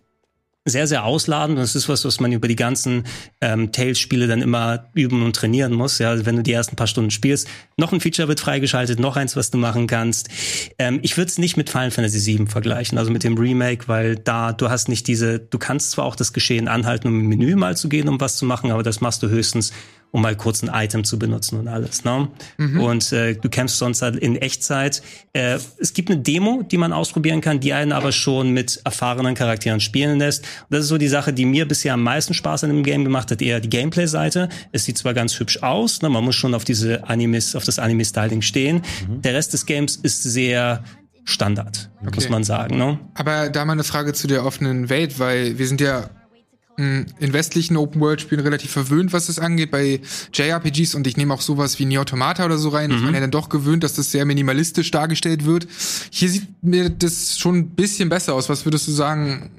sehr, 0.68 0.86
sehr 0.86 1.04
ausladend. 1.04 1.56
Und 1.56 1.62
das 1.62 1.74
ist 1.74 1.88
was, 1.88 2.04
was 2.04 2.20
man 2.20 2.32
über 2.32 2.48
die 2.48 2.56
ganzen 2.56 3.04
ähm, 3.40 3.72
Tales-Spiele 3.72 4.26
dann 4.26 4.42
immer 4.42 4.86
üben 4.94 5.22
und 5.22 5.34
trainieren 5.34 5.72
muss. 5.72 5.98
Ja, 5.98 6.10
also 6.10 6.26
wenn 6.26 6.36
du 6.36 6.42
die 6.42 6.52
ersten 6.52 6.76
paar 6.76 6.86
Stunden 6.86 7.10
spielst, 7.10 7.48
noch 7.76 7.92
ein 7.92 8.00
Feature 8.00 8.28
wird 8.28 8.40
freigeschaltet, 8.40 9.00
noch 9.00 9.16
eins, 9.16 9.36
was 9.36 9.50
du 9.50 9.58
machen 9.58 9.86
kannst. 9.86 10.28
Ähm, 10.78 11.00
ich 11.02 11.16
würde 11.16 11.30
es 11.30 11.38
nicht 11.38 11.56
mit 11.56 11.70
Final 11.70 11.90
Fantasy 11.90 12.38
VII 12.38 12.46
vergleichen, 12.46 12.98
also 12.98 13.10
mit 13.10 13.24
dem 13.24 13.36
Remake, 13.36 13.88
weil 13.88 14.16
da 14.16 14.52
du 14.52 14.70
hast 14.70 14.88
nicht 14.88 15.06
diese, 15.06 15.38
du 15.38 15.58
kannst 15.58 15.92
zwar 15.92 16.04
auch 16.04 16.16
das 16.16 16.32
Geschehen 16.32 16.68
anhalten, 16.68 17.08
um 17.08 17.20
im 17.20 17.28
Menü 17.28 17.56
mal 17.56 17.76
zu 17.76 17.88
gehen, 17.88 18.08
um 18.08 18.20
was 18.20 18.36
zu 18.36 18.44
machen, 18.44 18.70
aber 18.70 18.82
das 18.82 19.00
machst 19.00 19.22
du 19.22 19.28
höchstens 19.28 19.72
um 20.10 20.22
mal 20.22 20.36
kurz 20.36 20.62
ein 20.62 20.70
Item 20.72 21.04
zu 21.04 21.18
benutzen 21.18 21.58
und 21.58 21.68
alles. 21.68 22.04
Ne? 22.04 22.28
Mhm. 22.56 22.80
Und 22.80 23.12
äh, 23.12 23.34
du 23.34 23.48
kämpfst 23.48 23.78
sonst 23.78 24.02
halt 24.02 24.16
in 24.16 24.36
Echtzeit. 24.36 25.02
Äh, 25.32 25.58
es 25.78 25.92
gibt 25.92 26.10
eine 26.10 26.20
Demo, 26.20 26.62
die 26.62 26.78
man 26.78 26.92
ausprobieren 26.92 27.40
kann, 27.40 27.60
die 27.60 27.72
einen 27.72 27.92
aber 27.92 28.12
schon 28.12 28.50
mit 28.50 28.80
erfahrenen 28.84 29.34
Charakteren 29.34 29.80
spielen 29.80 30.18
lässt. 30.18 30.44
Und 30.44 30.70
das 30.70 30.80
ist 30.80 30.88
so 30.88 30.98
die 30.98 31.08
Sache, 31.08 31.32
die 31.32 31.44
mir 31.44 31.68
bisher 31.68 31.94
am 31.94 32.02
meisten 32.02 32.34
Spaß 32.34 32.64
an 32.64 32.70
dem 32.70 32.82
Game 32.82 33.04
gemacht 33.04 33.30
hat, 33.30 33.42
eher 33.42 33.60
die 33.60 33.70
Gameplay-Seite. 33.70 34.48
Es 34.72 34.84
sieht 34.84 34.96
zwar 34.96 35.14
ganz 35.14 35.38
hübsch 35.38 35.62
aus, 35.62 36.00
ne? 36.00 36.08
man 36.08 36.24
muss 36.24 36.36
schon 36.36 36.54
auf 36.54 36.64
diese 36.64 37.06
Animes, 37.08 37.54
auf 37.54 37.64
das 37.64 37.78
Anime-Styling 37.78 38.42
stehen. 38.42 38.82
Mhm. 39.08 39.22
Der 39.22 39.34
Rest 39.34 39.52
des 39.52 39.66
Games 39.66 39.96
ist 39.96 40.22
sehr 40.22 40.82
Standard, 41.24 41.90
okay. 42.00 42.12
muss 42.14 42.28
man 42.30 42.42
sagen. 42.42 42.78
Ne? 42.78 42.98
Aber 43.12 43.50
da 43.50 43.66
mal 43.66 43.74
eine 43.74 43.84
Frage 43.84 44.14
zu 44.14 44.26
der 44.26 44.46
offenen 44.46 44.88
Welt, 44.88 45.18
weil 45.18 45.58
wir 45.58 45.66
sind 45.66 45.82
ja 45.82 46.08
in 46.78 47.32
westlichen 47.32 47.76
Open-World-Spielen 47.76 48.40
relativ 48.40 48.70
verwöhnt, 48.70 49.12
was 49.12 49.28
es 49.28 49.38
angeht, 49.38 49.70
bei 49.70 50.00
JRPGs 50.32 50.94
und 50.94 51.06
ich 51.06 51.16
nehme 51.16 51.34
auch 51.34 51.40
sowas 51.40 51.78
wie 51.78 51.84
Neo 51.84 52.02
Automata 52.02 52.44
oder 52.44 52.56
so 52.56 52.68
rein. 52.68 52.90
Mhm. 52.90 52.96
Ich 52.96 53.04
bin 53.04 53.14
ja 53.14 53.20
dann 53.20 53.32
doch 53.32 53.48
gewöhnt, 53.48 53.82
dass 53.82 53.94
das 53.94 54.12
sehr 54.12 54.24
minimalistisch 54.24 54.90
dargestellt 54.90 55.44
wird. 55.44 55.66
Hier 56.10 56.28
sieht 56.28 56.46
mir 56.62 56.88
das 56.88 57.38
schon 57.38 57.56
ein 57.56 57.70
bisschen 57.70 58.08
besser 58.08 58.34
aus. 58.34 58.48
Was 58.48 58.64
würdest 58.64 58.86
du 58.86 58.92
sagen, 58.92 59.50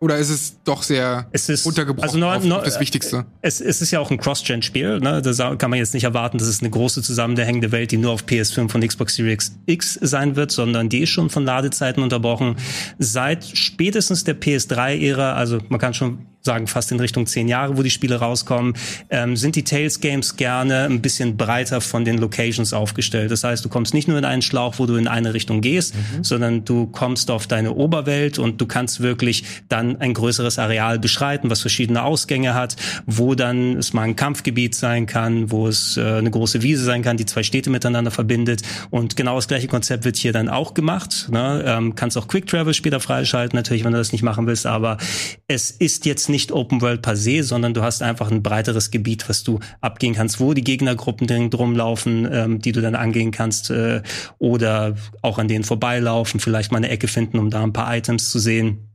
oder 0.00 0.16
ist 0.18 0.30
es 0.30 0.62
doch 0.62 0.84
sehr 0.84 1.26
es 1.32 1.48
ist, 1.48 1.66
untergebrochen 1.66 2.04
also 2.04 2.18
no, 2.18 2.48
no, 2.48 2.56
auf 2.58 2.64
das 2.64 2.78
Wichtigste? 2.78 3.26
Es, 3.42 3.60
es 3.60 3.80
ist 3.80 3.90
ja 3.90 3.98
auch 3.98 4.10
ein 4.10 4.18
Cross-Gen-Spiel. 4.18 5.00
Ne? 5.00 5.22
Da 5.22 5.56
kann 5.56 5.70
man 5.70 5.78
jetzt 5.78 5.92
nicht 5.92 6.04
erwarten, 6.04 6.38
dass 6.38 6.46
es 6.46 6.60
eine 6.60 6.70
große 6.70 7.02
zusammenhängende 7.02 7.72
Welt, 7.72 7.90
die 7.90 7.96
nur 7.96 8.12
auf 8.12 8.24
PS5 8.24 8.72
und 8.74 8.86
Xbox 8.86 9.16
Series 9.16 9.56
X 9.66 9.98
sein 10.00 10.36
wird, 10.36 10.52
sondern 10.52 10.88
die 10.88 11.00
ist 11.00 11.10
schon 11.10 11.30
von 11.30 11.44
Ladezeiten 11.44 12.02
unterbrochen. 12.02 12.56
Seit 12.98 13.44
spätestens 13.44 14.22
der 14.22 14.40
PS3-Ära, 14.40 15.34
also 15.34 15.58
man 15.68 15.80
kann 15.80 15.94
schon 15.94 16.27
sagen 16.42 16.66
fast 16.66 16.92
in 16.92 17.00
Richtung 17.00 17.26
zehn 17.26 17.48
Jahre, 17.48 17.76
wo 17.76 17.82
die 17.82 17.90
Spiele 17.90 18.16
rauskommen, 18.16 18.74
ähm, 19.10 19.36
sind 19.36 19.56
die 19.56 19.64
Tales 19.64 20.00
Games 20.00 20.36
gerne 20.36 20.84
ein 20.84 21.02
bisschen 21.02 21.36
breiter 21.36 21.80
von 21.80 22.04
den 22.04 22.18
Locations 22.18 22.72
aufgestellt. 22.72 23.30
Das 23.30 23.44
heißt, 23.44 23.64
du 23.64 23.68
kommst 23.68 23.92
nicht 23.92 24.08
nur 24.08 24.18
in 24.18 24.24
einen 24.24 24.42
Schlauch, 24.42 24.78
wo 24.78 24.86
du 24.86 24.96
in 24.96 25.08
eine 25.08 25.34
Richtung 25.34 25.60
gehst, 25.60 25.94
mhm. 25.94 26.24
sondern 26.24 26.64
du 26.64 26.86
kommst 26.86 27.30
auf 27.30 27.46
deine 27.46 27.74
Oberwelt 27.74 28.38
und 28.38 28.60
du 28.60 28.66
kannst 28.66 29.00
wirklich 29.00 29.44
dann 29.68 30.00
ein 30.00 30.14
größeres 30.14 30.58
Areal 30.58 30.98
beschreiten, 30.98 31.50
was 31.50 31.60
verschiedene 31.60 32.02
Ausgänge 32.02 32.54
hat, 32.54 32.76
wo 33.06 33.34
dann 33.34 33.76
es 33.76 33.92
mal 33.92 34.02
ein 34.02 34.16
Kampfgebiet 34.16 34.74
sein 34.74 35.06
kann, 35.06 35.50
wo 35.50 35.66
es 35.66 35.96
äh, 35.96 36.02
eine 36.02 36.30
große 36.30 36.62
Wiese 36.62 36.84
sein 36.84 37.02
kann, 37.02 37.16
die 37.16 37.26
zwei 37.26 37.42
Städte 37.42 37.70
miteinander 37.70 38.10
verbindet. 38.10 38.62
Und 38.90 39.16
genau 39.16 39.36
das 39.36 39.48
gleiche 39.48 39.66
Konzept 39.66 40.04
wird 40.04 40.16
hier 40.16 40.32
dann 40.32 40.48
auch 40.48 40.74
gemacht. 40.74 41.28
Ne? 41.30 41.64
Ähm, 41.66 41.94
kannst 41.94 42.16
auch 42.16 42.28
Quick 42.28 42.46
Travel 42.46 42.74
später 42.74 43.00
freischalten, 43.00 43.56
natürlich, 43.56 43.84
wenn 43.84 43.92
du 43.92 43.98
das 43.98 44.12
nicht 44.12 44.22
machen 44.22 44.46
willst, 44.46 44.66
aber 44.66 44.98
es 45.46 45.70
ist 45.70 46.06
jetzt 46.06 46.27
nicht 46.28 46.52
Open 46.52 46.80
World 46.80 47.02
per 47.02 47.16
se, 47.16 47.42
sondern 47.42 47.74
du 47.74 47.82
hast 47.82 48.02
einfach 48.02 48.30
ein 48.30 48.42
breiteres 48.42 48.90
Gebiet, 48.90 49.28
was 49.28 49.44
du 49.44 49.60
abgehen 49.80 50.14
kannst, 50.14 50.40
wo 50.40 50.54
die 50.54 50.64
Gegnergruppen 50.64 51.50
drum 51.50 51.76
laufen, 51.76 52.28
ähm, 52.30 52.58
die 52.60 52.72
du 52.72 52.80
dann 52.80 52.94
angehen 52.94 53.30
kannst 53.30 53.70
äh, 53.70 54.02
oder 54.38 54.96
auch 55.22 55.38
an 55.38 55.48
denen 55.48 55.64
vorbeilaufen, 55.64 56.40
vielleicht 56.40 56.72
mal 56.72 56.78
eine 56.78 56.90
Ecke 56.90 57.08
finden, 57.08 57.38
um 57.38 57.50
da 57.50 57.62
ein 57.62 57.72
paar 57.72 57.94
Items 57.96 58.30
zu 58.30 58.38
sehen. 58.38 58.87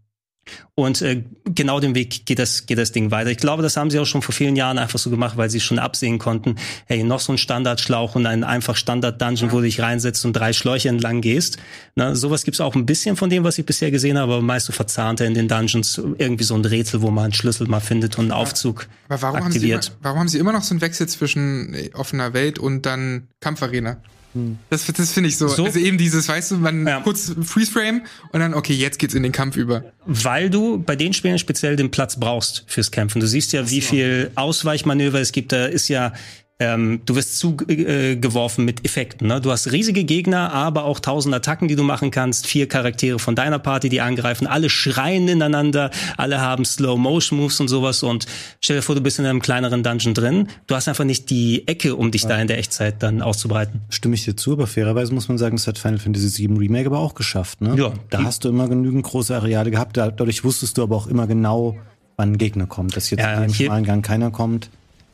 Und 0.75 1.01
äh, 1.01 1.23
genau 1.45 1.79
den 1.79 1.95
Weg 1.95 2.25
geht 2.25 2.39
das, 2.39 2.65
geht 2.65 2.77
das 2.77 2.91
Ding 2.91 3.11
weiter. 3.11 3.29
Ich 3.29 3.37
glaube, 3.37 3.61
das 3.61 3.77
haben 3.77 3.91
sie 3.91 3.99
auch 3.99 4.05
schon 4.05 4.21
vor 4.21 4.33
vielen 4.33 4.55
Jahren 4.55 4.77
einfach 4.77 4.99
so 4.99 5.09
gemacht, 5.09 5.37
weil 5.37 5.49
sie 5.49 5.59
schon 5.59 5.79
absehen 5.79 6.19
konnten, 6.19 6.55
hey, 6.87 7.03
noch 7.03 7.19
so 7.19 7.31
ein 7.31 7.37
Standardschlauch 7.37 8.15
und 8.15 8.25
ein 8.25 8.43
einfach 8.43 8.75
Standard-Dungeon, 8.75 9.51
wo 9.51 9.57
du 9.57 9.63
dich 9.63 9.79
reinsetzt 9.79 10.25
und 10.25 10.33
drei 10.33 10.51
Schläuche 10.51 10.89
entlang 10.89 11.21
gehst. 11.21 11.57
Na, 11.95 12.15
sowas 12.15 12.43
gibt's 12.43 12.59
auch 12.59 12.75
ein 12.75 12.85
bisschen 12.85 13.15
von 13.15 13.29
dem, 13.29 13.43
was 13.43 13.57
ich 13.57 13.65
bisher 13.65 13.91
gesehen 13.91 14.17
habe, 14.17 14.33
aber 14.33 14.41
meist 14.41 14.65
so 14.65 14.73
verzahnte 14.73 15.25
in 15.25 15.33
den 15.33 15.47
Dungeons 15.47 16.01
irgendwie 16.17 16.43
so 16.43 16.55
ein 16.55 16.65
Rätsel, 16.65 17.01
wo 17.01 17.11
man 17.11 17.25
einen 17.25 17.33
Schlüssel 17.33 17.67
mal 17.67 17.79
findet 17.79 18.17
und 18.17 18.25
einen 18.25 18.31
Aufzug 18.31 18.87
aber 19.07 19.21
warum 19.21 19.43
aktiviert. 19.43 19.75
Haben 19.75 19.81
sie 19.81 19.89
immer, 19.89 19.97
warum 20.01 20.19
haben 20.19 20.27
sie 20.27 20.39
immer 20.39 20.53
noch 20.53 20.63
so 20.63 20.73
einen 20.73 20.81
Wechsel 20.81 21.07
zwischen 21.07 21.73
äh, 21.73 21.91
offener 21.93 22.33
Welt 22.33 22.59
und 22.59 22.85
dann 22.85 23.27
Kampfarena? 23.41 23.97
Hm. 24.33 24.57
Das, 24.69 24.85
das 24.85 25.11
finde 25.11 25.29
ich 25.29 25.37
so. 25.37 25.47
so. 25.47 25.65
Also 25.65 25.79
eben 25.79 25.97
dieses, 25.97 26.27
weißt 26.27 26.51
du, 26.51 26.57
man 26.57 26.87
ja. 26.87 27.01
kurz 27.01 27.33
Freeze 27.43 27.71
Frame 27.71 28.01
und 28.31 28.39
dann, 28.39 28.53
okay, 28.53 28.73
jetzt 28.73 28.99
geht's 28.99 29.13
in 29.13 29.23
den 29.23 29.31
Kampf 29.31 29.55
über. 29.55 29.85
Weil 30.05 30.49
du 30.49 30.79
bei 30.79 30.95
den 30.95 31.13
Spielen 31.13 31.39
speziell 31.39 31.75
den 31.75 31.91
Platz 31.91 32.19
brauchst 32.19 32.63
fürs 32.67 32.91
Kämpfen. 32.91 33.19
Du 33.19 33.27
siehst 33.27 33.53
ja, 33.53 33.69
wie 33.69 33.81
viel 33.81 34.31
Ausweichmanöver 34.35 35.19
es 35.19 35.31
gibt. 35.31 35.51
Da 35.51 35.65
ist 35.65 35.87
ja 35.87 36.13
ähm, 36.59 37.01
du 37.05 37.15
wirst 37.15 37.39
zugeworfen 37.39 38.61
äh, 38.61 38.65
mit 38.65 38.85
Effekten. 38.85 39.27
Ne? 39.27 39.41
Du 39.41 39.51
hast 39.51 39.71
riesige 39.71 40.03
Gegner, 40.03 40.53
aber 40.53 40.85
auch 40.85 40.99
tausend 40.99 41.33
Attacken, 41.33 41.67
die 41.67 41.75
du 41.75 41.83
machen 41.83 42.11
kannst. 42.11 42.45
Vier 42.45 42.67
Charaktere 42.67 43.17
von 43.17 43.35
deiner 43.35 43.57
Party, 43.57 43.89
die 43.89 44.01
angreifen. 44.01 44.45
Alle 44.45 44.69
schreien 44.69 45.27
ineinander. 45.27 45.89
Alle 46.15 46.41
haben 46.41 46.63
Slow-Motion-Moves 46.63 47.59
und 47.59 47.69
sowas. 47.69 48.03
Und 48.03 48.27
stell 48.61 48.77
dir 48.77 48.81
vor, 48.83 48.93
du 48.93 49.01
bist 49.01 49.17
in 49.17 49.25
einem 49.25 49.41
kleineren 49.41 49.81
Dungeon 49.81 50.13
drin. 50.13 50.47
Du 50.67 50.75
hast 50.75 50.87
einfach 50.87 51.05
nicht 51.05 51.31
die 51.31 51.67
Ecke, 51.67 51.95
um 51.95 52.11
dich 52.11 52.23
ja. 52.23 52.29
da 52.29 52.39
in 52.39 52.47
der 52.47 52.59
Echtzeit 52.59 53.01
dann 53.01 53.23
auszubreiten. 53.23 53.81
Stimme 53.89 54.13
ich 54.13 54.23
dir 54.23 54.35
zu, 54.35 54.53
aber 54.53 54.67
fairerweise 54.67 55.11
muss 55.11 55.27
man 55.27 55.39
sagen, 55.39 55.57
das 55.57 55.65
hat 55.65 55.79
Final 55.79 55.99
Fantasy 55.99 56.47
VII 56.47 56.57
Remake 56.57 56.85
aber 56.85 56.99
auch 56.99 57.15
geschafft. 57.15 57.61
Ne? 57.61 57.75
Ja. 57.77 57.93
Da 58.11 58.23
hast 58.23 58.45
du 58.45 58.49
immer 58.49 58.67
genügend 58.67 59.03
große 59.03 59.35
Areale 59.35 59.71
gehabt. 59.71 59.97
Dadurch 59.97 60.43
wusstest 60.43 60.77
du 60.77 60.83
aber 60.83 60.95
auch 60.95 61.07
immer 61.07 61.25
genau, 61.25 61.77
wann 62.15 62.33
ein 62.33 62.37
Gegner 62.37 62.67
kommt. 62.67 62.95
Dass 62.95 63.09
jetzt 63.09 63.21
ja, 63.21 63.33
in 63.33 63.49
dem 63.49 63.53
schmalen 63.53 63.85
Gang 63.85 64.05
keiner 64.05 64.29
kommt. 64.29 64.69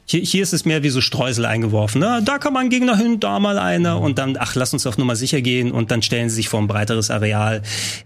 Hier, 0.09 0.21
hier 0.21 0.41
ist 0.41 0.53
es 0.53 0.65
mehr 0.65 0.81
wie 0.81 0.89
so 0.89 1.01
Streusel 1.01 1.45
eingeworfen. 1.45 2.01
Ne? 2.01 2.21
Da 2.25 2.39
kann 2.39 2.51
man 2.51 2.69
Gegner 2.69 2.97
hin, 2.97 3.19
da 3.19 3.39
mal 3.39 3.59
einer 3.59 4.01
und 4.01 4.17
dann, 4.17 4.37
ach, 4.39 4.55
lass 4.55 4.73
uns 4.73 4.87
auf 4.87 4.97
Nummer 4.97 5.15
sicher 5.15 5.41
gehen 5.41 5.71
und 5.71 5.91
dann 5.91 6.01
stellen 6.01 6.29
sie 6.29 6.37
sich 6.37 6.49
vor 6.49 6.59
ein 6.59 6.67
breiteres 6.67 7.11
Areal. 7.11 7.61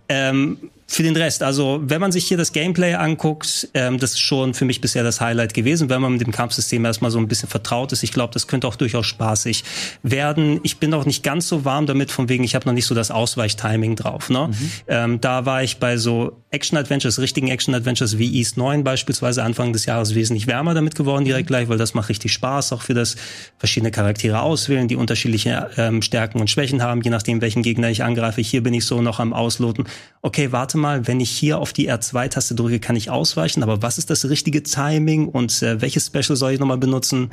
Ähm, 0.09 0.57
für 0.93 1.01
den 1.01 1.15
Rest, 1.15 1.41
also 1.41 1.81
wenn 1.83 1.99
man 1.99 2.11
sich 2.11 2.27
hier 2.27 2.37
das 2.37 2.51
Gameplay 2.51 2.93
anguckt, 2.93 3.67
ähm, 3.73 3.97
das 3.97 4.11
ist 4.11 4.19
schon 4.19 4.53
für 4.53 4.63
mich 4.63 4.79
bisher 4.79 5.03
das 5.03 5.19
Highlight 5.19 5.55
gewesen, 5.55 5.89
wenn 5.89 6.01
man 6.01 6.11
mit 6.13 6.21
dem 6.21 6.31
Kampfsystem 6.31 6.85
erstmal 6.85 7.09
so 7.09 7.17
ein 7.17 7.27
bisschen 7.27 7.49
vertraut 7.49 7.91
ist. 7.91 8.03
Ich 8.03 8.11
glaube, 8.11 8.31
das 8.31 8.45
könnte 8.45 8.67
auch 8.67 8.75
durchaus 8.75 9.07
spaßig 9.07 9.63
werden. 10.03 10.59
Ich 10.61 10.77
bin 10.77 10.93
auch 10.93 11.05
nicht 11.05 11.23
ganz 11.23 11.47
so 11.47 11.65
warm 11.65 11.87
damit, 11.87 12.11
von 12.11 12.29
wegen, 12.29 12.43
ich 12.43 12.53
habe 12.53 12.67
noch 12.67 12.73
nicht 12.73 12.85
so 12.85 12.93
das 12.93 13.09
Ausweichtiming 13.09 13.95
drauf. 13.95 14.29
Ne? 14.29 14.49
Mhm. 14.49 14.71
Ähm, 14.87 15.21
da 15.21 15.47
war 15.47 15.63
ich 15.63 15.77
bei 15.77 15.97
so 15.97 16.37
Action-Adventures, 16.51 17.17
richtigen 17.17 17.47
Action-Adventures 17.47 18.19
wie 18.19 18.31
East 18.37 18.57
9 18.57 18.83
beispielsweise 18.83 19.43
Anfang 19.43 19.73
des 19.73 19.87
Jahres 19.87 20.13
wesentlich 20.13 20.45
wärmer 20.45 20.75
damit 20.75 20.93
geworden 20.93 21.25
direkt 21.25 21.47
gleich, 21.47 21.69
weil 21.69 21.79
das 21.79 21.95
macht 21.95 22.09
richtig 22.09 22.31
Spaß, 22.33 22.71
auch 22.71 22.83
für 22.83 22.93
das 22.93 23.15
verschiedene 23.57 23.89
Charaktere 23.89 24.43
auswählen, 24.43 24.87
die 24.87 24.95
unterschiedliche 24.95 25.71
ähm, 25.75 26.03
Stärken 26.03 26.39
und 26.39 26.51
Schwächen 26.51 26.83
haben, 26.83 27.01
je 27.01 27.09
nachdem, 27.09 27.41
welchen 27.41 27.63
Gegner 27.63 27.89
ich 27.89 28.03
angreife. 28.03 28.41
Hier 28.41 28.61
bin 28.61 28.75
ich 28.75 28.85
so 28.85 29.01
noch 29.01 29.19
am 29.19 29.33
Ausloten. 29.33 29.85
Okay, 30.21 30.51
warte 30.51 30.77
mal, 30.77 30.82
wenn 30.83 31.19
ich 31.19 31.29
hier 31.29 31.59
auf 31.59 31.73
die 31.73 31.89
R2-Taste 31.89 32.55
drücke, 32.55 32.79
kann 32.79 32.95
ich 32.95 33.09
ausweichen, 33.09 33.63
aber 33.63 33.81
was 33.81 33.97
ist 33.97 34.09
das 34.09 34.29
richtige 34.29 34.63
Timing 34.63 35.27
und 35.27 35.61
äh, 35.61 35.81
welches 35.81 36.07
Special 36.07 36.35
soll 36.35 36.53
ich 36.53 36.59
nochmal 36.59 36.77
benutzen? 36.77 37.31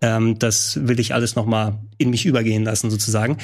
Ähm, 0.00 0.38
das 0.38 0.78
will 0.86 1.00
ich 1.00 1.14
alles 1.14 1.36
nochmal 1.36 1.78
in 1.98 2.10
mich 2.10 2.26
übergehen 2.26 2.64
lassen 2.64 2.90
sozusagen. 2.90 3.38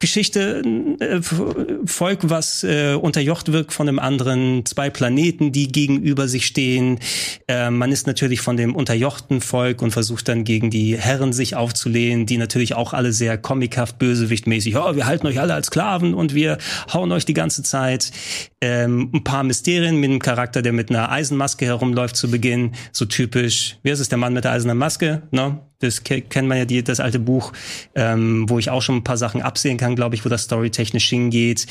Geschichte, 0.00 0.62
äh, 1.00 1.20
Volk, 1.84 2.20
was 2.22 2.62
äh, 2.62 2.94
unterjocht 2.94 3.50
wird 3.50 3.72
von 3.72 3.88
einem 3.88 3.98
anderen, 3.98 4.64
zwei 4.64 4.90
Planeten, 4.90 5.50
die 5.50 5.66
gegenüber 5.66 6.28
sich 6.28 6.46
stehen. 6.46 7.00
Äh, 7.48 7.70
man 7.70 7.90
ist 7.90 8.06
natürlich 8.06 8.40
von 8.40 8.56
dem 8.56 8.76
unterjochten 8.76 9.40
Volk 9.40 9.82
und 9.82 9.90
versucht 9.90 10.28
dann 10.28 10.44
gegen 10.44 10.70
die 10.70 10.96
Herren 10.96 11.32
sich 11.32 11.56
aufzulehnen, 11.56 12.26
die 12.26 12.36
natürlich 12.36 12.74
auch 12.74 12.92
alle 12.92 13.12
sehr 13.12 13.38
comichaft, 13.38 13.98
bösewichtmäßig, 13.98 14.76
oh, 14.76 14.94
wir 14.94 15.06
halten 15.06 15.26
euch 15.26 15.40
alle 15.40 15.54
als 15.54 15.66
Sklaven 15.66 16.14
und 16.14 16.32
wir 16.32 16.58
hauen 16.92 17.10
euch 17.10 17.24
die 17.24 17.34
ganze 17.34 17.64
Zeit. 17.64 18.12
Ähm, 18.60 19.10
ein 19.14 19.22
paar 19.22 19.44
Mysterien 19.44 19.96
mit 20.00 20.10
einem 20.10 20.18
Charakter, 20.18 20.62
der 20.62 20.72
mit 20.72 20.90
einer 20.90 21.12
Eisenmaske 21.12 21.64
herumläuft 21.64 22.16
zu 22.16 22.28
Beginn, 22.30 22.72
so 22.92 23.04
typisch, 23.04 23.76
wie 23.84 23.90
ist 23.90 24.00
es, 24.00 24.08
der 24.08 24.18
Mann 24.18 24.32
mit 24.32 24.44
der 24.44 24.52
eisernen 24.52 24.76
Maske, 24.76 25.22
ne? 25.30 25.60
das 25.80 26.02
kennt 26.02 26.48
man 26.48 26.58
ja 26.58 26.64
die, 26.64 26.82
das 26.82 26.98
alte 26.98 27.20
Buch, 27.20 27.52
ähm, 27.94 28.48
wo 28.48 28.58
ich 28.58 28.70
auch 28.70 28.82
schon 28.82 28.96
ein 28.96 29.04
paar 29.04 29.16
Sachen 29.16 29.42
absehen 29.42 29.76
kann, 29.76 29.94
glaube 29.94 30.16
ich, 30.16 30.24
wo 30.24 30.28
das 30.28 30.42
storytechnisch 30.42 31.08
hingeht. 31.08 31.66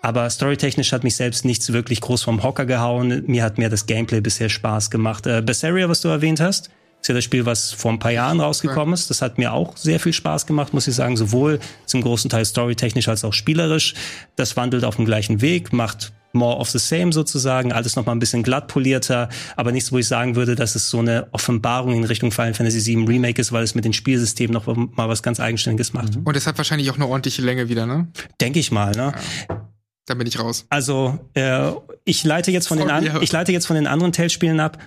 Aber 0.00 0.28
storytechnisch 0.28 0.92
hat 0.92 1.04
mich 1.04 1.14
selbst 1.14 1.44
nichts 1.44 1.72
wirklich 1.72 2.00
groß 2.00 2.24
vom 2.24 2.42
Hocker 2.42 2.66
gehauen. 2.66 3.22
Mir 3.26 3.44
hat 3.44 3.58
mehr 3.58 3.68
das 3.68 3.86
Gameplay 3.86 4.20
bisher 4.20 4.48
Spaß 4.48 4.90
gemacht. 4.90 5.26
Äh, 5.26 5.42
Berseria, 5.42 5.88
was 5.88 6.00
du 6.00 6.08
erwähnt 6.08 6.40
hast, 6.40 6.70
ist 7.00 7.08
ja 7.08 7.14
das 7.14 7.24
Spiel, 7.24 7.46
was 7.46 7.72
vor 7.72 7.92
ein 7.92 8.00
paar 8.00 8.10
Jahren 8.10 8.40
rausgekommen 8.40 8.94
ist. 8.94 9.10
Das 9.10 9.22
hat 9.22 9.38
mir 9.38 9.52
auch 9.52 9.76
sehr 9.76 10.00
viel 10.00 10.12
Spaß 10.12 10.46
gemacht, 10.46 10.72
muss 10.74 10.88
ich 10.88 10.94
sagen, 10.96 11.16
sowohl 11.16 11.60
zum 11.86 12.02
großen 12.02 12.30
Teil 12.30 12.44
storytechnisch 12.44 13.08
als 13.08 13.24
auch 13.24 13.32
spielerisch. 13.32 13.94
Das 14.34 14.56
wandelt 14.56 14.84
auf 14.84 14.96
dem 14.96 15.04
gleichen 15.04 15.40
Weg, 15.40 15.72
macht 15.72 16.12
more 16.32 16.58
of 16.58 16.70
the 16.70 16.78
same 16.78 17.12
sozusagen, 17.12 17.72
alles 17.72 17.96
noch 17.96 18.06
mal 18.06 18.12
ein 18.12 18.18
bisschen 18.18 18.42
glatt 18.42 18.68
polierter, 18.68 19.28
aber 19.56 19.72
nichts, 19.72 19.92
wo 19.92 19.98
ich 19.98 20.08
sagen 20.08 20.36
würde, 20.36 20.54
dass 20.54 20.74
es 20.74 20.88
so 20.88 20.98
eine 20.98 21.28
Offenbarung 21.32 21.94
in 21.94 22.04
Richtung 22.04 22.30
Final 22.30 22.54
Fantasy 22.54 22.94
VII 22.94 23.06
Remake 23.06 23.40
ist, 23.40 23.52
weil 23.52 23.64
es 23.64 23.74
mit 23.74 23.84
den 23.84 23.92
Spielsystemen 23.92 24.52
noch 24.52 24.66
mal 24.66 25.08
was 25.08 25.22
ganz 25.22 25.40
Eigenständiges 25.40 25.92
macht. 25.92 26.18
Und 26.24 26.36
es 26.36 26.46
hat 26.46 26.58
wahrscheinlich 26.58 26.90
auch 26.90 26.96
eine 26.96 27.06
ordentliche 27.06 27.42
Länge 27.42 27.68
wieder, 27.68 27.86
ne? 27.86 28.08
Denke 28.40 28.58
ich 28.58 28.70
mal, 28.70 28.92
ne? 28.92 29.12
Ja. 29.48 29.68
Da 30.06 30.14
bin 30.14 30.26
ich 30.26 30.38
raus. 30.38 30.66
Also, 30.68 31.18
äh, 31.34 31.70
ich 32.04 32.24
leite 32.24 32.50
jetzt 32.50 32.66
von 32.66 32.78
Sorry, 32.78 32.90
den 33.04 33.10
an, 33.12 33.22
ich 33.22 33.30
leite 33.30 33.52
jetzt 33.52 33.66
von 33.66 33.76
den 33.76 33.86
anderen 33.86 34.12
Tales-Spielen 34.12 34.58
ab 34.58 34.78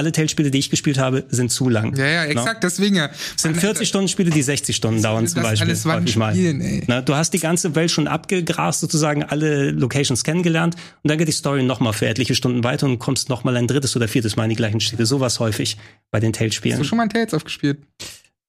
alle 0.00 0.12
Tellspiele, 0.12 0.50
die 0.50 0.58
ich 0.58 0.70
gespielt 0.70 0.98
habe, 0.98 1.24
sind 1.28 1.50
zu 1.50 1.68
lang. 1.68 1.94
Ja, 1.94 2.06
ja, 2.06 2.24
exakt, 2.24 2.62
no? 2.62 2.68
deswegen 2.68 2.96
ja. 2.96 3.10
Es 3.36 3.42
sind 3.42 3.56
40 3.56 3.86
Stunden 3.86 4.08
Spiele, 4.08 4.30
die 4.30 4.42
60 4.42 4.74
Stunden 4.74 5.02
dauern 5.02 5.26
zum 5.26 5.42
Beispiel. 5.42 5.68
Alles 5.68 5.84
wann 5.84 6.06
spielen, 6.08 6.62
ey. 6.62 6.82
Na, 6.86 7.02
du 7.02 7.14
hast 7.14 7.34
die 7.34 7.38
ganze 7.38 7.74
Welt 7.74 7.90
schon 7.90 8.08
abgegrast, 8.08 8.80
sozusagen 8.80 9.22
alle 9.22 9.70
Locations 9.72 10.24
kennengelernt 10.24 10.74
und 11.02 11.10
dann 11.10 11.18
geht 11.18 11.28
die 11.28 11.32
Story 11.32 11.62
nochmal 11.62 11.92
für 11.92 12.06
etliche 12.06 12.34
Stunden 12.34 12.64
weiter 12.64 12.86
und 12.86 12.98
kommst 12.98 13.28
nochmal 13.28 13.56
ein 13.58 13.66
drittes 13.66 13.94
oder 13.94 14.08
viertes 14.08 14.36
Mal 14.36 14.44
in 14.44 14.50
die 14.50 14.56
gleichen 14.56 14.80
Städte. 14.80 15.04
Sowas 15.04 15.38
häufig 15.38 15.76
bei 16.10 16.18
den 16.18 16.32
Tales-Spielen. 16.32 16.74
Hast 16.74 16.80
du 16.80 16.88
schon 16.88 16.96
mal 16.96 17.04
ein 17.04 17.10
Tales 17.10 17.34
aufgespielt? 17.34 17.78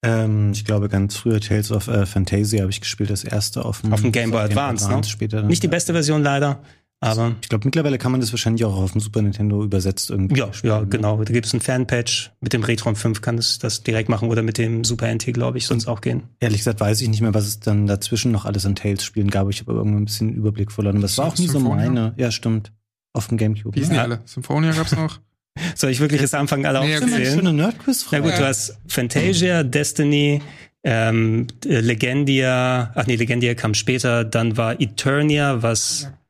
Ähm, 0.04 0.52
ich 0.54 0.66
glaube, 0.66 0.90
ganz 0.90 1.16
früher 1.16 1.40
Tales 1.40 1.72
of 1.72 1.88
äh, 1.88 2.06
Fantasia 2.06 2.62
habe 2.62 2.72
ich 2.72 2.82
gespielt, 2.82 3.12
das 3.12 3.24
erste 3.24 3.64
auf 3.64 3.82
dem, 3.82 3.94
auf 3.94 4.02
dem 4.02 4.12
Game 4.12 4.32
Boy 4.32 4.42
Advance, 4.42 4.86
Advance 4.86 5.10
ne? 5.10 5.12
Später 5.12 5.44
Nicht 5.44 5.62
die 5.62 5.68
beste 5.68 5.94
Version 5.94 6.24
leider. 6.24 6.64
Aber 7.04 7.36
ich 7.42 7.50
glaube, 7.50 7.66
mittlerweile 7.66 7.98
kann 7.98 8.12
man 8.12 8.22
das 8.22 8.32
wahrscheinlich 8.32 8.64
auch 8.64 8.76
auf 8.76 8.92
dem 8.92 9.02
Super 9.02 9.24
Nintendo 9.24 9.64
übersetzt 9.64 10.12
irgendwie. 10.12 10.40
Ja, 10.40 10.54
spielen. 10.54 10.72
ja, 10.72 10.84
genau. 10.84 11.24
Da 11.24 11.34
gibt 11.34 11.48
es 11.48 11.54
einen 11.54 11.62
Fanpatch. 11.62 12.32
Mit 12.42 12.54
dem 12.54 12.64
Retron 12.64 12.96
5 12.96 13.22
kann 13.22 13.40
es 13.40 13.58
das 13.58 13.82
direkt 13.82 14.08
machen 14.08 14.30
oder 14.30 14.44
mit 14.44 14.60
dem 14.60 14.84
Super 14.84 15.12
NT, 15.12 15.34
glaube 15.34 15.58
ich, 15.58 15.66
sonst 15.66 15.88
auch 15.88 16.02
gehen. 16.02 16.24
Ehrlich 16.40 16.60
gesagt 16.60 16.80
weiß 16.80 17.02
ich 17.02 17.10
nicht 17.10 17.22
mehr, 17.22 17.34
was 17.34 17.48
es 17.48 17.60
dann 17.60 17.88
dazwischen 17.88 18.32
noch 18.32 18.46
alles 18.46 18.68
an 18.68 18.76
Tales-Spielen 18.76 19.32
gab. 19.32 19.50
Ich 19.50 19.62
habe 19.62 19.72
irgendwann 19.72 20.04
ein 20.04 20.06
bisschen 20.06 20.32
Überblick 20.32 20.72
verloren. 20.72 20.98
Aber 20.98 21.02
das 21.02 21.18
war 21.18 21.26
auch 21.26 21.38
nie 21.40 21.48
so 21.48 21.60
meine. 21.60 22.14
Ja, 22.18 22.30
stimmt. 22.30 22.72
Auf 23.14 23.28
dem 23.30 23.40
Gamecube. 23.40 23.76
Wie 23.76 23.84
sind 23.84 23.94
die 23.94 24.00
alle? 24.00 24.22
Symphonia 24.26 24.72
gab's 24.72 24.96
noch. 24.96 25.20
Soll 25.76 25.90
ich 25.90 26.00
wirklich 26.00 26.22
jetzt 26.22 26.36
anfangen, 26.36 26.68
alle 26.68 26.82
nee, 26.82 26.96
aufzuzählen? 26.96 27.40
Schöne 27.40 27.52
Nerdquiz 27.52 28.06
Na 28.12 28.20
gut, 28.20 28.34
du 28.38 28.46
hast 28.46 28.78
Fantasia, 28.88 29.64
Destiny, 29.64 30.42
ähm, 30.84 31.48
Legendia, 31.66 32.92
ach 32.94 33.08
nee, 33.08 33.16
Legendia 33.16 33.56
kam 33.56 33.74
später, 33.74 34.24
dann 34.24 34.56
war 34.56 34.80
Eternia, 34.80 35.62
was 35.62 36.04
ja 36.04 36.21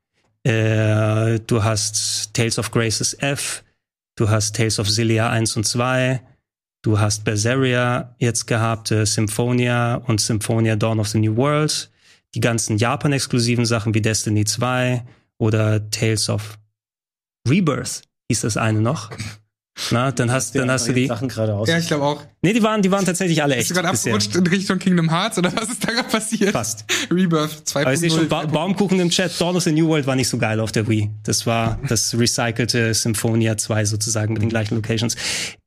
äh, 0.43 1.39
du 1.39 1.63
hast 1.63 2.33
Tales 2.33 2.57
of 2.59 2.71
Graces 2.71 3.13
F, 3.19 3.63
du 4.15 4.29
hast 4.29 4.55
Tales 4.55 4.79
of 4.79 4.89
Zillia 4.89 5.29
1 5.29 5.57
und 5.57 5.65
2, 5.65 6.21
du 6.81 6.99
hast 6.99 7.23
Berseria 7.23 8.15
jetzt 8.19 8.47
gehabt, 8.47 8.91
äh, 8.91 9.05
Symphonia 9.05 9.95
und 9.95 10.21
Symphonia 10.21 10.75
Dawn 10.75 10.99
of 10.99 11.07
the 11.09 11.19
New 11.19 11.35
World, 11.35 11.91
die 12.33 12.39
ganzen 12.39 12.77
Japan-exklusiven 12.77 13.65
Sachen 13.65 13.93
wie 13.93 14.01
Destiny 14.01 14.45
2 14.45 15.03
oder 15.37 15.89
Tales 15.89 16.29
of 16.29 16.57
Rebirth 17.47 18.03
hieß 18.29 18.41
das 18.41 18.57
eine 18.57 18.81
noch. 18.81 19.11
Na, 19.91 20.11
dann 20.11 20.31
hast, 20.31 20.55
dann 20.55 20.69
hast 20.69 20.87
du 20.87 20.93
die. 20.93 21.07
Sachen 21.07 21.27
gerade 21.27 21.55
aus. 21.55 21.67
Ja, 21.67 21.77
ich 21.77 21.87
glaube 21.87 22.05
auch. 22.05 22.23
Nee, 22.43 22.53
die 22.53 22.63
waren, 22.63 22.81
die 22.81 22.89
waren 22.89 23.05
tatsächlich 23.05 23.43
alle 23.43 23.53
echt. 23.55 23.67
Bist 23.67 23.71
du 23.71 23.75
gerade 23.75 23.89
abgerutscht 23.89 24.35
in 24.35 24.47
Richtung 24.47 24.79
Kingdom 24.79 25.11
Hearts 25.11 25.37
oder 25.37 25.53
was 25.55 25.69
ist 25.69 25.87
da 25.87 25.91
gerade 25.91 26.09
passiert? 26.09 26.51
Fast. 26.53 26.85
Rebirth 27.11 27.51
2.0. 27.67 27.81
Aber 27.81 27.93
ich 27.93 27.99
sehe 27.99 28.09
schon 28.09 28.27
ba 28.27 28.47
Baumkuchen 28.47 28.99
im 28.99 29.11
Chat. 29.11 29.39
Dawn 29.39 29.55
of 29.55 29.61
the 29.61 29.71
New 29.71 29.87
World 29.87 30.07
war 30.07 30.15
nicht 30.15 30.27
so 30.27 30.39
geil 30.39 30.59
auf 30.59 30.71
der 30.71 30.87
Wii. 30.87 31.11
Das 31.21 31.45
war 31.45 31.79
das 31.87 32.17
recycelte 32.17 32.95
Symphonia 32.95 33.57
2 33.57 33.85
sozusagen 33.85 34.33
mit 34.33 34.41
den 34.41 34.49
gleichen 34.49 34.73
Locations. 34.73 35.15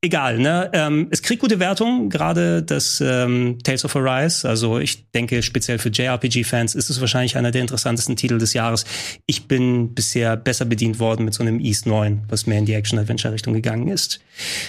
Egal, 0.03 0.39
ne? 0.39 0.69
Ähm, 0.73 1.07
es 1.13 1.23
kriegt 1.23 1.41
gute 1.41 1.61
Wertungen, 1.61 2.11
gerade 2.11 2.63
das 2.65 3.01
ähm, 3.01 3.59
Tales 3.63 3.85
of 3.85 3.95
Arise. 3.95 4.47
Also 4.49 4.81
ich 4.81 5.11
denke, 5.13 5.45
speziell 5.45 5.79
für 5.79 5.91
JRPG-Fans 5.91 6.75
ist 6.75 6.91
es 6.91 7.01
wahrscheinlich 7.01 7.37
einer 7.37 7.53
der 7.53 7.63
interessantesten 7.63 8.17
Titel 8.17 8.39
des 8.39 8.53
Jahres. 8.53 8.85
Ich 9.27 9.47
bin 9.47 9.95
bisher 9.95 10.37
besser 10.37 10.65
bedient 10.65 10.99
worden 10.99 11.25
mit 11.25 11.35
so 11.35 11.45
einem 11.45 11.61
East 11.61 11.87
9, 11.87 12.25
was 12.29 12.47
mehr 12.47 12.59
in 12.59 12.67
die 12.67 12.75
Action-Adventure-Richtung 12.75 13.55
gegangen 13.55 13.87
ist. 13.87 14.21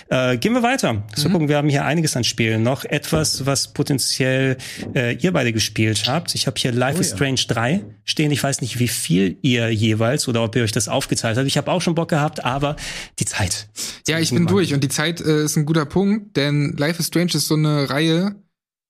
Äh, 0.10 0.38
gehen 0.38 0.54
wir 0.54 0.62
weiter. 0.62 1.04
So 1.16 1.28
mhm. 1.28 1.34
gucken, 1.34 1.50
wir 1.50 1.58
haben 1.58 1.70
hier 1.70 1.84
einiges 1.96 2.16
an 2.16 2.24
Spielen. 2.24 2.62
Noch 2.62 2.84
etwas, 2.84 3.46
was 3.46 3.74
potenziell 3.74 4.58
äh, 4.94 5.16
ihr 5.16 5.32
beide 5.32 5.54
gespielt 5.54 6.04
habt. 6.08 6.36
Ich 6.36 6.46
habe 6.46 6.60
hier 6.60 6.72
Life 6.72 6.98
oh, 6.98 7.02
is 7.02 7.12
Strange 7.12 7.40
ja. 7.48 7.54
3 7.54 7.86
stehen. 8.04 8.32
Ich 8.32 8.44
weiß 8.44 8.62
nicht, 8.62 8.80
wie 8.80 8.88
viel 8.88 9.38
ihr 9.42 9.70
jeweils 9.70 10.28
oder 10.28 10.44
ob 10.44 10.56
ihr 10.56 10.64
euch 10.64 10.72
das 10.72 10.88
aufgeteilt 10.88 11.38
habt. 11.38 11.48
Ich 11.48 11.58
habe 11.58 11.72
auch 11.72 11.82
schon 11.82 11.96
Bock 11.96 12.10
gehabt, 12.10 12.44
aber 12.44 12.76
die 13.20 13.26
Zeit. 13.26 13.68
Ja, 14.08 14.20
ich 14.20 14.32
bin 14.32 14.46
durch 14.46 14.74
und 14.74 14.84
die 14.84 14.90
Zeit 14.90 15.22
äh, 15.22 15.44
ist 15.44 15.56
ein 15.56 15.66
guter 15.66 15.86
Punkt, 15.86 16.36
denn 16.36 16.76
Life 16.78 17.00
is 17.00 17.08
Strange 17.08 17.32
ist 17.34 17.48
so 17.48 17.56
eine 17.56 17.90
Reihe, 17.90 18.36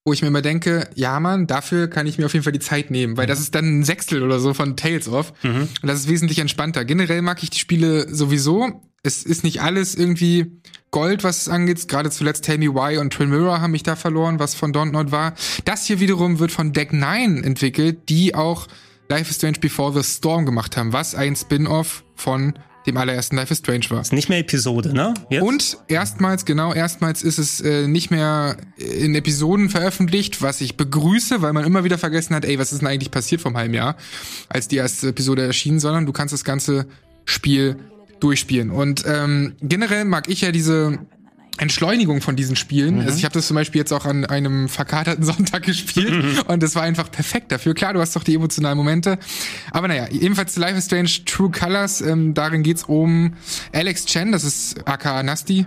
wo 0.06 0.14
ich 0.14 0.22
mir 0.22 0.28
immer 0.28 0.44
denke, 0.44 0.88
ja 0.94 1.20
man, 1.20 1.48
dafür 1.48 1.88
kann 1.88 2.06
ich 2.06 2.20
mir 2.20 2.28
auf 2.28 2.34
jeden 2.34 2.44
Fall 2.44 2.54
die 2.54 2.60
Zeit 2.60 2.92
nehmen, 2.92 3.18
weil 3.18 3.26
das 3.26 3.40
ist 3.40 3.56
dann 3.56 3.80
ein 3.80 3.84
Sechstel 3.84 4.22
oder 4.22 4.40
so 4.40 4.54
von 4.54 4.78
Tales 4.78 5.10
of 5.10 5.34
mhm. 5.42 5.68
und 5.82 5.88
das 5.88 6.02
ist 6.02 6.08
wesentlich 6.08 6.38
entspannter. 6.38 6.86
Generell 6.86 7.24
mag 7.24 7.42
ich 7.42 7.50
die 7.50 7.60
Spiele 7.60 8.14
sowieso. 8.14 8.82
Es 9.02 9.24
ist 9.24 9.44
nicht 9.44 9.62
alles 9.62 9.96
irgendwie 9.96 10.60
Gold, 10.92 11.24
was 11.24 11.42
es 11.42 11.50
angeht. 11.50 11.88
Gerade 11.88 12.12
zuletzt 12.12 12.46
Tell 12.46 12.60
Me 12.60 12.74
Why 12.74 13.00
und 13.00 13.14
Twin 13.14 13.30
Mirror 13.30 13.62
haben 13.62 13.72
mich 13.72 13.84
da 13.84 13.96
verloren, 13.96 14.38
was 14.40 14.54
von 14.54 14.72
Dontnod 14.72 15.12
war. 15.12 15.34
Das 15.66 15.86
hier 15.86 16.00
wiederum 16.00 16.40
wird 16.40 16.52
von 16.52 16.72
Deck 16.72 16.94
9 16.94 17.44
entwickelt, 17.44 18.08
die 18.08 18.36
auch 18.36 18.68
Life 19.10 19.30
is 19.30 19.38
Strange 19.38 19.60
Before 19.60 19.92
the 19.92 20.04
Storm 20.04 20.46
gemacht 20.46 20.78
haben, 20.78 20.94
was 20.94 21.16
ein 21.16 21.36
Spin-off 21.36 22.04
von 22.16 22.54
dem 22.86 22.98
allerersten 22.98 23.36
Life 23.36 23.52
is 23.52 23.60
Strange 23.60 23.86
war. 23.90 24.02
Ist 24.02 24.14
nicht 24.14 24.30
mehr 24.30 24.40
Episode, 24.40 24.94
ne? 24.94 25.14
Jetzt? 25.30 25.44
Und 25.44 25.78
erstmals, 25.88 26.46
genau, 26.46 26.74
erstmals 26.74 27.24
ist 27.24 27.38
es 27.38 27.62
äh, 27.62 27.88
nicht 27.88 28.12
mehr 28.12 28.58
in 28.78 29.16
Episoden 29.16 29.70
veröffentlicht, 29.70 30.42
was 30.42 30.62
ich 30.62 30.78
begrüße, 30.78 31.42
weil 31.42 31.54
man 31.54 31.66
immer 31.66 31.84
wieder 31.84 31.98
vergessen 31.98 32.36
hat, 32.36 32.46
ey, 32.46 32.60
was 32.60 32.72
ist 32.72 32.80
denn 32.80 32.88
eigentlich 32.88 33.12
passiert 33.12 33.42
vom 33.42 33.58
halben 33.58 33.74
Jahr, 33.74 33.96
als 34.50 34.68
die 34.68 34.78
erste 34.78 35.10
Episode 35.10 35.44
erschien, 35.44 35.80
sondern 35.80 36.06
du 36.06 36.12
kannst 36.12 36.34
das 36.34 36.44
ganze 36.44 36.88
Spiel 37.26 37.78
durchspielen. 38.20 38.70
Und 38.70 39.04
ähm, 39.08 39.56
generell 39.62 40.06
mag 40.06 40.30
ich 40.30 40.42
ja 40.42 40.52
diese 40.52 41.00
Entschleunigung 41.58 42.22
von 42.22 42.36
diesen 42.36 42.56
Spielen. 42.56 42.96
Mhm. 42.96 43.02
Also 43.02 43.18
ich 43.18 43.26
habe 43.26 43.34
das 43.34 43.48
zum 43.48 43.56
Beispiel 43.56 43.80
jetzt 43.80 43.92
auch 43.92 44.06
an 44.06 44.26
einem 44.26 44.70
verkaterten 44.70 45.24
Sonntag 45.24 45.64
gespielt 45.64 46.12
mhm. 46.12 46.42
und 46.48 46.64
das 46.64 46.76
war 46.76 46.84
einfach 46.84 47.12
perfekt 47.12 47.52
dafür. 47.52 47.74
Klar, 47.74 47.94
du 47.94 48.02
hast 48.02 48.16
doch 48.16 48.24
die 48.24 48.36
emotionalen 48.36 48.78
Momente. 48.78 49.18
Aber 49.72 49.88
naja, 49.88 50.08
ebenfalls 50.10 50.54
zu 50.54 50.60
Life 50.60 50.78
is 50.78 50.86
Strange 50.86 51.10
True 51.26 51.52
Colors. 51.52 52.02
Ähm, 52.02 52.34
darin 52.34 52.64
geht's 52.64 52.84
um 52.84 53.34
Alex 53.74 54.06
Chen, 54.06 54.32
das 54.32 54.44
ist 54.44 54.88
aka 54.88 55.24
Nasty, 55.24 55.66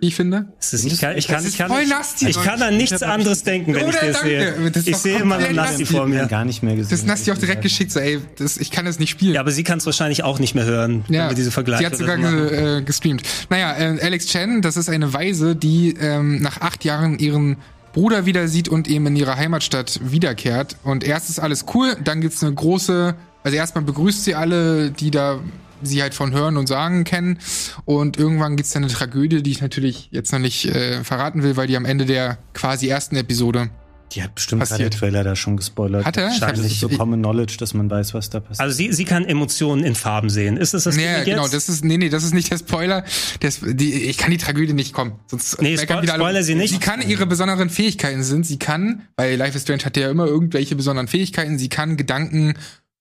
ich 0.00 0.14
finde. 0.14 0.46
Ist, 0.60 0.72
ich, 0.84 1.00
kann, 1.00 1.16
ich, 1.16 1.26
kann, 1.26 1.44
ich, 1.46 1.56
kann, 1.56 1.70
ich, 1.72 2.28
ich 2.28 2.42
kann 2.42 2.62
an 2.62 2.76
nichts 2.76 3.02
anderes 3.02 3.42
denken, 3.42 3.74
wenn 3.74 3.88
ich 3.88 3.96
das 3.96 4.20
sehe. 4.20 4.70
Das 4.70 4.86
ich 4.86 4.96
sehe 4.96 5.18
immer 5.18 5.38
Nasty 5.38 5.86
vor 5.86 6.06
mir. 6.06 6.26
Gar 6.26 6.44
nicht 6.44 6.62
mehr 6.62 6.76
gesehen. 6.76 6.90
Das 6.90 7.06
Nasty 7.06 7.32
auch 7.32 7.38
direkt 7.38 7.62
geschickt, 7.62 7.92
so 7.92 8.00
ey, 8.00 8.20
das, 8.36 8.56
ich 8.58 8.70
kann 8.70 8.84
das 8.84 8.98
nicht 8.98 9.10
spielen. 9.10 9.34
Ja, 9.34 9.40
aber 9.40 9.50
sie 9.50 9.64
kann 9.64 9.78
es 9.78 9.86
wahrscheinlich 9.86 10.22
auch 10.22 10.38
nicht 10.38 10.54
mehr 10.54 10.64
hören, 10.64 11.04
ja, 11.08 11.22
wenn 11.22 11.30
wir 11.30 11.34
diese 11.36 11.50
Vergleiche 11.50 11.82
Sie 11.82 11.86
hat 11.86 11.96
sogar 11.96 12.16
ge, 12.18 12.78
äh, 12.78 12.82
gestreamt. 12.82 13.22
Naja, 13.48 13.76
äh, 13.76 14.00
Alex 14.02 14.26
Chen, 14.26 14.62
das 14.62 14.76
ist 14.76 14.88
eine 14.88 15.12
Weise, 15.12 15.56
die 15.56 15.94
ähm, 15.98 16.42
nach 16.42 16.60
acht 16.60 16.84
Jahren 16.84 17.18
ihren 17.18 17.56
Bruder 17.92 18.26
wieder 18.26 18.46
sieht 18.48 18.68
und 18.68 18.88
eben 18.88 19.06
in 19.06 19.16
ihrer 19.16 19.36
Heimatstadt 19.36 20.00
wiederkehrt. 20.02 20.76
Und 20.84 21.02
erst 21.04 21.30
ist 21.30 21.38
alles 21.38 21.64
cool, 21.74 21.96
dann 22.04 22.20
gibt's 22.20 22.42
eine 22.42 22.52
große, 22.52 23.14
also 23.42 23.56
erstmal 23.56 23.84
begrüßt 23.84 24.24
sie 24.24 24.34
alle, 24.34 24.90
die 24.90 25.10
da 25.10 25.40
sie 25.82 26.02
halt 26.02 26.14
von 26.14 26.32
Hören 26.32 26.56
und 26.56 26.66
Sagen 26.66 27.04
kennen. 27.04 27.38
Und 27.84 28.16
irgendwann 28.16 28.56
gibt's 28.56 28.72
dann 28.72 28.84
eine 28.84 28.92
Tragödie, 28.92 29.42
die 29.42 29.50
ich 29.50 29.60
natürlich 29.60 30.08
jetzt 30.10 30.32
noch 30.32 30.38
nicht 30.38 30.66
äh, 30.66 31.04
verraten 31.04 31.42
will, 31.42 31.56
weil 31.56 31.66
die 31.66 31.76
am 31.76 31.84
Ende 31.84 32.06
der 32.06 32.38
quasi 32.54 32.88
ersten 32.88 33.16
Episode 33.16 33.70
die 34.12 34.22
hat 34.22 34.34
bestimmt 34.34 34.62
gerade 34.62 34.82
der 34.82 34.90
Trailer 34.90 35.24
da 35.24 35.34
schon 35.34 35.56
gespoilert. 35.56 36.04
Hat 36.04 36.16
er? 36.16 36.28
Wahrscheinlich 36.28 36.78
so 36.78 36.88
Common 36.88 37.20
Knowledge, 37.20 37.56
dass 37.58 37.74
man 37.74 37.90
weiß, 37.90 38.14
was 38.14 38.30
da 38.30 38.40
passiert. 38.40 38.60
Also 38.60 38.76
sie, 38.76 38.92
sie 38.92 39.04
kann 39.04 39.24
Emotionen 39.24 39.84
in 39.84 39.94
Farben 39.94 40.30
sehen. 40.30 40.56
Ist 40.56 40.74
das 40.74 40.84
das 40.84 40.96
nee, 40.96 41.24
genau, 41.24 41.42
jetzt? 41.42 41.54
das 41.54 41.68
ist 41.68 41.84
nee, 41.84 41.98
nee, 41.98 42.08
das 42.08 42.22
ist 42.22 42.32
nicht 42.32 42.50
der 42.50 42.58
Spoiler. 42.58 43.04
Das, 43.40 43.60
die, 43.62 43.92
ich 44.04 44.16
kann 44.16 44.30
die 44.30 44.38
Tragödie 44.38 44.74
nicht 44.74 44.92
kommen. 44.92 45.12
Sonst 45.26 45.60
nee, 45.60 45.76
spo 45.76 46.02
wieder 46.02 46.14
Spoiler 46.14 46.42
sie 46.42 46.54
nicht. 46.54 46.72
Sie 46.72 46.78
kann 46.78 47.06
ihre 47.06 47.26
besonderen 47.26 47.68
Fähigkeiten 47.68 48.22
sind. 48.22 48.46
Sie 48.46 48.58
kann, 48.58 49.02
weil 49.16 49.36
Life 49.36 49.56
is 49.56 49.62
Strange 49.62 49.84
hat 49.84 49.96
ja 49.96 50.10
immer 50.10 50.26
irgendwelche 50.26 50.76
besonderen 50.76 51.08
Fähigkeiten. 51.08 51.58
Sie 51.58 51.68
kann 51.68 51.96
Gedanken 51.96 52.54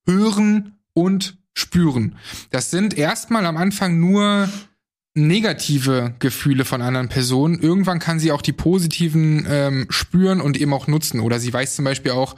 hören 0.07 0.73
und 0.93 1.37
spüren. 1.55 2.15
Das 2.51 2.69
sind 2.69 2.97
erstmal 2.97 3.45
am 3.45 3.57
Anfang 3.57 3.99
nur 3.99 4.49
negative 5.17 6.13
Gefühle 6.19 6.65
von 6.65 6.81
anderen 6.81 7.07
Personen. 7.07 7.59
Irgendwann 7.59 7.99
kann 7.99 8.19
sie 8.19 8.33
auch 8.33 8.41
die 8.41 8.51
positiven 8.51 9.47
ähm, 9.49 9.87
spüren 9.89 10.41
und 10.41 10.59
eben 10.59 10.73
auch 10.73 10.87
nutzen. 10.87 11.21
Oder 11.21 11.39
sie 11.39 11.53
weiß 11.53 11.75
zum 11.75 11.85
Beispiel 11.85 12.11
auch, 12.11 12.35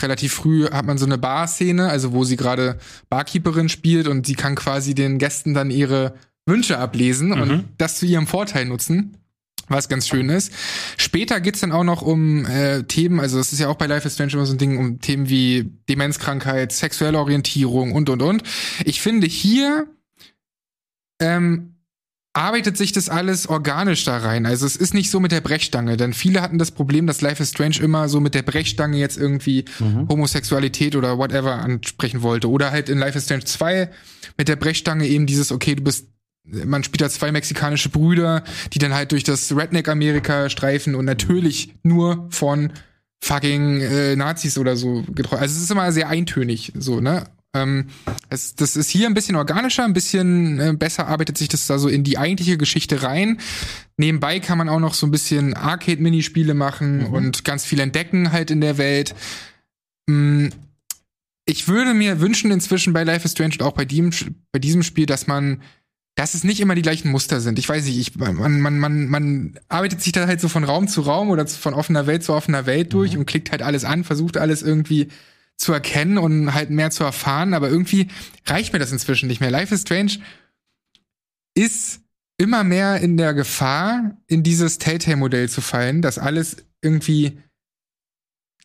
relativ 0.00 0.32
früh 0.32 0.68
hat 0.70 0.86
man 0.86 0.96
so 0.96 1.04
eine 1.04 1.18
Bar-Szene, 1.18 1.88
also 1.88 2.12
wo 2.12 2.24
sie 2.24 2.36
gerade 2.36 2.78
Barkeeperin 3.10 3.68
spielt 3.68 4.08
und 4.08 4.26
sie 4.26 4.34
kann 4.34 4.54
quasi 4.54 4.94
den 4.94 5.18
Gästen 5.18 5.52
dann 5.52 5.70
ihre 5.70 6.14
Wünsche 6.46 6.78
ablesen 6.78 7.28
mhm. 7.28 7.40
und 7.40 7.64
das 7.76 7.98
zu 7.98 8.06
ihrem 8.06 8.26
Vorteil 8.26 8.64
nutzen. 8.64 9.18
Was 9.68 9.88
ganz 9.88 10.08
schön 10.08 10.28
ist. 10.28 10.52
Später 10.96 11.40
geht's 11.40 11.60
dann 11.60 11.72
auch 11.72 11.84
noch 11.84 12.02
um 12.02 12.46
äh, 12.46 12.82
Themen, 12.84 13.20
also 13.20 13.38
das 13.38 13.52
ist 13.52 13.60
ja 13.60 13.68
auch 13.68 13.76
bei 13.76 13.86
Life 13.86 14.06
is 14.06 14.14
Strange 14.14 14.32
immer 14.32 14.46
so 14.46 14.54
ein 14.54 14.58
Ding, 14.58 14.78
um 14.78 15.00
Themen 15.00 15.28
wie 15.28 15.72
Demenzkrankheit, 15.88 16.72
sexuelle 16.72 17.18
Orientierung 17.18 17.92
und 17.92 18.08
und 18.08 18.22
und. 18.22 18.42
Ich 18.84 19.00
finde 19.00 19.26
hier 19.26 19.86
ähm, 21.20 21.74
arbeitet 22.34 22.76
sich 22.76 22.90
das 22.90 23.08
alles 23.08 23.46
organisch 23.46 24.04
da 24.04 24.18
rein. 24.18 24.44
Also 24.44 24.66
es 24.66 24.74
ist 24.74 24.92
nicht 24.92 25.08
so 25.08 25.20
mit 25.20 25.30
der 25.30 25.40
Brechstange, 25.40 25.96
denn 25.96 26.12
viele 26.12 26.42
hatten 26.42 26.58
das 26.58 26.72
Problem, 26.72 27.06
dass 27.06 27.20
Life 27.20 27.40
is 27.40 27.50
Strange 27.50 27.78
immer 27.80 28.08
so 28.08 28.18
mit 28.20 28.34
der 28.34 28.42
Brechstange 28.42 28.98
jetzt 28.98 29.16
irgendwie 29.16 29.64
mhm. 29.78 30.08
Homosexualität 30.08 30.96
oder 30.96 31.16
whatever 31.16 31.54
ansprechen 31.54 32.22
wollte. 32.22 32.50
Oder 32.50 32.72
halt 32.72 32.88
in 32.88 32.98
Life 32.98 33.16
is 33.16 33.24
Strange 33.24 33.44
2 33.44 33.88
mit 34.36 34.48
der 34.48 34.56
Brechstange 34.56 35.06
eben 35.06 35.26
dieses, 35.26 35.52
okay, 35.52 35.76
du 35.76 35.84
bist 35.84 36.08
man 36.44 36.84
spielt 36.84 37.00
da 37.00 37.08
zwei 37.08 37.32
mexikanische 37.32 37.88
Brüder, 37.88 38.44
die 38.72 38.78
dann 38.78 38.94
halt 38.94 39.12
durch 39.12 39.24
das 39.24 39.56
Redneck-Amerika 39.56 40.48
streifen 40.50 40.94
und 40.94 41.04
natürlich 41.04 41.74
nur 41.82 42.26
von 42.30 42.72
fucking 43.22 43.80
äh, 43.80 44.16
Nazis 44.16 44.58
oder 44.58 44.76
so 44.76 45.02
getroffen. 45.14 45.40
Also 45.40 45.56
es 45.56 45.62
ist 45.62 45.70
immer 45.70 45.90
sehr 45.92 46.08
eintönig, 46.08 46.72
so, 46.76 47.00
ne? 47.00 47.24
Ähm, 47.54 47.86
es, 48.30 48.56
das 48.56 48.76
ist 48.76 48.90
hier 48.90 49.06
ein 49.06 49.14
bisschen 49.14 49.36
organischer, 49.36 49.84
ein 49.84 49.92
bisschen 49.92 50.60
äh, 50.60 50.72
besser 50.76 51.06
arbeitet 51.06 51.38
sich 51.38 51.48
das 51.48 51.66
da 51.66 51.78
so 51.78 51.88
in 51.88 52.02
die 52.02 52.18
eigentliche 52.18 52.58
Geschichte 52.58 53.02
rein. 53.02 53.38
Nebenbei 53.96 54.40
kann 54.40 54.58
man 54.58 54.68
auch 54.68 54.80
noch 54.80 54.92
so 54.92 55.06
ein 55.06 55.12
bisschen 55.12 55.54
Arcade-Minispiele 55.54 56.54
machen 56.54 56.98
mhm. 56.98 57.14
und 57.14 57.44
ganz 57.44 57.64
viel 57.64 57.78
entdecken 57.78 58.32
halt 58.32 58.50
in 58.50 58.60
der 58.60 58.76
Welt. 58.76 59.14
Mm, 60.06 60.48
ich 61.46 61.68
würde 61.68 61.94
mir 61.94 62.20
wünschen 62.20 62.50
inzwischen 62.50 62.92
bei 62.92 63.04
Life 63.04 63.24
is 63.24 63.32
Strange 63.32 63.54
und 63.54 63.62
auch 63.62 63.74
bei, 63.74 63.84
dem, 63.84 64.10
bei 64.50 64.58
diesem 64.58 64.82
Spiel, 64.82 65.06
dass 65.06 65.28
man 65.28 65.62
dass 66.14 66.34
es 66.34 66.44
nicht 66.44 66.60
immer 66.60 66.74
die 66.74 66.82
gleichen 66.82 67.10
Muster 67.10 67.40
sind. 67.40 67.58
Ich 67.58 67.68
weiß 67.68 67.84
nicht, 67.86 67.98
ich, 67.98 68.16
man, 68.16 68.60
man, 68.60 68.78
man, 68.78 69.08
man 69.08 69.58
arbeitet 69.68 70.00
sich 70.00 70.12
da 70.12 70.26
halt 70.26 70.40
so 70.40 70.48
von 70.48 70.64
Raum 70.64 70.86
zu 70.86 71.00
Raum 71.00 71.30
oder 71.30 71.46
von 71.46 71.74
offener 71.74 72.06
Welt 72.06 72.22
zu 72.22 72.32
offener 72.32 72.66
Welt 72.66 72.92
durch 72.92 73.14
mhm. 73.14 73.20
und 73.20 73.26
klickt 73.26 73.50
halt 73.50 73.62
alles 73.62 73.84
an, 73.84 74.04
versucht 74.04 74.36
alles 74.36 74.62
irgendwie 74.62 75.08
zu 75.56 75.72
erkennen 75.72 76.18
und 76.18 76.54
halt 76.54 76.70
mehr 76.70 76.90
zu 76.90 77.04
erfahren, 77.04 77.54
aber 77.54 77.68
irgendwie 77.68 78.08
reicht 78.46 78.72
mir 78.72 78.78
das 78.78 78.92
inzwischen 78.92 79.28
nicht 79.28 79.40
mehr. 79.40 79.50
Life 79.50 79.74
is 79.74 79.82
Strange 79.82 80.18
ist 81.56 82.00
immer 82.36 82.64
mehr 82.64 83.00
in 83.00 83.16
der 83.16 83.34
Gefahr, 83.34 84.16
in 84.26 84.42
dieses 84.42 84.78
Telltale-Modell 84.78 85.48
zu 85.48 85.60
fallen, 85.60 86.02
dass 86.02 86.18
alles 86.18 86.56
irgendwie 86.82 87.38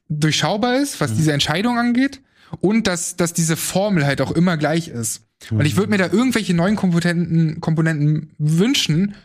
durchschaubar 0.07 0.77
ist, 0.77 0.99
was 0.99 1.11
mhm. 1.11 1.17
diese 1.17 1.33
Entscheidung 1.33 1.77
angeht 1.77 2.21
und 2.61 2.87
dass, 2.87 3.15
dass 3.15 3.33
diese 3.33 3.55
Formel 3.55 4.05
halt 4.05 4.21
auch 4.21 4.31
immer 4.31 4.57
gleich 4.57 4.87
ist. 4.87 5.28
Mhm. 5.49 5.59
Und 5.59 5.65
ich 5.65 5.75
würde 5.75 5.89
mir 5.89 5.97
da 5.97 6.07
irgendwelche 6.07 6.53
neuen 6.53 6.75
Komponenten, 6.75 7.61
Komponenten 7.61 8.31
wünschen. 8.37 9.15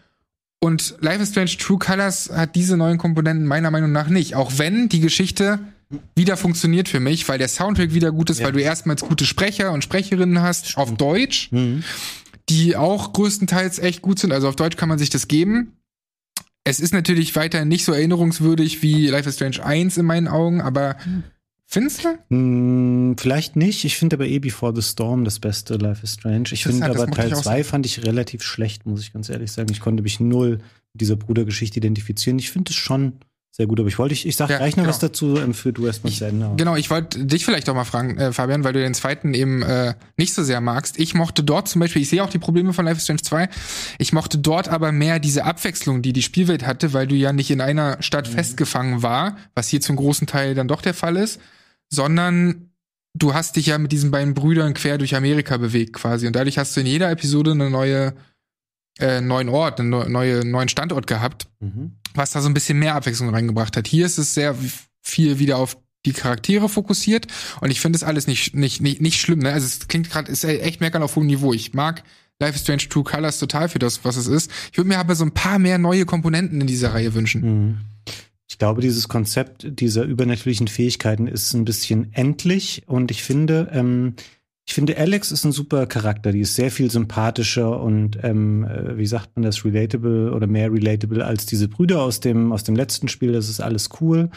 Und 0.60 0.94
Life 1.00 1.22
is 1.22 1.30
Strange 1.30 1.56
True 1.58 1.78
Colors 1.78 2.30
hat 2.30 2.54
diese 2.54 2.76
neuen 2.76 2.98
Komponenten 2.98 3.46
meiner 3.46 3.70
Meinung 3.70 3.92
nach 3.92 4.08
nicht. 4.08 4.34
Auch 4.34 4.52
wenn 4.56 4.88
die 4.88 5.00
Geschichte 5.00 5.60
wieder 6.14 6.36
funktioniert 6.36 6.88
für 6.88 7.00
mich, 7.00 7.28
weil 7.28 7.38
der 7.38 7.48
Soundtrack 7.48 7.92
wieder 7.92 8.12
gut 8.12 8.30
ist, 8.30 8.40
ja. 8.40 8.46
weil 8.46 8.52
du 8.52 8.60
erstmals 8.60 9.02
gute 9.02 9.26
Sprecher 9.26 9.72
und 9.72 9.84
Sprecherinnen 9.84 10.40
hast 10.40 10.76
auf 10.76 10.94
Deutsch, 10.96 11.52
mhm. 11.52 11.84
die 12.48 12.76
auch 12.76 13.12
größtenteils 13.12 13.78
echt 13.78 14.02
gut 14.02 14.18
sind. 14.18 14.32
Also 14.32 14.48
auf 14.48 14.56
Deutsch 14.56 14.76
kann 14.76 14.88
man 14.88 14.98
sich 14.98 15.10
das 15.10 15.28
geben. 15.28 15.76
Es 16.64 16.80
ist 16.80 16.94
natürlich 16.94 17.36
weiterhin 17.36 17.68
nicht 17.68 17.84
so 17.84 17.92
erinnerungswürdig 17.92 18.82
wie 18.82 19.08
Life 19.08 19.28
is 19.28 19.34
Strange 19.34 19.62
1 19.62 19.98
in 19.98 20.06
meinen 20.06 20.28
Augen, 20.28 20.62
aber 20.62 20.96
mhm. 21.04 21.24
Findest 21.66 22.04
du? 22.04 22.18
Hm, 22.30 23.16
vielleicht 23.18 23.56
nicht. 23.56 23.84
Ich 23.84 23.96
finde 23.96 24.16
aber 24.16 24.26
eh 24.26 24.38
Before 24.38 24.74
the 24.74 24.82
Storm 24.82 25.24
das 25.24 25.40
beste 25.40 25.76
Life 25.76 26.02
is 26.02 26.14
Strange. 26.14 26.50
Ich 26.52 26.64
finde 26.64 26.86
aber 26.86 27.10
Teil 27.10 27.34
2 27.34 27.64
fand 27.64 27.86
ich 27.86 28.04
relativ 28.04 28.42
schlecht, 28.42 28.86
muss 28.86 29.00
ich 29.00 29.12
ganz 29.12 29.28
ehrlich 29.28 29.50
sagen. 29.50 29.70
Ich 29.72 29.80
konnte 29.80 30.02
mich 30.02 30.20
null 30.20 30.58
mit 30.92 31.00
dieser 31.00 31.16
Brudergeschichte 31.16 31.78
identifizieren. 31.78 32.38
Ich 32.38 32.50
finde 32.50 32.70
es 32.70 32.76
schon 32.76 33.14
sehr 33.56 33.68
gut, 33.68 33.78
aber 33.78 33.88
ich 33.88 34.00
wollte, 34.00 34.14
ich, 34.14 34.26
ich 34.26 34.34
sag 34.34 34.50
ja, 34.50 34.56
gleich 34.56 34.74
noch 34.74 34.82
genau. 34.82 34.88
was 34.88 34.98
dazu, 34.98 35.36
ähm, 35.36 35.54
für 35.54 35.72
du 35.72 35.86
erstmal 35.86 36.12
zu 36.12 36.24
Ende. 36.24 36.50
Genau, 36.56 36.74
ich 36.74 36.90
wollte 36.90 37.24
dich 37.24 37.44
vielleicht 37.44 37.68
auch 37.68 37.74
mal 37.76 37.84
fragen, 37.84 38.18
äh, 38.18 38.32
Fabian, 38.32 38.64
weil 38.64 38.72
du 38.72 38.80
den 38.80 38.94
zweiten 38.94 39.32
eben 39.32 39.62
äh, 39.62 39.94
nicht 40.16 40.34
so 40.34 40.42
sehr 40.42 40.60
magst. 40.60 40.98
Ich 40.98 41.14
mochte 41.14 41.44
dort 41.44 41.68
zum 41.68 41.78
Beispiel, 41.78 42.02
ich 42.02 42.08
sehe 42.08 42.24
auch 42.24 42.30
die 42.30 42.40
Probleme 42.40 42.72
von 42.72 42.84
Life 42.84 42.96
is 42.96 43.04
Strange 43.04 43.22
2, 43.22 43.48
ich 43.98 44.12
mochte 44.12 44.38
dort 44.38 44.66
aber 44.66 44.90
mehr 44.90 45.20
diese 45.20 45.44
Abwechslung, 45.44 46.02
die 46.02 46.12
die 46.12 46.22
Spielwelt 46.22 46.66
hatte, 46.66 46.94
weil 46.94 47.06
du 47.06 47.14
ja 47.14 47.32
nicht 47.32 47.52
in 47.52 47.60
einer 47.60 48.02
Stadt 48.02 48.28
mhm. 48.28 48.32
festgefangen 48.32 49.02
war, 49.04 49.36
was 49.54 49.68
hier 49.68 49.80
zum 49.80 49.94
großen 49.94 50.26
Teil 50.26 50.56
dann 50.56 50.66
doch 50.66 50.82
der 50.82 50.94
Fall 50.94 51.16
ist, 51.16 51.40
sondern 51.88 52.70
du 53.14 53.34
hast 53.34 53.54
dich 53.54 53.66
ja 53.66 53.78
mit 53.78 53.92
diesen 53.92 54.10
beiden 54.10 54.34
Brüdern 54.34 54.74
quer 54.74 54.98
durch 54.98 55.14
Amerika 55.14 55.58
bewegt 55.58 55.92
quasi 55.92 56.26
und 56.26 56.34
dadurch 56.34 56.58
hast 56.58 56.76
du 56.76 56.80
in 56.80 56.86
jeder 56.86 57.08
Episode 57.08 57.52
eine 57.52 57.70
neue 57.70 58.14
äh, 58.98 59.20
neuen 59.20 59.48
Ort, 59.48 59.80
einen 59.80 59.90
neue, 59.90 60.44
neuen 60.44 60.68
Standort 60.68 61.06
gehabt, 61.06 61.46
mhm. 61.60 61.92
was 62.14 62.30
da 62.30 62.40
so 62.40 62.48
ein 62.48 62.54
bisschen 62.54 62.78
mehr 62.78 62.94
Abwechslung 62.94 63.30
reingebracht 63.30 63.76
hat. 63.76 63.88
Hier 63.88 64.06
ist 64.06 64.18
es 64.18 64.34
sehr 64.34 64.54
viel 65.02 65.38
wieder 65.38 65.58
auf 65.58 65.76
die 66.06 66.12
Charaktere 66.12 66.68
fokussiert 66.68 67.26
und 67.60 67.70
ich 67.70 67.80
finde 67.80 67.96
es 67.96 68.04
alles 68.04 68.26
nicht, 68.26 68.54
nicht, 68.54 68.80
nicht, 68.80 69.00
nicht 69.00 69.20
schlimm. 69.20 69.40
Ne? 69.40 69.52
Also 69.52 69.66
es 69.66 69.88
klingt 69.88 70.10
gerade, 70.10 70.30
ist 70.30 70.44
echt 70.44 70.80
meckern 70.80 71.02
auf 71.02 71.16
hohem 71.16 71.26
Niveau. 71.26 71.52
Ich 71.52 71.72
mag 71.72 72.02
Life 72.40 72.56
is 72.56 72.62
Strange 72.62 72.88
True 72.88 73.04
Colors 73.04 73.38
total 73.38 73.68
für 73.68 73.78
das, 73.78 74.04
was 74.04 74.16
es 74.16 74.26
ist. 74.26 74.50
Ich 74.70 74.76
würde 74.76 74.88
mir 74.88 74.98
aber 74.98 75.14
so 75.14 75.24
ein 75.24 75.32
paar 75.32 75.58
mehr 75.58 75.78
neue 75.78 76.04
Komponenten 76.04 76.60
in 76.60 76.66
dieser 76.66 76.92
Reihe 76.92 77.14
wünschen. 77.14 77.42
Mhm. 77.42 77.78
Ich 78.48 78.58
glaube, 78.58 78.82
dieses 78.82 79.08
Konzept 79.08 79.66
dieser 79.80 80.04
übernatürlichen 80.04 80.68
Fähigkeiten 80.68 81.26
ist 81.26 81.54
ein 81.54 81.64
bisschen 81.64 82.12
endlich 82.12 82.82
und 82.86 83.10
ich 83.10 83.22
finde, 83.22 83.70
ähm, 83.72 84.14
ich 84.66 84.72
finde, 84.72 84.96
Alex 84.96 85.30
ist 85.30 85.44
ein 85.44 85.52
super 85.52 85.86
Charakter. 85.86 86.32
Die 86.32 86.40
ist 86.40 86.54
sehr 86.54 86.70
viel 86.70 86.90
sympathischer 86.90 87.80
und, 87.80 88.18
ähm, 88.22 88.64
äh, 88.64 88.96
wie 88.96 89.06
sagt 89.06 89.36
man 89.36 89.42
das, 89.42 89.64
relatable 89.64 90.32
oder 90.32 90.46
mehr 90.46 90.72
relatable 90.72 91.24
als 91.24 91.44
diese 91.44 91.68
Brüder 91.68 92.02
aus 92.02 92.20
dem, 92.20 92.50
aus 92.50 92.64
dem 92.64 92.74
letzten 92.74 93.08
Spiel. 93.08 93.32
Das 93.32 93.48
ist 93.50 93.60
alles 93.60 93.90
cool. 94.00 94.30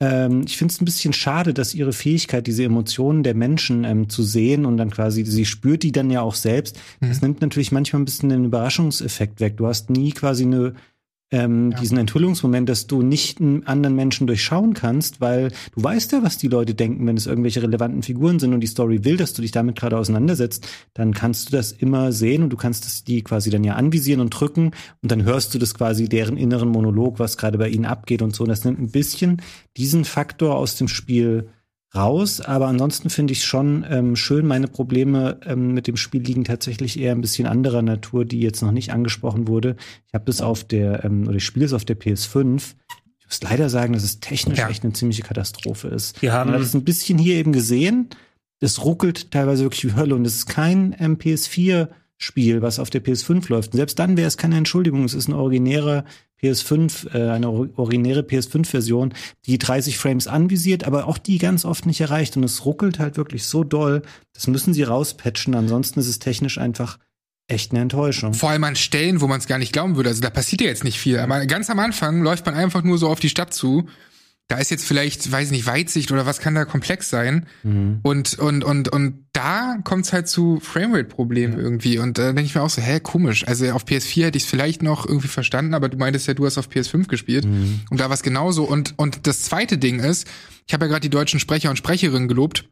Ähm, 0.00 0.42
ich 0.46 0.56
finde 0.56 0.72
es 0.72 0.80
ein 0.80 0.86
bisschen 0.86 1.12
schade, 1.12 1.52
dass 1.52 1.74
ihre 1.74 1.92
Fähigkeit, 1.92 2.46
diese 2.46 2.64
Emotionen 2.64 3.22
der 3.22 3.34
Menschen 3.34 3.84
ähm, 3.84 4.08
zu 4.08 4.22
sehen 4.22 4.64
und 4.64 4.78
dann 4.78 4.90
quasi, 4.90 5.24
sie 5.24 5.44
spürt 5.44 5.82
die 5.82 5.92
dann 5.92 6.10
ja 6.10 6.22
auch 6.22 6.36
selbst. 6.36 6.80
Mhm. 7.00 7.08
Das 7.08 7.20
nimmt 7.20 7.40
natürlich 7.42 7.72
manchmal 7.72 8.00
ein 8.00 8.06
bisschen 8.06 8.30
den 8.30 8.46
Überraschungseffekt 8.46 9.40
weg. 9.40 9.58
Du 9.58 9.66
hast 9.66 9.90
nie 9.90 10.12
quasi 10.12 10.44
eine 10.44 10.74
ähm, 11.30 11.72
ja. 11.72 11.80
diesen 11.80 11.98
Enthüllungsmoment, 11.98 12.68
dass 12.68 12.86
du 12.86 13.02
nicht 13.02 13.40
einen 13.40 13.66
anderen 13.66 13.94
Menschen 13.94 14.26
durchschauen 14.26 14.72
kannst, 14.72 15.20
weil 15.20 15.50
du 15.76 15.82
weißt 15.82 16.12
ja, 16.12 16.22
was 16.22 16.38
die 16.38 16.48
Leute 16.48 16.74
denken, 16.74 17.06
wenn 17.06 17.16
es 17.16 17.26
irgendwelche 17.26 17.62
relevanten 17.62 18.02
Figuren 18.02 18.38
sind 18.38 18.54
und 18.54 18.60
die 18.60 18.66
Story 18.66 19.04
will, 19.04 19.16
dass 19.16 19.34
du 19.34 19.42
dich 19.42 19.50
damit 19.50 19.76
gerade 19.76 19.98
auseinandersetzt, 19.98 20.66
dann 20.94 21.12
kannst 21.12 21.48
du 21.48 21.56
das 21.56 21.72
immer 21.72 22.12
sehen 22.12 22.42
und 22.42 22.50
du 22.50 22.56
kannst 22.56 22.86
das 22.86 23.04
die 23.04 23.22
quasi 23.22 23.50
dann 23.50 23.64
ja 23.64 23.74
anvisieren 23.74 24.20
und 24.20 24.30
drücken 24.30 24.72
und 25.02 25.12
dann 25.12 25.24
hörst 25.24 25.54
du 25.54 25.58
das 25.58 25.74
quasi 25.74 26.08
deren 26.08 26.36
inneren 26.36 26.70
Monolog, 26.70 27.18
was 27.18 27.36
gerade 27.36 27.58
bei 27.58 27.68
ihnen 27.68 27.84
abgeht 27.84 28.22
und 28.22 28.34
so. 28.34 28.44
Und 28.44 28.48
das 28.48 28.64
nimmt 28.64 28.78
ein 28.78 28.90
bisschen 28.90 29.42
diesen 29.76 30.04
Faktor 30.04 30.56
aus 30.56 30.76
dem 30.76 30.88
Spiel 30.88 31.48
raus. 31.94 32.40
Aber 32.40 32.66
ansonsten 32.66 33.10
finde 33.10 33.32
ich 33.32 33.44
schon 33.44 33.84
ähm, 33.88 34.16
schön. 34.16 34.46
Meine 34.46 34.68
Probleme 34.68 35.40
ähm, 35.46 35.74
mit 35.74 35.86
dem 35.86 35.96
Spiel 35.96 36.22
liegen 36.22 36.44
tatsächlich 36.44 36.98
eher 36.98 37.12
ein 37.12 37.20
bisschen 37.20 37.46
anderer 37.46 37.82
Natur, 37.82 38.24
die 38.24 38.40
jetzt 38.40 38.62
noch 38.62 38.72
nicht 38.72 38.92
angesprochen 38.92 39.48
wurde. 39.48 39.76
Ich 40.06 40.14
habe 40.14 40.24
das 40.24 40.40
auf 40.40 40.64
der, 40.64 41.04
ähm, 41.04 41.26
oder 41.26 41.36
ich 41.36 41.44
spiele 41.44 41.66
es 41.66 41.72
auf 41.72 41.84
der 41.84 41.98
PS5. 41.98 42.74
Ich 43.18 43.26
muss 43.26 43.42
leider 43.42 43.68
sagen, 43.68 43.92
dass 43.92 44.04
es 44.04 44.20
technisch 44.20 44.58
ja. 44.58 44.68
echt 44.68 44.84
eine 44.84 44.92
ziemliche 44.92 45.22
Katastrophe 45.22 45.88
ist. 45.88 46.20
Wir 46.22 46.32
haben 46.32 46.52
das 46.52 46.74
ein 46.74 46.84
bisschen 46.84 47.18
hier 47.18 47.36
eben 47.36 47.52
gesehen. 47.52 48.08
Es 48.60 48.84
ruckelt 48.84 49.30
teilweise 49.30 49.64
wirklich 49.64 49.84
wie 49.84 49.96
Hölle 49.96 50.14
und 50.14 50.26
es 50.26 50.36
ist 50.36 50.46
kein 50.46 50.96
ähm, 50.98 51.16
PS4 51.16 51.88
Spiel, 52.18 52.62
was 52.62 52.80
auf 52.80 52.90
der 52.90 53.02
PS5 53.02 53.48
läuft. 53.48 53.72
Und 53.72 53.76
selbst 53.76 53.98
dann 53.98 54.16
wäre 54.16 54.26
es 54.26 54.36
keine 54.36 54.56
Entschuldigung. 54.56 55.04
Es 55.04 55.14
ist 55.14 55.28
ein 55.28 55.34
originärer 55.34 56.04
PS5, 56.42 57.14
äh, 57.14 57.30
eine 57.30 57.48
originäre 57.48 58.20
PS5-Version, 58.20 59.14
die 59.46 59.58
30 59.58 59.98
Frames 59.98 60.26
anvisiert, 60.26 60.84
aber 60.84 61.06
auch 61.06 61.18
die 61.18 61.38
ganz 61.38 61.64
oft 61.64 61.86
nicht 61.86 62.00
erreicht. 62.00 62.36
Und 62.36 62.44
es 62.44 62.64
ruckelt 62.64 62.98
halt 62.98 63.16
wirklich 63.16 63.44
so 63.44 63.64
doll. 63.64 64.02
Das 64.34 64.48
müssen 64.48 64.74
sie 64.74 64.82
rauspatchen. 64.82 65.54
Ansonsten 65.54 66.00
ist 66.00 66.08
es 66.08 66.18
technisch 66.18 66.58
einfach 66.58 66.98
echt 67.46 67.70
eine 67.70 67.80
Enttäuschung. 67.80 68.34
Vor 68.34 68.50
allem 68.50 68.64
an 68.64 68.76
Stellen, 68.76 69.20
wo 69.20 69.26
man 69.26 69.38
es 69.38 69.46
gar 69.46 69.58
nicht 69.58 69.72
glauben 69.72 69.96
würde. 69.96 70.10
Also 70.10 70.20
da 70.20 70.30
passiert 70.30 70.60
ja 70.60 70.66
jetzt 70.66 70.84
nicht 70.84 70.98
viel. 70.98 71.18
Aber 71.18 71.46
ganz 71.46 71.70
am 71.70 71.78
Anfang 71.78 72.22
läuft 72.22 72.44
man 72.46 72.54
einfach 72.54 72.82
nur 72.82 72.98
so 72.98 73.08
auf 73.08 73.20
die 73.20 73.30
Stadt 73.30 73.54
zu 73.54 73.88
da 74.48 74.56
ist 74.56 74.70
jetzt 74.70 74.86
vielleicht, 74.86 75.30
weiß 75.30 75.46
ich 75.46 75.52
nicht, 75.52 75.66
Weitsicht 75.66 76.10
oder 76.10 76.24
was 76.24 76.40
kann 76.40 76.54
da 76.54 76.64
komplex 76.64 77.10
sein. 77.10 77.46
Mhm. 77.62 78.00
Und, 78.02 78.38
und, 78.38 78.64
und, 78.64 78.88
und 78.88 79.26
da 79.34 79.76
kommt 79.84 80.06
es 80.06 80.14
halt 80.14 80.26
zu 80.26 80.58
Framerate-Problemen 80.60 81.58
ja. 81.58 81.62
irgendwie. 81.62 81.98
Und 81.98 82.16
da 82.16 82.32
denke 82.32 82.44
ich 82.44 82.54
mir 82.54 82.62
auch 82.62 82.70
so, 82.70 82.80
hä, 82.80 82.98
komisch. 82.98 83.46
Also 83.46 83.70
auf 83.72 83.84
PS4 83.84 84.24
hätte 84.24 84.38
ich 84.38 84.44
es 84.44 84.48
vielleicht 84.48 84.82
noch 84.82 85.06
irgendwie 85.06 85.28
verstanden, 85.28 85.74
aber 85.74 85.90
du 85.90 85.98
meintest 85.98 86.28
ja, 86.28 86.34
du 86.34 86.46
hast 86.46 86.56
auf 86.56 86.68
PS5 86.68 87.08
gespielt. 87.08 87.44
Mhm. 87.44 87.80
Und 87.90 88.00
da 88.00 88.04
war 88.04 88.14
es 88.14 88.22
genauso. 88.22 88.64
Und, 88.64 88.94
und 88.96 89.26
das 89.26 89.42
zweite 89.42 89.76
Ding 89.76 90.00
ist, 90.00 90.26
ich 90.66 90.72
habe 90.72 90.86
ja 90.86 90.92
gerade 90.92 91.02
die 91.02 91.10
deutschen 91.10 91.40
Sprecher 91.40 91.68
und 91.68 91.76
Sprecherinnen 91.76 92.26
gelobt. 92.26 92.64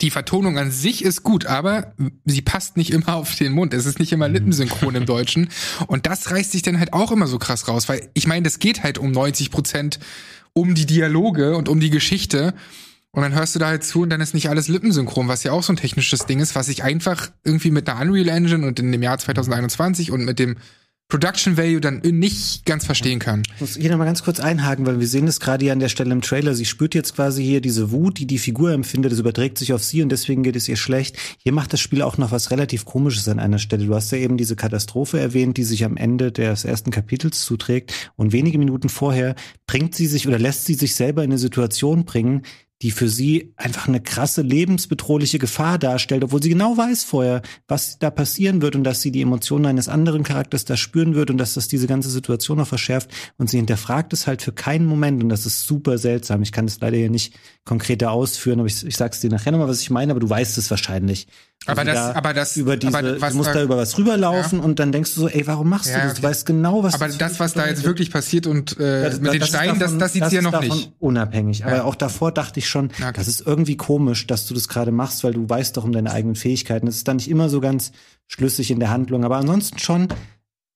Die 0.00 0.10
Vertonung 0.10 0.58
an 0.58 0.70
sich 0.70 1.04
ist 1.04 1.24
gut, 1.24 1.44
aber 1.44 1.92
sie 2.24 2.40
passt 2.40 2.76
nicht 2.76 2.92
immer 2.92 3.16
auf 3.16 3.34
den 3.34 3.52
Mund. 3.52 3.74
Es 3.74 3.84
ist 3.84 3.98
nicht 3.98 4.12
immer 4.12 4.28
mhm. 4.28 4.34
lippensynchron 4.34 4.94
im 4.94 5.06
Deutschen. 5.06 5.48
Und 5.88 6.06
das 6.06 6.30
reißt 6.30 6.52
sich 6.52 6.62
dann 6.62 6.78
halt 6.78 6.92
auch 6.92 7.10
immer 7.10 7.26
so 7.26 7.40
krass 7.40 7.66
raus, 7.66 7.88
weil 7.88 8.08
ich 8.14 8.28
meine, 8.28 8.44
das 8.44 8.60
geht 8.60 8.84
halt 8.84 8.96
um 8.96 9.10
90 9.10 9.50
Prozent 9.50 9.98
um 10.52 10.74
die 10.74 10.86
Dialoge 10.86 11.56
und 11.56 11.68
um 11.68 11.80
die 11.80 11.90
Geschichte. 11.90 12.54
Und 13.12 13.22
dann 13.22 13.34
hörst 13.34 13.54
du 13.54 13.58
da 13.58 13.66
halt 13.66 13.82
zu 13.82 14.02
und 14.02 14.10
dann 14.10 14.20
ist 14.20 14.34
nicht 14.34 14.48
alles 14.48 14.68
lippensynchron, 14.68 15.26
was 15.26 15.42
ja 15.42 15.52
auch 15.52 15.64
so 15.64 15.72
ein 15.72 15.76
technisches 15.76 16.26
Ding 16.26 16.38
ist, 16.38 16.54
was 16.54 16.68
ich 16.68 16.84
einfach 16.84 17.30
irgendwie 17.44 17.72
mit 17.72 17.88
einer 17.88 18.00
Unreal 18.00 18.28
Engine 18.28 18.66
und 18.66 18.78
in 18.78 18.92
dem 18.92 19.02
Jahr 19.02 19.18
2021 19.18 20.12
und 20.12 20.24
mit 20.24 20.38
dem 20.38 20.56
Production 21.10 21.56
Value 21.56 21.80
dann 21.80 21.98
nicht 21.98 22.64
ganz 22.64 22.86
verstehen 22.86 23.18
kann. 23.18 23.42
Ich 23.56 23.60
muss 23.60 23.76
hier 23.76 23.90
nochmal 23.90 24.06
ganz 24.06 24.22
kurz 24.22 24.38
einhaken, 24.38 24.86
weil 24.86 25.00
wir 25.00 25.08
sehen 25.08 25.26
das 25.26 25.40
gerade 25.40 25.64
hier 25.64 25.72
an 25.72 25.80
der 25.80 25.88
Stelle 25.88 26.12
im 26.12 26.22
Trailer. 26.22 26.54
Sie 26.54 26.64
spürt 26.64 26.94
jetzt 26.94 27.16
quasi 27.16 27.44
hier 27.44 27.60
diese 27.60 27.90
Wut, 27.90 28.18
die 28.18 28.26
die 28.26 28.38
Figur 28.38 28.72
empfindet. 28.72 29.12
Das 29.12 29.18
überträgt 29.18 29.58
sich 29.58 29.72
auf 29.72 29.82
sie 29.82 30.02
und 30.02 30.08
deswegen 30.10 30.44
geht 30.44 30.54
es 30.54 30.68
ihr 30.68 30.76
schlecht. 30.76 31.18
Hier 31.38 31.52
macht 31.52 31.72
das 31.72 31.80
Spiel 31.80 32.02
auch 32.02 32.16
noch 32.16 32.30
was 32.30 32.52
relativ 32.52 32.84
Komisches 32.84 33.28
an 33.28 33.40
einer 33.40 33.58
Stelle. 33.58 33.86
Du 33.86 33.94
hast 33.94 34.12
ja 34.12 34.18
eben 34.18 34.36
diese 34.36 34.54
Katastrophe 34.54 35.18
erwähnt, 35.18 35.56
die 35.56 35.64
sich 35.64 35.84
am 35.84 35.96
Ende 35.96 36.30
des 36.30 36.64
ersten 36.64 36.92
Kapitels 36.92 37.44
zuträgt. 37.44 38.12
Und 38.16 38.32
wenige 38.32 38.58
Minuten 38.58 38.88
vorher 38.88 39.34
bringt 39.66 39.96
sie 39.96 40.06
sich 40.06 40.28
oder 40.28 40.38
lässt 40.38 40.64
sie 40.64 40.74
sich 40.74 40.94
selber 40.94 41.24
in 41.24 41.30
eine 41.30 41.38
Situation 41.38 42.04
bringen, 42.04 42.42
die 42.82 42.90
für 42.90 43.08
sie 43.08 43.52
einfach 43.56 43.88
eine 43.88 44.00
krasse 44.00 44.40
lebensbedrohliche 44.40 45.38
Gefahr 45.38 45.78
darstellt, 45.78 46.24
obwohl 46.24 46.42
sie 46.42 46.48
genau 46.48 46.76
weiß 46.76 47.04
vorher, 47.04 47.42
was 47.68 47.98
da 47.98 48.10
passieren 48.10 48.62
wird 48.62 48.74
und 48.74 48.84
dass 48.84 49.02
sie 49.02 49.12
die 49.12 49.20
Emotionen 49.20 49.66
eines 49.66 49.88
anderen 49.88 50.22
Charakters 50.22 50.64
da 50.64 50.76
spüren 50.76 51.14
wird 51.14 51.30
und 51.30 51.36
dass 51.36 51.54
das 51.54 51.68
diese 51.68 51.86
ganze 51.86 52.08
Situation 52.08 52.56
noch 52.56 52.68
verschärft 52.68 53.10
und 53.36 53.50
sie 53.50 53.58
hinterfragt 53.58 54.12
es 54.12 54.26
halt 54.26 54.40
für 54.40 54.52
keinen 54.52 54.86
Moment 54.86 55.22
und 55.22 55.28
das 55.28 55.44
ist 55.44 55.66
super 55.66 55.98
seltsam. 55.98 56.42
Ich 56.42 56.52
kann 56.52 56.66
das 56.66 56.80
leider 56.80 56.96
hier 56.96 57.10
nicht 57.10 57.34
konkreter 57.64 58.12
ausführen, 58.12 58.60
aber 58.60 58.68
ich, 58.68 58.86
ich 58.86 58.96
sag's 58.96 59.20
dir 59.20 59.30
nachher 59.30 59.52
nochmal, 59.52 59.68
was 59.68 59.82
ich 59.82 59.90
meine, 59.90 60.12
aber 60.12 60.20
du 60.20 60.30
weißt 60.30 60.56
es 60.56 60.70
wahrscheinlich. 60.70 61.26
Aber 61.66 61.84
das, 61.84 61.94
da 61.94 62.14
aber 62.14 62.32
das, 62.32 62.56
über 62.56 62.78
diese, 62.78 62.96
aber 62.96 63.20
was, 63.20 63.32
du 63.32 63.36
musst 63.36 63.54
da 63.54 63.62
über 63.62 63.76
was 63.76 63.98
rüberlaufen 63.98 64.60
ja. 64.60 64.64
und 64.64 64.78
dann 64.78 64.92
denkst 64.92 65.14
du 65.14 65.20
so, 65.20 65.28
ey, 65.28 65.46
warum 65.46 65.68
machst 65.68 65.90
ja, 65.90 66.00
du 66.00 66.08
das? 66.08 66.14
Du 66.14 66.22
weißt 66.22 66.46
genau, 66.46 66.82
was. 66.82 66.94
Aber 66.94 67.08
das, 67.08 67.38
was 67.38 67.52
da 67.52 67.66
jetzt 67.68 67.84
wirklich 67.84 68.10
passiert 68.10 68.46
und 68.46 68.80
äh, 68.80 69.02
ja, 69.02 69.10
das, 69.10 69.20
mit 69.20 69.34
den 69.34 69.42
Steinen, 69.42 69.78
davon, 69.78 69.98
das, 69.98 70.12
das 70.12 70.12
sieht 70.14 70.30
hier 70.30 70.40
noch 70.40 70.58
nicht. 70.58 70.92
Unabhängig. 70.98 71.66
Aber 71.66 71.84
auch 71.84 71.96
davor 71.96 72.32
dachte 72.32 72.60
ich 72.60 72.68
schon, 72.70 72.86
okay. 72.86 73.12
das 73.14 73.28
ist 73.28 73.46
irgendwie 73.46 73.76
komisch, 73.76 74.26
dass 74.26 74.46
du 74.46 74.54
das 74.54 74.68
gerade 74.68 74.92
machst, 74.92 75.24
weil 75.24 75.34
du 75.34 75.48
weißt 75.48 75.76
doch 75.76 75.84
um 75.84 75.92
deine 75.92 76.12
eigenen 76.12 76.36
Fähigkeiten. 76.36 76.86
Das 76.86 76.96
ist 76.96 77.08
dann 77.08 77.16
nicht 77.16 77.28
immer 77.28 77.48
so 77.48 77.60
ganz 77.60 77.92
schlüssig 78.28 78.70
in 78.70 78.80
der 78.80 78.90
Handlung, 78.90 79.24
aber 79.24 79.36
ansonsten 79.36 79.78
schon 79.78 80.08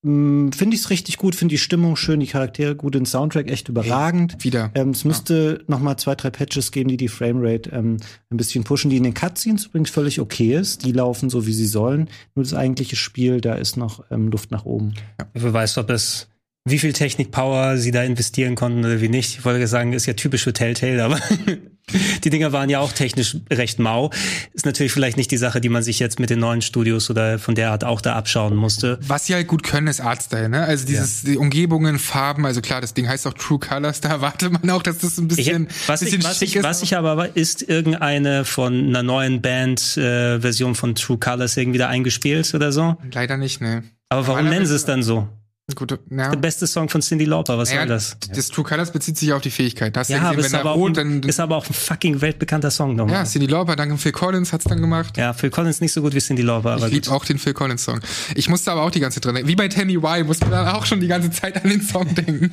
Mm, 0.04 0.50
finde 0.50 0.76
ich 0.76 0.82
es 0.82 0.90
richtig 0.90 1.16
gut, 1.16 1.34
finde 1.34 1.54
die 1.54 1.58
Stimmung 1.58 1.96
schön, 1.96 2.20
die 2.20 2.26
Charaktere 2.26 2.76
gut, 2.76 2.94
den 2.94 3.06
Soundtrack 3.06 3.50
echt 3.50 3.70
überragend. 3.70 4.34
Hey, 4.34 4.44
wieder. 4.44 4.70
Ähm, 4.74 4.90
es 4.90 5.04
müsste 5.06 5.60
ja. 5.60 5.64
noch 5.66 5.80
mal 5.80 5.96
zwei, 5.96 6.14
drei 6.14 6.28
Patches 6.28 6.72
geben, 6.72 6.90
die 6.90 6.98
die 6.98 7.08
Framerate 7.08 7.70
ähm, 7.70 7.96
ein 8.30 8.36
bisschen 8.36 8.64
pushen, 8.64 8.90
die 8.90 8.98
in 8.98 9.02
den 9.02 9.14
Cutscenes 9.14 9.64
übrigens 9.64 9.88
völlig 9.88 10.20
okay 10.20 10.54
ist. 10.54 10.84
Die 10.84 10.92
laufen 10.92 11.30
so, 11.30 11.46
wie 11.46 11.54
sie 11.54 11.66
sollen. 11.66 12.10
Nur 12.34 12.44
das 12.44 12.52
eigentliche 12.52 12.96
Spiel, 12.96 13.40
da 13.40 13.54
ist 13.54 13.78
noch 13.78 14.04
ähm, 14.10 14.28
Luft 14.28 14.50
nach 14.50 14.66
oben. 14.66 14.92
Ja. 15.18 15.26
Wer 15.32 15.54
weiß, 15.54 15.78
ob 15.78 15.88
es 15.88 16.28
wie 16.66 16.78
viel 16.78 16.94
Technikpower 16.94 17.76
sie 17.76 17.90
da 17.90 18.02
investieren 18.02 18.54
konnten 18.54 18.80
oder 18.80 19.02
wie 19.02 19.10
nicht. 19.10 19.38
Ich 19.38 19.44
wollte 19.44 19.66
sagen, 19.66 19.92
ist 19.92 20.06
ja 20.06 20.14
typisch 20.14 20.44
für 20.44 20.54
Telltale, 20.54 21.04
aber 21.04 21.20
die 22.24 22.30
Dinger 22.30 22.52
waren 22.52 22.70
ja 22.70 22.80
auch 22.80 22.92
technisch 22.92 23.36
recht 23.50 23.78
mau. 23.78 24.10
Ist 24.54 24.64
natürlich 24.64 24.90
vielleicht 24.90 25.18
nicht 25.18 25.30
die 25.30 25.36
Sache, 25.36 25.60
die 25.60 25.68
man 25.68 25.82
sich 25.82 25.98
jetzt 25.98 26.18
mit 26.18 26.30
den 26.30 26.38
neuen 26.38 26.62
Studios 26.62 27.10
oder 27.10 27.38
von 27.38 27.54
der 27.54 27.70
Art 27.70 27.84
auch 27.84 28.00
da 28.00 28.14
abschauen 28.14 28.56
musste. 28.56 28.98
Was 29.06 29.26
sie 29.26 29.34
halt 29.34 29.46
gut 29.46 29.62
können, 29.62 29.88
ist 29.88 30.00
Artstyle, 30.00 30.48
ne? 30.48 30.64
Also 30.64 30.86
dieses 30.86 31.24
ja. 31.24 31.32
die 31.32 31.36
Umgebungen, 31.36 31.98
Farben, 31.98 32.46
also 32.46 32.62
klar, 32.62 32.80
das 32.80 32.94
Ding 32.94 33.06
heißt 33.06 33.26
auch 33.26 33.34
True 33.34 33.58
Colors, 33.58 34.00
da 34.00 34.08
erwartet 34.12 34.50
man 34.50 34.70
auch, 34.70 34.82
dass 34.82 34.98
das 34.98 35.18
ein 35.18 35.28
bisschen, 35.28 35.68
ich, 35.68 35.88
was 35.88 36.00
bisschen 36.00 36.20
ich, 36.20 36.24
was 36.24 36.40
ich, 36.40 36.56
ist. 36.56 36.64
Was 36.64 36.82
ich 36.82 36.96
aber 36.96 37.36
ist 37.36 37.60
irgendeine 37.60 38.46
von 38.46 38.88
einer 38.88 39.02
neuen 39.02 39.42
Band 39.42 39.98
äh, 39.98 40.40
Version 40.40 40.74
von 40.74 40.94
True 40.94 41.18
Colors 41.18 41.58
irgendwie 41.58 41.78
da 41.78 41.88
eingespielt 41.88 42.54
oder 42.54 42.72
so? 42.72 42.96
Leider 43.12 43.36
nicht, 43.36 43.60
ne. 43.60 43.84
Aber 44.08 44.26
warum 44.28 44.48
nennen 44.48 44.64
sie 44.64 44.74
es 44.74 44.86
dann 44.86 45.02
so? 45.02 45.28
Gut, 45.74 45.98
ja. 46.10 46.30
Der 46.30 46.36
beste 46.36 46.66
Song 46.66 46.90
von 46.90 47.00
Cindy 47.00 47.24
Lauper, 47.24 47.56
was 47.56 47.72
ja, 47.72 47.78
soll 47.78 47.86
das? 47.86 48.18
Das 48.34 48.48
True 48.48 48.66
Colors 48.66 48.92
bezieht 48.92 49.16
sich 49.16 49.32
auf 49.32 49.40
die 49.40 49.50
Fähigkeit. 49.50 49.96
Das 49.96 50.08
ja, 50.08 50.18
gesehen, 50.30 50.44
ist, 50.44 50.54
aber 50.54 50.72
rot, 50.72 50.98
ein, 50.98 51.22
ist 51.22 51.40
aber 51.40 51.56
auch 51.56 51.66
ein 51.66 51.72
fucking 51.72 52.20
weltbekannter 52.20 52.70
Song 52.70 52.94
nochmal. 52.94 53.14
Ja, 53.14 53.24
Cindy 53.24 53.46
Lauper, 53.46 53.74
danke 53.74 53.96
Phil 53.96 54.12
Collins 54.12 54.52
hat's 54.52 54.64
dann 54.64 54.82
gemacht. 54.82 55.16
Ja, 55.16 55.32
Phil 55.32 55.48
Collins 55.48 55.80
nicht 55.80 55.92
so 55.92 56.02
gut 56.02 56.14
wie 56.14 56.20
Cindy 56.20 56.42
Lauper, 56.42 56.72
aber 56.72 56.88
Ich 56.88 56.92
liebe 56.92 57.10
auch 57.10 57.24
den 57.24 57.38
Phil 57.38 57.54
Collins 57.54 57.82
Song. 57.82 58.00
Ich 58.34 58.50
musste 58.50 58.72
aber 58.72 58.82
auch 58.82 58.90
die 58.90 59.00
ganze 59.00 59.16
Zeit 59.16 59.24
dran 59.24 59.36
denken. 59.36 59.48
Wie 59.48 59.56
bei 59.56 59.68
Tammy 59.68 59.94
Y 59.94 60.26
musste 60.26 60.44
man 60.44 60.66
dann 60.66 60.74
auch 60.74 60.84
schon 60.84 61.00
die 61.00 61.08
ganze 61.08 61.30
Zeit 61.30 61.56
an 61.56 61.70
den 61.70 61.80
Song 61.80 62.14
denken. 62.14 62.50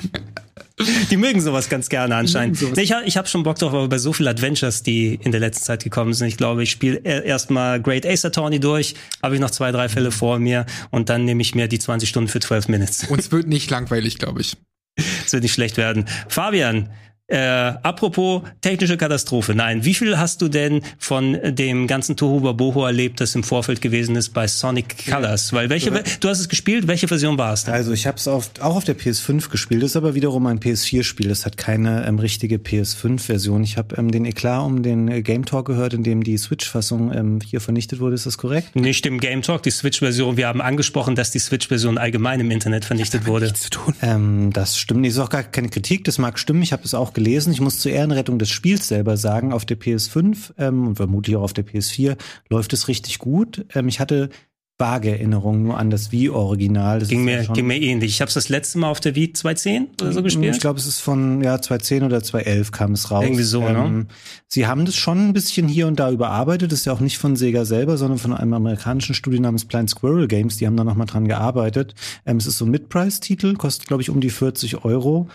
Die 1.10 1.16
mögen 1.16 1.40
sowas 1.40 1.68
ganz 1.68 1.88
gerne 1.88 2.16
anscheinend. 2.16 2.60
Nee, 2.76 2.82
ich 2.82 2.92
habe 2.92 3.04
ich 3.04 3.16
hab 3.16 3.28
schon 3.28 3.42
Bock 3.42 3.58
drauf, 3.58 3.72
aber 3.72 3.88
bei 3.88 3.98
so 3.98 4.12
vielen 4.12 4.28
Adventures, 4.28 4.82
die 4.82 5.18
in 5.22 5.30
der 5.30 5.40
letzten 5.40 5.64
Zeit 5.64 5.84
gekommen 5.84 6.14
sind, 6.14 6.28
ich 6.28 6.36
glaube, 6.36 6.62
ich 6.62 6.70
spiele 6.70 6.98
erstmal 6.98 7.80
Great 7.80 8.06
Ace 8.06 8.24
Attorney 8.24 8.60
durch, 8.60 8.94
habe 9.22 9.34
ich 9.34 9.40
noch 9.40 9.50
zwei, 9.50 9.70
drei 9.72 9.88
Fälle 9.88 10.10
vor 10.10 10.38
mir 10.38 10.66
und 10.90 11.08
dann 11.08 11.24
nehme 11.24 11.42
ich 11.42 11.54
mir 11.54 11.68
die 11.68 11.78
20 11.78 12.08
Stunden 12.08 12.28
für 12.28 12.40
12 12.40 12.68
Minutes. 12.68 13.01
Und 13.08 13.18
es 13.18 13.32
wird 13.32 13.46
nicht 13.46 13.70
langweilig, 13.70 14.18
glaube 14.18 14.40
ich. 14.40 14.56
Es 14.96 15.32
wird 15.32 15.42
nicht 15.42 15.54
schlecht 15.54 15.76
werden. 15.76 16.06
Fabian, 16.28 16.90
äh, 17.28 17.38
apropos 17.38 18.42
technische 18.60 18.96
Katastrophe. 18.96 19.54
Nein, 19.54 19.84
wie 19.84 19.94
viel 19.94 20.18
hast 20.18 20.42
du 20.42 20.48
denn 20.48 20.82
von 20.98 21.38
dem 21.42 21.86
ganzen 21.86 22.16
Tohuwa 22.16 22.52
Boho 22.52 22.84
erlebt, 22.84 23.20
das 23.20 23.34
im 23.34 23.42
Vorfeld 23.42 23.80
gewesen 23.80 24.16
ist 24.16 24.30
bei 24.30 24.46
Sonic 24.46 25.06
Colors? 25.08 25.52
Weil 25.52 25.70
welche, 25.70 25.90
du 26.20 26.28
hast 26.28 26.40
es 26.40 26.48
gespielt, 26.48 26.88
welche 26.88 27.08
Version 27.08 27.38
war 27.38 27.52
es 27.52 27.64
denn? 27.64 27.74
Also 27.74 27.92
ich 27.92 28.06
habe 28.06 28.18
es 28.18 28.28
auch 28.28 28.44
auf 28.60 28.84
der 28.84 28.98
PS5 28.98 29.48
gespielt, 29.50 29.82
ist 29.82 29.96
aber 29.96 30.14
wiederum 30.14 30.46
ein 30.46 30.60
PS4-Spiel. 30.60 31.30
Es 31.30 31.46
hat 31.46 31.56
keine 31.56 32.06
ähm, 32.06 32.18
richtige 32.18 32.56
PS5-Version. 32.56 33.62
Ich 33.62 33.78
habe 33.78 33.96
ähm, 33.96 34.10
den 34.10 34.24
Eklat 34.24 34.66
um 34.66 34.82
den 34.82 35.08
äh, 35.08 35.22
Game 35.22 35.44
Talk 35.46 35.66
gehört, 35.66 35.94
in 35.94 36.02
dem 36.02 36.22
die 36.24 36.36
Switch-Fassung 36.36 37.12
ähm, 37.12 37.38
hier 37.44 37.60
vernichtet 37.60 38.00
wurde. 38.00 38.14
Ist 38.14 38.26
das 38.26 38.36
korrekt? 38.36 38.76
Nicht 38.76 39.06
im 39.06 39.20
Game 39.20 39.42
Talk, 39.42 39.62
die 39.62 39.70
Switch-Version. 39.70 40.36
Wir 40.36 40.48
haben 40.48 40.60
angesprochen, 40.60 41.14
dass 41.14 41.30
die 41.30 41.38
Switch-Version 41.38 41.96
allgemein 41.96 42.40
im 42.40 42.50
Internet 42.50 42.84
vernichtet 42.84 43.26
wurde. 43.26 43.46
Nichts 43.46 43.62
zu 43.62 43.70
tun. 43.70 43.94
Ähm, 44.02 44.52
das 44.52 44.76
stimmt. 44.76 45.06
Das 45.06 45.14
ist 45.14 45.18
auch 45.18 45.30
gar 45.30 45.44
keine 45.44 45.68
Kritik. 45.68 46.04
Das 46.04 46.18
mag 46.18 46.38
stimmen. 46.38 46.62
Ich 46.62 46.72
habe 46.72 46.82
es 46.84 46.94
auch 46.94 47.11
gelesen 47.14 47.32
gelesen. 47.32 47.52
Ich 47.52 47.60
muss 47.60 47.78
zur 47.78 47.92
Ehrenrettung 47.92 48.38
des 48.38 48.50
Spiels 48.50 48.88
selber 48.88 49.16
sagen, 49.16 49.52
auf 49.52 49.64
der 49.64 49.78
PS5 49.78 50.52
ähm, 50.58 50.88
und 50.88 50.96
vermutlich 50.96 51.36
auch 51.36 51.42
auf 51.42 51.52
der 51.52 51.66
PS4 51.66 52.16
läuft 52.48 52.72
es 52.72 52.88
richtig 52.88 53.18
gut. 53.18 53.64
Ähm, 53.74 53.88
ich 53.88 54.00
hatte 54.00 54.30
vage 54.78 55.10
Erinnerungen 55.10 55.62
nur 55.62 55.78
an 55.78 55.90
das 55.90 56.10
Wii-Original. 56.10 57.06
Ging, 57.06 57.24
mir, 57.24 57.44
ging 57.44 57.68
mir 57.68 57.80
ähnlich. 57.80 58.10
Ich 58.10 58.20
habe 58.20 58.28
es 58.28 58.34
das 58.34 58.48
letzte 58.48 58.78
Mal 58.78 58.88
auf 58.88 58.98
der 58.98 59.14
Wii 59.14 59.32
2010 59.32 59.88
oder 60.00 60.12
so 60.12 60.20
mm, 60.20 60.24
gespielt. 60.24 60.54
Ich 60.54 60.60
glaube, 60.60 60.80
es 60.80 60.86
ist 60.86 60.98
von 60.98 61.40
ja 61.40 61.60
2010 61.60 62.02
oder 62.02 62.20
2011 62.22 62.72
kam 62.72 62.92
es 62.92 63.10
raus. 63.10 63.22
Irgendwie 63.22 63.44
so, 63.44 63.60
ne? 63.60 63.68
ähm, 63.68 63.98
ne? 63.98 64.06
Sie 64.48 64.66
haben 64.66 64.84
das 64.84 64.96
schon 64.96 65.28
ein 65.28 65.32
bisschen 65.34 65.68
hier 65.68 65.86
und 65.86 66.00
da 66.00 66.10
überarbeitet. 66.10 66.72
Das 66.72 66.80
ist 66.80 66.84
ja 66.86 66.94
auch 66.94 67.00
nicht 67.00 67.18
von 67.18 67.36
Sega 67.36 67.64
selber, 67.64 67.96
sondern 67.96 68.18
von 68.18 68.32
einem 68.32 68.54
amerikanischen 68.54 69.14
Studio 69.14 69.40
namens 69.40 69.66
Blind 69.66 69.88
Squirrel 69.88 70.26
Games. 70.26 70.56
Die 70.56 70.66
haben 70.66 70.76
da 70.76 70.82
noch 70.82 70.96
mal 70.96 71.04
dran 71.04 71.28
gearbeitet. 71.28 71.94
Ähm, 72.26 72.38
es 72.38 72.46
ist 72.46 72.58
so 72.58 72.64
ein 72.64 72.72
Mid-Price-Titel, 72.72 73.54
kostet 73.54 73.86
glaube 73.86 74.02
ich 74.02 74.10
um 74.10 74.20
die 74.20 74.30
40 74.30 74.84
Euro. 74.84 75.28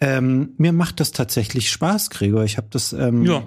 Ähm, 0.00 0.54
mir 0.58 0.72
macht 0.72 1.00
das 1.00 1.12
tatsächlich 1.12 1.70
Spaß, 1.70 2.10
Gregor. 2.10 2.44
Ich 2.44 2.56
habe 2.56 2.68
das 2.70 2.92
ähm, 2.92 3.24
ja. 3.24 3.46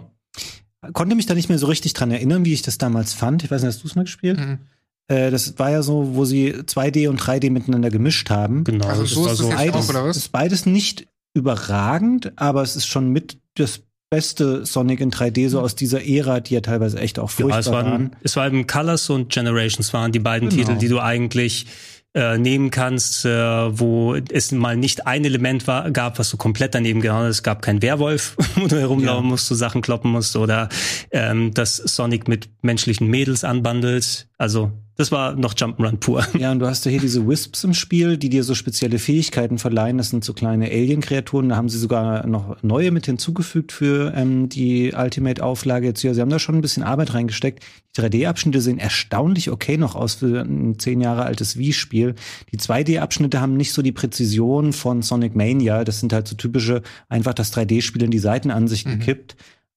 konnte 0.94 1.16
mich 1.16 1.26
da 1.26 1.36
nicht 1.36 1.50
mehr 1.50 1.60
so 1.60 1.68
richtig 1.68 1.94
dran 1.94 2.12
erinnern, 2.12 2.46
wie 2.46 2.54
ich 2.54 2.62
das 2.62 2.78
damals 2.78 3.14
fand. 3.14 3.44
Ich 3.44 3.52
weiß 3.52 3.62
nicht, 3.62 3.74
hast 3.76 3.84
du 3.84 3.88
es 3.88 3.96
mal 3.96 4.04
gespielt? 4.04 4.40
Mhm. 4.40 4.60
Äh, 5.08 5.32
das 5.32 5.60
war 5.60 5.72
ja 5.72 5.84
so, 5.84 6.16
wo 6.16 6.26
sie 6.26 6.54
2D 6.54 7.10
und 7.10 7.22
3D 7.22 7.52
miteinander 7.52 7.90
gemischt 7.90 8.30
haben. 8.30 8.64
Genau. 8.64 8.88
Also 8.88 9.06
so 9.06 9.28
ist 9.28 9.38
so 9.38 9.50
beides, 9.50 9.76
auch, 9.76 9.90
oder 9.90 10.06
was? 10.06 10.18
ist 10.18 10.32
beides 10.32 10.66
nicht 10.66 11.08
überragend, 11.34 12.34
aber 12.38 12.64
es 12.64 12.76
ist 12.76 12.88
schon 12.88 13.10
mit 13.10 13.38
das 13.56 13.82
beste 14.10 14.66
Sonic 14.66 15.02
in 15.02 15.12
3D 15.12 15.50
so 15.50 15.60
aus 15.60 15.76
dieser 15.76 16.04
Ära, 16.04 16.40
die 16.40 16.56
ja 16.56 16.62
teilweise 16.62 17.00
echt 17.00 17.20
auch 17.20 17.30
furchtbar 17.30 17.56
ja, 17.56 17.60
es 17.60 17.72
waren, 17.72 17.92
waren. 17.92 18.16
Es 18.24 18.36
war 18.36 18.48
eben 18.48 18.66
Colors 18.66 19.10
und 19.10 19.32
Generations 19.32 19.94
waren 19.94 20.12
die 20.12 20.20
beiden 20.20 20.50
genau. 20.50 20.62
Titel, 20.62 20.80
die 20.80 20.88
du 20.88 21.00
eigentlich 21.00 21.68
äh, 22.16 22.38
nehmen 22.38 22.72
kannst, 22.72 23.26
äh, 23.26 23.30
wo 23.30 24.16
es 24.16 24.52
mal 24.52 24.76
nicht 24.76 25.06
ein 25.06 25.26
Element 25.26 25.68
war, 25.68 25.92
gab, 25.92 26.20
was 26.20 26.30
du 26.30 26.38
komplett 26.38 26.74
daneben 26.74 27.02
gehauen 27.02 27.24
hast. 27.24 27.38
Es 27.38 27.44
gab 27.44 27.62
kein 27.62 27.82
Werwolf, 27.82 28.36
wo 28.56 28.68
du 28.68 28.80
herumlaufen 28.80 29.26
ja. 29.26 29.30
musst, 29.30 29.50
du 29.50 29.56
Sachen 29.56 29.82
kloppen 29.82 30.12
musst 30.12 30.36
oder 30.36 30.70
ähm, 31.12 31.54
dass 31.54 31.78
Sonic 31.78 32.28
mit 32.28 32.50
menschlichen 32.62 33.08
Mädels 33.08 33.44
anbandelt. 33.44 34.29
Also 34.40 34.72
das 34.96 35.12
war 35.12 35.36
noch 35.36 35.54
Jump'n'Run 35.54 35.98
pur. 35.98 36.26
Ja, 36.38 36.52
und 36.52 36.60
du 36.60 36.66
hast 36.66 36.86
ja 36.86 36.92
hier 36.92 37.00
diese 37.00 37.28
Wisps 37.28 37.64
im 37.64 37.74
Spiel, 37.74 38.18
die 38.18 38.30
dir 38.30 38.44
so 38.44 38.56
spezielle 38.56 39.00
Fähigkeiten 39.00 39.58
verleihen. 39.58 39.98
Das 39.98 40.10
sind 40.10 40.24
so 40.24 40.34
kleine 40.34 40.66
Alien-Kreaturen. 40.66 41.50
Da 41.50 41.58
haben 41.58 41.68
sie 41.70 41.78
sogar 41.78 42.26
noch 42.26 42.62
neue 42.64 42.92
mit 42.92 43.06
hinzugefügt 43.06 43.72
für 43.74 44.14
ähm, 44.16 44.48
die 44.48 44.94
Ultimate-Auflage 44.94 45.88
jetzt 45.88 46.02
hier. 46.02 46.14
Sie 46.14 46.22
haben 46.22 46.30
da 46.30 46.40
schon 46.40 46.56
ein 46.56 46.62
bisschen 46.62 46.84
Arbeit 46.84 47.14
reingesteckt. 47.14 47.64
Die 47.96 48.02
3D-Abschnitte 48.02 48.62
sehen 48.62 48.78
erstaunlich 48.78 49.52
okay 49.52 49.78
noch 49.78 49.96
aus 49.96 50.16
für 50.16 50.42
ein 50.42 50.80
zehn 50.80 51.02
Jahre 51.02 51.24
altes 51.24 51.58
Wii-Spiel. 51.58 52.16
Die 52.52 52.60
2D-Abschnitte 52.60 53.42
haben 53.42 53.58
nicht 53.58 53.74
so 53.74 53.82
die 53.82 53.94
Präzision 53.94 54.72
von 54.72 55.02
Sonic 55.02 55.36
Mania. 55.36 55.84
Das 55.84 56.00
sind 56.00 56.14
halt 56.14 56.30
so 56.30 56.36
typische, 56.36 56.82
einfach 57.10 57.34
das 57.34 57.54
3D-Spiel 57.54 58.04
in 58.04 58.12
die 58.12 58.20
Seitenansicht 58.20 58.88
mhm. 58.88 59.00
gekippt. 59.00 59.36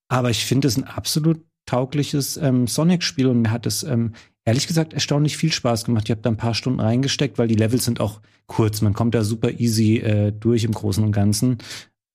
Aber 0.08 0.30
ich 0.30 0.44
finde 0.44 0.68
es 0.68 0.76
ein 0.76 0.84
absolut 0.84 1.40
taugliches 1.66 2.36
ähm, 2.36 2.66
Sonic-Spiel 2.66 3.28
und 3.28 3.42
mir 3.42 3.50
hat 3.50 3.66
es 3.66 3.82
ähm, 3.84 4.14
ehrlich 4.44 4.66
gesagt 4.66 4.92
erstaunlich 4.92 5.36
viel 5.36 5.52
Spaß 5.52 5.84
gemacht. 5.84 6.04
Ich 6.04 6.10
habe 6.10 6.22
da 6.22 6.30
ein 6.30 6.36
paar 6.36 6.54
Stunden 6.54 6.80
reingesteckt, 6.80 7.38
weil 7.38 7.48
die 7.48 7.54
Levels 7.54 7.84
sind 7.84 8.00
auch 8.00 8.20
kurz. 8.46 8.80
Man 8.80 8.94
kommt 8.94 9.14
da 9.14 9.24
super 9.24 9.50
easy 9.50 9.98
äh, 9.98 10.32
durch 10.32 10.64
im 10.64 10.72
Großen 10.72 11.02
und 11.02 11.12
Ganzen 11.12 11.58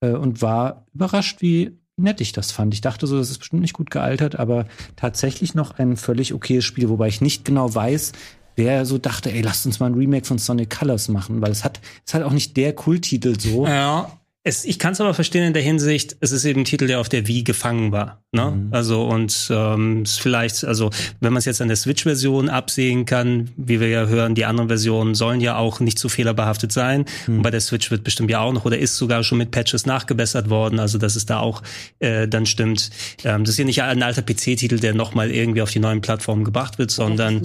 äh, 0.01 0.11
und 0.11 0.41
war 0.41 0.85
überrascht, 0.93 1.41
wie 1.41 1.77
nett 1.97 2.21
ich 2.21 2.31
das 2.31 2.51
fand. 2.51 2.73
Ich 2.73 2.81
dachte 2.81 3.07
so, 3.07 3.17
das 3.17 3.31
ist 3.31 3.39
bestimmt 3.39 3.61
nicht 3.61 3.73
gut 3.73 3.89
gealtert, 3.89 4.37
aber 4.37 4.65
tatsächlich 4.95 5.55
noch 5.55 5.71
ein 5.79 5.97
völlig 5.97 6.33
okayes 6.33 6.63
Spiel, 6.63 6.89
wobei 6.89 7.07
ich 7.07 7.21
nicht 7.21 7.43
genau 7.43 7.73
weiß, 7.73 8.11
wer 8.55 8.85
so 8.85 8.97
dachte, 8.97 9.31
ey, 9.31 9.41
lasst 9.41 9.65
uns 9.65 9.79
mal 9.79 9.87
ein 9.87 9.95
Remake 9.95 10.25
von 10.25 10.37
Sonic 10.37 10.77
Colors 10.77 11.07
machen, 11.07 11.41
weil 11.41 11.51
es 11.51 11.63
hat, 11.63 11.79
es 12.05 12.13
hat 12.13 12.23
auch 12.23 12.31
nicht 12.31 12.55
der 12.57 12.73
Kulttitel 12.73 13.39
so. 13.39 13.65
Ja. 13.65 14.11
Es, 14.47 14.63
ich 14.63 14.79
kann 14.79 14.93
es 14.93 15.01
aber 15.01 15.13
verstehen 15.13 15.43
in 15.43 15.51
der 15.51 15.61
Hinsicht, 15.61 16.15
es 16.21 16.31
ist 16.31 16.45
eben 16.45 16.61
ein 16.61 16.63
Titel, 16.63 16.87
der 16.87 17.01
auf 17.01 17.09
der 17.09 17.27
Wii 17.27 17.43
gefangen 17.43 17.91
war. 17.91 18.23
Ne? 18.31 18.51
Mhm. 18.51 18.69
Also 18.71 19.05
und 19.05 19.49
ähm, 19.51 20.05
vielleicht, 20.05 20.63
also 20.63 20.89
wenn 21.19 21.33
man 21.33 21.39
es 21.39 21.45
jetzt 21.45 21.61
an 21.61 21.67
der 21.67 21.75
Switch-Version 21.75 22.47
absehen 22.47 23.05
kann, 23.05 23.49
wie 23.57 23.81
wir 23.81 23.89
ja 23.89 24.05
hören, 24.05 24.35
die 24.35 24.45
anderen 24.45 24.69
Versionen 24.69 25.15
sollen 25.15 25.41
ja 25.41 25.57
auch 25.57 25.81
nicht 25.81 25.99
so 25.99 26.07
fehlerbehaftet 26.07 26.71
sein. 26.71 27.03
Mhm. 27.27 27.35
Und 27.35 27.41
bei 27.41 27.51
der 27.51 27.59
Switch 27.59 27.91
wird 27.91 28.05
bestimmt 28.05 28.31
ja 28.31 28.39
auch 28.39 28.53
noch 28.53 28.63
oder 28.63 28.79
ist 28.79 28.95
sogar 28.95 29.21
schon 29.25 29.37
mit 29.37 29.51
Patches 29.51 29.85
nachgebessert 29.85 30.49
worden. 30.49 30.79
Also 30.79 30.97
dass 30.97 31.17
es 31.17 31.25
da 31.25 31.41
auch 31.41 31.61
äh, 31.99 32.25
dann 32.25 32.45
stimmt. 32.45 32.89
Ähm, 33.25 33.43
das 33.43 33.55
ist 33.55 33.59
ja 33.59 33.65
nicht 33.65 33.81
ein 33.81 34.01
alter 34.01 34.21
PC-Titel, 34.21 34.79
der 34.79 34.93
nochmal 34.93 35.29
irgendwie 35.29 35.61
auf 35.61 35.71
die 35.71 35.79
neuen 35.79 35.99
Plattformen 35.99 36.45
gebracht 36.45 36.77
wird, 36.77 36.89
sondern 36.89 37.41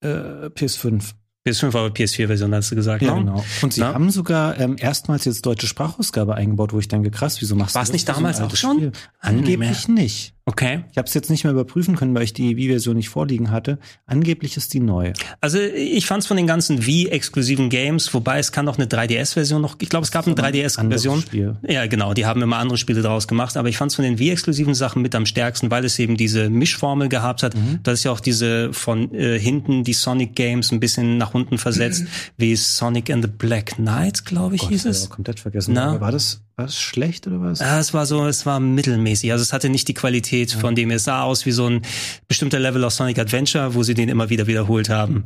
äh, 0.00 0.46
PS5. 0.46 1.12
PS5 1.46 1.68
aber 1.68 1.86
PS4-Version, 1.86 2.54
hast 2.54 2.70
du 2.70 2.76
gesagt. 2.76 3.02
Ja, 3.02 3.14
ne? 3.14 3.20
genau. 3.20 3.44
Und 3.62 3.72
sie 3.72 3.80
Na? 3.80 3.94
haben 3.94 4.10
sogar 4.10 4.58
ähm, 4.60 4.76
erstmals 4.78 5.24
jetzt 5.24 5.46
deutsche 5.46 5.66
Sprachausgabe 5.66 6.34
eingebaut, 6.34 6.72
wo 6.72 6.78
ich 6.78 6.88
denke, 6.88 7.10
krass, 7.10 7.40
wieso 7.40 7.56
machst 7.56 7.74
War's 7.74 7.90
du 7.90 7.96
das? 7.96 8.06
War 8.06 8.14
es 8.14 8.20
nicht 8.20 8.38
damals 8.38 8.40
auch 8.40 8.56
schon? 8.56 8.76
Spiel? 8.76 8.92
Angeblich 9.20 9.88
nicht. 9.88 10.34
Okay. 10.50 10.82
Ich 10.90 10.98
habe 10.98 11.06
es 11.06 11.14
jetzt 11.14 11.30
nicht 11.30 11.44
mehr 11.44 11.52
überprüfen 11.52 11.94
können, 11.94 12.12
weil 12.12 12.24
ich 12.24 12.32
die 12.32 12.56
Wii-Version 12.56 12.96
nicht 12.96 13.08
vorliegen 13.08 13.52
hatte. 13.52 13.78
Angeblich 14.06 14.56
ist 14.56 14.74
die 14.74 14.80
neu. 14.80 15.12
Also 15.40 15.60
ich 15.60 16.06
fand 16.06 16.24
es 16.24 16.26
von 16.26 16.36
den 16.36 16.48
ganzen 16.48 16.84
Wii-exklusiven 16.86 17.70
Games, 17.70 18.12
wobei 18.12 18.40
es 18.40 18.50
kann 18.50 18.64
noch 18.64 18.76
eine 18.76 18.86
3DS-Version 18.86 19.62
noch. 19.62 19.76
Ich 19.80 19.88
glaube, 19.88 20.02
es 20.02 20.10
gab 20.10 20.26
eine 20.26 20.34
3DS-Version. 20.34 21.22
Ja, 21.62 21.86
genau. 21.86 22.14
Die 22.14 22.26
haben 22.26 22.42
immer 22.42 22.56
andere 22.56 22.78
Spiele 22.78 23.00
daraus 23.00 23.28
gemacht. 23.28 23.56
Aber 23.56 23.68
ich 23.68 23.76
fand 23.76 23.92
es 23.92 23.96
von 23.96 24.04
den 24.04 24.18
Wii-exklusiven 24.18 24.74
Sachen 24.74 25.02
mit 25.02 25.14
am 25.14 25.24
stärksten, 25.24 25.70
weil 25.70 25.84
es 25.84 25.96
eben 26.00 26.16
diese 26.16 26.50
Mischformel 26.50 27.08
gehabt 27.08 27.44
hat. 27.44 27.54
Mhm. 27.54 27.78
Das 27.84 28.00
ist 28.00 28.04
ja 28.04 28.10
auch 28.10 28.20
diese 28.20 28.72
von 28.72 29.14
äh, 29.14 29.38
hinten 29.38 29.84
die 29.84 29.92
Sonic-Games 29.92 30.72
ein 30.72 30.80
bisschen 30.80 31.16
nach 31.16 31.32
unten 31.32 31.58
versetzt, 31.58 32.06
wie 32.38 32.56
Sonic 32.56 33.08
and 33.10 33.24
the 33.24 33.30
Black 33.30 33.76
Knight, 33.76 34.24
glaube 34.24 34.56
ich, 34.56 34.62
Gott, 34.62 34.70
hieß 34.70 34.86
es. 34.86 35.10
Komplett 35.10 35.38
vergessen. 35.38 35.74
Na? 35.74 36.00
War 36.00 36.10
das 36.10 36.42
war 36.60 36.66
es 36.66 36.78
schlecht 36.78 37.26
oder 37.26 37.40
was? 37.40 37.60
Ja, 37.60 37.80
es 37.80 37.94
war 37.94 38.04
so, 38.04 38.26
es 38.26 38.44
war 38.44 38.60
mittelmäßig. 38.60 39.32
Also 39.32 39.42
es 39.42 39.52
hatte 39.54 39.70
nicht 39.70 39.88
die 39.88 39.94
Qualität, 39.94 40.52
von 40.52 40.74
dem 40.74 40.90
es 40.90 41.04
sah 41.04 41.22
aus 41.22 41.46
wie 41.46 41.52
so 41.52 41.66
ein 41.66 41.80
bestimmter 42.28 42.58
Level 42.58 42.84
aus 42.84 42.96
Sonic 42.96 43.18
Adventure, 43.18 43.74
wo 43.74 43.82
sie 43.82 43.94
den 43.94 44.10
immer 44.10 44.28
wieder 44.28 44.46
wiederholt 44.46 44.90
haben. 44.90 45.24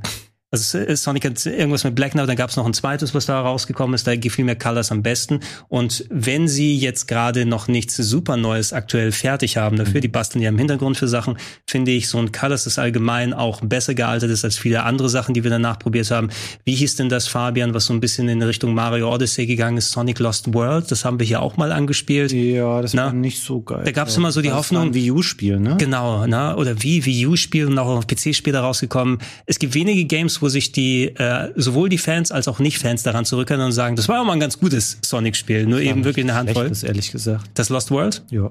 Also 0.55 0.95
Sonic 0.95 1.25
hat 1.25 1.47
irgendwas 1.47 1.85
mit 1.85 1.95
Black 1.95 2.13
Knight, 2.13 2.29
dann 2.29 2.37
gab 2.37 2.51
es 2.51 2.57
noch 2.57 2.67
ein 2.67 2.75
zweites, 2.75 3.15
was 3.15 3.27
da 3.27 3.41
rausgekommen 3.41 3.95
ist, 3.95 4.07
da 4.07 4.17
gefiel 4.17 4.45
mir 4.45 4.57
Colors 4.57 4.93
am 4.93 5.03
besten. 5.03 5.41
Und 5.69 6.05
wenn 6.11 6.49
sie 6.49 6.77
jetzt 6.77 7.09
gerade 7.09 7.47
noch 7.47 7.69
nichts 7.69 7.97
super 7.97 8.37
Neues 8.37 8.73
aktuell 8.73 9.13
fertig 9.13 9.57
haben, 9.57 9.77
dafür, 9.77 9.97
mhm. 9.97 10.03
die 10.03 10.09
basteln 10.09 10.43
ja 10.43 10.49
im 10.49 10.59
Hintergrund 10.59 10.97
für 10.97 11.09
Sachen, 11.09 11.39
finde 11.67 11.91
ich, 11.91 12.09
so 12.09 12.19
ein 12.19 12.33
Colors 12.33 12.67
ist 12.67 12.79
allgemein 12.79 13.33
auch 13.33 13.61
besser 13.61 13.95
gealtert 13.95 14.31
ist 14.31 14.45
als 14.45 14.57
viele 14.57 14.85
andere 14.85 15.09
Sachen, 15.09 15.35
die 15.35 15.45
wir 15.45 15.51
danach 15.51 15.79
probiert 15.79 16.11
haben. 16.11 16.31
Wie 16.65 16.75
hieß 16.75 16.97
denn 16.97 17.09
das, 17.09 17.29
Fabian, 17.29 17.75
was 17.75 17.87
so 17.87 17.93
ein 17.93 18.01
bisschen 18.01 18.29
in 18.29 18.43
Richtung 18.43 18.75
Mario 18.75 19.13
Odyssey 19.13 19.47
gegangen 19.47 19.77
ist, 19.77 19.91
Sonic 19.91 20.19
Lost 20.19 20.53
World? 20.55 20.91
Das 20.91 21.05
haben 21.05 21.19
wir 21.19 21.27
hier 21.27 21.43
auch 21.43 21.57
mal 21.57 21.73
angespielt. 21.73 22.33
Ja, 22.33 22.81
das 22.81 22.95
na? 22.95 23.07
war 23.07 23.13
nicht 23.13 23.43
so 23.43 23.61
geil. 23.61 23.83
Da 23.85 23.93
gab 23.93 24.09
es 24.09 24.17
immer 24.17 24.33
so 24.33 24.41
die 24.41 24.53
Hoffnung. 24.53 24.89
Ein 24.89 24.95
Wii 24.95 25.11
U-Spiel, 25.11 25.59
ne? 25.59 25.77
Genau, 25.79 26.27
na? 26.27 26.55
oder 26.57 26.83
wie 26.83 27.05
Wii 27.05 27.27
U-Spiel 27.27 27.67
und 27.67 27.79
auch 27.79 27.89
auf 27.89 28.07
PC-Spiele 28.07 28.59
rausgekommen. 28.59 29.19
Es 29.47 29.59
gibt 29.59 29.75
wenige 29.75 30.05
Games, 30.05 30.43
wo 30.45 30.49
sich 30.51 30.73
die 30.73 31.07
äh, 31.07 31.53
sowohl 31.57 31.89
die 31.89 31.97
Fans 31.97 32.31
als 32.31 32.49
auch 32.49 32.59
Nicht-Fans 32.59 33.03
daran 33.03 33.25
zurückerinnern 33.25 33.69
und 33.69 33.73
sagen, 33.73 33.97
das 33.97 34.11
war 34.11 34.21
auch 34.21 34.27
mal 34.27 34.35
ein 34.35 34.41
ganz 34.41 34.59
gutes 34.59 34.99
Sonic-Spiel, 35.03 35.65
nur 35.65 35.81
eben 35.81 36.05
wirklich 36.05 36.27
eine 36.27 36.35
Handvoll. 36.35 36.69
Das 36.69 36.83
ehrlich 36.83 37.11
gesagt. 37.11 37.49
Das 37.55 37.71
Lost 37.71 37.91
World? 37.91 38.23
Ja. 38.29 38.51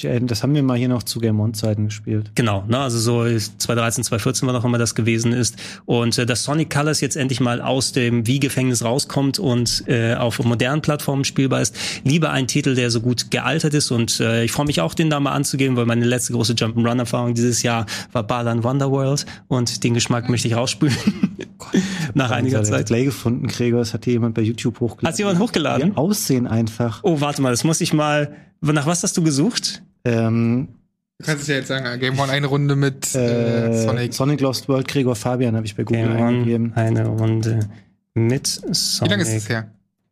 Das 0.00 0.42
haben 0.42 0.54
wir 0.54 0.62
mal 0.62 0.78
hier 0.78 0.88
noch 0.88 1.02
zu 1.02 1.20
Game 1.20 1.38
On-Zeiten 1.38 1.84
gespielt. 1.84 2.32
Genau, 2.34 2.64
ne, 2.66 2.78
also 2.78 2.98
so 2.98 3.24
2013, 3.24 4.04
2014 4.04 4.46
war 4.46 4.54
noch 4.54 4.64
immer 4.64 4.78
das 4.78 4.94
gewesen 4.94 5.32
ist. 5.32 5.56
Und 5.84 6.16
äh, 6.16 6.24
dass 6.24 6.44
Sonic 6.44 6.70
Colors 6.70 7.02
jetzt 7.02 7.14
endlich 7.14 7.40
mal 7.40 7.60
aus 7.60 7.92
dem 7.92 8.26
Wie-Gefängnis 8.26 8.82
rauskommt 8.84 9.38
und 9.38 9.84
äh, 9.86 10.14
auf 10.14 10.42
modernen 10.42 10.80
Plattformen 10.80 11.24
spielbar 11.24 11.60
ist. 11.60 11.76
Lieber 12.04 12.30
ein 12.30 12.48
Titel, 12.48 12.74
der 12.74 12.90
so 12.90 13.00
gut 13.02 13.30
gealtert 13.30 13.74
ist. 13.74 13.90
Und 13.90 14.18
äh, 14.18 14.44
ich 14.44 14.52
freue 14.52 14.66
mich 14.66 14.80
auch, 14.80 14.94
den 14.94 15.10
da 15.10 15.20
mal 15.20 15.32
anzugeben, 15.32 15.76
weil 15.76 15.86
meine 15.86 16.06
letzte 16.06 16.32
große 16.32 16.54
Jump'n'Run-Erfahrung 16.54 17.34
dieses 17.34 17.62
Jahr 17.62 17.84
war 18.12 18.26
Balan 18.26 18.64
Wonderworld. 18.64 19.26
Und 19.48 19.84
den 19.84 19.92
Geschmack 19.92 20.30
möchte 20.30 20.48
ich 20.48 20.56
rausspülen. 20.56 20.96
Nach 22.14 22.30
einiger 22.30 22.64
Zeit. 22.64 22.86
Play 22.86 23.04
gefunden, 23.04 23.46
Gregor. 23.46 23.80
Das 23.80 23.92
hat 23.92 24.04
hier 24.04 24.14
jemand 24.14 24.34
bei 24.34 24.42
YouTube 24.42 24.80
hochgeladen. 24.80 25.12
Hat 25.12 25.18
jemand 25.18 25.38
hochgeladen? 25.38 25.90
Ihr 25.90 25.98
Aussehen 25.98 26.46
einfach. 26.46 27.00
Oh, 27.02 27.20
warte 27.20 27.42
mal, 27.42 27.50
das 27.50 27.62
muss 27.62 27.80
ich 27.82 27.92
mal 27.92 28.34
nach 28.62 28.86
was 28.86 29.02
hast 29.02 29.16
du 29.16 29.22
gesucht? 29.22 29.82
Ähm, 30.04 30.68
du 31.18 31.26
kannst 31.26 31.42
es 31.42 31.48
ja 31.48 31.56
jetzt 31.56 31.68
sagen, 31.68 31.98
Game 32.00 32.18
One 32.18 32.30
eine 32.30 32.46
Runde 32.46 32.76
mit 32.76 33.14
äh, 33.14 33.66
äh, 33.68 33.82
Sonic. 33.86 34.14
Sonic 34.14 34.40
Lost 34.40 34.68
World, 34.68 34.88
Gregor 34.88 35.16
Fabian 35.16 35.56
habe 35.56 35.66
ich 35.66 35.74
bei 35.76 35.82
Google 35.84 36.06
Game 36.08 36.16
eingegeben. 36.16 36.72
Eine 36.74 37.06
Runde 37.06 37.68
mit 38.14 38.46
Sonic. 38.46 39.02
Wie 39.02 39.08
lange 39.10 39.22
ist 39.22 39.32
es 39.44 39.48
her? 39.48 39.70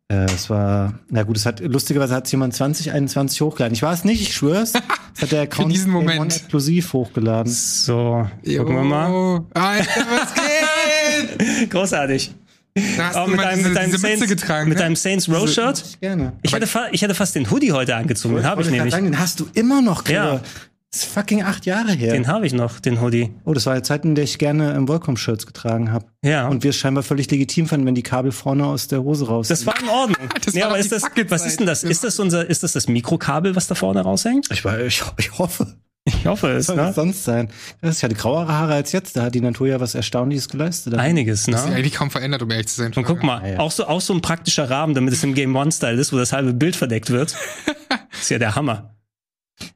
Äh, 0.09 0.25
es 0.25 0.49
war, 0.49 0.99
na 1.09 1.23
gut, 1.23 1.37
es 1.37 1.45
hat, 1.45 1.61
lustigerweise 1.61 2.13
hat 2.13 2.25
es 2.25 2.31
jemand 2.33 2.53
2021 2.53 3.39
hochgeladen. 3.41 3.73
Ich 3.73 3.81
war 3.81 3.93
es 3.93 4.03
nicht, 4.03 4.21
ich 4.21 4.33
schwör's. 4.33 4.73
Es 5.13 5.23
hat 5.23 5.33
der 5.33 5.41
Account 5.41 5.67
Für 5.67 5.73
diesen 5.73 5.91
Moment. 5.91 6.33
exklusiv 6.33 6.93
hochgeladen. 6.93 7.51
So, 7.51 8.25
gucken 8.45 8.75
wir 8.75 8.83
mal. 8.83 9.43
Alter, 9.53 10.05
was 10.09 10.33
geht? 11.59 11.69
Großartig. 11.69 12.33
Da 12.73 13.07
hast 13.07 13.17
oh, 13.17 13.25
du 13.25 13.31
mit, 13.31 13.41
deinem, 13.41 13.57
diese, 13.57 13.69
mit, 13.69 13.99
Saints, 13.99 14.27
getragen, 14.27 14.69
mit 14.69 14.77
ne? 14.77 14.83
deinem 14.83 14.95
Saints 14.95 15.27
Row 15.27 15.49
Shirt. 15.49 15.99
Gerne. 15.99 16.33
Ich 16.41 16.53
hätte, 16.53 16.67
ich 16.91 17.01
hätte 17.01 17.15
fast 17.15 17.35
den 17.35 17.51
Hoodie 17.51 17.73
heute 17.73 17.95
angezogen. 17.95 18.35
Den 18.35 18.45
habe 18.45 18.61
ich 18.61 18.69
nämlich. 18.69 18.93
Sagen, 18.93 19.05
den 19.05 19.19
hast 19.19 19.39
du 19.39 19.47
immer 19.53 19.81
noch. 19.81 20.07
Ja. 20.07 20.39
Das 20.91 21.03
ist 21.03 21.13
fucking 21.13 21.41
acht 21.43 21.65
Jahre 21.65 21.93
her. 21.93 22.11
Den 22.11 22.27
habe 22.27 22.45
ich 22.45 22.51
noch, 22.51 22.81
den 22.81 22.99
Hoodie. 22.99 23.33
Oh, 23.45 23.53
das 23.53 23.65
war 23.65 23.75
die 23.75 23.81
Zeit, 23.81 24.03
in 24.03 24.13
der 24.13 24.25
ich 24.25 24.37
gerne 24.37 24.73
im 24.73 24.89
Volcom-Shirts 24.89 25.45
getragen 25.45 25.91
habe. 25.91 26.05
Ja. 26.21 26.49
Und 26.49 26.63
wir 26.63 26.71
es 26.71 26.75
scheinbar 26.75 27.03
völlig 27.03 27.31
legitim 27.31 27.65
fanden, 27.65 27.85
wenn 27.85 27.95
die 27.95 28.03
Kabel 28.03 28.33
vorne 28.33 28.65
aus 28.65 28.89
der 28.89 29.01
Hose 29.01 29.25
raus. 29.25 29.47
Das 29.47 29.65
war 29.65 29.79
in 29.79 29.87
Ordnung. 29.87 30.29
das 30.45 30.53
nee, 30.53 30.61
aber 30.61 30.77
ist 30.79 30.91
das, 30.91 31.03
was 31.29 31.45
ist 31.45 31.59
denn 31.61 31.67
das? 31.67 31.83
Ist 31.83 32.03
das 32.03 32.19
unser, 32.19 32.49
ist 32.49 32.63
das 32.63 32.73
das 32.73 32.89
Mikrokabel, 32.89 33.55
was 33.55 33.67
da 33.67 33.75
vorne 33.75 34.01
raushängt? 34.01 34.49
Ich, 34.51 34.65
ich, 34.65 35.03
ich 35.17 35.37
hoffe. 35.37 35.77
Ich 36.17 36.25
hoffe 36.25 36.49
es, 36.49 36.67
Was 36.67 36.75
soll 36.75 36.85
ne? 36.85 36.93
sonst 36.93 37.23
sein? 37.23 37.49
Das 37.81 37.95
ist 37.95 38.01
ja 38.01 38.09
die 38.09 38.15
grauere 38.15 38.47
Haare 38.47 38.73
als 38.73 38.91
jetzt. 38.91 39.15
Da 39.15 39.23
hat 39.23 39.35
die 39.35 39.41
Natur 39.41 39.67
ja 39.67 39.79
was 39.79 39.95
Erstaunliches 39.95 40.49
geleistet. 40.49 40.93
Einiges, 40.95 41.47
ne? 41.47 41.53
Das 41.53 41.65
ist 41.65 41.71
eigentlich 41.71 41.93
kaum 41.93 42.11
verändert, 42.11 42.41
um 42.41 42.51
ehrlich 42.51 42.67
zu 42.67 42.75
sein. 42.75 42.93
Und 42.93 43.03
guck 43.03 43.23
mal, 43.23 43.41
ja, 43.41 43.53
ja. 43.53 43.59
auch 43.59 43.71
so, 43.71 43.85
auch 43.87 44.01
so 44.01 44.13
ein 44.13 44.21
praktischer 44.21 44.69
Rahmen, 44.69 44.93
damit 44.93 45.13
es 45.13 45.23
im 45.23 45.33
Game 45.33 45.55
One-Style 45.55 45.99
ist, 45.99 46.13
wo 46.13 46.17
das 46.17 46.33
halbe 46.33 46.53
Bild 46.53 46.75
verdeckt 46.75 47.09
wird. 47.09 47.35
ist 48.11 48.29
ja 48.29 48.39
der 48.39 48.55
Hammer. 48.55 48.95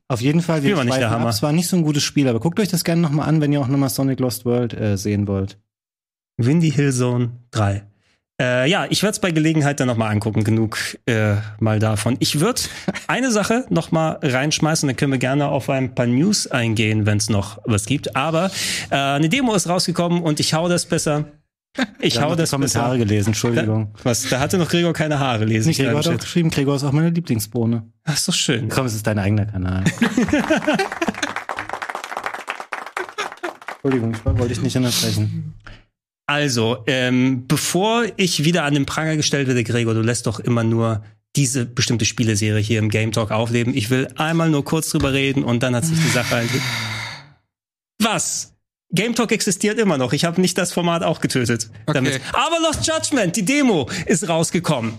Auf 0.07 0.21
jeden 0.21 0.41
Fall, 0.41 0.63
wir 0.63 0.83
nicht 0.83 0.97
der 0.97 1.09
Hammer. 1.09 1.29
Es 1.29 1.41
war 1.41 1.51
nicht 1.51 1.67
so 1.67 1.77
ein 1.77 1.83
gutes 1.83 2.03
Spiel, 2.03 2.27
aber 2.27 2.39
guckt 2.39 2.59
euch 2.59 2.69
das 2.69 2.83
gerne 2.83 3.01
nochmal 3.01 3.27
an, 3.27 3.41
wenn 3.41 3.51
ihr 3.51 3.61
auch 3.61 3.67
nochmal 3.67 3.89
Sonic 3.89 4.19
Lost 4.19 4.45
World 4.45 4.73
äh, 4.73 4.97
sehen 4.97 5.27
wollt. 5.27 5.59
Windy 6.37 6.71
Hill 6.71 6.93
Zone 6.93 7.31
3. 7.51 7.83
Äh, 8.41 8.69
ja, 8.69 8.85
ich 8.89 9.01
werde 9.01 9.13
es 9.13 9.19
bei 9.19 9.31
Gelegenheit 9.31 9.79
dann 9.79 9.87
nochmal 9.87 10.11
angucken. 10.11 10.43
Genug 10.43 10.77
äh, 11.05 11.35
mal 11.59 11.79
davon. 11.79 12.17
Ich 12.19 12.41
würde 12.41 12.61
eine 13.07 13.31
Sache 13.31 13.65
nochmal 13.69 14.19
reinschmeißen, 14.21 14.87
dann 14.87 14.97
können 14.97 15.13
wir 15.13 15.19
gerne 15.19 15.47
auf 15.47 15.69
ein 15.69 15.95
paar 15.95 16.05
News 16.07 16.47
eingehen, 16.47 17.05
wenn 17.05 17.17
es 17.17 17.29
noch 17.29 17.59
was 17.63 17.85
gibt. 17.85 18.15
Aber 18.15 18.51
äh, 18.89 18.95
eine 18.95 19.29
Demo 19.29 19.53
ist 19.55 19.69
rausgekommen 19.69 20.21
und 20.21 20.41
ich 20.41 20.53
hau 20.53 20.67
das 20.67 20.85
besser. 20.85 21.25
Ich 21.99 22.21
hau 22.21 22.35
das 22.35 22.51
Kommentare 22.51 22.93
besser. 22.93 23.05
gelesen, 23.05 23.29
Entschuldigung. 23.29 23.91
Da, 23.97 23.99
was? 24.05 24.29
Da 24.29 24.39
hatte 24.39 24.57
noch 24.57 24.69
Gregor 24.69 24.93
keine 24.93 25.19
Haare 25.19 25.45
lesen. 25.45 25.67
Nicht 25.69 25.79
Gregor 25.79 25.99
hat 25.99 26.07
auch 26.07 26.17
geschrieben, 26.17 26.49
Gregor 26.49 26.75
ist 26.75 26.83
auch 26.83 26.91
meine 26.93 27.09
Lieblingsbohne. 27.09 27.83
Ach, 28.05 28.13
ist 28.13 28.27
doch 28.27 28.33
schön. 28.33 28.69
Komm, 28.69 28.85
es 28.85 28.95
ist 28.95 29.05
dein 29.07 29.19
eigener 29.19 29.45
Kanal. 29.45 29.83
Entschuldigung, 33.83 34.13
ich 34.13 34.25
wollte 34.25 34.47
dich 34.47 34.61
nicht 34.61 34.77
unterbrechen. 34.77 35.53
Also, 36.27 36.83
ähm, 36.87 37.45
bevor 37.47 38.05
ich 38.17 38.43
wieder 38.43 38.63
an 38.63 38.73
den 38.73 38.85
Pranger 38.85 39.15
gestellt 39.15 39.47
werde, 39.47 39.63
Gregor, 39.63 39.93
du 39.93 40.01
lässt 40.01 40.25
doch 40.25 40.39
immer 40.39 40.63
nur 40.63 41.03
diese 41.35 41.65
bestimmte 41.65 42.05
Spieleserie 42.05 42.61
hier 42.61 42.79
im 42.79 42.89
Game 42.89 43.11
Talk 43.11 43.31
aufleben. 43.31 43.75
Ich 43.75 43.89
will 43.89 44.07
einmal 44.15 44.49
nur 44.49 44.63
kurz 44.63 44.89
drüber 44.89 45.13
reden 45.13 45.43
und 45.43 45.61
dann 45.61 45.75
hat 45.75 45.85
sich 45.85 45.99
die 45.99 46.09
Sache 46.09 46.35
halt. 46.35 46.49
Was? 48.01 48.53
Game 48.91 49.13
Talk 49.13 49.31
existiert 49.31 49.77
immer 49.77 49.97
noch. 49.97 50.13
Ich 50.13 50.25
habe 50.25 50.39
nicht 50.39 50.57
das 50.57 50.71
Format 50.71 51.03
auch 51.03 51.19
getötet. 51.19 51.69
Okay. 51.85 51.93
Damit. 51.93 52.21
Aber 52.33 52.59
Lost 52.61 52.87
Judgment, 52.87 53.35
die 53.35 53.43
Demo, 53.43 53.89
ist 54.05 54.27
rausgekommen. 54.29 54.93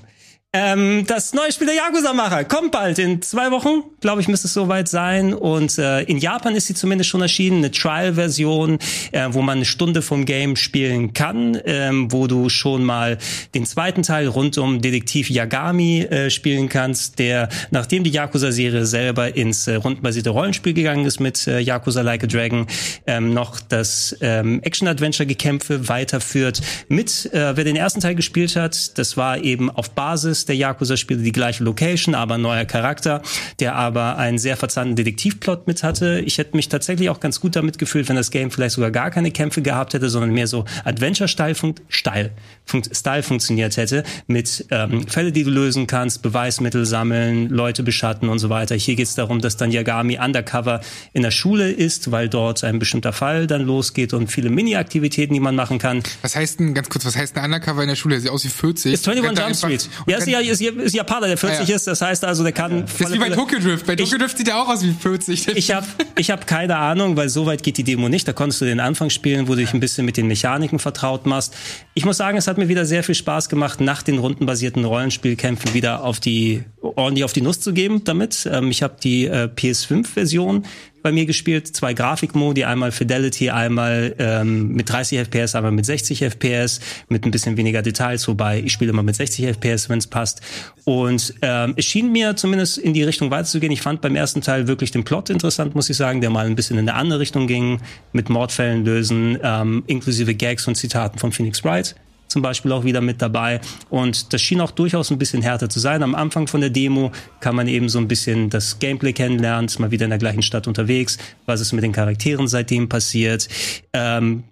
Ähm, 0.58 1.04
das 1.06 1.34
neue 1.34 1.52
Spiel 1.52 1.66
der 1.66 1.76
Yakuza-Macher 1.76 2.44
kommt 2.44 2.72
bald. 2.72 2.98
In 2.98 3.20
zwei 3.20 3.50
Wochen, 3.50 3.82
glaube 4.00 4.22
ich, 4.22 4.28
müsste 4.28 4.46
es 4.46 4.54
soweit 4.54 4.88
sein. 4.88 5.34
Und 5.34 5.76
äh, 5.76 6.00
in 6.04 6.16
Japan 6.16 6.56
ist 6.56 6.66
sie 6.66 6.72
zumindest 6.72 7.10
schon 7.10 7.20
erschienen. 7.20 7.58
Eine 7.58 7.70
Trial-Version, 7.72 8.78
äh, 9.12 9.28
wo 9.32 9.42
man 9.42 9.58
eine 9.58 9.66
Stunde 9.66 10.00
vom 10.00 10.24
Game 10.24 10.56
spielen 10.56 11.12
kann, 11.12 11.60
ähm, 11.66 12.10
wo 12.10 12.26
du 12.26 12.48
schon 12.48 12.84
mal 12.84 13.18
den 13.54 13.66
zweiten 13.66 14.02
Teil 14.02 14.28
rund 14.28 14.56
um 14.56 14.80
Detektiv 14.80 15.28
Yagami 15.28 16.00
äh, 16.04 16.30
spielen 16.30 16.70
kannst, 16.70 17.18
der, 17.18 17.50
nachdem 17.70 18.02
die 18.02 18.10
Yakuza-Serie 18.10 18.86
selber 18.86 19.36
ins 19.36 19.66
äh, 19.66 19.74
rundenbasierte 19.74 20.30
Rollenspiel 20.30 20.72
gegangen 20.72 21.04
ist 21.04 21.20
mit 21.20 21.46
äh, 21.46 21.58
Yakuza 21.58 22.00
Like 22.00 22.24
a 22.24 22.26
Dragon, 22.28 22.66
ähm, 23.06 23.34
noch 23.34 23.60
das 23.60 24.16
ähm, 24.22 24.62
Action-Adventure-Gekämpfe 24.62 25.90
weiterführt 25.90 26.62
mit, 26.88 27.26
äh, 27.34 27.54
wer 27.58 27.64
den 27.64 27.76
ersten 27.76 28.00
Teil 28.00 28.14
gespielt 28.14 28.56
hat, 28.56 28.96
das 28.96 29.18
war 29.18 29.36
eben 29.42 29.68
auf 29.70 29.90
Basis 29.90 30.45
der 30.48 30.56
Yakuza-Spiele, 30.56 31.22
die 31.22 31.32
gleiche 31.32 31.64
Location, 31.64 32.14
aber 32.14 32.38
neuer 32.38 32.64
Charakter, 32.64 33.22
der 33.60 33.74
aber 33.74 34.18
einen 34.18 34.38
sehr 34.38 34.56
verzahnten 34.56 34.96
Detektivplot 34.96 35.66
mit 35.66 35.82
hatte. 35.82 36.20
Ich 36.20 36.38
hätte 36.38 36.56
mich 36.56 36.68
tatsächlich 36.68 37.10
auch 37.10 37.20
ganz 37.20 37.40
gut 37.40 37.56
damit 37.56 37.78
gefühlt, 37.78 38.08
wenn 38.08 38.16
das 38.16 38.30
Game 38.30 38.50
vielleicht 38.50 38.74
sogar 38.74 38.90
gar 38.90 39.10
keine 39.10 39.30
Kämpfe 39.30 39.62
gehabt 39.62 39.94
hätte, 39.94 40.08
sondern 40.08 40.32
mehr 40.32 40.46
so 40.46 40.64
Adventure-Style 40.84 42.30
fun 42.66 42.82
Style, 42.92 43.22
fun 43.22 43.36
Style 43.36 43.36
funktioniert 43.36 43.76
hätte, 43.76 44.02
mit 44.26 44.66
ähm, 44.70 45.06
Fälle, 45.06 45.30
die 45.30 45.44
du 45.44 45.50
lösen 45.50 45.86
kannst, 45.86 46.22
Beweismittel 46.22 46.86
sammeln, 46.86 47.48
Leute 47.48 47.82
beschatten 47.82 48.28
und 48.28 48.38
so 48.38 48.48
weiter. 48.48 48.74
Hier 48.74 48.96
geht 48.96 49.06
es 49.06 49.14
darum, 49.14 49.40
dass 49.40 49.56
dann 49.56 49.70
Yagami 49.70 50.18
undercover 50.18 50.80
in 51.12 51.22
der 51.22 51.30
Schule 51.30 51.70
ist, 51.70 52.10
weil 52.10 52.28
dort 52.28 52.64
ein 52.64 52.78
bestimmter 52.78 53.12
Fall 53.12 53.46
dann 53.46 53.62
losgeht 53.62 54.14
und 54.14 54.28
viele 54.28 54.50
Mini-Aktivitäten, 54.50 55.34
die 55.34 55.40
man 55.40 55.54
machen 55.54 55.78
kann. 55.78 56.02
Was 56.22 56.34
heißt 56.34 56.60
denn, 56.60 56.74
ganz 56.74 56.88
kurz, 56.88 57.04
was 57.04 57.16
heißt 57.16 57.36
ein 57.36 57.44
Undercover 57.44 57.82
in 57.82 57.88
der 57.88 57.96
Schule? 57.96 58.18
Sieht 58.20 58.30
aus 58.30 58.44
wie 58.44 58.48
40. 58.48 58.94
Ist 58.94 59.08
21 59.08 59.44
Jump 59.44 59.56
Street. 59.56 59.90
Ja, 60.06 60.18
ist, 60.18 60.26
ja, 60.26 60.40
ist, 60.40 60.60
ist 60.60 60.94
Japaner, 60.94 61.26
der 61.26 61.36
40 61.36 61.60
ah, 61.60 61.64
ja. 61.64 61.76
ist. 61.76 61.86
Das 61.86 62.00
heißt 62.00 62.24
also, 62.24 62.42
der 62.42 62.52
kann. 62.52 62.84
Das 62.86 63.00
ist 63.00 63.12
wie 63.12 63.18
bei 63.18 63.30
Tokyo 63.30 63.58
Drift. 63.58 63.86
Bei 63.86 63.96
Tokyo 63.96 64.18
Drift 64.18 64.38
sieht 64.38 64.48
er 64.48 64.62
auch 64.62 64.68
aus 64.68 64.82
wie 64.82 64.92
40. 64.92 65.46
Ich 65.56 65.70
habe 65.72 65.86
ich 66.18 66.30
hab 66.30 66.46
keine 66.46 66.76
Ahnung, 66.76 67.16
weil 67.16 67.28
so 67.28 67.46
weit 67.46 67.62
geht 67.62 67.78
die 67.78 67.84
Demo 67.84 68.08
nicht. 68.08 68.28
Da 68.28 68.32
konntest 68.32 68.60
du 68.60 68.64
den 68.64 68.78
Anfang 68.78 69.10
spielen, 69.10 69.48
wo 69.48 69.52
du 69.52 69.60
dich 69.60 69.72
ein 69.72 69.80
bisschen 69.80 70.04
mit 70.04 70.16
den 70.16 70.26
Mechaniken 70.26 70.78
vertraut 70.78 71.26
machst. 71.26 71.54
Ich 71.94 72.04
muss 72.04 72.18
sagen, 72.18 72.36
es 72.36 72.46
hat 72.46 72.55
mir 72.58 72.68
wieder 72.68 72.86
sehr 72.86 73.02
viel 73.02 73.14
Spaß 73.14 73.48
gemacht, 73.48 73.80
nach 73.80 74.02
den 74.02 74.18
rundenbasierten 74.18 74.84
Rollenspielkämpfen 74.84 75.74
wieder 75.74 76.04
auf 76.04 76.20
die 76.20 76.64
ordentlich 76.80 77.24
auf 77.24 77.32
die 77.32 77.42
Nuss 77.42 77.60
zu 77.60 77.72
geben 77.72 78.04
damit. 78.04 78.48
Ähm, 78.50 78.70
ich 78.70 78.82
habe 78.82 78.96
die 79.02 79.26
äh, 79.26 79.48
PS5-Version 79.54 80.64
bei 81.02 81.12
mir 81.12 81.24
gespielt. 81.24 81.68
Zwei 81.68 81.94
Grafikmodi, 81.94 82.64
einmal 82.64 82.90
Fidelity, 82.90 83.50
einmal 83.50 84.14
ähm, 84.18 84.72
mit 84.72 84.90
30 84.90 85.20
FPS, 85.20 85.54
einmal 85.54 85.70
mit 85.70 85.86
60 85.86 86.20
FPS, 86.20 86.80
mit 87.08 87.24
ein 87.24 87.30
bisschen 87.30 87.56
weniger 87.56 87.82
Details, 87.82 88.26
wobei 88.26 88.60
ich 88.60 88.72
spiele 88.72 88.90
immer 88.90 89.04
mit 89.04 89.14
60 89.14 89.46
FPS, 89.46 89.88
wenn 89.88 89.98
es 89.98 90.08
passt. 90.08 90.40
Und 90.84 91.34
ähm, 91.42 91.74
es 91.76 91.84
schien 91.84 92.10
mir 92.10 92.34
zumindest 92.34 92.78
in 92.78 92.92
die 92.92 93.04
Richtung 93.04 93.30
weiterzugehen. 93.30 93.72
Ich 93.72 93.82
fand 93.82 94.00
beim 94.00 94.16
ersten 94.16 94.40
Teil 94.40 94.66
wirklich 94.66 94.90
den 94.90 95.04
Plot 95.04 95.30
interessant, 95.30 95.76
muss 95.76 95.88
ich 95.88 95.96
sagen, 95.96 96.20
der 96.20 96.30
mal 96.30 96.46
ein 96.46 96.56
bisschen 96.56 96.76
in 96.76 96.88
eine 96.88 96.98
andere 96.98 97.20
Richtung 97.20 97.46
ging, 97.46 97.80
mit 98.12 98.28
Mordfällen 98.28 98.84
lösen, 98.84 99.38
ähm, 99.42 99.84
inklusive 99.86 100.34
Gags 100.34 100.66
und 100.66 100.74
Zitaten 100.74 101.20
von 101.20 101.30
Phoenix 101.30 101.62
Wright 101.62 101.94
zum 102.28 102.42
Beispiel 102.42 102.72
auch 102.72 102.84
wieder 102.84 103.00
mit 103.00 103.22
dabei. 103.22 103.60
Und 103.90 104.32
das 104.32 104.40
schien 104.40 104.60
auch 104.60 104.70
durchaus 104.70 105.10
ein 105.10 105.18
bisschen 105.18 105.42
härter 105.42 105.68
zu 105.68 105.80
sein. 105.80 106.02
Am 106.02 106.14
Anfang 106.14 106.46
von 106.46 106.60
der 106.60 106.70
Demo 106.70 107.12
kann 107.40 107.56
man 107.56 107.68
eben 107.68 107.88
so 107.88 107.98
ein 107.98 108.08
bisschen 108.08 108.50
das 108.50 108.78
Gameplay 108.78 109.12
kennenlernen, 109.12 109.66
ist 109.66 109.78
mal 109.78 109.90
wieder 109.90 110.04
in 110.04 110.10
der 110.10 110.18
gleichen 110.18 110.42
Stadt 110.42 110.66
unterwegs, 110.66 111.18
was 111.46 111.60
ist 111.60 111.72
mit 111.72 111.84
den 111.84 111.92
Charakteren 111.92 112.48
seitdem 112.48 112.88
passiert. 112.88 113.48
Ähm, 113.92 114.44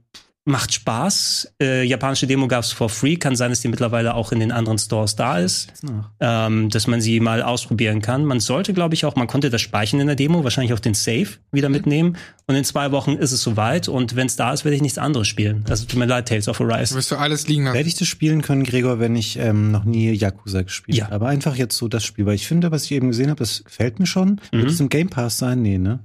Macht 0.46 0.74
Spaß. 0.74 1.54
Äh, 1.58 1.84
japanische 1.84 2.26
Demo 2.26 2.48
gab's 2.48 2.70
for 2.70 2.90
free. 2.90 3.16
Kann 3.16 3.34
sein, 3.34 3.50
dass 3.50 3.62
die 3.62 3.68
mittlerweile 3.68 4.14
auch 4.14 4.30
in 4.30 4.40
den 4.40 4.52
anderen 4.52 4.76
Stores 4.76 5.16
da 5.16 5.38
ist. 5.38 5.72
Ähm, 6.20 6.68
dass 6.68 6.86
man 6.86 7.00
sie 7.00 7.18
mal 7.20 7.42
ausprobieren 7.42 8.02
kann. 8.02 8.26
Man 8.26 8.40
sollte, 8.40 8.74
glaube 8.74 8.94
ich, 8.94 9.06
auch, 9.06 9.16
man 9.16 9.26
konnte 9.26 9.48
das 9.48 9.62
speichern 9.62 10.00
in 10.00 10.06
der 10.06 10.16
Demo, 10.16 10.44
wahrscheinlich 10.44 10.74
auch 10.74 10.80
den 10.80 10.92
Save 10.92 11.28
wieder 11.50 11.70
mitnehmen. 11.70 12.18
Und 12.46 12.56
in 12.56 12.64
zwei 12.64 12.92
Wochen 12.92 13.12
ist 13.12 13.32
es 13.32 13.42
soweit. 13.42 13.88
Und 13.88 14.16
wenn 14.16 14.26
es 14.26 14.36
da 14.36 14.52
ist, 14.52 14.66
werde 14.66 14.76
ich 14.76 14.82
nichts 14.82 14.98
anderes 14.98 15.28
spielen. 15.28 15.64
Also 15.70 15.86
tut 15.86 15.98
mir 15.98 16.04
leid, 16.04 16.28
Tales 16.28 16.46
of 16.46 16.60
Arise. 16.60 16.94
Wirst 16.94 17.10
du 17.10 17.16
alles 17.16 17.48
liegen 17.48 17.64
lassen. 17.64 17.76
Werde 17.76 17.88
ich 17.88 17.94
das 17.94 18.06
spielen 18.06 18.42
können, 18.42 18.64
Gregor, 18.64 19.00
wenn 19.00 19.16
ich 19.16 19.38
ähm, 19.38 19.70
noch 19.70 19.84
nie 19.84 20.12
Yakuza 20.12 20.60
gespielt 20.60 20.98
ja. 20.98 21.04
habe. 21.06 21.14
Aber 21.14 21.28
einfach 21.28 21.56
jetzt 21.56 21.78
so 21.78 21.88
das 21.88 22.04
Spiel. 22.04 22.26
Weil 22.26 22.34
ich 22.34 22.46
finde, 22.46 22.70
was 22.70 22.84
ich 22.84 22.92
eben 22.92 23.08
gesehen 23.08 23.30
habe, 23.30 23.38
das 23.38 23.64
gefällt 23.64 23.98
mir 23.98 24.06
schon. 24.06 24.40
Mhm. 24.52 24.58
Wird 24.58 24.70
es 24.70 24.80
im 24.80 24.90
Game 24.90 25.08
Pass 25.08 25.38
sein? 25.38 25.62
Nee, 25.62 25.78
ne? 25.78 26.00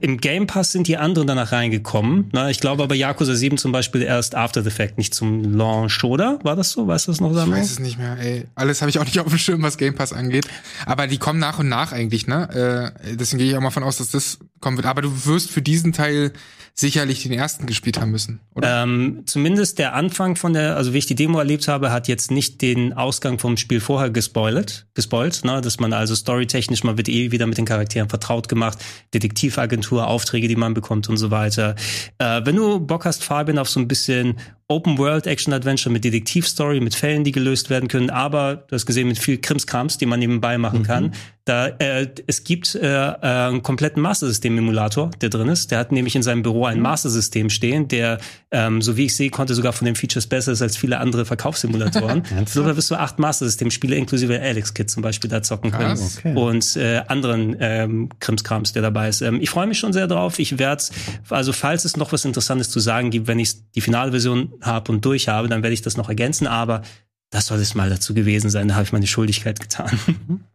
Im 0.00 0.18
Game 0.18 0.46
Pass 0.46 0.72
sind 0.72 0.88
die 0.88 0.96
anderen 0.96 1.26
danach 1.26 1.52
reingekommen. 1.52 2.30
Na, 2.32 2.50
ich 2.50 2.60
glaube 2.60 2.82
aber 2.82 2.94
Yakuza 2.94 3.34
7 3.34 3.58
zum 3.58 3.72
Beispiel 3.72 4.02
erst 4.02 4.34
After 4.34 4.62
the 4.62 4.70
Fact, 4.70 4.98
nicht 4.98 5.14
zum 5.14 5.56
Launch, 5.56 6.02
oder? 6.04 6.38
War 6.42 6.56
das 6.56 6.70
so? 6.70 6.86
Weißt 6.86 7.06
du 7.06 7.12
das 7.12 7.20
noch, 7.20 7.32
Samuel? 7.32 7.58
Ich 7.58 7.64
weiß 7.64 7.70
es 7.72 7.78
nicht 7.78 7.98
mehr, 7.98 8.16
ey. 8.18 8.44
Alles 8.54 8.82
habe 8.82 8.90
ich 8.90 8.98
auch 8.98 9.04
nicht 9.04 9.18
auf 9.20 9.28
dem 9.28 9.38
Schirm, 9.38 9.62
was 9.62 9.78
Game 9.78 9.94
Pass 9.94 10.12
angeht. 10.12 10.46
Aber 10.86 11.06
die 11.06 11.18
kommen 11.18 11.38
nach 11.38 11.58
und 11.58 11.68
nach 11.68 11.92
eigentlich, 11.92 12.26
ne? 12.26 12.92
Äh, 13.04 13.14
deswegen 13.16 13.38
gehe 13.38 13.50
ich 13.50 13.56
auch 13.56 13.60
mal 13.60 13.70
von 13.70 13.82
aus, 13.82 13.98
dass 13.98 14.10
das 14.10 14.38
kommen 14.60 14.76
wird. 14.76 14.86
Aber 14.86 15.02
du 15.02 15.26
wirst 15.26 15.50
für 15.50 15.62
diesen 15.62 15.92
Teil 15.92 16.32
sicherlich 16.74 17.22
den 17.22 17.32
ersten 17.32 17.66
gespielt 17.66 18.00
haben 18.00 18.10
müssen, 18.10 18.40
oder? 18.54 18.82
Ähm, 18.82 19.22
zumindest 19.26 19.78
der 19.78 19.94
Anfang 19.94 20.36
von 20.36 20.54
der, 20.54 20.76
also 20.76 20.94
wie 20.94 20.98
ich 20.98 21.06
die 21.06 21.14
Demo 21.14 21.38
erlebt 21.38 21.68
habe, 21.68 21.92
hat 21.92 22.08
jetzt 22.08 22.30
nicht 22.30 22.62
den 22.62 22.94
Ausgang 22.94 23.38
vom 23.38 23.56
Spiel 23.56 23.80
vorher 23.80 24.10
gespoilt, 24.10 24.86
gespoilt, 24.94 25.44
ne? 25.44 25.60
dass 25.60 25.80
man 25.80 25.92
also 25.92 26.14
storytechnisch, 26.14 26.82
man 26.82 26.96
wird 26.96 27.08
eh 27.08 27.30
wieder 27.30 27.46
mit 27.46 27.58
den 27.58 27.66
Charakteren 27.66 28.08
vertraut 28.08 28.48
gemacht, 28.48 28.78
Detektivagentur, 29.12 30.06
Aufträge, 30.06 30.48
die 30.48 30.56
man 30.56 30.72
bekommt 30.72 31.08
und 31.08 31.18
so 31.18 31.30
weiter. 31.30 31.76
Äh, 32.18 32.40
wenn 32.44 32.56
du 32.56 32.80
Bock 32.80 33.04
hast, 33.04 33.22
Fabian, 33.22 33.58
auf 33.58 33.68
so 33.68 33.78
ein 33.78 33.88
bisschen 33.88 34.38
Open 34.72 34.96
World 34.96 35.26
Action 35.26 35.52
Adventure 35.52 35.92
mit 35.92 36.02
Detektivstory, 36.02 36.80
mit 36.80 36.94
Fällen, 36.94 37.24
die 37.24 37.32
gelöst 37.32 37.68
werden 37.68 37.88
können, 37.88 38.08
aber 38.08 38.56
du 38.56 38.74
hast 38.74 38.86
gesehen 38.86 39.08
mit 39.08 39.18
viel 39.18 39.38
Krimskrams, 39.38 39.98
die 39.98 40.06
man 40.06 40.18
nebenbei 40.18 40.56
machen 40.56 40.80
mhm. 40.80 40.84
kann. 40.84 41.12
Da 41.44 41.66
äh, 41.66 42.08
es 42.28 42.44
gibt 42.44 42.76
äh, 42.76 42.86
äh, 42.86 43.16
einen 43.20 43.64
kompletten 43.64 44.00
Master 44.00 44.28
System 44.28 44.56
Emulator, 44.56 45.10
der 45.20 45.28
drin 45.28 45.48
ist. 45.48 45.72
Der 45.72 45.78
hat 45.80 45.90
nämlich 45.90 46.14
in 46.14 46.22
seinem 46.22 46.42
Büro 46.42 46.66
ein 46.66 46.76
mhm. 46.76 46.84
Master 46.84 47.10
System 47.10 47.50
stehen, 47.50 47.88
der 47.88 48.18
ähm, 48.52 48.80
so 48.80 48.96
wie 48.96 49.06
ich 49.06 49.16
sehe, 49.16 49.28
konnte 49.28 49.54
sogar 49.54 49.72
von 49.72 49.86
den 49.86 49.96
Features 49.96 50.28
besser 50.28 50.52
ist 50.52 50.62
als 50.62 50.76
viele 50.76 50.98
andere 50.98 51.24
Verkaufssimulatoren. 51.24 52.22
so 52.46 52.62
da 52.62 52.76
wirst 52.76 52.92
du 52.92 52.94
acht 52.94 53.18
Master 53.18 53.46
System 53.46 53.72
Spiele 53.72 53.96
inklusive 53.96 54.40
Alex 54.40 54.72
Kit 54.72 54.88
zum 54.88 55.02
Beispiel 55.02 55.28
da 55.28 55.42
zocken 55.42 55.72
können 55.72 55.98
okay. 56.16 56.32
und 56.36 56.76
äh, 56.76 57.02
anderen 57.08 57.56
ähm, 57.58 58.08
Krimskrams, 58.20 58.72
der 58.72 58.82
dabei 58.82 59.08
ist. 59.08 59.20
Ähm, 59.20 59.40
ich 59.40 59.50
freue 59.50 59.66
mich 59.66 59.80
schon 59.80 59.92
sehr 59.92 60.06
drauf. 60.06 60.38
Ich 60.38 60.60
werde 60.60 60.84
also 61.28 61.52
falls 61.52 61.84
es 61.84 61.96
noch 61.96 62.12
was 62.12 62.24
Interessantes 62.24 62.70
zu 62.70 62.78
sagen 62.78 63.10
gibt, 63.10 63.26
wenn 63.26 63.40
ich 63.40 63.72
die 63.72 63.80
finale 63.80 64.12
Version 64.12 64.52
habe 64.62 64.90
und 64.92 65.04
durch 65.04 65.28
habe, 65.28 65.48
dann 65.48 65.62
werde 65.62 65.74
ich 65.74 65.82
das 65.82 65.96
noch 65.96 66.08
ergänzen. 66.08 66.46
Aber 66.46 66.82
das 67.30 67.46
soll 67.46 67.58
es 67.58 67.74
mal 67.74 67.90
dazu 67.90 68.14
gewesen 68.14 68.50
sein. 68.50 68.68
Da 68.68 68.74
habe 68.74 68.84
ich 68.84 68.92
meine 68.92 69.06
Schuldigkeit 69.06 69.60
getan. 69.60 69.98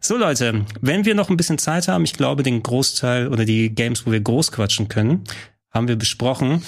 So 0.00 0.16
Leute, 0.16 0.64
wenn 0.80 1.04
wir 1.04 1.14
noch 1.14 1.28
ein 1.28 1.36
bisschen 1.36 1.58
Zeit 1.58 1.88
haben, 1.88 2.04
ich 2.04 2.12
glaube, 2.12 2.42
den 2.42 2.62
Großteil 2.62 3.28
oder 3.28 3.44
die 3.44 3.74
Games, 3.74 4.06
wo 4.06 4.12
wir 4.12 4.20
groß 4.20 4.52
quatschen 4.52 4.88
können, 4.88 5.24
haben 5.70 5.86
wir 5.86 5.96
besprochen. 5.96 6.62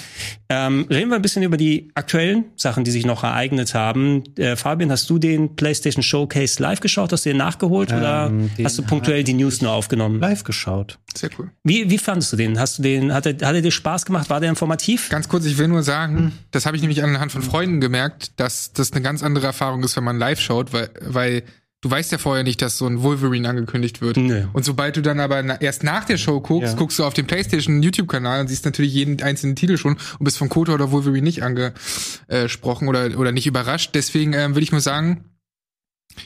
Ähm, 0.49 0.85
reden 0.89 1.09
wir 1.09 1.15
ein 1.15 1.21
bisschen 1.21 1.43
über 1.43 1.57
die 1.57 1.91
aktuellen 1.95 2.45
Sachen, 2.55 2.83
die 2.83 2.91
sich 2.91 3.05
noch 3.05 3.23
ereignet 3.23 3.73
haben. 3.73 4.23
Äh, 4.37 4.55
Fabian, 4.55 4.91
hast 4.91 5.09
du 5.09 5.17
den 5.17 5.55
PlayStation 5.55 6.03
Showcase 6.03 6.61
live 6.61 6.81
geschaut? 6.81 7.11
Hast 7.11 7.25
du 7.25 7.29
den 7.29 7.37
nachgeholt 7.37 7.91
ähm, 7.91 7.97
oder 7.97 8.31
hast 8.63 8.77
du 8.77 8.83
punktuell 8.83 9.23
die 9.23 9.33
News 9.33 9.61
nur 9.61 9.71
aufgenommen? 9.71 10.19
Live 10.19 10.43
geschaut. 10.43 10.99
Sehr 11.15 11.31
cool. 11.39 11.49
Wie, 11.63 11.89
wie 11.89 11.97
fandest 11.97 12.33
du 12.33 12.37
den? 12.37 12.59
Hast 12.59 12.77
du 12.77 12.83
den, 12.83 13.13
hat 13.13 13.25
er, 13.25 13.33
hat 13.33 13.55
er 13.55 13.61
dir 13.61 13.71
Spaß 13.71 14.05
gemacht? 14.05 14.29
War 14.29 14.39
der 14.39 14.49
informativ? 14.49 15.09
Ganz 15.09 15.27
kurz, 15.27 15.45
ich 15.45 15.57
will 15.57 15.67
nur 15.67 15.83
sagen, 15.83 16.17
hm. 16.17 16.31
das 16.51 16.65
habe 16.65 16.75
ich 16.75 16.81
nämlich 16.81 17.03
anhand 17.03 17.31
von 17.31 17.41
Freunden 17.41 17.81
gemerkt, 17.81 18.39
dass 18.39 18.71
das 18.71 18.91
eine 18.91 19.01
ganz 19.01 19.23
andere 19.23 19.47
Erfahrung 19.47 19.83
ist, 19.83 19.95
wenn 19.97 20.03
man 20.03 20.19
live 20.19 20.39
schaut, 20.39 20.73
weil, 20.73 20.89
weil 21.01 21.43
du 21.81 21.89
weißt 21.89 22.11
ja 22.11 22.17
vorher 22.17 22.43
nicht, 22.43 22.61
dass 22.61 22.77
so 22.77 22.87
ein 22.87 23.01
Wolverine 23.01 23.49
angekündigt 23.49 24.01
wird. 24.01 24.17
Nee. 24.17 24.45
Und 24.53 24.63
sobald 24.63 24.95
du 24.95 25.01
dann 25.01 25.19
aber 25.19 25.41
na, 25.43 25.59
erst 25.59 25.83
nach 25.83 26.05
der 26.05 26.17
Show 26.17 26.39
guckst, 26.39 26.73
ja. 26.73 26.77
guckst 26.77 26.99
du 26.99 27.03
auf 27.03 27.13
dem 27.13 27.27
PlayStation 27.27 27.81
YouTube-Kanal 27.81 28.41
und 28.41 28.47
siehst 28.47 28.65
natürlich 28.65 28.93
jeden 28.93 29.21
einzelnen 29.21 29.55
Titel 29.55 29.77
schon 29.77 29.93
und 29.93 30.23
bist 30.23 30.37
von 30.37 30.49
Kotor 30.49 30.75
oder 30.75 30.91
Wolverine 30.91 31.23
nicht 31.23 31.43
angesprochen 31.43 32.87
oder, 32.87 33.17
oder 33.17 33.31
nicht 33.31 33.47
überrascht. 33.47 33.91
Deswegen 33.95 34.33
ähm, 34.33 34.55
würde 34.55 34.63
ich 34.63 34.71
nur 34.71 34.81
sagen, 34.81 35.25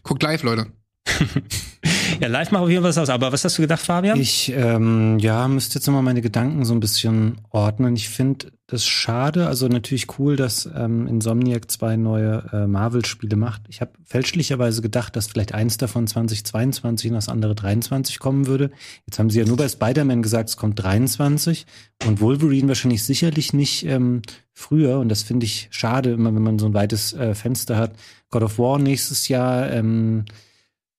guckt 0.03 0.21
live, 0.21 0.43
Leute. 0.43 0.67
ja, 2.19 2.27
live 2.27 2.51
jeden 2.51 2.81
Fall 2.81 2.83
was 2.83 2.97
aus. 2.97 3.09
Aber 3.09 3.31
was 3.31 3.43
hast 3.43 3.57
du 3.57 3.61
gedacht, 3.61 3.81
Fabian? 3.81 4.19
Ich, 4.19 4.51
ähm, 4.55 5.19
ja, 5.19 5.47
müsste 5.47 5.75
jetzt 5.75 5.87
nochmal 5.87 6.03
meine 6.03 6.21
Gedanken 6.21 6.65
so 6.65 6.73
ein 6.73 6.79
bisschen 6.79 7.41
ordnen. 7.51 7.95
Ich 7.95 8.09
finde 8.09 8.47
das 8.67 8.85
schade. 8.85 9.47
Also 9.47 9.67
natürlich 9.67 10.17
cool, 10.17 10.35
dass 10.35 10.67
ähm, 10.75 11.07
Insomniac 11.07 11.69
zwei 11.69 11.97
neue 11.97 12.49
äh, 12.51 12.67
Marvel-Spiele 12.67 13.35
macht. 13.35 13.61
Ich 13.69 13.81
habe 13.81 13.91
fälschlicherweise 14.03 14.81
gedacht, 14.81 15.15
dass 15.15 15.27
vielleicht 15.27 15.53
eins 15.53 15.77
davon 15.77 16.07
2022 16.07 17.11
und 17.11 17.15
das 17.15 17.29
andere 17.29 17.53
23 17.53 18.17
kommen 18.17 18.47
würde. 18.47 18.71
Jetzt 19.05 19.19
haben 19.19 19.29
sie 19.29 19.39
ja 19.39 19.45
nur 19.45 19.57
bei 19.57 19.69
Spider-Man 19.69 20.23
gesagt, 20.23 20.49
es 20.49 20.57
kommt 20.57 20.81
23 20.81 21.67
und 22.07 22.21
Wolverine 22.21 22.67
wahrscheinlich 22.67 23.03
sicherlich 23.03 23.53
nicht 23.53 23.85
ähm, 23.85 24.23
früher. 24.53 24.99
Und 24.99 25.09
das 25.09 25.21
finde 25.21 25.45
ich 25.45 25.67
schade, 25.69 26.11
immer 26.11 26.33
wenn 26.33 26.43
man 26.43 26.57
so 26.57 26.65
ein 26.65 26.73
weites 26.73 27.13
äh, 27.13 27.35
Fenster 27.35 27.77
hat. 27.77 27.93
God 28.31 28.41
of 28.41 28.57
War 28.57 28.79
nächstes 28.79 29.27
Jahr. 29.27 29.71
Ähm, 29.71 30.25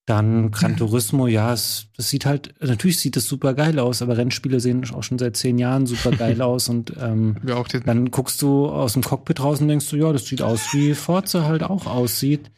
dann 0.07 0.53
Gran 0.53 0.77
Turismo, 0.77 1.27
ja, 1.27 1.53
es, 1.53 1.89
das 1.97 2.09
sieht 2.09 2.27
halt, 2.27 2.55
natürlich 2.61 3.01
sieht 3.01 3.17
es 3.17 3.27
super 3.27 3.55
geil 3.55 3.81
aus, 3.81 4.03
aber 4.03 4.17
Rennspiele 4.17 4.61
sehen 4.61 4.89
auch 4.95 5.03
schon 5.03 5.19
seit 5.19 5.37
zehn 5.37 5.59
Jahren 5.59 5.87
super 5.87 6.13
geil 6.13 6.41
aus 6.43 6.69
und 6.69 6.93
ähm, 7.01 7.37
ja, 7.45 7.61
dann 7.85 8.13
guckst 8.13 8.41
du 8.41 8.69
aus 8.69 8.93
dem 8.93 9.03
Cockpit 9.03 9.41
raus 9.41 9.61
und 9.61 9.67
denkst 9.67 9.91
du, 9.91 9.97
ja, 9.97 10.13
das 10.13 10.27
sieht 10.27 10.43
aus, 10.43 10.73
wie 10.73 10.95
Forza 10.95 11.45
halt 11.45 11.65
auch 11.65 11.87
aussieht. 11.87 12.53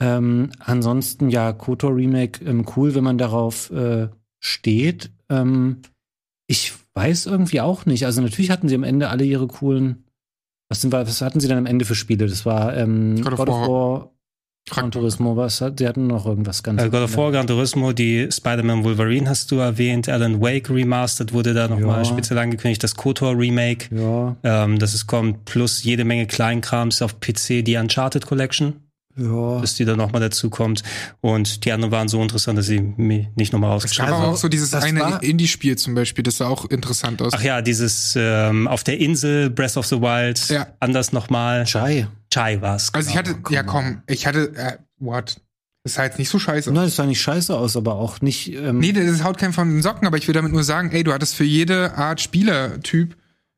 Ähm, 0.00 0.50
ansonsten, 0.58 1.28
ja, 1.28 1.52
KOTOR 1.52 1.94
Remake, 1.94 2.42
ähm, 2.46 2.64
cool, 2.74 2.94
wenn 2.94 3.04
man 3.04 3.18
darauf 3.18 3.70
äh, 3.70 4.08
steht. 4.38 5.10
Ähm, 5.28 5.82
ich 6.46 6.72
weiß 6.94 7.26
irgendwie 7.26 7.60
auch 7.60 7.84
nicht. 7.84 8.06
Also 8.06 8.22
natürlich 8.22 8.50
hatten 8.50 8.70
sie 8.70 8.74
am 8.74 8.84
Ende 8.84 9.10
alle 9.10 9.24
ihre 9.24 9.46
coolen, 9.46 10.04
was, 10.70 10.80
sind, 10.80 10.92
was 10.92 11.20
hatten 11.20 11.40
sie 11.40 11.48
dann 11.48 11.58
am 11.58 11.66
Ende 11.66 11.84
für 11.84 11.94
Spiele? 11.94 12.26
Das 12.26 12.46
war 12.46 12.74
ähm, 12.74 13.20
God, 13.20 13.34
of, 13.34 13.38
God 13.38 13.48
of 13.50 13.68
War 13.68 14.10
Gran 14.68 14.90
Turismo, 14.90 15.36
was 15.36 15.60
hat, 15.60 15.80
die 15.80 15.86
hatten 15.86 16.06
noch 16.06 16.26
irgendwas 16.26 16.62
ganz. 16.62 16.80
Also 16.80 16.90
God 16.90 17.02
of 17.02 17.16
War, 17.16 17.32
Gran 17.32 17.46
Turismo, 17.46 17.92
die 17.92 18.28
Spider-Man 18.30 18.84
Wolverine 18.84 19.28
hast 19.28 19.50
du 19.50 19.56
erwähnt, 19.56 20.08
Alan 20.08 20.40
Wake 20.40 20.70
Remastered 20.70 21.32
wurde 21.32 21.54
da 21.54 21.66
nochmal 21.66 21.98
ja. 21.98 22.04
speziell 22.04 22.38
angekündigt, 22.38 22.82
das 22.84 22.94
KOTOR 22.94 23.36
Remake, 23.36 23.94
ja. 23.94 24.36
ähm, 24.44 24.78
dass 24.78 24.94
es 24.94 25.06
kommt, 25.06 25.44
plus 25.44 25.82
jede 25.82 26.04
Menge 26.04 26.26
Kleinkrams 26.26 27.02
auf 27.02 27.18
PC, 27.18 27.64
die 27.64 27.76
Uncharted 27.76 28.26
Collection 28.26 28.74
ja. 29.16 29.60
dass 29.60 29.74
die 29.74 29.84
dann 29.84 29.98
nochmal 29.98 30.20
dazu 30.20 30.50
kommt. 30.50 30.82
Und 31.20 31.64
die 31.64 31.72
anderen 31.72 31.92
waren 31.92 32.08
so 32.08 32.22
interessant, 32.22 32.58
dass 32.58 32.66
sie 32.66 32.80
mich 32.80 33.28
nicht 33.34 33.52
nochmal 33.52 33.70
rausgeschrieben 33.70 34.06
haben. 34.06 34.12
Es 34.12 34.18
gab 34.18 34.24
aber 34.24 34.34
auch 34.34 34.38
so 34.38 34.48
dieses 34.48 34.74
eine 34.74 35.18
Indie-Spiel 35.22 35.76
zum 35.76 35.94
Beispiel, 35.94 36.22
das 36.22 36.38
sah 36.38 36.48
auch 36.48 36.64
interessant 36.66 37.22
aus. 37.22 37.32
Ach 37.34 37.42
ja, 37.42 37.62
dieses 37.62 38.14
ähm, 38.16 38.68
auf 38.68 38.84
der 38.84 38.98
Insel, 38.98 39.50
Breath 39.50 39.76
of 39.76 39.86
the 39.86 40.00
Wild, 40.00 40.48
ja. 40.48 40.68
anders 40.80 41.12
nochmal. 41.12 41.64
Chai. 41.64 42.06
Chai 42.32 42.60
war's. 42.60 42.94
Also 42.94 43.10
genau. 43.10 43.22
ich 43.22 43.30
hatte, 43.30 43.54
ja 43.54 43.62
komm, 43.62 44.02
ich 44.06 44.26
hatte, 44.26 44.52
äh, 44.56 44.76
what? 44.98 45.36
Das 45.82 45.94
sah 45.94 46.04
jetzt 46.04 46.18
nicht 46.18 46.28
so 46.28 46.38
scheiße 46.38 46.70
Nein, 46.72 46.84
das 46.84 46.96
sah 46.96 47.06
nicht 47.06 47.22
scheiße 47.22 47.56
aus, 47.56 47.74
aber 47.74 47.94
auch 47.94 48.20
nicht. 48.20 48.52
Ähm 48.52 48.78
nee, 48.78 48.92
das 48.92 49.24
haut 49.24 49.38
keinen 49.38 49.54
von 49.54 49.68
den 49.70 49.82
Socken, 49.82 50.06
aber 50.06 50.18
ich 50.18 50.28
will 50.28 50.34
damit 50.34 50.52
nur 50.52 50.62
sagen, 50.62 50.90
ey, 50.92 51.02
du 51.02 51.12
hattest 51.12 51.34
für 51.34 51.44
jede 51.44 51.94
Art 51.96 52.20
Spielertyp 52.20 53.16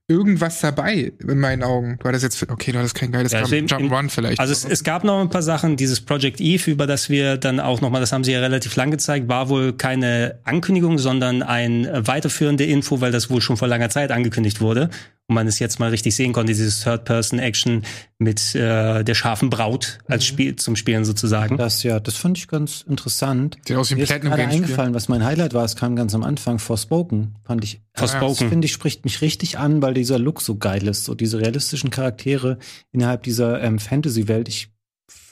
irgendwas 0.08 0.60
dabei, 0.60 1.12
in 1.26 1.38
meinen 1.38 1.62
Augen. 1.62 1.98
Du 2.00 2.08
hattest 2.08 2.22
jetzt, 2.22 2.50
okay, 2.50 2.70
du 2.70 2.78
hattest 2.78 2.94
kein 2.94 3.12
geiles 3.12 3.32
ja, 3.32 3.40
also 3.40 3.54
Jump'n'Run 3.54 4.10
vielleicht. 4.10 4.38
Also 4.38 4.52
es, 4.52 4.64
es, 4.64 4.84
gab 4.84 5.04
noch 5.04 5.20
ein 5.20 5.30
paar 5.30 5.42
Sachen, 5.42 5.76
dieses 5.76 6.00
Project 6.00 6.40
Eve, 6.40 6.70
über 6.70 6.86
das 6.86 7.08
wir 7.08 7.38
dann 7.38 7.60
auch 7.60 7.80
nochmal, 7.80 8.00
das 8.00 8.12
haben 8.12 8.22
sie 8.22 8.32
ja 8.32 8.40
relativ 8.40 8.76
lang 8.76 8.90
gezeigt, 8.90 9.28
war 9.28 9.48
wohl 9.48 9.72
keine 9.72 10.38
Ankündigung, 10.44 10.98
sondern 10.98 11.42
ein 11.42 11.88
weiterführende 11.92 12.64
Info, 12.64 13.00
weil 13.00 13.12
das 13.12 13.30
wohl 13.30 13.40
schon 13.40 13.56
vor 13.56 13.68
langer 13.68 13.90
Zeit 13.90 14.10
angekündigt 14.10 14.60
wurde 14.60 14.90
und 15.28 15.34
man 15.34 15.46
es 15.46 15.58
jetzt 15.58 15.78
mal 15.78 15.90
richtig 15.90 16.14
sehen 16.14 16.32
konnte, 16.32 16.52
dieses 16.52 16.82
Third-Person-Action 16.82 17.84
mit 18.18 18.54
äh, 18.54 19.02
der 19.02 19.14
scharfen 19.14 19.50
Braut 19.50 19.98
als 20.06 20.24
mhm. 20.24 20.26
Spiel 20.26 20.56
zum 20.56 20.76
Spielen 20.76 21.04
sozusagen. 21.04 21.56
Das 21.56 21.82
ja, 21.82 22.00
das 22.00 22.16
fand 22.16 22.38
ich 22.38 22.48
ganz 22.48 22.82
interessant. 22.82 23.58
Sieht 23.66 23.76
aus 23.76 23.90
Mir 23.90 24.02
ist 24.02 24.20
gerade 24.20 24.44
eingefallen, 24.44 24.94
was 24.94 25.08
mein 25.08 25.24
Highlight 25.24 25.54
war, 25.54 25.64
es 25.64 25.76
kam 25.76 25.96
ganz 25.96 26.14
am 26.14 26.22
Anfang, 26.22 26.58
Forspoken, 26.58 27.36
fand 27.44 27.64
ich. 27.64 27.80
Forspoken. 27.94 28.48
finde 28.48 28.66
ich, 28.66 28.72
spricht 28.72 29.04
mich 29.04 29.20
richtig 29.20 29.58
an, 29.58 29.82
weil 29.82 29.94
dieser 29.94 30.18
Look 30.18 30.40
so 30.40 30.56
geil 30.56 30.86
ist, 30.88 31.04
so 31.04 31.14
diese 31.14 31.38
realistischen 31.40 31.90
Charaktere 31.90 32.58
innerhalb 32.90 33.22
dieser 33.22 33.62
ähm, 33.62 33.78
Fantasy-Welt. 33.78 34.48
Ich 34.48 34.72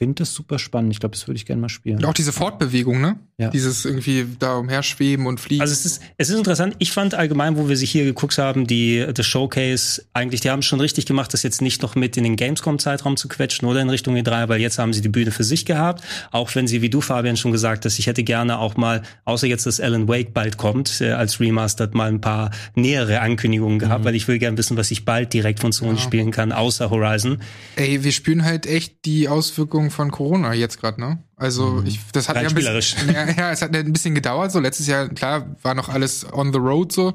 finde 0.00 0.14
das 0.14 0.32
super 0.32 0.58
spannend. 0.58 0.94
Ich 0.94 0.98
glaube, 0.98 1.14
das 1.14 1.28
würde 1.28 1.36
ich 1.36 1.44
gerne 1.44 1.60
mal 1.60 1.68
spielen. 1.68 1.98
Und 1.98 2.06
auch 2.06 2.14
diese 2.14 2.32
Fortbewegung, 2.32 3.02
ne? 3.02 3.18
Ja. 3.36 3.50
Dieses 3.50 3.84
irgendwie 3.84 4.26
da 4.38 4.56
umherschweben 4.56 5.26
und 5.26 5.40
fliegen. 5.40 5.60
Also 5.60 5.72
es 5.74 5.84
ist, 5.84 6.02
es 6.16 6.30
ist 6.30 6.36
interessant. 6.36 6.74
Ich 6.78 6.92
fand 6.92 7.14
allgemein, 7.14 7.58
wo 7.58 7.68
wir 7.68 7.76
sich 7.76 7.90
hier 7.90 8.04
geguckt 8.04 8.38
haben, 8.38 8.66
die, 8.66 9.06
das 9.12 9.26
Showcase, 9.26 10.02
eigentlich, 10.14 10.40
die 10.40 10.48
haben 10.48 10.62
schon 10.62 10.80
richtig 10.80 11.04
gemacht, 11.04 11.34
das 11.34 11.42
jetzt 11.42 11.60
nicht 11.60 11.82
noch 11.82 11.96
mit 11.96 12.16
in 12.16 12.24
den 12.24 12.36
Gamescom-Zeitraum 12.36 13.18
zu 13.18 13.28
quetschen 13.28 13.68
oder 13.68 13.82
in 13.82 13.90
Richtung 13.90 14.16
E3, 14.16 14.48
weil 14.48 14.60
jetzt 14.60 14.78
haben 14.78 14.94
sie 14.94 15.02
die 15.02 15.10
Bühne 15.10 15.32
für 15.32 15.44
sich 15.44 15.66
gehabt. 15.66 16.02
Auch 16.30 16.54
wenn 16.54 16.66
sie, 16.66 16.80
wie 16.80 16.88
du, 16.88 17.02
Fabian, 17.02 17.36
schon 17.36 17.52
gesagt 17.52 17.84
hast, 17.84 17.98
ich 17.98 18.06
hätte 18.06 18.24
gerne 18.24 18.58
auch 18.58 18.78
mal, 18.78 19.02
außer 19.26 19.46
jetzt, 19.46 19.66
dass 19.66 19.80
Alan 19.80 20.08
Wake 20.08 20.32
bald 20.32 20.56
kommt, 20.56 21.02
äh, 21.02 21.12
als 21.12 21.40
Remastered 21.40 21.94
mal 21.94 22.08
ein 22.08 22.22
paar 22.22 22.52
nähere 22.74 23.20
Ankündigungen 23.20 23.78
gehabt, 23.78 24.00
mhm. 24.00 24.04
weil 24.06 24.14
ich 24.14 24.28
will 24.28 24.38
gerne 24.38 24.56
wissen, 24.56 24.78
was 24.78 24.90
ich 24.90 25.04
bald 25.04 25.34
direkt 25.34 25.60
von 25.60 25.72
Sony 25.72 25.96
ja. 25.96 25.98
spielen 25.98 26.30
kann, 26.30 26.52
außer 26.52 26.88
Horizon. 26.88 27.38
Ey, 27.76 28.02
wir 28.02 28.12
spüren 28.12 28.44
halt 28.44 28.64
echt 28.64 29.04
die 29.04 29.28
Auswirkungen 29.28 29.89
von 29.90 30.10
Corona 30.10 30.54
jetzt 30.54 30.80
gerade, 30.80 31.00
ne? 31.00 31.22
Also 31.36 31.66
mhm. 31.66 31.86
ich, 31.86 32.00
das 32.12 32.28
hat 32.28 32.36
ja 32.36 32.48
ein 32.48 32.54
bisschen, 32.54 33.08
ja, 33.14 33.30
ja, 33.30 33.50
es 33.50 33.62
hat 33.62 33.74
ein 33.74 33.92
bisschen 33.92 34.14
gedauert. 34.14 34.52
So 34.52 34.60
letztes 34.60 34.86
Jahr 34.86 35.08
klar 35.08 35.56
war 35.62 35.74
noch 35.74 35.88
alles 35.88 36.26
on 36.32 36.52
the 36.52 36.58
road 36.58 36.92
so, 36.92 37.12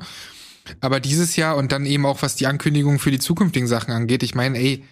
aber 0.81 0.99
dieses 0.99 1.35
Jahr 1.35 1.57
und 1.57 1.71
dann 1.71 1.85
eben 1.85 2.05
auch 2.05 2.21
was 2.21 2.35
die 2.35 2.47
Ankündigungen 2.47 2.99
für 2.99 3.11
die 3.11 3.19
zukünftigen 3.19 3.67
Sachen 3.67 3.91
angeht. 3.91 4.23
Ich 4.23 4.35
meine, 4.35 4.57
ey, 4.57 4.83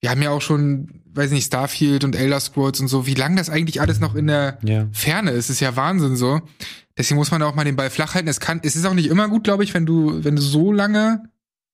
wir 0.00 0.10
haben 0.10 0.22
ja 0.22 0.30
auch 0.30 0.40
schon, 0.40 1.02
weiß 1.12 1.30
nicht, 1.30 1.46
Starfield 1.46 2.04
und 2.04 2.16
Elder 2.16 2.40
Scrolls 2.40 2.80
und 2.80 2.88
so. 2.88 3.06
Wie 3.06 3.14
lange 3.14 3.36
das 3.36 3.50
eigentlich 3.50 3.80
alles 3.80 4.00
noch 4.00 4.14
in 4.14 4.28
der 4.28 4.58
ja. 4.62 4.86
Ferne 4.92 5.30
ist, 5.32 5.50
ist 5.50 5.60
ja 5.60 5.76
Wahnsinn 5.76 6.16
so. 6.16 6.40
Deswegen 6.96 7.18
muss 7.18 7.30
man 7.30 7.42
auch 7.42 7.54
mal 7.54 7.64
den 7.64 7.76
Ball 7.76 7.90
flach 7.90 8.14
halten. 8.14 8.28
Es 8.28 8.40
kann, 8.40 8.60
es 8.62 8.76
ist 8.76 8.86
auch 8.86 8.94
nicht 8.94 9.08
immer 9.08 9.28
gut, 9.28 9.44
glaube 9.44 9.64
ich, 9.64 9.74
wenn 9.74 9.86
du, 9.86 10.24
wenn 10.24 10.36
du 10.36 10.42
so 10.42 10.72
lange 10.72 11.22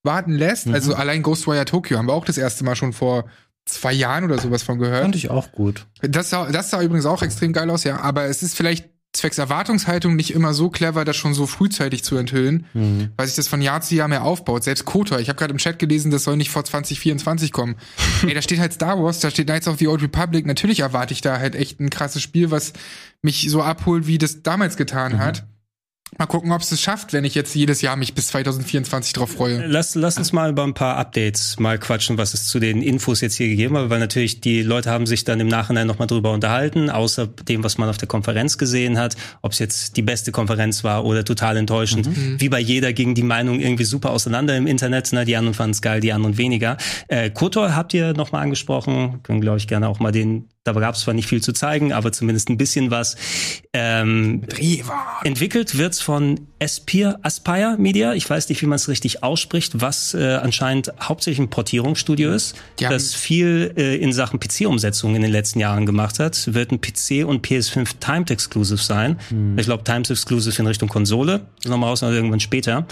warten 0.02 0.32
lässt. 0.32 0.66
Mhm. 0.66 0.74
Also 0.74 0.94
allein 0.94 1.22
Ghostwire 1.22 1.64
Tokyo 1.64 1.98
haben 1.98 2.06
wir 2.08 2.14
auch 2.14 2.24
das 2.24 2.38
erste 2.38 2.64
Mal 2.64 2.76
schon 2.76 2.92
vor 2.92 3.26
zwei 3.66 3.92
Jahren 3.92 4.24
oder 4.24 4.38
sowas 4.38 4.62
von 4.62 4.78
gehört. 4.78 5.02
Fand 5.02 5.16
ich 5.16 5.30
auch 5.30 5.52
gut. 5.52 5.86
Das 6.00 6.30
sah, 6.30 6.50
das 6.50 6.70
sah 6.70 6.80
übrigens 6.82 7.06
auch 7.06 7.22
extrem 7.22 7.52
geil 7.52 7.68
aus, 7.68 7.84
ja. 7.84 8.00
Aber 8.00 8.24
es 8.24 8.42
ist 8.42 8.56
vielleicht 8.56 8.88
zwecks 9.12 9.38
Erwartungshaltung 9.38 10.14
nicht 10.14 10.32
immer 10.32 10.54
so 10.54 10.68
clever, 10.70 11.04
das 11.04 11.16
schon 11.16 11.34
so 11.34 11.46
frühzeitig 11.46 12.04
zu 12.04 12.16
enthüllen, 12.16 12.66
mhm. 12.74 13.10
weil 13.16 13.26
sich 13.26 13.36
das 13.36 13.48
von 13.48 13.62
Jahr 13.62 13.80
zu 13.80 13.94
Jahr 13.94 14.08
mehr 14.08 14.22
aufbaut. 14.22 14.62
Selbst 14.64 14.84
Kotor, 14.84 15.18
ich 15.18 15.28
habe 15.28 15.38
gerade 15.38 15.52
im 15.52 15.58
Chat 15.58 15.78
gelesen, 15.78 16.10
das 16.10 16.24
soll 16.24 16.36
nicht 16.36 16.50
vor 16.50 16.64
2024 16.64 17.52
kommen. 17.52 17.76
Ey, 18.26 18.34
da 18.34 18.42
steht 18.42 18.60
halt 18.60 18.72
Star 18.72 19.02
Wars, 19.02 19.20
da 19.20 19.30
steht 19.30 19.46
Knights 19.46 19.68
of 19.68 19.78
the 19.78 19.88
Old 19.88 20.02
Republic. 20.02 20.46
Natürlich 20.46 20.80
erwarte 20.80 21.14
ich 21.14 21.20
da 21.20 21.38
halt 21.38 21.54
echt 21.54 21.80
ein 21.80 21.90
krasses 21.90 22.22
Spiel, 22.22 22.50
was 22.50 22.72
mich 23.22 23.50
so 23.50 23.62
abholt, 23.62 24.06
wie 24.06 24.18
das 24.18 24.42
damals 24.42 24.76
getan 24.76 25.14
mhm. 25.14 25.18
hat. 25.18 25.46
Mal 26.18 26.26
gucken, 26.26 26.52
ob 26.52 26.62
es 26.62 26.72
es 26.72 26.80
schafft, 26.80 27.12
wenn 27.12 27.24
ich 27.24 27.34
jetzt 27.34 27.54
jedes 27.54 27.82
Jahr 27.82 27.96
mich 27.96 28.14
bis 28.14 28.28
2024 28.28 29.12
drauf 29.12 29.32
freue. 29.32 29.66
Lass, 29.66 29.94
lass 29.96 30.16
uns 30.16 30.32
mal 30.32 30.50
über 30.50 30.62
ein 30.62 30.72
paar 30.72 30.96
Updates 30.96 31.58
mal 31.58 31.78
quatschen, 31.78 32.16
was 32.16 32.32
es 32.32 32.46
zu 32.46 32.58
den 32.58 32.80
Infos 32.80 33.20
jetzt 33.20 33.34
hier 33.34 33.48
gegeben 33.48 33.76
hat, 33.76 33.90
weil 33.90 33.98
natürlich 33.98 34.40
die 34.40 34.62
Leute 34.62 34.90
haben 34.90 35.06
sich 35.06 35.24
dann 35.24 35.40
im 35.40 35.48
Nachhinein 35.48 35.86
nochmal 35.86 36.06
drüber 36.06 36.32
unterhalten, 36.32 36.90
außer 36.90 37.26
dem, 37.26 37.64
was 37.64 37.76
man 37.76 37.88
auf 37.88 37.98
der 37.98 38.08
Konferenz 38.08 38.56
gesehen 38.56 38.98
hat, 38.98 39.16
ob 39.42 39.52
es 39.52 39.58
jetzt 39.58 39.96
die 39.96 40.02
beste 40.02 40.32
Konferenz 40.32 40.84
war 40.84 41.04
oder 41.04 41.24
total 41.24 41.56
enttäuschend. 41.56 42.06
Mhm. 42.06 42.40
Wie 42.40 42.48
bei 42.48 42.60
jeder 42.60 42.92
ging 42.92 43.14
die 43.14 43.22
Meinung 43.22 43.60
irgendwie 43.60 43.84
super 43.84 44.10
auseinander 44.10 44.56
im 44.56 44.66
Internet. 44.66 45.12
Ne? 45.12 45.24
Die 45.24 45.36
anderen 45.36 45.54
fanden 45.54 45.72
es 45.72 45.82
geil, 45.82 46.00
die 46.00 46.12
anderen 46.12 46.38
weniger. 46.38 46.78
Äh, 47.08 47.30
Kotor 47.30 47.74
habt 47.74 47.92
ihr 47.92 48.14
nochmal 48.14 48.42
angesprochen, 48.42 49.22
können 49.22 49.40
glaube 49.40 49.58
ich 49.58 49.66
gerne 49.66 49.88
auch 49.88 49.98
mal 49.98 50.12
den 50.12 50.48
da 50.66 50.72
gab 50.72 50.94
es 50.94 51.02
zwar 51.02 51.14
nicht 51.14 51.28
viel 51.28 51.42
zu 51.42 51.52
zeigen, 51.52 51.92
aber 51.92 52.12
zumindest 52.12 52.48
ein 52.48 52.56
bisschen 52.56 52.90
was. 52.90 53.16
Ähm, 53.72 54.42
entwickelt 55.24 55.78
wird's 55.78 56.00
von 56.00 56.40
Aspire, 56.60 57.18
Aspire 57.22 57.76
Media. 57.78 58.14
Ich 58.14 58.28
weiß 58.28 58.48
nicht, 58.48 58.60
wie 58.62 58.66
man 58.66 58.76
es 58.76 58.88
richtig 58.88 59.22
ausspricht, 59.22 59.80
was 59.80 60.14
äh, 60.14 60.38
anscheinend 60.42 60.92
hauptsächlich 61.00 61.46
ein 61.46 61.50
Portierungsstudio 61.50 62.32
ist, 62.32 62.56
das 62.80 63.14
viel 63.14 63.74
äh, 63.76 63.96
in 63.96 64.12
Sachen 64.12 64.40
PC-Umsetzung 64.40 65.14
in 65.14 65.22
den 65.22 65.30
letzten 65.30 65.60
Jahren 65.60 65.86
gemacht 65.86 66.18
hat. 66.18 66.52
Wird 66.52 66.72
ein 66.72 66.80
PC 66.80 67.26
und 67.26 67.46
PS5 67.46 67.98
Timed 68.00 68.30
Exclusive 68.30 68.82
sein. 68.82 69.18
Hm. 69.28 69.58
Ich 69.58 69.66
glaube, 69.66 69.84
Timed 69.84 70.10
Exclusive 70.10 70.60
in 70.60 70.66
Richtung 70.66 70.88
Konsole. 70.88 71.42
Nochmal 71.64 71.90
raus, 71.90 72.02
also 72.02 72.14
irgendwann 72.14 72.40
später. 72.40 72.86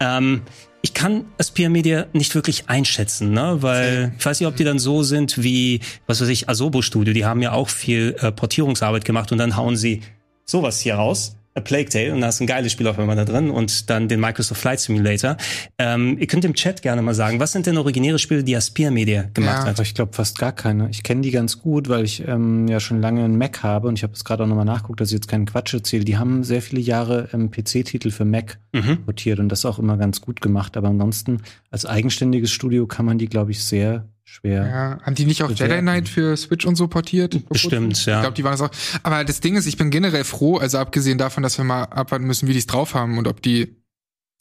Ähm, 0.00 0.42
ich 0.82 0.94
kann 0.94 1.24
Aspire 1.38 1.70
Media 1.70 2.06
nicht 2.12 2.34
wirklich 2.34 2.68
einschätzen, 2.68 3.32
ne? 3.32 3.58
weil 3.60 4.12
ich 4.18 4.26
weiß 4.26 4.40
nicht, 4.40 4.48
ob 4.48 4.56
die 4.56 4.64
dann 4.64 4.80
so 4.80 5.04
sind 5.04 5.42
wie, 5.42 5.80
was 6.06 6.20
weiß 6.20 6.28
ich, 6.28 6.48
Asobo 6.48 6.82
Studio, 6.82 7.14
die 7.14 7.24
haben 7.24 7.40
ja 7.40 7.52
auch 7.52 7.68
viel 7.68 8.16
äh, 8.18 8.32
Portierungsarbeit 8.32 9.04
gemacht 9.04 9.30
und 9.30 9.38
dann 9.38 9.56
hauen 9.56 9.76
sie 9.76 10.02
sowas 10.44 10.80
hier 10.80 10.96
raus 10.96 11.36
A 11.54 11.60
Plague 11.60 11.88
Tale 11.88 12.14
und 12.14 12.20
da 12.20 12.28
ist 12.28 12.40
ein 12.40 12.46
geiles 12.46 12.72
Spiel 12.72 12.86
auf 12.86 12.98
einmal 12.98 13.16
da 13.16 13.24
drin 13.24 13.50
und 13.50 13.90
dann 13.90 14.08
den 14.08 14.20
Microsoft 14.20 14.60
Flight 14.60 14.80
Simulator. 14.80 15.36
Ähm, 15.78 16.16
ihr 16.18 16.26
könnt 16.26 16.44
im 16.44 16.54
Chat 16.54 16.80
gerne 16.80 17.02
mal 17.02 17.14
sagen, 17.14 17.40
was 17.40 17.52
sind 17.52 17.66
denn 17.66 17.76
originäre 17.76 18.18
Spiele, 18.18 18.42
die 18.42 18.56
Aspire 18.56 18.90
Media 18.90 19.24
gemacht 19.34 19.64
ja, 19.64 19.66
hat? 19.66 19.80
Ich 19.80 19.94
glaube 19.94 20.14
fast 20.14 20.38
gar 20.38 20.52
keine. 20.52 20.88
Ich 20.90 21.02
kenne 21.02 21.20
die 21.20 21.30
ganz 21.30 21.60
gut, 21.60 21.88
weil 21.90 22.04
ich 22.04 22.26
ähm, 22.26 22.68
ja 22.68 22.80
schon 22.80 23.00
lange 23.00 23.24
einen 23.24 23.36
Mac 23.36 23.62
habe 23.62 23.88
und 23.88 23.98
ich 23.98 24.02
habe 24.02 24.14
es 24.14 24.24
gerade 24.24 24.44
auch 24.44 24.48
nochmal 24.48 24.64
nachguckt, 24.64 25.00
dass 25.00 25.08
ich 25.08 25.14
jetzt 25.14 25.28
keinen 25.28 25.44
Quatsch 25.44 25.74
erzähle. 25.74 26.04
Die 26.04 26.16
haben 26.16 26.42
sehr 26.42 26.62
viele 26.62 26.80
Jahre 26.80 27.28
ähm, 27.34 27.50
PC-Titel 27.50 28.10
für 28.10 28.24
Mac 28.24 28.58
mhm. 28.72 29.04
portiert 29.04 29.38
und 29.38 29.50
das 29.50 29.66
auch 29.66 29.78
immer 29.78 29.98
ganz 29.98 30.22
gut 30.22 30.40
gemacht. 30.40 30.76
Aber 30.78 30.88
ansonsten 30.88 31.42
als 31.70 31.84
eigenständiges 31.84 32.50
Studio 32.50 32.86
kann 32.86 33.04
man 33.04 33.18
die, 33.18 33.28
glaube 33.28 33.50
ich, 33.50 33.62
sehr 33.62 34.06
schwer. 34.32 34.66
Ja, 34.66 34.98
haben 35.02 35.14
die 35.14 35.26
nicht 35.26 35.42
auch 35.42 35.50
Jedi 35.50 35.80
Knight 35.80 36.08
für 36.08 36.36
Switch 36.36 36.64
und 36.64 36.76
so 36.76 36.88
portiert? 36.88 37.48
Bestimmt, 37.48 38.04
ja. 38.06 38.16
Ich 38.16 38.20
glaube, 38.22 38.34
die 38.34 38.44
waren 38.44 38.52
das 38.52 38.62
auch. 38.62 38.70
Aber 39.02 39.24
das 39.24 39.40
Ding 39.40 39.56
ist, 39.56 39.66
ich 39.66 39.76
bin 39.76 39.90
generell 39.90 40.24
froh, 40.24 40.56
also 40.56 40.78
abgesehen 40.78 41.18
davon, 41.18 41.42
dass 41.42 41.58
wir 41.58 41.64
mal 41.64 41.84
abwarten 41.84 42.26
müssen, 42.26 42.48
wie 42.48 42.52
die 42.52 42.58
es 42.58 42.66
drauf 42.66 42.94
haben 42.94 43.18
und 43.18 43.28
ob 43.28 43.42
die 43.42 43.76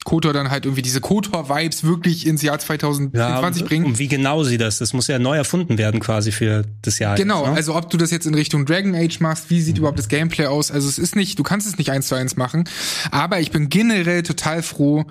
Kotor 0.04 0.34
dann 0.34 0.50
halt 0.50 0.66
irgendwie 0.66 0.82
diese 0.82 1.00
Kotor-Vibes 1.00 1.84
wirklich 1.84 2.26
ins 2.26 2.42
Jahr 2.42 2.58
2024 2.58 3.62
ja, 3.62 3.68
bringen. 3.68 3.86
Und 3.86 4.00
wie 4.00 4.08
genau 4.08 4.44
sie 4.44 4.58
das? 4.58 4.80
Das 4.80 4.94
muss 4.94 5.08
ja 5.08 5.20
neu 5.20 5.38
erfunden 5.38 5.78
werden 5.78 6.00
quasi 6.00 6.32
für 6.32 6.66
das 6.82 6.98
Jahr. 6.98 7.16
Genau, 7.16 7.42
jetzt, 7.42 7.50
ne? 7.52 7.56
also 7.56 7.76
ob 7.76 7.90
du 7.90 7.98
das 7.98 8.10
jetzt 8.10 8.26
in 8.26 8.34
Richtung 8.34 8.66
Dragon 8.66 8.96
Age 8.96 9.20
machst, 9.20 9.50
wie 9.52 9.62
sieht 9.62 9.76
mhm. 9.76 9.80
überhaupt 9.80 10.00
das 10.00 10.08
Gameplay 10.08 10.48
aus? 10.48 10.72
Also 10.72 10.90
es 10.90 10.98
ist 10.98 11.16
nicht, 11.16 11.38
du 11.38 11.44
kannst 11.44 11.68
es 11.68 11.78
nicht 11.78 11.92
eins 11.92 12.08
zu 12.08 12.16
eins 12.16 12.36
machen, 12.36 12.64
aber 13.12 13.42
ich 13.42 13.52
bin 13.52 13.70
generell 13.70 14.24
total 14.24 14.64
froh, 14.64 15.06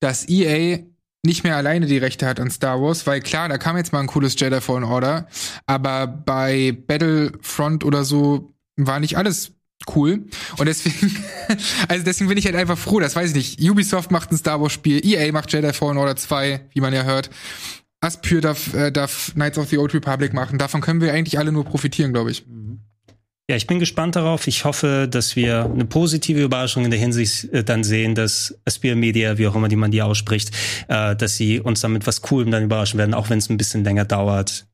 dass 0.00 0.28
EA 0.28 0.78
nicht 1.24 1.44
mehr 1.44 1.56
alleine 1.56 1.86
die 1.86 1.98
Rechte 1.98 2.26
hat 2.26 2.40
an 2.40 2.50
Star 2.50 2.80
Wars, 2.80 3.06
weil 3.06 3.20
klar, 3.20 3.48
da 3.48 3.58
kam 3.58 3.76
jetzt 3.76 3.92
mal 3.92 4.00
ein 4.00 4.08
cooles 4.08 4.38
Jedi 4.38 4.60
Fallen 4.60 4.84
Order, 4.84 5.28
aber 5.66 6.06
bei 6.06 6.72
Battlefront 6.86 7.84
oder 7.84 8.04
so 8.04 8.52
war 8.76 8.98
nicht 8.98 9.16
alles 9.16 9.52
cool. 9.94 10.24
Und 10.58 10.66
deswegen, 10.66 11.16
also 11.88 12.04
deswegen 12.04 12.28
bin 12.28 12.38
ich 12.38 12.46
halt 12.46 12.56
einfach 12.56 12.78
froh, 12.78 13.00
das 13.00 13.14
weiß 13.14 13.30
ich 13.30 13.58
nicht. 13.58 13.70
Ubisoft 13.70 14.10
macht 14.10 14.32
ein 14.32 14.36
Star 14.36 14.60
Wars 14.60 14.72
Spiel, 14.72 15.04
EA 15.04 15.30
macht 15.32 15.52
Jedi 15.52 15.72
Fallen 15.72 15.98
Order 15.98 16.16
2, 16.16 16.68
wie 16.72 16.80
man 16.80 16.92
ja 16.92 17.04
hört. 17.04 17.30
Aspyr 18.00 18.40
darf, 18.40 18.74
äh, 18.74 18.90
darf 18.90 19.32
Knights 19.34 19.58
of 19.58 19.68
the 19.68 19.78
Old 19.78 19.94
Republic 19.94 20.32
machen. 20.32 20.58
Davon 20.58 20.80
können 20.80 21.00
wir 21.00 21.12
eigentlich 21.12 21.38
alle 21.38 21.52
nur 21.52 21.64
profitieren, 21.64 22.12
glaube 22.12 22.32
ich. 22.32 22.44
Ja, 23.50 23.56
ich 23.56 23.66
bin 23.66 23.80
gespannt 23.80 24.14
darauf. 24.16 24.46
Ich 24.46 24.64
hoffe, 24.64 25.08
dass 25.10 25.34
wir 25.34 25.64
eine 25.64 25.84
positive 25.84 26.42
Überraschung 26.42 26.84
in 26.84 26.90
der 26.90 27.00
Hinsicht 27.00 27.52
äh, 27.52 27.64
dann 27.64 27.82
sehen, 27.82 28.14
dass 28.14 28.58
Aspire 28.64 28.94
Media, 28.94 29.36
wie 29.36 29.46
auch 29.48 29.56
immer 29.56 29.68
die 29.68 29.76
man 29.76 29.90
die 29.90 30.00
ausspricht, 30.00 30.52
äh, 30.88 31.16
dass 31.16 31.36
sie 31.36 31.60
uns 31.60 31.80
damit 31.80 32.06
was 32.06 32.22
Coolem 32.22 32.50
dann 32.50 32.62
überraschen 32.62 32.98
werden, 32.98 33.14
auch 33.14 33.30
wenn 33.30 33.38
es 33.38 33.50
ein 33.50 33.56
bisschen 33.56 33.84
länger 33.84 34.04
dauert. 34.04 34.66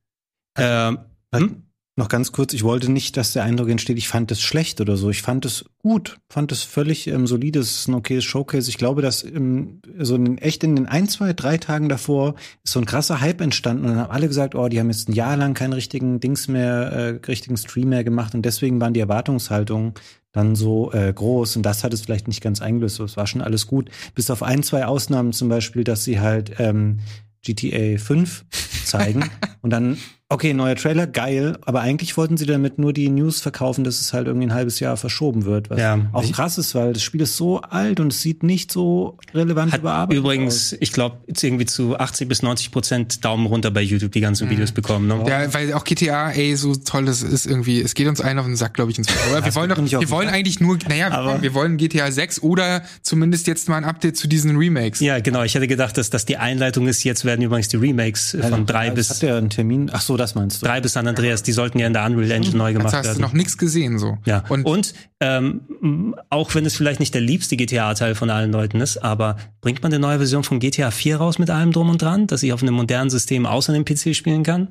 Ähm, 0.57 0.99
hm? 1.35 1.68
Noch 1.99 2.09
ganz 2.09 2.31
kurz, 2.31 2.53
ich 2.53 2.63
wollte 2.63 2.93
nicht, 2.93 3.17
dass 3.17 3.33
der 3.33 3.43
Eindruck 3.43 3.69
entsteht, 3.69 3.99
ich 3.99 4.07
fand 4.07 4.31
es 4.31 4.41
schlecht 4.41 4.81
oder 4.81 4.97
so. 4.97 5.11
Ich 5.11 5.21
fand 5.21 5.45
es 5.45 5.65
gut, 5.79 6.21
fand 6.29 6.53
es 6.53 6.63
völlig 6.63 7.09
ähm, 7.09 7.27
solide, 7.27 7.59
es 7.59 7.73
ist 7.73 7.89
ein 7.89 7.95
okayes 7.95 8.23
Showcase. 8.23 8.71
Ich 8.71 8.79
glaube, 8.79 9.03
dass 9.03 9.25
ähm, 9.25 9.81
so 9.99 10.15
in, 10.15 10.39
echt 10.39 10.63
in 10.63 10.77
den 10.77 10.87
ein, 10.87 11.09
zwei, 11.09 11.33
drei 11.33 11.59
Tagen 11.59 11.89
davor 11.89 12.37
ist 12.63 12.75
so 12.75 12.79
ein 12.79 12.87
krasser 12.87 13.21
Hype 13.21 13.41
entstanden 13.41 13.83
und 13.83 13.91
dann 13.91 13.99
haben 13.99 14.13
alle 14.13 14.29
gesagt, 14.29 14.55
oh, 14.55 14.69
die 14.69 14.79
haben 14.79 14.91
jetzt 14.91 15.09
ein 15.09 15.13
Jahr 15.13 15.37
lang 15.37 15.55
keinen 15.55 15.73
richtigen 15.73 16.21
Dings 16.21 16.47
mehr, 16.47 16.93
äh, 16.93 17.09
richtigen 17.27 17.57
Stream 17.57 17.89
mehr 17.89 18.05
gemacht 18.05 18.33
und 18.33 18.43
deswegen 18.43 18.81
waren 18.81 18.95
die 18.95 19.01
Erwartungshaltungen 19.01 19.95
dann 20.31 20.55
so 20.55 20.93
äh, 20.93 21.13
groß 21.13 21.57
und 21.57 21.65
das 21.65 21.83
hat 21.83 21.93
es 21.93 22.03
vielleicht 22.03 22.29
nicht 22.29 22.43
ganz 22.43 22.63
eingelöst. 22.63 23.01
Es 23.01 23.17
war 23.17 23.27
schon 23.27 23.43
alles 23.43 23.67
gut, 23.67 23.91
bis 24.15 24.31
auf 24.31 24.45
ein, 24.45 24.63
zwei 24.63 24.87
Ausnahmen 24.87 25.33
zum 25.33 25.49
Beispiel, 25.49 25.83
dass 25.83 26.05
sie 26.05 26.21
halt 26.21 26.61
ähm, 26.61 27.01
GTA 27.43 27.99
5 27.99 28.45
zeigen 28.85 29.29
und 29.63 29.71
dann 29.71 29.99
okay, 30.31 30.53
neuer 30.53 30.77
Trailer, 30.77 31.07
geil, 31.07 31.57
aber 31.63 31.81
eigentlich 31.81 32.17
wollten 32.19 32.37
sie 32.37 32.45
damit 32.45 32.79
nur 32.79 32.93
die 32.93 33.09
News 33.09 33.41
verkaufen, 33.41 33.83
dass 33.83 33.99
es 33.99 34.13
halt 34.13 34.27
irgendwie 34.27 34.49
ein 34.49 34.53
halbes 34.53 34.79
Jahr 34.79 34.99
verschoben 34.99 35.47
wird, 35.47 35.71
was 35.71 35.81
Ja. 35.81 35.99
auch 36.13 36.31
krass 36.33 36.59
ist, 36.59 36.75
weil 36.75 36.93
das 36.93 37.03
Spiel 37.03 37.23
ist 37.23 37.37
so 37.39 37.63
alt 37.63 37.99
und 37.99 38.13
es 38.13 38.21
sieht 38.21 38.43
nicht 38.43 38.71
so 38.71 39.17
relevant 39.33 39.73
Hat 39.73 39.81
überarbeitet 39.81 40.19
übrigens, 40.23 40.77
ich 40.81 40.93
glaube, 40.93 41.17
irgendwie 41.41 41.65
zu 41.65 41.99
80 41.99 42.29
bis 42.29 42.43
90 42.43 42.71
Prozent 42.73 43.25
Daumen 43.25 43.47
runter 43.47 43.71
bei 43.71 43.81
YouTube 43.81 44.13
die 44.13 44.21
ganzen 44.21 44.51
Videos 44.51 44.73
bekommen. 44.73 45.07
Ne? 45.09 45.25
Ja, 45.27 45.55
weil 45.55 45.73
auch 45.73 45.85
GTA, 45.85 46.31
ey, 46.33 46.55
so 46.57 46.75
toll 46.75 47.07
das 47.07 47.23
ist 47.23 47.47
irgendwie, 47.47 47.81
es 47.81 47.95
geht 47.95 48.07
uns 48.07 48.21
allen 48.21 48.39
auf 48.39 48.45
den 48.45 48.57
Sack, 48.57 48.75
glaube 48.75 48.91
ich, 48.91 48.99
ins 48.99 49.09
Oder 49.31 49.43
wir 49.43 49.55
wollen 49.55 49.71
doch, 49.71 49.79
wir 49.79 50.11
wollen 50.11 50.29
eigentlich 50.29 50.61
nur, 50.61 50.77
naja, 50.89 51.09
wir 51.09 51.15
Aber- 51.19 51.31
wollen, 51.33 51.43
wir 51.43 51.55
wollen 51.55 51.77
GTA 51.79 52.11
6 52.13 52.43
oder 52.43 52.83
zumindest 53.01 53.47
jetzt 53.47 53.71
mal 53.71 53.77
ein 53.79 53.85
Update 53.85 54.19
zu 54.19 54.29
diesen 54.29 54.59
Remakes. 54.59 55.01
Ja, 55.01 55.21
genau. 55.21 55.43
Ich 55.43 55.55
hätte 55.55 55.67
gedacht, 55.69 55.97
dass 55.97 56.11
das 56.11 56.27
die 56.27 56.37
Einleitung 56.37 56.87
ist. 56.87 57.03
Jetzt 57.03 57.25
werden 57.25 57.41
übrigens 57.41 57.69
die 57.69 57.77
Remakes 57.79 58.37
von 58.51 58.67
drei 58.67 58.89
Ja, 58.89 58.93
bis 58.93 59.09
Hat 59.09 59.23
der 59.23 59.37
einen 59.37 59.49
Termin? 59.49 59.89
Ach 59.91 60.03
so, 60.03 60.18
das 60.19 60.35
meinst 60.35 60.61
du? 60.63 60.67
drei 60.67 60.81
bis 60.81 60.93
San 60.93 61.07
Andreas. 61.07 61.43
Die 61.43 61.53
sollten 61.53 61.79
ja 61.79 61.87
in 61.87 61.93
der 61.93 62.05
Unreal 62.05 62.31
Engine 62.31 62.57
neu 62.57 62.69
Jetzt 62.69 62.79
gemacht 62.79 62.95
hast 62.95 63.05
du 63.05 63.09
werden. 63.11 63.21
noch 63.23 63.33
nichts 63.33 63.57
gesehen, 63.57 63.99
so. 63.99 64.19
Ja, 64.27 64.45
Und, 64.49 64.65
und, 64.67 64.95
ähm, 65.21 66.15
auch 66.31 66.55
wenn 66.55 66.67
es 66.67 66.77
vielleicht 66.77 67.01
nicht 67.01 67.15
der 67.15 67.21
liebste 67.23 67.57
GTA-Teil 67.57 68.15
von 68.15 68.29
allen 68.31 68.53
Leuten 68.53 68.81
ist, 68.81 68.99
aber 68.99 69.37
bringt 69.61 69.83
man 69.83 69.93
eine 69.93 70.01
neue 70.01 70.19
Version 70.19 70.45
von 70.45 70.61
GTA 70.61 70.91
4 70.91 71.17
raus 71.17 71.39
mit 71.39 71.51
allem 71.51 71.73
drum 71.73 71.89
und 71.89 72.03
dran, 72.03 72.27
dass 72.27 72.43
ich 72.43 72.53
auf 72.53 72.63
einem 72.63 72.75
modernen 72.75 73.11
System 73.11 73.47
außer 73.47 73.73
dem 73.73 73.85
PC 73.85 74.15
spielen 74.15 74.43
kann? 74.43 74.69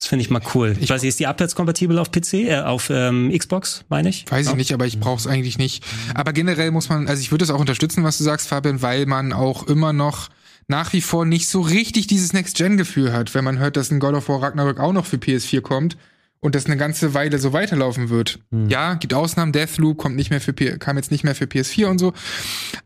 Das 0.00 0.08
finde 0.08 0.24
ich 0.24 0.30
mal 0.30 0.42
cool. 0.54 0.76
Ich 0.80 0.90
weiß 0.90 1.02
nicht, 1.02 1.10
ist 1.10 1.20
die 1.20 1.28
abwärtskompatibel 1.28 1.96
auf 1.96 2.10
PC, 2.10 2.34
äh, 2.34 2.56
auf 2.62 2.90
ähm, 2.90 3.30
Xbox, 3.36 3.84
meine 3.88 4.08
ich? 4.08 4.24
Weiß 4.28 4.48
ich 4.48 4.56
nicht, 4.56 4.72
aber 4.74 4.84
ich 4.84 4.98
brauche 4.98 5.18
es 5.20 5.28
eigentlich 5.28 5.58
nicht. 5.58 5.84
Aber 6.14 6.32
generell 6.32 6.72
muss 6.72 6.88
man, 6.88 7.06
also 7.06 7.20
ich 7.20 7.30
würde 7.30 7.44
es 7.44 7.50
auch 7.50 7.60
unterstützen, 7.60 8.02
was 8.02 8.18
du 8.18 8.24
sagst, 8.24 8.48
Fabian, 8.48 8.82
weil 8.82 9.06
man 9.06 9.32
auch 9.32 9.64
immer 9.68 9.92
noch 9.92 10.28
nach 10.72 10.94
wie 10.94 11.02
vor 11.02 11.26
nicht 11.26 11.48
so 11.48 11.60
richtig 11.60 12.06
dieses 12.06 12.32
Next-Gen-Gefühl 12.32 13.12
hat, 13.12 13.34
wenn 13.34 13.44
man 13.44 13.58
hört, 13.58 13.76
dass 13.76 13.90
ein 13.90 14.00
God 14.00 14.14
of 14.14 14.30
War 14.30 14.42
Ragnarök 14.42 14.80
auch 14.80 14.94
noch 14.94 15.04
für 15.04 15.18
PS4 15.18 15.60
kommt 15.60 15.98
und 16.40 16.54
das 16.54 16.64
eine 16.64 16.78
ganze 16.78 17.12
Weile 17.12 17.38
so 17.38 17.52
weiterlaufen 17.52 18.08
wird. 18.08 18.38
Ja, 18.68 18.94
gibt 18.94 19.12
Ausnahmen, 19.12 19.52
Deathloop 19.52 19.98
kommt 19.98 20.16
nicht 20.16 20.30
mehr 20.30 20.40
für 20.40 20.54
P 20.54 20.78
kam 20.78 20.96
jetzt 20.96 21.10
nicht 21.10 21.24
mehr 21.24 21.34
für 21.34 21.44
PS4 21.44 21.86
und 21.88 21.98
so. 21.98 22.14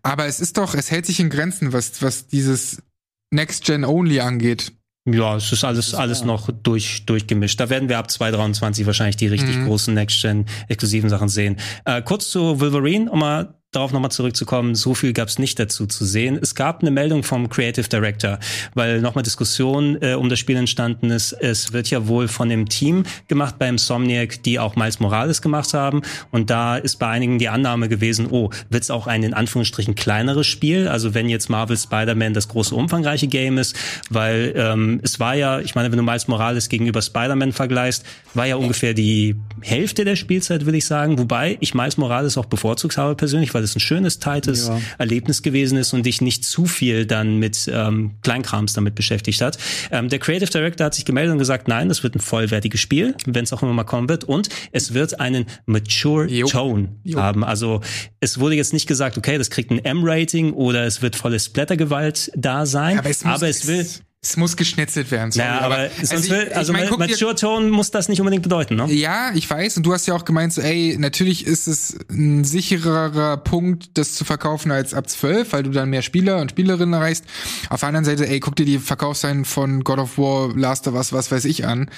Aber 0.02 0.26
es 0.26 0.40
ist 0.40 0.58
doch, 0.58 0.74
es 0.74 0.90
hält 0.90 1.06
sich 1.06 1.20
in 1.20 1.30
Grenzen, 1.30 1.72
was, 1.72 2.02
was 2.02 2.26
dieses 2.26 2.82
Next-Gen-Only 3.30 4.18
angeht. 4.18 4.72
Ja, 5.08 5.36
es 5.36 5.52
ist 5.52 5.62
alles, 5.62 5.94
alles 5.94 6.24
noch 6.24 6.50
durch, 6.50 7.06
durchgemischt. 7.06 7.60
Da 7.60 7.70
werden 7.70 7.88
wir 7.88 7.98
ab 7.98 8.10
2023 8.10 8.84
wahrscheinlich 8.84 9.16
die 9.16 9.28
richtig 9.28 9.64
großen 9.64 9.94
Next-Gen-exklusiven 9.94 11.08
Sachen 11.08 11.28
sehen. 11.28 11.58
Äh, 11.84 12.02
kurz 12.02 12.30
zu 12.30 12.58
Wolverine, 12.58 13.08
um 13.08 13.20
mal 13.20 13.54
darauf 13.72 13.92
nochmal 13.92 14.10
zurückzukommen, 14.10 14.74
so 14.74 14.94
viel 14.94 15.12
gab 15.12 15.28
es 15.28 15.38
nicht 15.38 15.58
dazu 15.58 15.86
zu 15.86 16.04
sehen. 16.04 16.38
Es 16.40 16.54
gab 16.54 16.80
eine 16.80 16.90
Meldung 16.90 17.22
vom 17.22 17.48
Creative 17.48 17.88
Director, 17.88 18.38
weil 18.74 19.00
nochmal 19.00 19.22
Diskussion 19.22 19.98
äh, 20.00 20.14
um 20.14 20.28
das 20.28 20.38
Spiel 20.38 20.56
entstanden 20.56 21.10
ist. 21.10 21.32
Es 21.32 21.72
wird 21.72 21.90
ja 21.90 22.06
wohl 22.08 22.28
von 22.28 22.48
dem 22.48 22.68
Team 22.68 23.04
gemacht 23.28 23.58
bei 23.58 23.68
Insomniac, 23.68 24.42
die 24.44 24.58
auch 24.58 24.76
Miles 24.76 25.00
Morales 25.00 25.42
gemacht 25.42 25.74
haben. 25.74 26.02
Und 26.30 26.48
da 26.48 26.76
ist 26.76 26.96
bei 26.96 27.08
einigen 27.08 27.38
die 27.38 27.48
Annahme 27.48 27.88
gewesen, 27.88 28.28
oh, 28.30 28.50
wird 28.70 28.84
es 28.84 28.90
auch 28.90 29.06
ein 29.06 29.22
in 29.22 29.34
Anführungsstrichen 29.34 29.94
kleineres 29.94 30.46
Spiel? 30.46 30.88
Also 30.88 31.14
wenn 31.14 31.28
jetzt 31.28 31.50
Marvel 31.50 31.76
Spider-Man 31.76 32.34
das 32.34 32.48
große 32.48 32.74
umfangreiche 32.74 33.26
Game 33.26 33.58
ist, 33.58 33.76
weil 34.10 34.54
ähm, 34.56 35.00
es 35.02 35.20
war 35.20 35.34
ja, 35.34 35.60
ich 35.60 35.74
meine, 35.74 35.90
wenn 35.90 35.98
du 35.98 36.04
Miles 36.04 36.28
Morales 36.28 36.68
gegenüber 36.68 37.02
Spider-Man 37.02 37.52
vergleichst, 37.52 38.04
war 38.32 38.46
ja 38.46 38.56
ungefähr 38.56 38.94
die 38.94 39.36
Hälfte 39.60 40.04
der 40.04 40.16
Spielzeit, 40.16 40.66
will 40.66 40.74
ich 40.74 40.86
sagen. 40.86 41.18
Wobei 41.18 41.58
ich 41.60 41.74
Miles 41.74 41.96
Morales 41.96 42.38
auch 42.38 42.46
bevorzugt 42.46 42.96
habe 42.96 43.16
persönlich, 43.16 43.52
weil 43.56 43.64
es 43.64 43.74
ein 43.74 43.80
schönes, 43.80 44.18
tightes 44.18 44.68
Ja. 44.68 44.78
Erlebnis 44.98 45.40
gewesen 45.42 45.78
ist 45.78 45.94
und 45.94 46.04
dich 46.04 46.20
nicht 46.20 46.44
zu 46.44 46.66
viel 46.66 47.06
dann 47.06 47.38
mit 47.38 47.70
ähm, 47.72 48.10
Kleinkrams 48.22 48.74
damit 48.74 48.94
beschäftigt 48.94 49.40
hat. 49.40 49.56
Ähm, 49.90 50.10
der 50.10 50.18
Creative 50.18 50.50
Director 50.50 50.84
hat 50.84 50.94
sich 50.94 51.06
gemeldet 51.06 51.32
und 51.32 51.38
gesagt, 51.38 51.68
nein, 51.68 51.88
das 51.88 52.02
wird 52.02 52.14
ein 52.14 52.20
vollwertiges 52.20 52.78
Spiel, 52.78 53.14
wenn 53.24 53.44
es 53.44 53.54
auch 53.54 53.62
immer 53.62 53.72
mal 53.72 53.84
kommen 53.84 54.10
wird. 54.10 54.24
Und 54.24 54.50
es 54.72 54.92
wird 54.92 55.20
einen 55.20 55.46
mature 55.64 56.26
Jo. 56.28 56.46
Tone 56.48 56.88
Jo. 57.02 57.18
haben. 57.18 57.44
Also 57.44 57.80
es 58.20 58.38
wurde 58.38 58.56
jetzt 58.56 58.74
nicht 58.74 58.86
gesagt, 58.86 59.16
okay, 59.16 59.38
das 59.38 59.48
kriegt 59.48 59.70
ein 59.70 59.82
M-Rating 59.82 60.52
oder 60.52 60.84
es 60.84 61.00
wird 61.00 61.16
volle 61.16 61.40
Splattergewalt 61.40 62.30
da 62.36 62.66
sein. 62.66 62.98
Aber 62.98 63.08
es, 63.08 63.24
muss, 63.24 63.40
es 63.40 63.66
will. 63.66 63.86
Es 64.30 64.36
muss 64.36 64.56
geschnetzelt 64.56 65.10
werden. 65.10 65.30
Sorry, 65.30 65.46
Naja, 65.48 65.60
aber, 65.60 65.88
sonst 66.02 66.24
ich- 66.26 66.30
will, 66.30 66.46
ich 66.50 66.56
also 66.56 66.72
mein, 66.72 66.88
guck 66.88 66.98
dir- 67.02 67.10
Mature 67.10 67.34
Tone 67.34 67.68
muss 67.70 67.90
das 67.90 68.08
nicht 68.08 68.20
unbedingt 68.20 68.42
bedeuten, 68.42 68.76
ne? 68.76 68.86
Ja, 68.92 69.30
ich 69.34 69.48
weiß. 69.48 69.76
Und 69.76 69.84
du 69.86 69.92
hast 69.92 70.06
ja 70.06 70.14
auch 70.14 70.24
gemeint, 70.24 70.52
so, 70.52 70.60
ey, 70.60 70.96
natürlich 70.98 71.46
ist 71.46 71.66
es 71.68 71.96
ein 72.10 72.44
sichererer 72.44 73.36
Punkt, 73.36 73.90
das 73.94 74.12
zu 74.14 74.24
verkaufen 74.24 74.70
als 74.70 74.94
ab 74.94 75.08
12, 75.08 75.52
weil 75.52 75.62
du 75.62 75.70
dann 75.70 75.90
mehr 75.90 76.02
Spieler 76.02 76.38
und 76.40 76.50
Spielerinnen 76.50 76.92
erreichst. 76.94 77.24
Auf 77.70 77.80
der 77.80 77.88
anderen 77.88 78.04
Seite, 78.04 78.28
ey, 78.28 78.40
guck 78.40 78.56
dir 78.56 78.66
die 78.66 78.78
Verkaufszahlen 78.78 79.44
von 79.44 79.84
God 79.84 79.98
of 79.98 80.18
War, 80.18 80.56
Last 80.56 80.88
of 80.88 80.94
Us, 80.94 81.12
was 81.12 81.30
weiß 81.30 81.44
ich 81.44 81.66
an. 81.66 81.90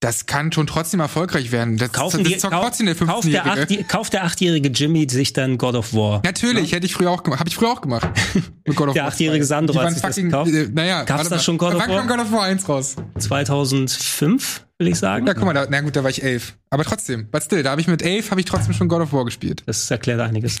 Das 0.00 0.26
kann 0.26 0.52
schon 0.52 0.66
trotzdem 0.66 1.00
erfolgreich 1.00 1.52
werden. 1.52 1.78
Das, 1.78 1.90
Kaufen 1.90 2.22
das 2.22 2.32
die, 2.32 2.38
zockt 2.38 2.52
trotzdem 2.54 2.84
der 2.84 2.94
kauft, 2.94 3.24
der 3.24 3.44
15-Jährige. 3.44 3.80
acht, 3.80 3.88
kauft 3.88 4.12
der 4.12 4.24
achtjährige 4.24 4.68
Jimmy 4.68 5.06
sich 5.08 5.32
dann 5.32 5.56
God 5.56 5.74
of 5.74 5.94
War? 5.94 6.20
Natürlich, 6.22 6.72
hätte 6.72 6.84
ich 6.84 6.92
früher 6.92 7.10
auch 7.10 7.22
gemacht. 7.22 7.40
Habe 7.40 7.48
ich 7.48 7.56
früher 7.56 7.70
auch 7.70 7.80
gemacht. 7.80 8.06
Mit 8.66 8.76
God 8.76 8.88
of 8.88 8.94
Der 8.94 9.06
achtjährige 9.06 9.44
2. 9.44 9.48
Sandro 9.48 9.80
hat 9.80 9.92
sich 9.92 10.02
das 10.02 10.14
fucking, 10.14 10.30
gekauft. 10.30 10.50
Äh, 10.52 10.68
naja, 10.70 11.04
Gab's 11.04 11.30
da 11.30 11.38
schon 11.38 11.56
God 11.56 11.74
of 11.74 11.80
Wann 11.80 11.88
War? 11.88 11.98
kam 11.98 12.08
God 12.08 12.26
of 12.26 12.32
War 12.32 12.42
1 12.42 12.68
raus? 12.68 12.96
2005, 13.18 14.65
will 14.78 14.88
ich 14.88 14.98
sagen. 14.98 15.26
Ja, 15.26 15.32
guck 15.34 15.44
mal, 15.44 15.54
da, 15.54 15.66
na 15.68 15.80
gut, 15.80 15.96
da 15.96 16.02
war 16.02 16.10
ich 16.10 16.22
elf. 16.22 16.54
Aber 16.68 16.84
trotzdem, 16.84 17.28
but 17.30 17.42
still, 17.42 17.62
da 17.62 17.70
habe 17.70 17.80
ich 17.80 17.86
mit 17.86 18.02
elf, 18.02 18.30
habe 18.30 18.40
ich 18.40 18.44
trotzdem 18.44 18.74
schon 18.74 18.88
God 18.88 19.00
of 19.00 19.12
War 19.12 19.24
gespielt. 19.24 19.62
Das 19.66 19.90
erklärt 19.90 20.20
einiges. 20.20 20.58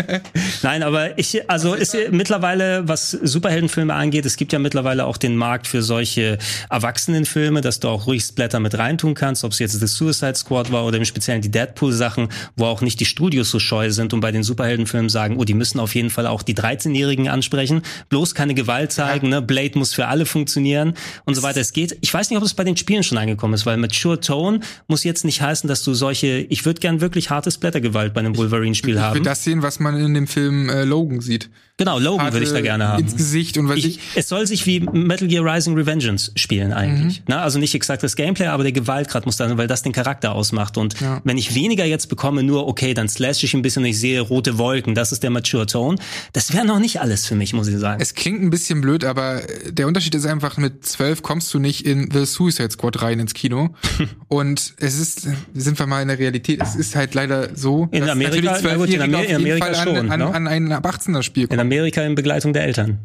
Nein, 0.62 0.82
aber 0.82 1.18
ich, 1.18 1.50
also 1.50 1.74
ist 1.74 1.94
ja 1.94 2.10
mittlerweile, 2.10 2.86
was 2.86 3.10
Superheldenfilme 3.10 3.94
angeht, 3.94 4.26
es 4.26 4.36
gibt 4.36 4.52
ja 4.52 4.58
mittlerweile 4.58 5.06
auch 5.06 5.16
den 5.16 5.36
Markt 5.36 5.66
für 5.66 5.82
solche 5.82 6.38
Erwachsenenfilme, 6.70 7.60
dass 7.62 7.80
du 7.80 7.88
auch 7.88 8.06
ruhig 8.06 8.22
Splatter 8.22 8.60
mit 8.60 8.76
reintun 8.78 9.14
kannst, 9.14 9.42
ob 9.42 9.52
es 9.52 9.58
jetzt 9.58 9.72
The 9.80 9.86
Suicide 9.86 10.36
Squad 10.36 10.70
war 10.70 10.84
oder 10.84 10.98
im 10.98 11.04
Speziellen 11.04 11.40
die 11.40 11.50
Deadpool-Sachen, 11.50 12.28
wo 12.56 12.66
auch 12.66 12.82
nicht 12.82 13.00
die 13.00 13.06
Studios 13.06 13.50
so 13.50 13.58
scheu 13.58 13.90
sind 13.90 14.12
und 14.12 14.20
bei 14.20 14.30
den 14.30 14.44
Superheldenfilmen 14.44 15.08
sagen, 15.08 15.38
oh, 15.38 15.44
die 15.44 15.54
müssen 15.54 15.80
auf 15.80 15.94
jeden 15.94 16.10
Fall 16.10 16.26
auch 16.26 16.42
die 16.42 16.54
13-Jährigen 16.54 17.28
ansprechen, 17.28 17.82
bloß 18.10 18.34
keine 18.34 18.54
Gewalt 18.54 18.92
zeigen, 18.92 19.30
ne? 19.30 19.42
Blade 19.42 19.78
muss 19.78 19.94
für 19.94 20.06
alle 20.06 20.26
funktionieren 20.26 20.94
und 21.24 21.34
so 21.34 21.42
weiter. 21.42 21.60
Es 21.60 21.72
geht, 21.72 21.96
ich 22.02 22.12
weiß 22.12 22.28
nicht, 22.30 22.38
ob 22.38 22.44
es 22.44 22.54
bei 22.54 22.64
den 22.64 22.76
Spielen 22.76 23.02
schon 23.02 23.18
angekommen 23.18 23.47
ist, 23.54 23.66
weil 23.66 23.76
Mature 23.76 24.20
Tone 24.20 24.60
muss 24.86 25.04
jetzt 25.04 25.24
nicht 25.24 25.42
heißen, 25.42 25.68
dass 25.68 25.82
du 25.84 25.94
solche, 25.94 26.38
ich 26.48 26.64
würde 26.64 26.80
gern 26.80 27.00
wirklich 27.00 27.30
harte 27.30 27.50
Splattergewalt 27.50 28.14
bei 28.14 28.20
einem 28.20 28.36
Wolverine-Spiel 28.36 28.96
Ich 28.96 29.00
haben. 29.00 29.14
will 29.16 29.22
das 29.22 29.44
sehen, 29.44 29.62
was 29.62 29.80
man 29.80 29.96
in 29.96 30.14
dem 30.14 30.26
Film 30.26 30.68
äh, 30.68 30.84
Logan 30.84 31.20
sieht. 31.20 31.50
Genau, 31.80 32.00
Logan 32.00 32.32
würde 32.32 32.44
ich 32.44 32.50
da 32.52 32.60
gerne 32.60 32.88
haben. 32.88 33.04
Ins 33.04 33.14
Gesicht 33.16 33.56
und 33.56 33.68
was 33.68 33.76
ich. 33.76 33.86
Ich, 33.86 34.00
es 34.16 34.28
soll 34.28 34.44
sich 34.48 34.66
wie 34.66 34.80
Metal 34.80 35.28
Gear 35.28 35.44
Rising 35.44 35.76
Revengeance 35.76 36.32
spielen 36.34 36.72
eigentlich. 36.72 37.20
Mhm. 37.20 37.24
Na, 37.28 37.42
also 37.42 37.60
nicht 37.60 37.72
exakt 37.72 38.02
das 38.02 38.16
Gameplay, 38.16 38.46
aber 38.46 38.64
der 38.64 38.72
Gewaltgrad 38.72 39.26
muss 39.26 39.36
dann, 39.36 39.56
weil 39.58 39.68
das 39.68 39.82
den 39.84 39.92
Charakter 39.92 40.32
ausmacht. 40.32 40.76
Und 40.76 40.96
wenn 41.22 41.38
ich 41.38 41.54
weniger 41.54 41.84
jetzt 41.84 42.08
bekomme, 42.08 42.42
nur 42.42 42.66
okay, 42.66 42.94
dann 42.94 43.08
slash 43.08 43.44
ich 43.44 43.54
ein 43.54 43.62
bisschen 43.62 43.84
und 43.84 43.90
ich 43.90 44.00
sehe 44.00 44.20
rote 44.20 44.58
Wolken, 44.58 44.96
das 44.96 45.12
ist 45.12 45.22
der 45.22 45.30
Mature 45.30 45.66
Tone. 45.66 45.98
Das 46.32 46.52
wäre 46.52 46.66
noch 46.66 46.80
nicht 46.80 47.00
alles 47.00 47.26
für 47.26 47.36
mich, 47.36 47.52
muss 47.52 47.68
ich 47.68 47.78
sagen. 47.78 48.02
Es 48.02 48.14
klingt 48.14 48.42
ein 48.42 48.50
bisschen 48.50 48.80
blöd, 48.80 49.04
aber 49.04 49.42
der 49.70 49.86
Unterschied 49.86 50.16
ist 50.16 50.26
einfach, 50.26 50.56
mit 50.56 50.84
zwölf 50.84 51.22
kommst 51.22 51.54
du 51.54 51.60
nicht 51.60 51.86
in 51.86 52.10
The 52.12 52.26
Suicide 52.26 52.72
Squad 52.72 53.02
rein 53.02 53.20
ins 53.20 53.34
Kino. 53.38 53.74
und 54.28 54.74
es 54.78 54.98
ist, 54.98 55.28
sind 55.54 55.78
wir 55.78 55.86
mal 55.86 56.02
in 56.02 56.08
der 56.08 56.18
Realität, 56.18 56.60
es 56.62 56.74
ist 56.76 56.94
halt 56.96 57.14
leider 57.14 57.54
so, 57.56 57.88
In 57.92 58.00
dass 58.02 58.10
Amerika- 58.10 58.52
natürlich 58.52 58.62
na 58.62 58.74
gut, 58.76 58.88
in 58.90 59.00
Amer- 59.02 59.18
auf 59.18 59.22
in 59.24 59.28
jeden 59.30 59.40
Amerika 59.42 59.64
Fall 59.66 59.74
an, 59.76 59.82
schon, 59.96 60.10
an, 60.12 60.20
ne? 60.20 60.34
an 60.34 60.46
ein 60.46 60.72
ab 60.72 60.86
18er 60.86 61.22
Spiel 61.22 61.44
In 61.44 61.48
kommen. 61.50 61.60
Amerika 61.60 62.02
in 62.02 62.14
Begleitung 62.14 62.52
der 62.52 62.64
Eltern. 62.64 62.98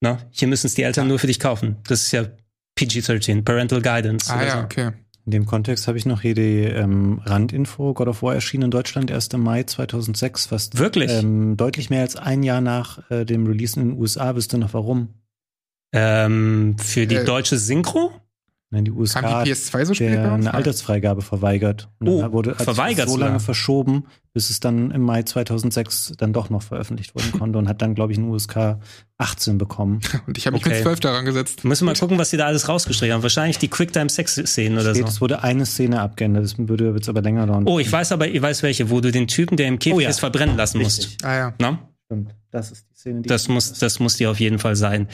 Na, 0.00 0.18
hier 0.30 0.48
müssen 0.48 0.66
es 0.66 0.74
die 0.74 0.82
Eltern 0.82 1.08
nur 1.08 1.18
für 1.18 1.26
dich 1.26 1.40
kaufen. 1.40 1.76
Das 1.88 2.02
ist 2.04 2.12
ja 2.12 2.24
PG-13, 2.78 3.42
Parental 3.42 3.82
Guidance. 3.82 4.32
Ah 4.32 4.36
oder 4.36 4.46
ja, 4.46 4.52
so. 4.58 4.64
okay. 4.64 4.90
In 5.26 5.32
dem 5.32 5.44
Kontext 5.46 5.86
habe 5.86 5.98
ich 5.98 6.06
noch 6.06 6.22
hier 6.22 6.34
die 6.34 6.62
ähm, 6.64 7.20
Randinfo. 7.24 7.92
God 7.92 8.08
of 8.08 8.22
War 8.22 8.34
erschien 8.34 8.62
in 8.62 8.70
Deutschland 8.70 9.10
erst 9.10 9.34
im 9.34 9.42
Mai 9.42 9.62
2006, 9.64 10.46
fast 10.46 10.78
Wirklich? 10.78 11.10
ähm, 11.12 11.56
deutlich 11.58 11.90
mehr 11.90 12.00
als 12.00 12.16
ein 12.16 12.42
Jahr 12.42 12.62
nach 12.62 13.10
äh, 13.10 13.26
dem 13.26 13.46
Release 13.46 13.78
in 13.78 13.90
den 13.90 13.98
USA. 14.00 14.34
Wisst 14.34 14.54
ihr 14.54 14.58
noch 14.58 14.72
warum? 14.72 15.10
Ähm, 15.92 16.76
für 16.78 17.06
die 17.06 17.16
Äh, 17.16 17.24
deutsche 17.24 17.58
Synchro? 17.58 18.12
Nein, 18.72 18.84
die 18.84 18.92
USA 18.92 19.20
Kam 19.20 19.44
die 19.44 19.50
PS2 19.52 19.84
so 19.84 19.94
spät 19.94 20.12
der 20.12 20.32
eine 20.32 20.54
Altersfreigabe 20.54 21.22
verweigert. 21.22 21.88
Und 21.98 22.06
Oh, 22.08 22.30
wurde 22.32 22.54
verweigert 22.54 23.08
so 23.08 23.16
lange 23.16 23.40
verschoben, 23.40 24.04
bis 24.32 24.48
es 24.48 24.60
dann 24.60 24.92
im 24.92 25.02
Mai 25.02 25.24
2006 25.24 26.12
dann 26.16 26.32
doch 26.32 26.50
noch 26.50 26.62
veröffentlicht 26.62 27.16
werden 27.16 27.32
konnte 27.32 27.58
und 27.58 27.68
hat 27.68 27.82
dann, 27.82 27.96
glaube 27.96 28.12
ich, 28.12 28.18
in 28.18 28.28
USK 28.28 28.76
18 29.18 29.58
bekommen. 29.58 29.98
Und 30.28 30.38
ich 30.38 30.46
habe 30.46 30.54
mich 30.54 30.64
Okay. 30.64 30.74
mit 30.76 30.82
12 30.84 31.00
daran 31.00 31.24
gesetzt. 31.24 31.64
Müssen 31.64 31.84
wir 31.84 31.92
mal 31.92 31.98
gucken, 31.98 32.16
was 32.16 32.30
die 32.30 32.36
da 32.36 32.46
alles 32.46 32.68
rausgestrichen 32.68 33.12
haben. 33.12 33.22
Wahrscheinlich 33.24 33.58
die 33.58 33.66
Quicktime-Sex-Szenen 33.68 34.78
oder 34.78 34.94
so. 34.94 35.04
Es 35.04 35.20
wurde 35.20 35.42
eine 35.42 35.66
Szene 35.66 36.00
abgeändert, 36.00 36.44
das 36.44 36.54
würde 36.56 36.92
jetzt 36.94 37.08
aber 37.08 37.22
länger 37.22 37.46
dauern. 37.48 37.64
Oh, 37.66 37.80
ich 37.80 37.90
weiß 37.90 38.12
aber, 38.12 38.28
ich 38.28 38.40
weiß 38.40 38.62
welche, 38.62 38.88
wo 38.88 39.00
du 39.00 39.10
den 39.10 39.26
Typen, 39.26 39.56
der 39.56 39.66
im 39.66 39.80
Käfig 39.80 39.96
Oh 39.96 40.00
ja. 40.00 40.08
ist, 40.10 40.20
verbrennen 40.20 40.56
lassen 40.56 40.78
Richtig. 40.78 41.06
musst. 41.08 41.24
Ah 41.24 41.34
ja. 41.36 41.54
Na? 41.58 41.80
Stimmt. 42.06 42.36
Das 42.52 42.70
ist 42.70 42.86
die 42.88 42.94
Szene, 42.98 43.22
die 43.22 43.28
Das 43.28 43.48
muss, 43.48 43.72
das 43.74 43.98
muss 43.98 44.16
dir 44.16 44.30
auf 44.30 44.38
jeden 44.38 44.60
Fall 44.60 44.76
sein. 44.76 45.08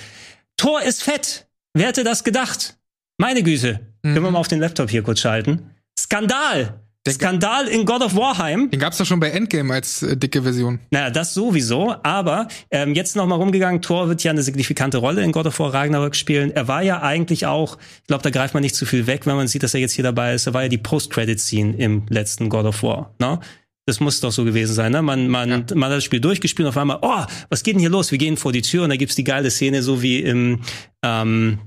Tor 0.58 0.82
ist 0.82 1.02
fett. 1.02 1.46
Wer 1.72 1.88
hätte 1.88 2.04
das 2.04 2.22
gedacht? 2.22 2.76
Meine 3.18 3.42
Güte. 3.42 3.80
Können 4.02 4.22
wir 4.22 4.30
mal 4.30 4.38
auf 4.38 4.48
den 4.48 4.60
Laptop 4.60 4.90
hier 4.90 5.02
kurz 5.02 5.20
schalten? 5.20 5.70
Skandal! 5.98 6.80
Der- 7.06 7.12
Skandal 7.14 7.68
in 7.68 7.84
God 7.86 8.02
of 8.02 8.16
Warheim. 8.16 8.68
Den 8.70 8.80
gab's 8.80 8.98
doch 8.98 9.06
schon 9.06 9.20
bei 9.20 9.30
Endgame 9.30 9.72
als 9.72 10.02
äh, 10.02 10.16
dicke 10.16 10.42
Version. 10.42 10.80
Naja, 10.90 11.10
das 11.10 11.34
sowieso, 11.34 11.94
aber 12.02 12.48
ähm, 12.72 12.94
jetzt 12.94 13.14
noch 13.14 13.26
mal 13.26 13.36
rumgegangen, 13.36 13.80
Thor 13.80 14.08
wird 14.08 14.24
ja 14.24 14.32
eine 14.32 14.42
signifikante 14.42 14.98
Rolle 14.98 15.22
in 15.22 15.30
God 15.32 15.46
of 15.46 15.58
War 15.60 15.72
Ragnarök 15.72 16.16
spielen. 16.16 16.50
Er 16.50 16.66
war 16.66 16.82
ja 16.82 17.02
eigentlich 17.02 17.46
auch, 17.46 17.78
ich 18.00 18.06
glaube, 18.08 18.22
da 18.24 18.30
greift 18.30 18.54
man 18.54 18.62
nicht 18.64 18.74
zu 18.74 18.86
viel 18.86 19.06
weg, 19.06 19.24
wenn 19.24 19.36
man 19.36 19.46
sieht, 19.46 19.62
dass 19.62 19.72
er 19.74 19.80
jetzt 19.80 19.92
hier 19.92 20.02
dabei 20.04 20.34
ist. 20.34 20.46
Er 20.48 20.54
war 20.54 20.62
ja 20.64 20.68
die 20.68 20.78
Post-Credit-Scene 20.78 21.76
im 21.76 22.06
letzten 22.08 22.48
God 22.48 22.66
of 22.66 22.82
War. 22.82 23.14
Ne? 23.20 23.38
Das 23.86 24.00
muss 24.00 24.18
doch 24.20 24.32
so 24.32 24.44
gewesen 24.44 24.74
sein. 24.74 24.90
Ne? 24.90 25.00
Man, 25.00 25.28
man, 25.28 25.48
Ja. 25.48 25.62
man 25.76 25.90
hat 25.90 25.98
das 25.98 26.04
Spiel 26.04 26.20
durchgespielt 26.20 26.66
und 26.66 26.70
auf 26.70 26.76
einmal, 26.76 26.98
oh, 27.02 27.24
was 27.50 27.62
geht 27.62 27.74
denn 27.74 27.80
hier 27.80 27.90
los? 27.90 28.10
Wir 28.10 28.18
gehen 28.18 28.36
vor 28.36 28.50
die 28.52 28.62
Tür 28.62 28.82
und 28.82 28.90
da 28.90 28.96
gibt's 28.96 29.14
die 29.14 29.22
geile 29.24 29.50
Szene, 29.52 29.82
so 29.84 30.02
wie 30.02 30.18
im 30.20 30.60
ähm, 31.04 31.58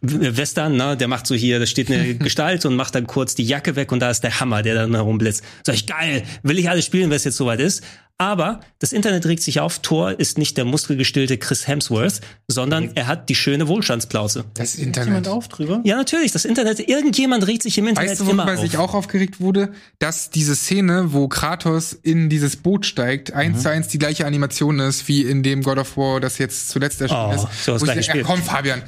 Western, 0.00 0.76
ne, 0.76 0.96
der 0.96 1.08
macht 1.08 1.26
so 1.26 1.34
hier, 1.34 1.58
da 1.58 1.66
steht 1.66 1.90
eine 1.90 2.14
Gestalt 2.18 2.64
und 2.66 2.76
macht 2.76 2.94
dann 2.94 3.06
kurz 3.06 3.34
die 3.34 3.44
Jacke 3.44 3.76
weg 3.76 3.92
und 3.92 4.00
da 4.00 4.10
ist 4.10 4.22
der 4.22 4.40
Hammer, 4.40 4.62
der 4.62 4.74
dann 4.74 4.94
herumblitzt. 4.94 5.42
Sag 5.64 5.74
ich, 5.74 5.86
geil, 5.86 6.22
will 6.42 6.58
ich 6.58 6.68
alles 6.70 6.84
spielen, 6.84 7.10
wenn 7.10 7.16
es 7.16 7.24
jetzt 7.24 7.36
soweit 7.36 7.60
ist. 7.60 7.82
Aber 8.20 8.58
das 8.80 8.92
Internet 8.92 9.26
regt 9.26 9.44
sich 9.44 9.60
auf, 9.60 9.78
Thor 9.78 10.18
ist 10.18 10.38
nicht 10.38 10.56
der 10.56 10.64
muskelgestillte 10.64 11.38
Chris 11.38 11.68
Hemsworth, 11.68 12.20
sondern 12.48 12.90
er 12.96 13.06
hat 13.06 13.28
die 13.28 13.36
schöne 13.36 13.68
Wohlstandsplauze. 13.68 14.44
Das 14.54 14.76
jemand 14.76 14.96
Internet. 14.96 15.28
auf 15.28 15.46
drüber? 15.46 15.80
Ja, 15.84 15.94
natürlich, 15.96 16.32
das 16.32 16.44
Internet, 16.44 16.80
irgendjemand 16.80 17.46
regt 17.46 17.62
sich 17.62 17.78
im 17.78 17.86
Internet 17.86 18.10
Weißt 18.10 18.20
du, 18.22 18.30
immer 18.30 18.52
auf. 18.52 18.58
sich 18.58 18.76
auch 18.76 18.92
aufgeregt 18.94 19.40
wurde? 19.40 19.70
Dass 20.00 20.30
diese 20.30 20.56
Szene, 20.56 21.12
wo 21.12 21.28
Kratos 21.28 21.92
in 21.92 22.28
dieses 22.28 22.56
Boot 22.56 22.86
steigt, 22.86 23.34
eins 23.34 23.58
Mhm. 23.58 23.62
zu 23.62 23.70
eins 23.70 23.86
die 23.86 23.98
gleiche 24.00 24.26
Animation 24.26 24.80
ist, 24.80 25.06
wie 25.06 25.22
in 25.22 25.44
dem 25.44 25.62
God 25.62 25.78
of 25.78 25.96
War, 25.96 26.18
das 26.18 26.38
jetzt 26.38 26.70
zuletzt 26.70 27.00
erschienen 27.00 27.20
Oh, 27.30 27.34
ist. 27.34 27.64
so 27.64 27.72
das 27.74 27.82
Wo 27.82 27.84
ich 27.86 27.92
gleiche 27.92 28.02
sag, 28.02 28.10
Spiel. 28.16 28.22
Ja, 28.22 28.26
komm, 28.26 28.42
Fabian. 28.42 28.82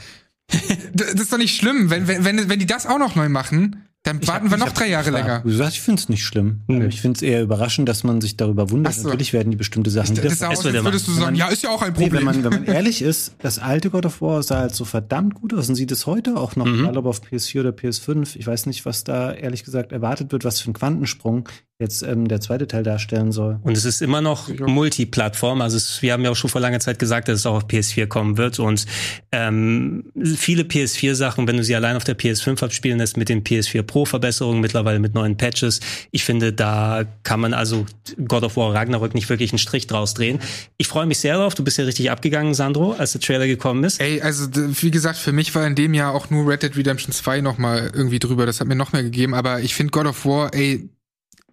Das 0.93 1.13
ist 1.15 1.33
doch 1.33 1.39
nicht 1.39 1.57
schlimm. 1.57 1.91
Wenn, 1.91 2.07
wenn, 2.09 2.25
wenn, 2.25 2.49
wenn 2.49 2.59
die 2.59 2.67
das 2.67 2.87
auch 2.87 2.99
noch 2.99 3.15
neu 3.15 3.29
machen, 3.29 3.85
dann 4.03 4.27
warten 4.27 4.47
wir 4.51 4.55
Ich 4.57 4.61
noch 4.61 4.69
hab 4.69 4.75
drei 4.75 4.89
Jahre 4.89 5.05
gefragt. 5.11 5.27
länger. 5.27 5.41
Du 5.43 5.51
sagst, 5.51 5.75
ich 5.77 5.81
finde 5.83 6.01
es 6.01 6.09
nicht 6.09 6.25
schlimm. 6.25 6.63
Nö. 6.69 6.87
Ich 6.87 7.01
finde 7.03 7.17
es 7.19 7.23
eher 7.23 7.43
überraschend, 7.43 7.87
dass 7.89 8.03
man 8.03 8.21
sich 8.23 8.37
darüber 8.37 8.71
wundert. 8.71 8.95
So. 8.95 9.05
Natürlich 9.09 9.33
werden 9.35 9.51
die 9.51 9.57
bestimmte 9.59 9.91
Sachen 9.91 10.15
Das 10.17 10.39
sah 10.39 10.49
wieder 10.51 10.59
aus, 10.59 10.85
würdest 10.85 11.07
du 11.07 11.13
sagen, 11.13 11.25
man- 11.27 11.35
ja, 11.37 11.49
ist 11.49 11.63
ja 11.63 11.69
auch 11.71 11.83
ein 11.83 11.93
Nee, 11.93 12.05
Problem. 12.09 12.27
wenn 12.27 12.43
man, 12.43 12.45
wenn 12.45 12.51
man 12.51 12.65
ehrlich 12.75 13.03
ist, 13.03 13.35
das 13.41 13.59
alte 13.59 13.91
God 13.91 14.07
of 14.07 14.21
War 14.23 14.43
sah 14.43 14.59
halt 14.61 14.75
so 14.75 14.85
verdammt 14.87 15.35
gut 15.35 15.53
aus 15.55 15.69
und 15.69 15.75
sieht 15.75 15.93
es 15.93 16.07
heute 16.07 16.37
auch 16.39 16.57
noch, 16.57 16.67
Mhm. 16.67 16.81
egal 16.81 16.97
ob 16.99 17.07
auf 17.07 17.21
PS4 17.23 17.61
oder 17.61 17.71
PS5. 17.71 18.37
Ich 18.37 18.47
weiß 18.47 18.67
nicht, 18.67 18.87
was 18.87 19.05
da 19.05 19.33
ehrlich 19.33 19.65
gesagt 19.65 19.93
erwartet 19.93 20.33
wird, 20.33 20.45
was 20.45 20.61
für 20.61 20.71
ein 20.71 20.75
Quantensprung 20.75 21.49
jetzt 21.81 22.03
ähm, 22.03 22.29
der 22.29 22.41
zweite 22.41 22.69
Teil 22.69 22.83
darstellen 22.83 23.33
soll. 23.33 23.59
Und 23.63 23.77
es 23.77 23.85
ist 23.85 24.03
immer 24.03 24.21
noch 24.21 24.49
Multiplattform. 24.49 25.63
Also 25.63 25.79
es, 25.79 26.03
wir 26.03 26.13
haben 26.13 26.23
ja 26.23 26.31
auch 26.31 26.37
schon 26.37 26.51
vor 26.51 26.61
langer 26.61 26.79
Zeit 26.79 26.99
gesagt, 26.99 27.29
dass 27.29 27.41
es 27.41 27.47
auch 27.47 27.57
auf 27.57 27.65
PS4 27.65 28.07
kommen 28.07 28.37
wird. 28.37 28.59
Und 28.59 28.87
ähm, 29.33 30.05
viele 30.37 30.65
PS4-Sachen, 30.65 31.49
wenn 31.49 31.57
du 31.57 31.65
sie 31.65 31.75
allein 31.75 31.97
auf 31.97 32.05
der 32.05 32.19
PS5 32.19 32.63
abspielen 32.63 32.99
lässt, 32.99 33.17
mit 33.17 33.29
den 33.29 33.43
PS4 33.43 33.83
Pro-Verbesserungen, 33.83 34.61
mittlerweile 34.61 34.99
mit 34.99 35.15
neuen 35.15 35.37
Patches, 35.37 35.81
ich 36.11 36.25
finde, 36.25 36.53
da 36.53 37.05
kann 37.23 37.41
man 37.41 37.55
also 37.55 37.87
God 38.29 38.43
of 38.43 38.57
War 38.57 38.75
Ragnarök 38.75 39.15
nicht 39.15 39.29
wirklich 39.31 39.53
einen 39.53 39.59
Strich 39.59 39.87
draus 39.87 40.13
drehen. 40.13 40.39
Ich 40.77 40.89
freue 40.89 41.07
mich 41.07 41.19
sehr 41.19 41.37
drauf. 41.37 41.55
Du 41.55 41.65
bist 41.65 41.79
ja 41.79 41.85
richtig 41.85 42.11
abgegangen, 42.11 42.53
Sandro, 42.53 42.93
als 42.93 43.13
der 43.13 43.23
Trailer 43.23 43.47
gekommen 43.47 43.85
ist. 43.85 44.01
Ey, 44.01 44.21
also 44.21 44.49
wie 44.55 44.91
gesagt, 44.91 45.17
für 45.17 45.33
mich 45.33 45.55
war 45.55 45.67
in 45.67 45.75
dem 45.75 45.95
Jahr 45.95 46.15
auch 46.15 46.29
nur 46.29 46.47
Red 46.47 46.63
Dead 46.63 46.77
Redemption 46.77 47.13
2 47.13 47.41
noch 47.41 47.57
mal 47.57 47.91
irgendwie 47.95 48.19
drüber. 48.19 48.45
Das 48.45 48.61
hat 48.61 48.69
mir 48.69 48.77
noch 48.77 48.93
mehr 48.93 49.03
gegeben. 49.03 49.35
Aber 49.35 49.61
ich 49.61 49.75
finde 49.75 49.93
God 49.93 50.07
of 50.07 50.27
War, 50.27 50.53
ey, 50.53 50.91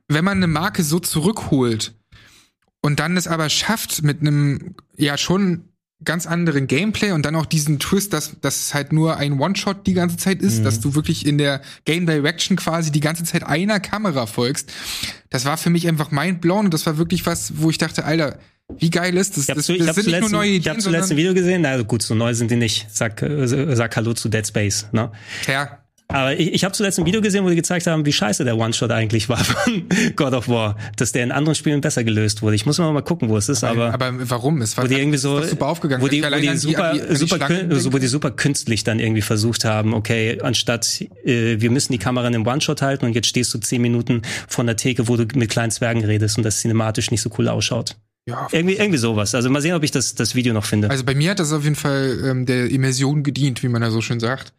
wenn 0.08 0.26
man 0.26 0.38
eine 0.38 0.48
Marke 0.48 0.84
so 0.84 1.00
zurückholt 1.00 1.94
und 2.82 3.00
dann 3.00 3.18
es 3.18 3.28
aber 3.28 3.50
schafft 3.50 4.04
mit 4.04 4.22
einem 4.22 4.76
ja 4.96 5.18
schon 5.18 5.70
ganz 6.04 6.28
anderen 6.28 6.68
Gameplay 6.68 7.12
und 7.12 7.26
dann 7.26 7.36
auch 7.36 7.48
diesen 7.48 7.80
Twist, 7.80 8.14
dass 8.14 8.40
dass 8.40 8.58
es 8.58 8.74
halt 8.74 8.94
nur 8.94 9.18
ein 9.18 9.40
One-Shot 9.40 9.88
die 9.88 9.94
ganze 9.94 10.18
Zeit 10.18 10.42
ist, 10.44 10.64
dass 10.64 10.80
du 10.80 10.94
wirklich 10.94 11.26
in 11.26 11.40
der 11.40 11.62
Game 11.86 12.06
Direction 12.06 12.56
quasi 12.56 12.92
die 12.92 13.00
ganze 13.00 13.24
Zeit 13.24 13.44
einer 13.44 13.80
Kamera 13.80 14.28
folgst. 14.28 14.72
Das 15.32 15.46
war 15.46 15.58
für 15.58 15.72
mich 15.72 15.88
einfach 15.88 16.12
mindblown 16.12 16.66
und 16.66 16.74
das 16.74 16.86
war 16.86 16.98
wirklich 17.00 17.26
was, 17.26 17.54
wo 17.58 17.72
ich 17.72 17.80
dachte, 17.80 18.06
Alter, 18.06 18.38
wie 18.78 18.90
geil 18.90 19.18
ist 19.18 19.38
das? 19.38 19.46
Ich 19.46 19.50
habe 19.50 19.60
das, 19.60 19.70
ich 19.70 19.78
das 19.80 19.88
hab 19.88 19.96
sind 19.96 20.06
nicht 20.06 20.20
nur 20.20 20.30
zuletzt, 20.30 20.34
neue 20.34 20.50
ich 20.50 20.56
Ideen, 20.58 20.74
hab 20.74 20.82
zuletzt 20.82 21.12
ein 21.12 21.18
Video 21.18 21.34
gesehen. 21.34 21.62
Na 21.62 21.82
gut, 21.82 22.04
so 22.04 22.14
neu 22.14 22.34
sind 22.34 22.52
die 22.52 22.58
nicht. 22.58 22.88
Sag, 22.92 23.22
äh, 23.22 23.76
sag 23.76 23.96
Hallo 23.96 24.14
zu 24.14 24.30
Dead 24.30 24.46
Space. 24.46 24.88
Ne? 24.92 25.12
ja, 25.48 25.80
Aber 26.10 26.40
ich, 26.40 26.54
ich 26.54 26.64
habe 26.64 26.74
zuletzt 26.74 26.98
ein 27.00 27.06
Video 27.06 27.20
gesehen, 27.22 27.44
wo 27.44 27.50
die 27.50 27.56
gezeigt 27.58 27.86
haben, 27.86 28.06
wie 28.06 28.14
scheiße 28.14 28.46
der 28.46 28.58
One-Shot 28.58 28.92
eigentlich 28.92 29.28
war 29.28 29.44
von 29.44 29.84
God 30.16 30.34
of 30.34 30.48
War. 30.48 30.78
Dass 30.96 31.12
der 31.12 31.24
in 31.24 31.34
anderen 31.34 31.56
Spielen 31.56 31.82
besser 31.82 32.04
gelöst 32.06 32.42
wurde. 32.42 32.56
Ich 32.56 32.66
muss 32.66 32.78
mal, 32.78 32.92
mal 32.94 33.02
gucken, 33.02 33.28
wo 33.28 33.36
es 33.36 33.50
ist, 33.50 33.64
aber, 33.66 33.94
aber 33.94 34.14
warum? 34.30 34.62
Es 34.62 34.78
war 34.78 34.86
wo 34.86 34.88
die 34.88 34.96
irgendwie 34.96 35.18
so, 35.18 35.42
super 35.44 35.68
aufgegangen. 35.68 36.02
wo 36.02 36.08
die, 36.08 36.24
wo 36.24 36.30
die 36.40 36.56
super, 36.58 36.94
die, 36.94 37.16
super, 37.16 37.36
kün- 37.48 37.92
wo 37.94 37.98
die 37.98 38.08
super 38.08 38.32
künstlich 38.32 38.86
dann 38.86 39.00
irgendwie 39.00 39.22
versucht 39.22 39.66
haben, 39.66 39.94
okay, 39.94 40.40
anstatt 40.42 41.02
äh, 41.26 41.60
wir 41.60 41.72
müssen 41.72 41.92
die 41.92 42.00
Kamera 42.00 42.28
in 42.28 42.36
einem 42.36 42.48
One-Shot 42.48 42.82
halten 42.82 43.06
und 43.06 43.14
jetzt 43.14 43.28
stehst 43.28 43.54
du 43.54 43.58
zehn 43.58 43.82
Minuten 43.82 44.22
von 44.48 44.66
der 44.66 44.78
Theke, 44.78 45.10
wo 45.10 45.18
du 45.18 45.26
mit 45.38 45.50
kleinen 45.50 45.72
Zwergen 45.72 46.06
redest 46.06 46.38
und 46.38 46.44
das 46.44 46.62
cinematisch 46.62 47.12
nicht 47.12 47.22
so 47.22 47.30
cool 47.38 47.50
ausschaut. 47.50 47.98
ja, 48.30 48.48
Irgendwie, 48.54 48.76
irgendwie 48.76 48.98
sowas. 48.98 49.36
Also 49.36 49.50
mal 49.50 49.62
sehen, 49.62 49.74
ob 49.76 49.84
ich 49.84 49.92
das, 49.92 50.16
das 50.16 50.36
Video 50.36 50.54
noch 50.54 50.64
finde. 50.66 50.90
Also 50.90 51.04
bei 51.04 51.16
mir 51.16 51.32
hat 51.32 51.40
das 51.40 51.52
auf 51.52 51.66
jeden 51.66 51.76
Fall 51.76 52.18
ähm, 52.26 52.46
der 52.46 52.72
Immersion 52.72 53.24
gedient, 53.24 53.62
wie 53.62 53.68
man 53.68 53.82
da 53.82 53.92
so 53.92 54.00
schön 54.02 54.22
sagt. 54.22 54.54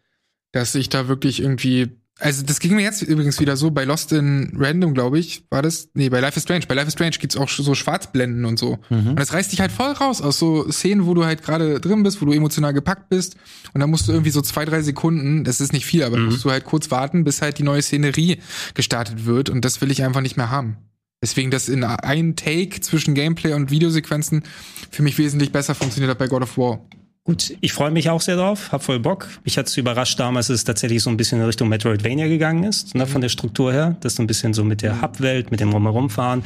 Dass 0.51 0.75
ich 0.75 0.89
da 0.89 1.07
wirklich 1.07 1.41
irgendwie. 1.41 1.89
Also 2.21 2.43
das 2.43 2.59
ging 2.59 2.75
mir 2.75 2.81
jetzt 2.81 3.01
übrigens 3.01 3.39
wieder 3.39 3.55
so, 3.55 3.71
bei 3.71 3.85
Lost 3.85 4.11
in 4.11 4.51
Random, 4.57 4.93
glaube 4.93 5.19
ich, 5.19 5.45
war 5.49 5.61
das. 5.61 5.87
Nee, 5.93 6.09
bei 6.09 6.19
Life 6.19 6.35
is 6.35 6.43
Strange. 6.43 6.65
Bei 6.67 6.75
Life 6.75 6.87
is 6.87 6.93
Strange 6.93 7.15
gibt's 7.17 7.37
auch 7.37 7.47
so 7.47 7.73
Schwarzblenden 7.73 8.43
und 8.43 8.59
so. 8.59 8.77
Und 9.11 9.19
das 9.19 9.31
reißt 9.31 9.53
dich 9.53 9.61
halt 9.61 9.71
voll 9.71 9.91
raus 9.93 10.21
aus 10.21 10.37
so 10.37 10.69
Szenen, 10.69 11.05
wo 11.05 11.13
du 11.13 11.23
halt 11.23 11.43
gerade 11.43 11.79
drin 11.79 12.03
bist, 12.03 12.21
wo 12.21 12.25
du 12.25 12.33
emotional 12.33 12.73
gepackt 12.73 13.07
bist. 13.07 13.37
Und 13.73 13.79
dann 13.79 13.89
musst 13.89 14.07
du 14.09 14.11
irgendwie 14.11 14.31
so 14.31 14.41
zwei, 14.41 14.65
drei 14.65 14.81
Sekunden, 14.81 15.45
das 15.45 15.61
ist 15.61 15.71
nicht 15.71 15.85
viel, 15.85 16.03
aber 16.03 16.17
musst 16.17 16.43
du 16.43 16.51
halt 16.51 16.65
kurz 16.65 16.91
warten, 16.91 17.23
bis 17.23 17.41
halt 17.41 17.57
die 17.57 17.63
neue 17.63 17.81
Szenerie 17.81 18.39
gestartet 18.73 19.25
wird. 19.25 19.49
Und 19.49 19.63
das 19.63 19.79
will 19.79 19.89
ich 19.89 20.03
einfach 20.03 20.21
nicht 20.21 20.35
mehr 20.35 20.49
haben. 20.49 20.75
Deswegen 21.21 21.51
das 21.51 21.69
in 21.69 21.83
ein 21.83 22.35
Take 22.35 22.79
zwischen 22.81 23.13
Gameplay 23.13 23.53
und 23.53 23.71
Videosequenzen 23.71 24.43
für 24.89 25.03
mich 25.03 25.17
wesentlich 25.17 25.51
besser 25.51 25.75
funktioniert 25.75 26.11
hat 26.11 26.17
bei 26.17 26.27
God 26.27 26.43
of 26.43 26.57
War. 26.57 26.81
Gut, 27.29 27.55
ich 27.61 27.73
freue 27.73 27.91
mich 27.91 28.09
auch 28.09 28.21
sehr 28.21 28.37
drauf, 28.37 28.71
hab 28.71 28.81
voll 28.81 28.99
Bock. 28.99 29.27
Mich 29.43 29.55
hat's 29.59 29.77
überrascht 29.77 30.19
damals, 30.19 30.47
dass 30.47 30.55
es 30.55 30.63
tatsächlich 30.63 31.03
so 31.03 31.11
ein 31.11 31.17
bisschen 31.17 31.37
in 31.37 31.45
Richtung 31.45 31.69
Metroidvania 31.69 32.27
gegangen 32.27 32.63
ist, 32.63 32.95
ne, 32.95 33.05
von 33.05 33.21
der 33.21 33.29
Struktur 33.29 33.71
her. 33.71 33.97
Das 33.99 34.15
so 34.15 34.23
ein 34.23 34.25
bisschen 34.25 34.55
so 34.55 34.63
mit 34.63 34.81
der 34.81 34.99
Hub-Welt, 35.03 35.51
mit 35.51 35.59
dem 35.59 35.71
Rumherumfahren. 35.71 36.41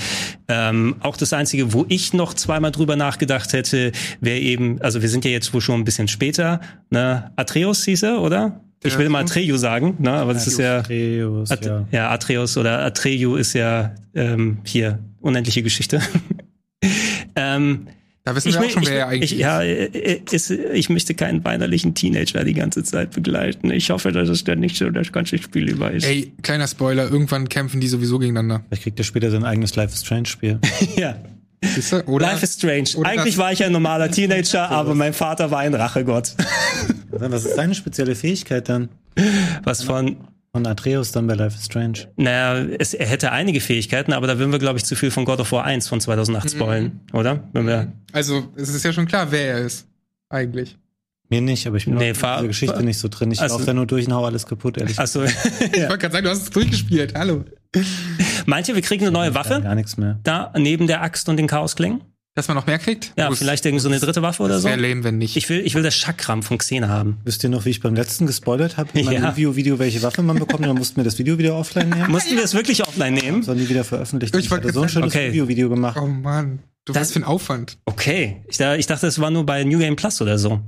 Ähm, 0.49 0.97
auch 0.99 1.15
das 1.15 1.31
Einzige, 1.31 1.71
wo 1.71 1.85
ich 1.87 2.11
noch 2.11 2.33
zweimal 2.33 2.71
drüber 2.71 2.97
nachgedacht 2.97 3.53
hätte, 3.53 3.93
wäre 4.19 4.39
eben, 4.39 4.81
also 4.81 5.01
wir 5.01 5.07
sind 5.07 5.23
ja 5.23 5.31
jetzt 5.31 5.53
wohl 5.53 5.61
schon 5.61 5.79
ein 5.79 5.85
bisschen 5.85 6.09
später, 6.09 6.59
ne, 6.89 7.31
Atreus 7.37 7.85
hieß 7.85 8.03
er, 8.03 8.21
oder? 8.21 8.59
Ich 8.83 8.97
will 8.97 9.07
mal 9.07 9.21
Atreyu 9.21 9.55
sagen, 9.55 9.95
ne, 9.99 10.11
aber 10.11 10.33
das 10.33 10.47
ist 10.47 10.59
ja, 10.59 10.79
Atreus, 10.79 11.49
At 11.49 11.65
ja. 11.65 11.87
ja, 11.93 12.09
Atreus 12.09 12.57
oder 12.57 12.79
Atreyu 12.79 13.37
ist 13.37 13.53
ja 13.53 13.95
ähm, 14.13 14.57
hier 14.65 14.99
unendliche 15.21 15.63
Geschichte. 15.63 16.01
ähm, 17.37 17.87
Da 18.25 18.33
wissen 18.35 18.53
wir 18.53 18.59
auch 18.61 18.69
schon, 18.69 18.85
wer 18.85 18.93
er 18.93 18.97
ich, 18.99 19.11
eigentlich 19.11 19.31
ich, 19.33 19.39
ja, 19.39 19.61
äh, 19.61 20.21
ist, 20.31 20.49
ich 20.49 20.89
möchte 20.89 21.13
keinen 21.13 21.43
weinerlichen 21.43 21.93
Teenager 21.93 22.45
die 22.45 22.53
ganze 22.53 22.81
Zeit 22.83 23.11
begleiten. 23.11 23.69
Ich 23.69 23.89
hoffe, 23.89 24.13
dass 24.13 24.29
es 24.29 24.45
dann 24.45 24.59
nicht 24.59 24.77
so 24.77 24.89
das 24.89 25.11
ganze 25.11 25.37
Spiel 25.37 25.69
über 25.69 25.91
ist. 25.91 26.05
ist. 26.05 26.09
Ey, 26.09 26.31
kleiner 26.41 26.67
Spoiler, 26.67 27.11
irgendwann 27.11 27.49
kämpfen 27.49 27.81
die 27.81 27.87
sowieso 27.87 28.19
gegeneinander. 28.19 28.63
Vielleicht 28.67 28.83
kriegt 28.83 28.99
er 28.99 29.03
später 29.03 29.29
sein 29.29 29.43
eigenes 29.43 29.75
Life 29.75 29.93
is 29.93 30.01
Strange 30.01 30.27
Spiel. 30.27 30.59
ja. 30.95 31.17
Du? 31.61 32.03
Oder, 32.07 32.27
Life 32.27 32.43
is 32.43 32.55
strange. 32.55 32.89
oder 32.95 33.09
Eigentlich 33.09 33.37
war 33.37 33.51
ich 33.51 33.63
ein 33.63 33.71
normaler 33.71 34.11
Teenager, 34.11 34.69
aber 34.69 34.95
mein 34.95 35.13
Vater 35.13 35.49
war 35.49 35.59
ein 35.59 35.73
Rachegott. 35.73 36.35
Was 37.09 37.45
ist 37.45 37.55
seine 37.55 37.75
spezielle 37.75 38.15
Fähigkeit 38.15 38.67
dann? 38.67 38.89
Was 39.63 39.83
von, 39.83 40.17
Von 40.55 40.67
Atreus 40.67 41.11
dann 41.11 41.25
bei 41.25 41.33
Life 41.33 41.57
is 41.57 41.65
Strange. 41.65 42.09
naja, 42.15 42.63
es, 42.77 42.93
er 42.93 43.07
hätte 43.07 43.31
einige 43.31 43.59
Fähigkeiten, 43.59 44.13
aber 44.13 44.27
da 44.27 44.37
würden 44.37 44.51
wir, 44.51 44.59
glaube 44.59 44.77
ich, 44.77 44.85
zu 44.85 44.95
viel 44.95 45.09
von 45.09 45.25
God 45.25 45.39
of 45.39 45.51
War 45.51 45.63
1 45.63 45.87
von 45.87 45.99
2008 45.99 46.51
spoilen, 46.51 46.99
oder? 47.11 47.49
Wenn 47.53 47.65
wir, 47.65 47.91
also, 48.11 48.43
es 48.55 48.69
ist 48.69 48.85
ja 48.85 48.93
schon 48.93 49.07
klar, 49.07 49.31
wer 49.31 49.47
er 49.55 49.59
ist. 49.65 49.87
Eigentlich. 50.29 50.77
Mir 51.29 51.41
nicht, 51.41 51.65
aber 51.65 51.77
ich 51.77 51.85
bin 51.85 51.95
Nee, 51.95 52.11
auch 52.11 52.13
in 52.13 52.13
dieser 52.13 52.47
Geschichte 52.47 52.83
nicht 52.83 52.99
so 52.99 53.07
drin. 53.07 53.31
Ich 53.31 53.41
Also- 53.41 53.55
laufe 53.55 53.65
da 53.65 53.73
nur 53.73 53.87
durch 53.87 54.05
und 54.05 54.13
hau 54.13 54.25
alles 54.25 54.45
kaputt, 54.45 54.77
ehrlich 54.77 54.99
achso, 54.99 55.23
Ich 55.23 55.31
wollte 55.31 55.97
gerade 55.97 56.11
sagen, 56.11 56.23
du 56.25 56.29
hast 56.29 56.43
es 56.43 56.49
durchgespielt. 56.51 57.15
Hallo. 57.17 57.45
meint 58.45 58.69
ihr, 58.69 58.75
wir 58.75 58.83
kriegen 58.83 59.05
eine 59.05 59.11
neue. 59.11 59.33
Waffe? 59.33 59.59
Gar 59.59 59.73
nichts 59.73 59.97
mehr. 59.97 60.19
Da, 60.21 60.53
neben 60.55 60.85
der 60.85 61.01
Axt 61.01 61.27
und 61.29 61.37
den 61.37 61.47
Chaosklingen? 61.47 62.01
Dass 62.35 62.47
man 62.47 62.57
noch 62.57 62.65
mehr 62.65 62.79
kriegt? 62.79 63.13
Ja, 63.15 63.29
Muss- 63.29 63.37
vielleicht 63.37 63.63
irgend 63.63 63.79
so 63.81 63.89
eine 63.89 63.99
dritte 63.99 64.23
Waffe 64.23 64.41
oder 64.41 64.55
Das 64.55 64.63
so. 64.63 64.67
wäre 64.69 64.79
lame, 64.79 65.03
wenn 65.03 65.19
nicht. 65.19 65.37
Ich 65.37 65.47
will, 65.49 65.59
ich 65.63 65.75
will 65.75 65.83
das 65.83 65.93
Chakram 65.95 66.41
von 66.41 66.57
Xena 66.57 66.87
haben. 66.87 67.17
Wisst 67.25 67.43
ihr 67.43 67.49
noch, 67.49 67.65
wie 67.65 67.69
ich 67.69 67.79
beim 67.79 67.93
letzten 67.93 68.25
gespoilert 68.25 68.77
habe 68.77 68.89
in 68.97 69.05
meinem 69.05 69.13
Ja. 69.23 69.29
Review-Video, 69.29 69.77
welche 69.77 70.01
Waffe 70.01 70.23
man 70.23 70.39
bekommt? 70.39 70.65
Dann 70.65 70.75
mussten 70.75 70.97
wir 70.97 71.03
das 71.03 71.19
Video 71.19 71.37
wieder 71.37 71.55
offline 71.55 71.89
nehmen. 71.89 72.07
Mussten 72.11 72.35
wir 72.35 72.43
es 72.43 72.55
wirklich 72.55 72.87
offline 72.87 73.13
nehmen? 73.13 73.43
Soll 73.43 73.55
nie 73.57 73.69
wieder 73.69 73.83
veröffentlicht. 73.83 74.35
Ich 74.35 74.45
Ich 74.45 74.51
wollte 74.51 74.63
hatte 74.69 74.73
so 74.73 74.81
ein 74.81 74.89
schönes 74.89 75.13
okay. 75.13 75.27
Review-Video 75.27 75.69
gemacht. 75.69 75.97
oh 76.01 76.07
Mann. 76.07 76.59
Du 76.85 76.91
Das- 76.93 77.01
weißt 77.01 77.13
für 77.13 77.17
einen 77.17 77.25
Aufwand. 77.25 77.77
Okay. 77.85 78.41
Ich, 78.47 78.57
da, 78.57 78.75
ich 78.75 78.87
dachte, 78.87 79.05
es 79.05 79.19
war 79.19 79.29
nur 79.29 79.45
bei 79.45 79.63
New 79.63 79.77
Game 79.77 79.95
Plus 79.95 80.19
oder 80.19 80.39
so. 80.39 80.59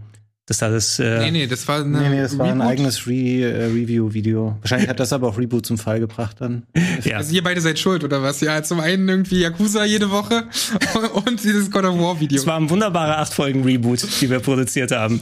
Das 0.47 0.59
da 0.59 0.69
das. 0.69 0.99
Äh, 0.99 1.19
Nee, 1.19 1.31
nee, 1.31 1.47
das 1.47 1.67
war 1.67 1.79
eine 1.79 1.99
Nee, 1.99 2.09
nee, 2.09 2.21
das 2.21 2.37
war 2.37 2.47
ein 2.47 2.61
eigenes 2.61 3.07
Re 3.07 3.13
äh, 3.13 3.65
Review-Video. 3.65 4.57
Wahrscheinlich 4.61 4.87
hat 4.87 4.99
das 4.99 5.11
aber 5.11 5.27
auch 5.27 5.37
Reboot 5.39 5.65
zum 5.65 5.79
Fall 5.79 5.99
gebracht 5.99 6.37
dann. 6.39 6.67
ja. 7.03 7.17
Also 7.17 7.33
ihr 7.33 7.43
beide 7.43 7.61
seid 7.61 7.79
schuld, 7.79 8.03
oder 8.03 8.21
was? 8.21 8.41
Ja, 8.41 8.61
zum 8.61 8.79
einen 8.79 9.09
irgendwie 9.09 9.39
Yakuza 9.41 9.85
jede 9.85 10.11
Woche 10.11 10.43
und 11.25 11.43
dieses 11.43 11.71
God 11.71 11.85
of 11.85 11.97
War 11.97 12.19
Video. 12.19 12.37
Es 12.37 12.45
war 12.45 12.57
ein 12.57 12.69
wunderbarer 12.69 13.17
acht 13.17 13.33
Folgen 13.33 13.63
Reboot, 13.63 14.05
die 14.21 14.29
wir 14.29 14.39
produziert 14.39 14.91
haben. 14.91 15.19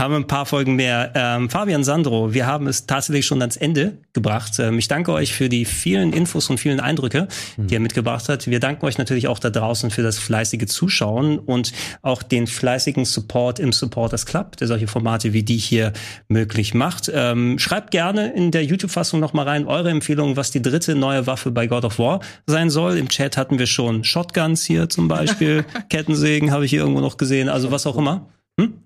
Haben 0.00 0.14
ein 0.14 0.26
paar 0.26 0.46
Folgen 0.46 0.76
mehr. 0.76 1.12
Ähm, 1.14 1.50
Fabian 1.50 1.84
Sandro, 1.84 2.32
wir 2.32 2.46
haben 2.46 2.66
es 2.68 2.86
tatsächlich 2.86 3.26
schon 3.26 3.42
ans 3.42 3.58
Ende 3.58 3.98
gebracht. 4.14 4.58
Ähm, 4.58 4.78
ich 4.78 4.88
danke 4.88 5.12
euch 5.12 5.34
für 5.34 5.50
die 5.50 5.66
vielen 5.66 6.14
Infos 6.14 6.48
und 6.48 6.56
vielen 6.56 6.80
Eindrücke, 6.80 7.28
die 7.58 7.74
ihr 7.74 7.80
mitgebracht 7.80 8.26
habt. 8.30 8.46
Wir 8.46 8.60
danken 8.60 8.86
euch 8.86 8.96
natürlich 8.96 9.28
auch 9.28 9.38
da 9.38 9.50
draußen 9.50 9.90
für 9.90 10.02
das 10.02 10.18
fleißige 10.18 10.64
Zuschauen 10.64 11.38
und 11.38 11.74
auch 12.00 12.22
den 12.22 12.46
fleißigen 12.46 13.04
Support 13.04 13.58
im 13.58 13.72
Supporters 13.72 14.24
Club, 14.24 14.56
der 14.56 14.68
solche 14.68 14.86
Formate 14.86 15.34
wie 15.34 15.42
die 15.42 15.58
hier 15.58 15.92
möglich 16.28 16.72
macht. 16.72 17.12
Ähm, 17.12 17.58
schreibt 17.58 17.90
gerne 17.90 18.32
in 18.32 18.52
der 18.52 18.64
YouTube-Fassung 18.64 19.20
noch 19.20 19.34
mal 19.34 19.46
rein 19.46 19.66
eure 19.66 19.90
Empfehlungen, 19.90 20.34
was 20.34 20.50
die 20.50 20.62
dritte 20.62 20.94
neue 20.94 21.26
Waffe 21.26 21.50
bei 21.50 21.66
God 21.66 21.84
of 21.84 21.98
War 21.98 22.20
sein 22.46 22.70
soll. 22.70 22.96
Im 22.96 23.10
Chat 23.10 23.36
hatten 23.36 23.58
wir 23.58 23.66
schon 23.66 24.02
Shotguns 24.02 24.64
hier 24.64 24.88
zum 24.88 25.08
Beispiel, 25.08 25.66
Kettensägen 25.90 26.52
habe 26.52 26.64
ich 26.64 26.70
hier 26.70 26.80
irgendwo 26.80 27.02
noch 27.02 27.18
gesehen, 27.18 27.50
also 27.50 27.70
was 27.70 27.86
auch 27.86 27.98
immer. 27.98 28.30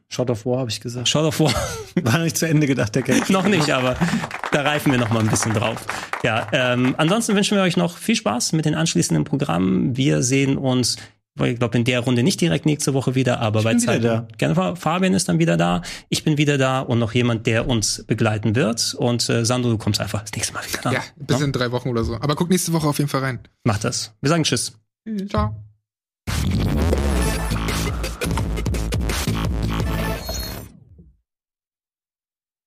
Shot 0.09 0.30
of 0.30 0.46
War 0.46 0.59
habe 0.59 0.70
ich 0.70 0.80
gesagt. 0.80 1.09
Shot 1.09 1.24
of 1.24 1.40
War 1.40 1.52
War 2.02 2.12
noch 2.18 2.24
nicht 2.24 2.36
zu 2.36 2.46
Ende 2.46 2.66
gedacht, 2.66 2.94
der 2.94 3.02
Gag. 3.02 3.28
noch 3.30 3.46
nicht, 3.46 3.70
aber 3.70 3.96
da 4.52 4.62
reifen 4.62 4.92
wir 4.92 4.98
noch 4.98 5.10
mal 5.10 5.20
ein 5.20 5.28
bisschen 5.28 5.55
drauf. 5.55 5.84
Ja, 6.22 6.46
ähm, 6.52 6.94
ansonsten 6.98 7.34
wünschen 7.34 7.56
wir 7.56 7.62
euch 7.64 7.76
noch 7.76 7.98
viel 7.98 8.16
Spaß 8.16 8.52
mit 8.52 8.64
den 8.64 8.74
anschließenden 8.74 9.24
Programmen. 9.24 9.96
Wir 9.96 10.22
sehen 10.22 10.56
uns, 10.56 10.96
ich 11.42 11.59
glaube 11.59 11.76
in 11.76 11.84
der 11.84 12.01
Runde 12.01 12.22
nicht 12.22 12.40
direkt 12.40 12.64
nächste 12.64 12.94
Woche 12.94 13.14
wieder, 13.16 13.40
aber 13.40 13.62
bei 13.62 13.72
bin 13.72 13.82
wieder 13.82 13.92
Zeit. 13.92 14.05
da. 14.05 14.28
Gerne, 14.38 14.76
Fabian 14.76 15.14
ist 15.14 15.28
dann 15.28 15.38
wieder 15.38 15.56
da. 15.56 15.82
Ich 16.09 16.22
bin 16.22 16.38
wieder 16.38 16.59
da 16.59 16.80
und 16.80 16.98
noch 17.01 17.12
jemand, 17.12 17.46
der 17.46 17.68
uns 17.68 18.05
begleiten 18.06 18.55
wird. 18.55 18.94
Und 18.94 19.28
äh, 19.28 19.44
Sandro, 19.44 19.70
du 19.70 19.78
kommst 19.78 20.01
einfach 20.01 20.20
das 20.22 20.32
nächste 20.32 20.52
Mal 20.55 20.62
wieder. 20.72 20.92
ja, 20.92 21.01
bis 21.16 21.40
in 21.40 21.51
drei 21.52 21.72
Wochen 21.72 21.88
oder 21.88 22.05
so. 22.05 22.14
Aber 22.14 22.36
guck 22.36 22.51
nächste 22.51 22.72
Woche 22.72 22.86
auf 22.86 22.98
jeden 22.98 23.10
Fall 23.10 23.20
rein. 23.22 23.40
Mach 23.64 23.78
das. 23.78 24.12
Wir 24.20 24.30
sagen 24.30 24.44
Tschüss. 24.44 24.78
Ciao. 25.28 25.55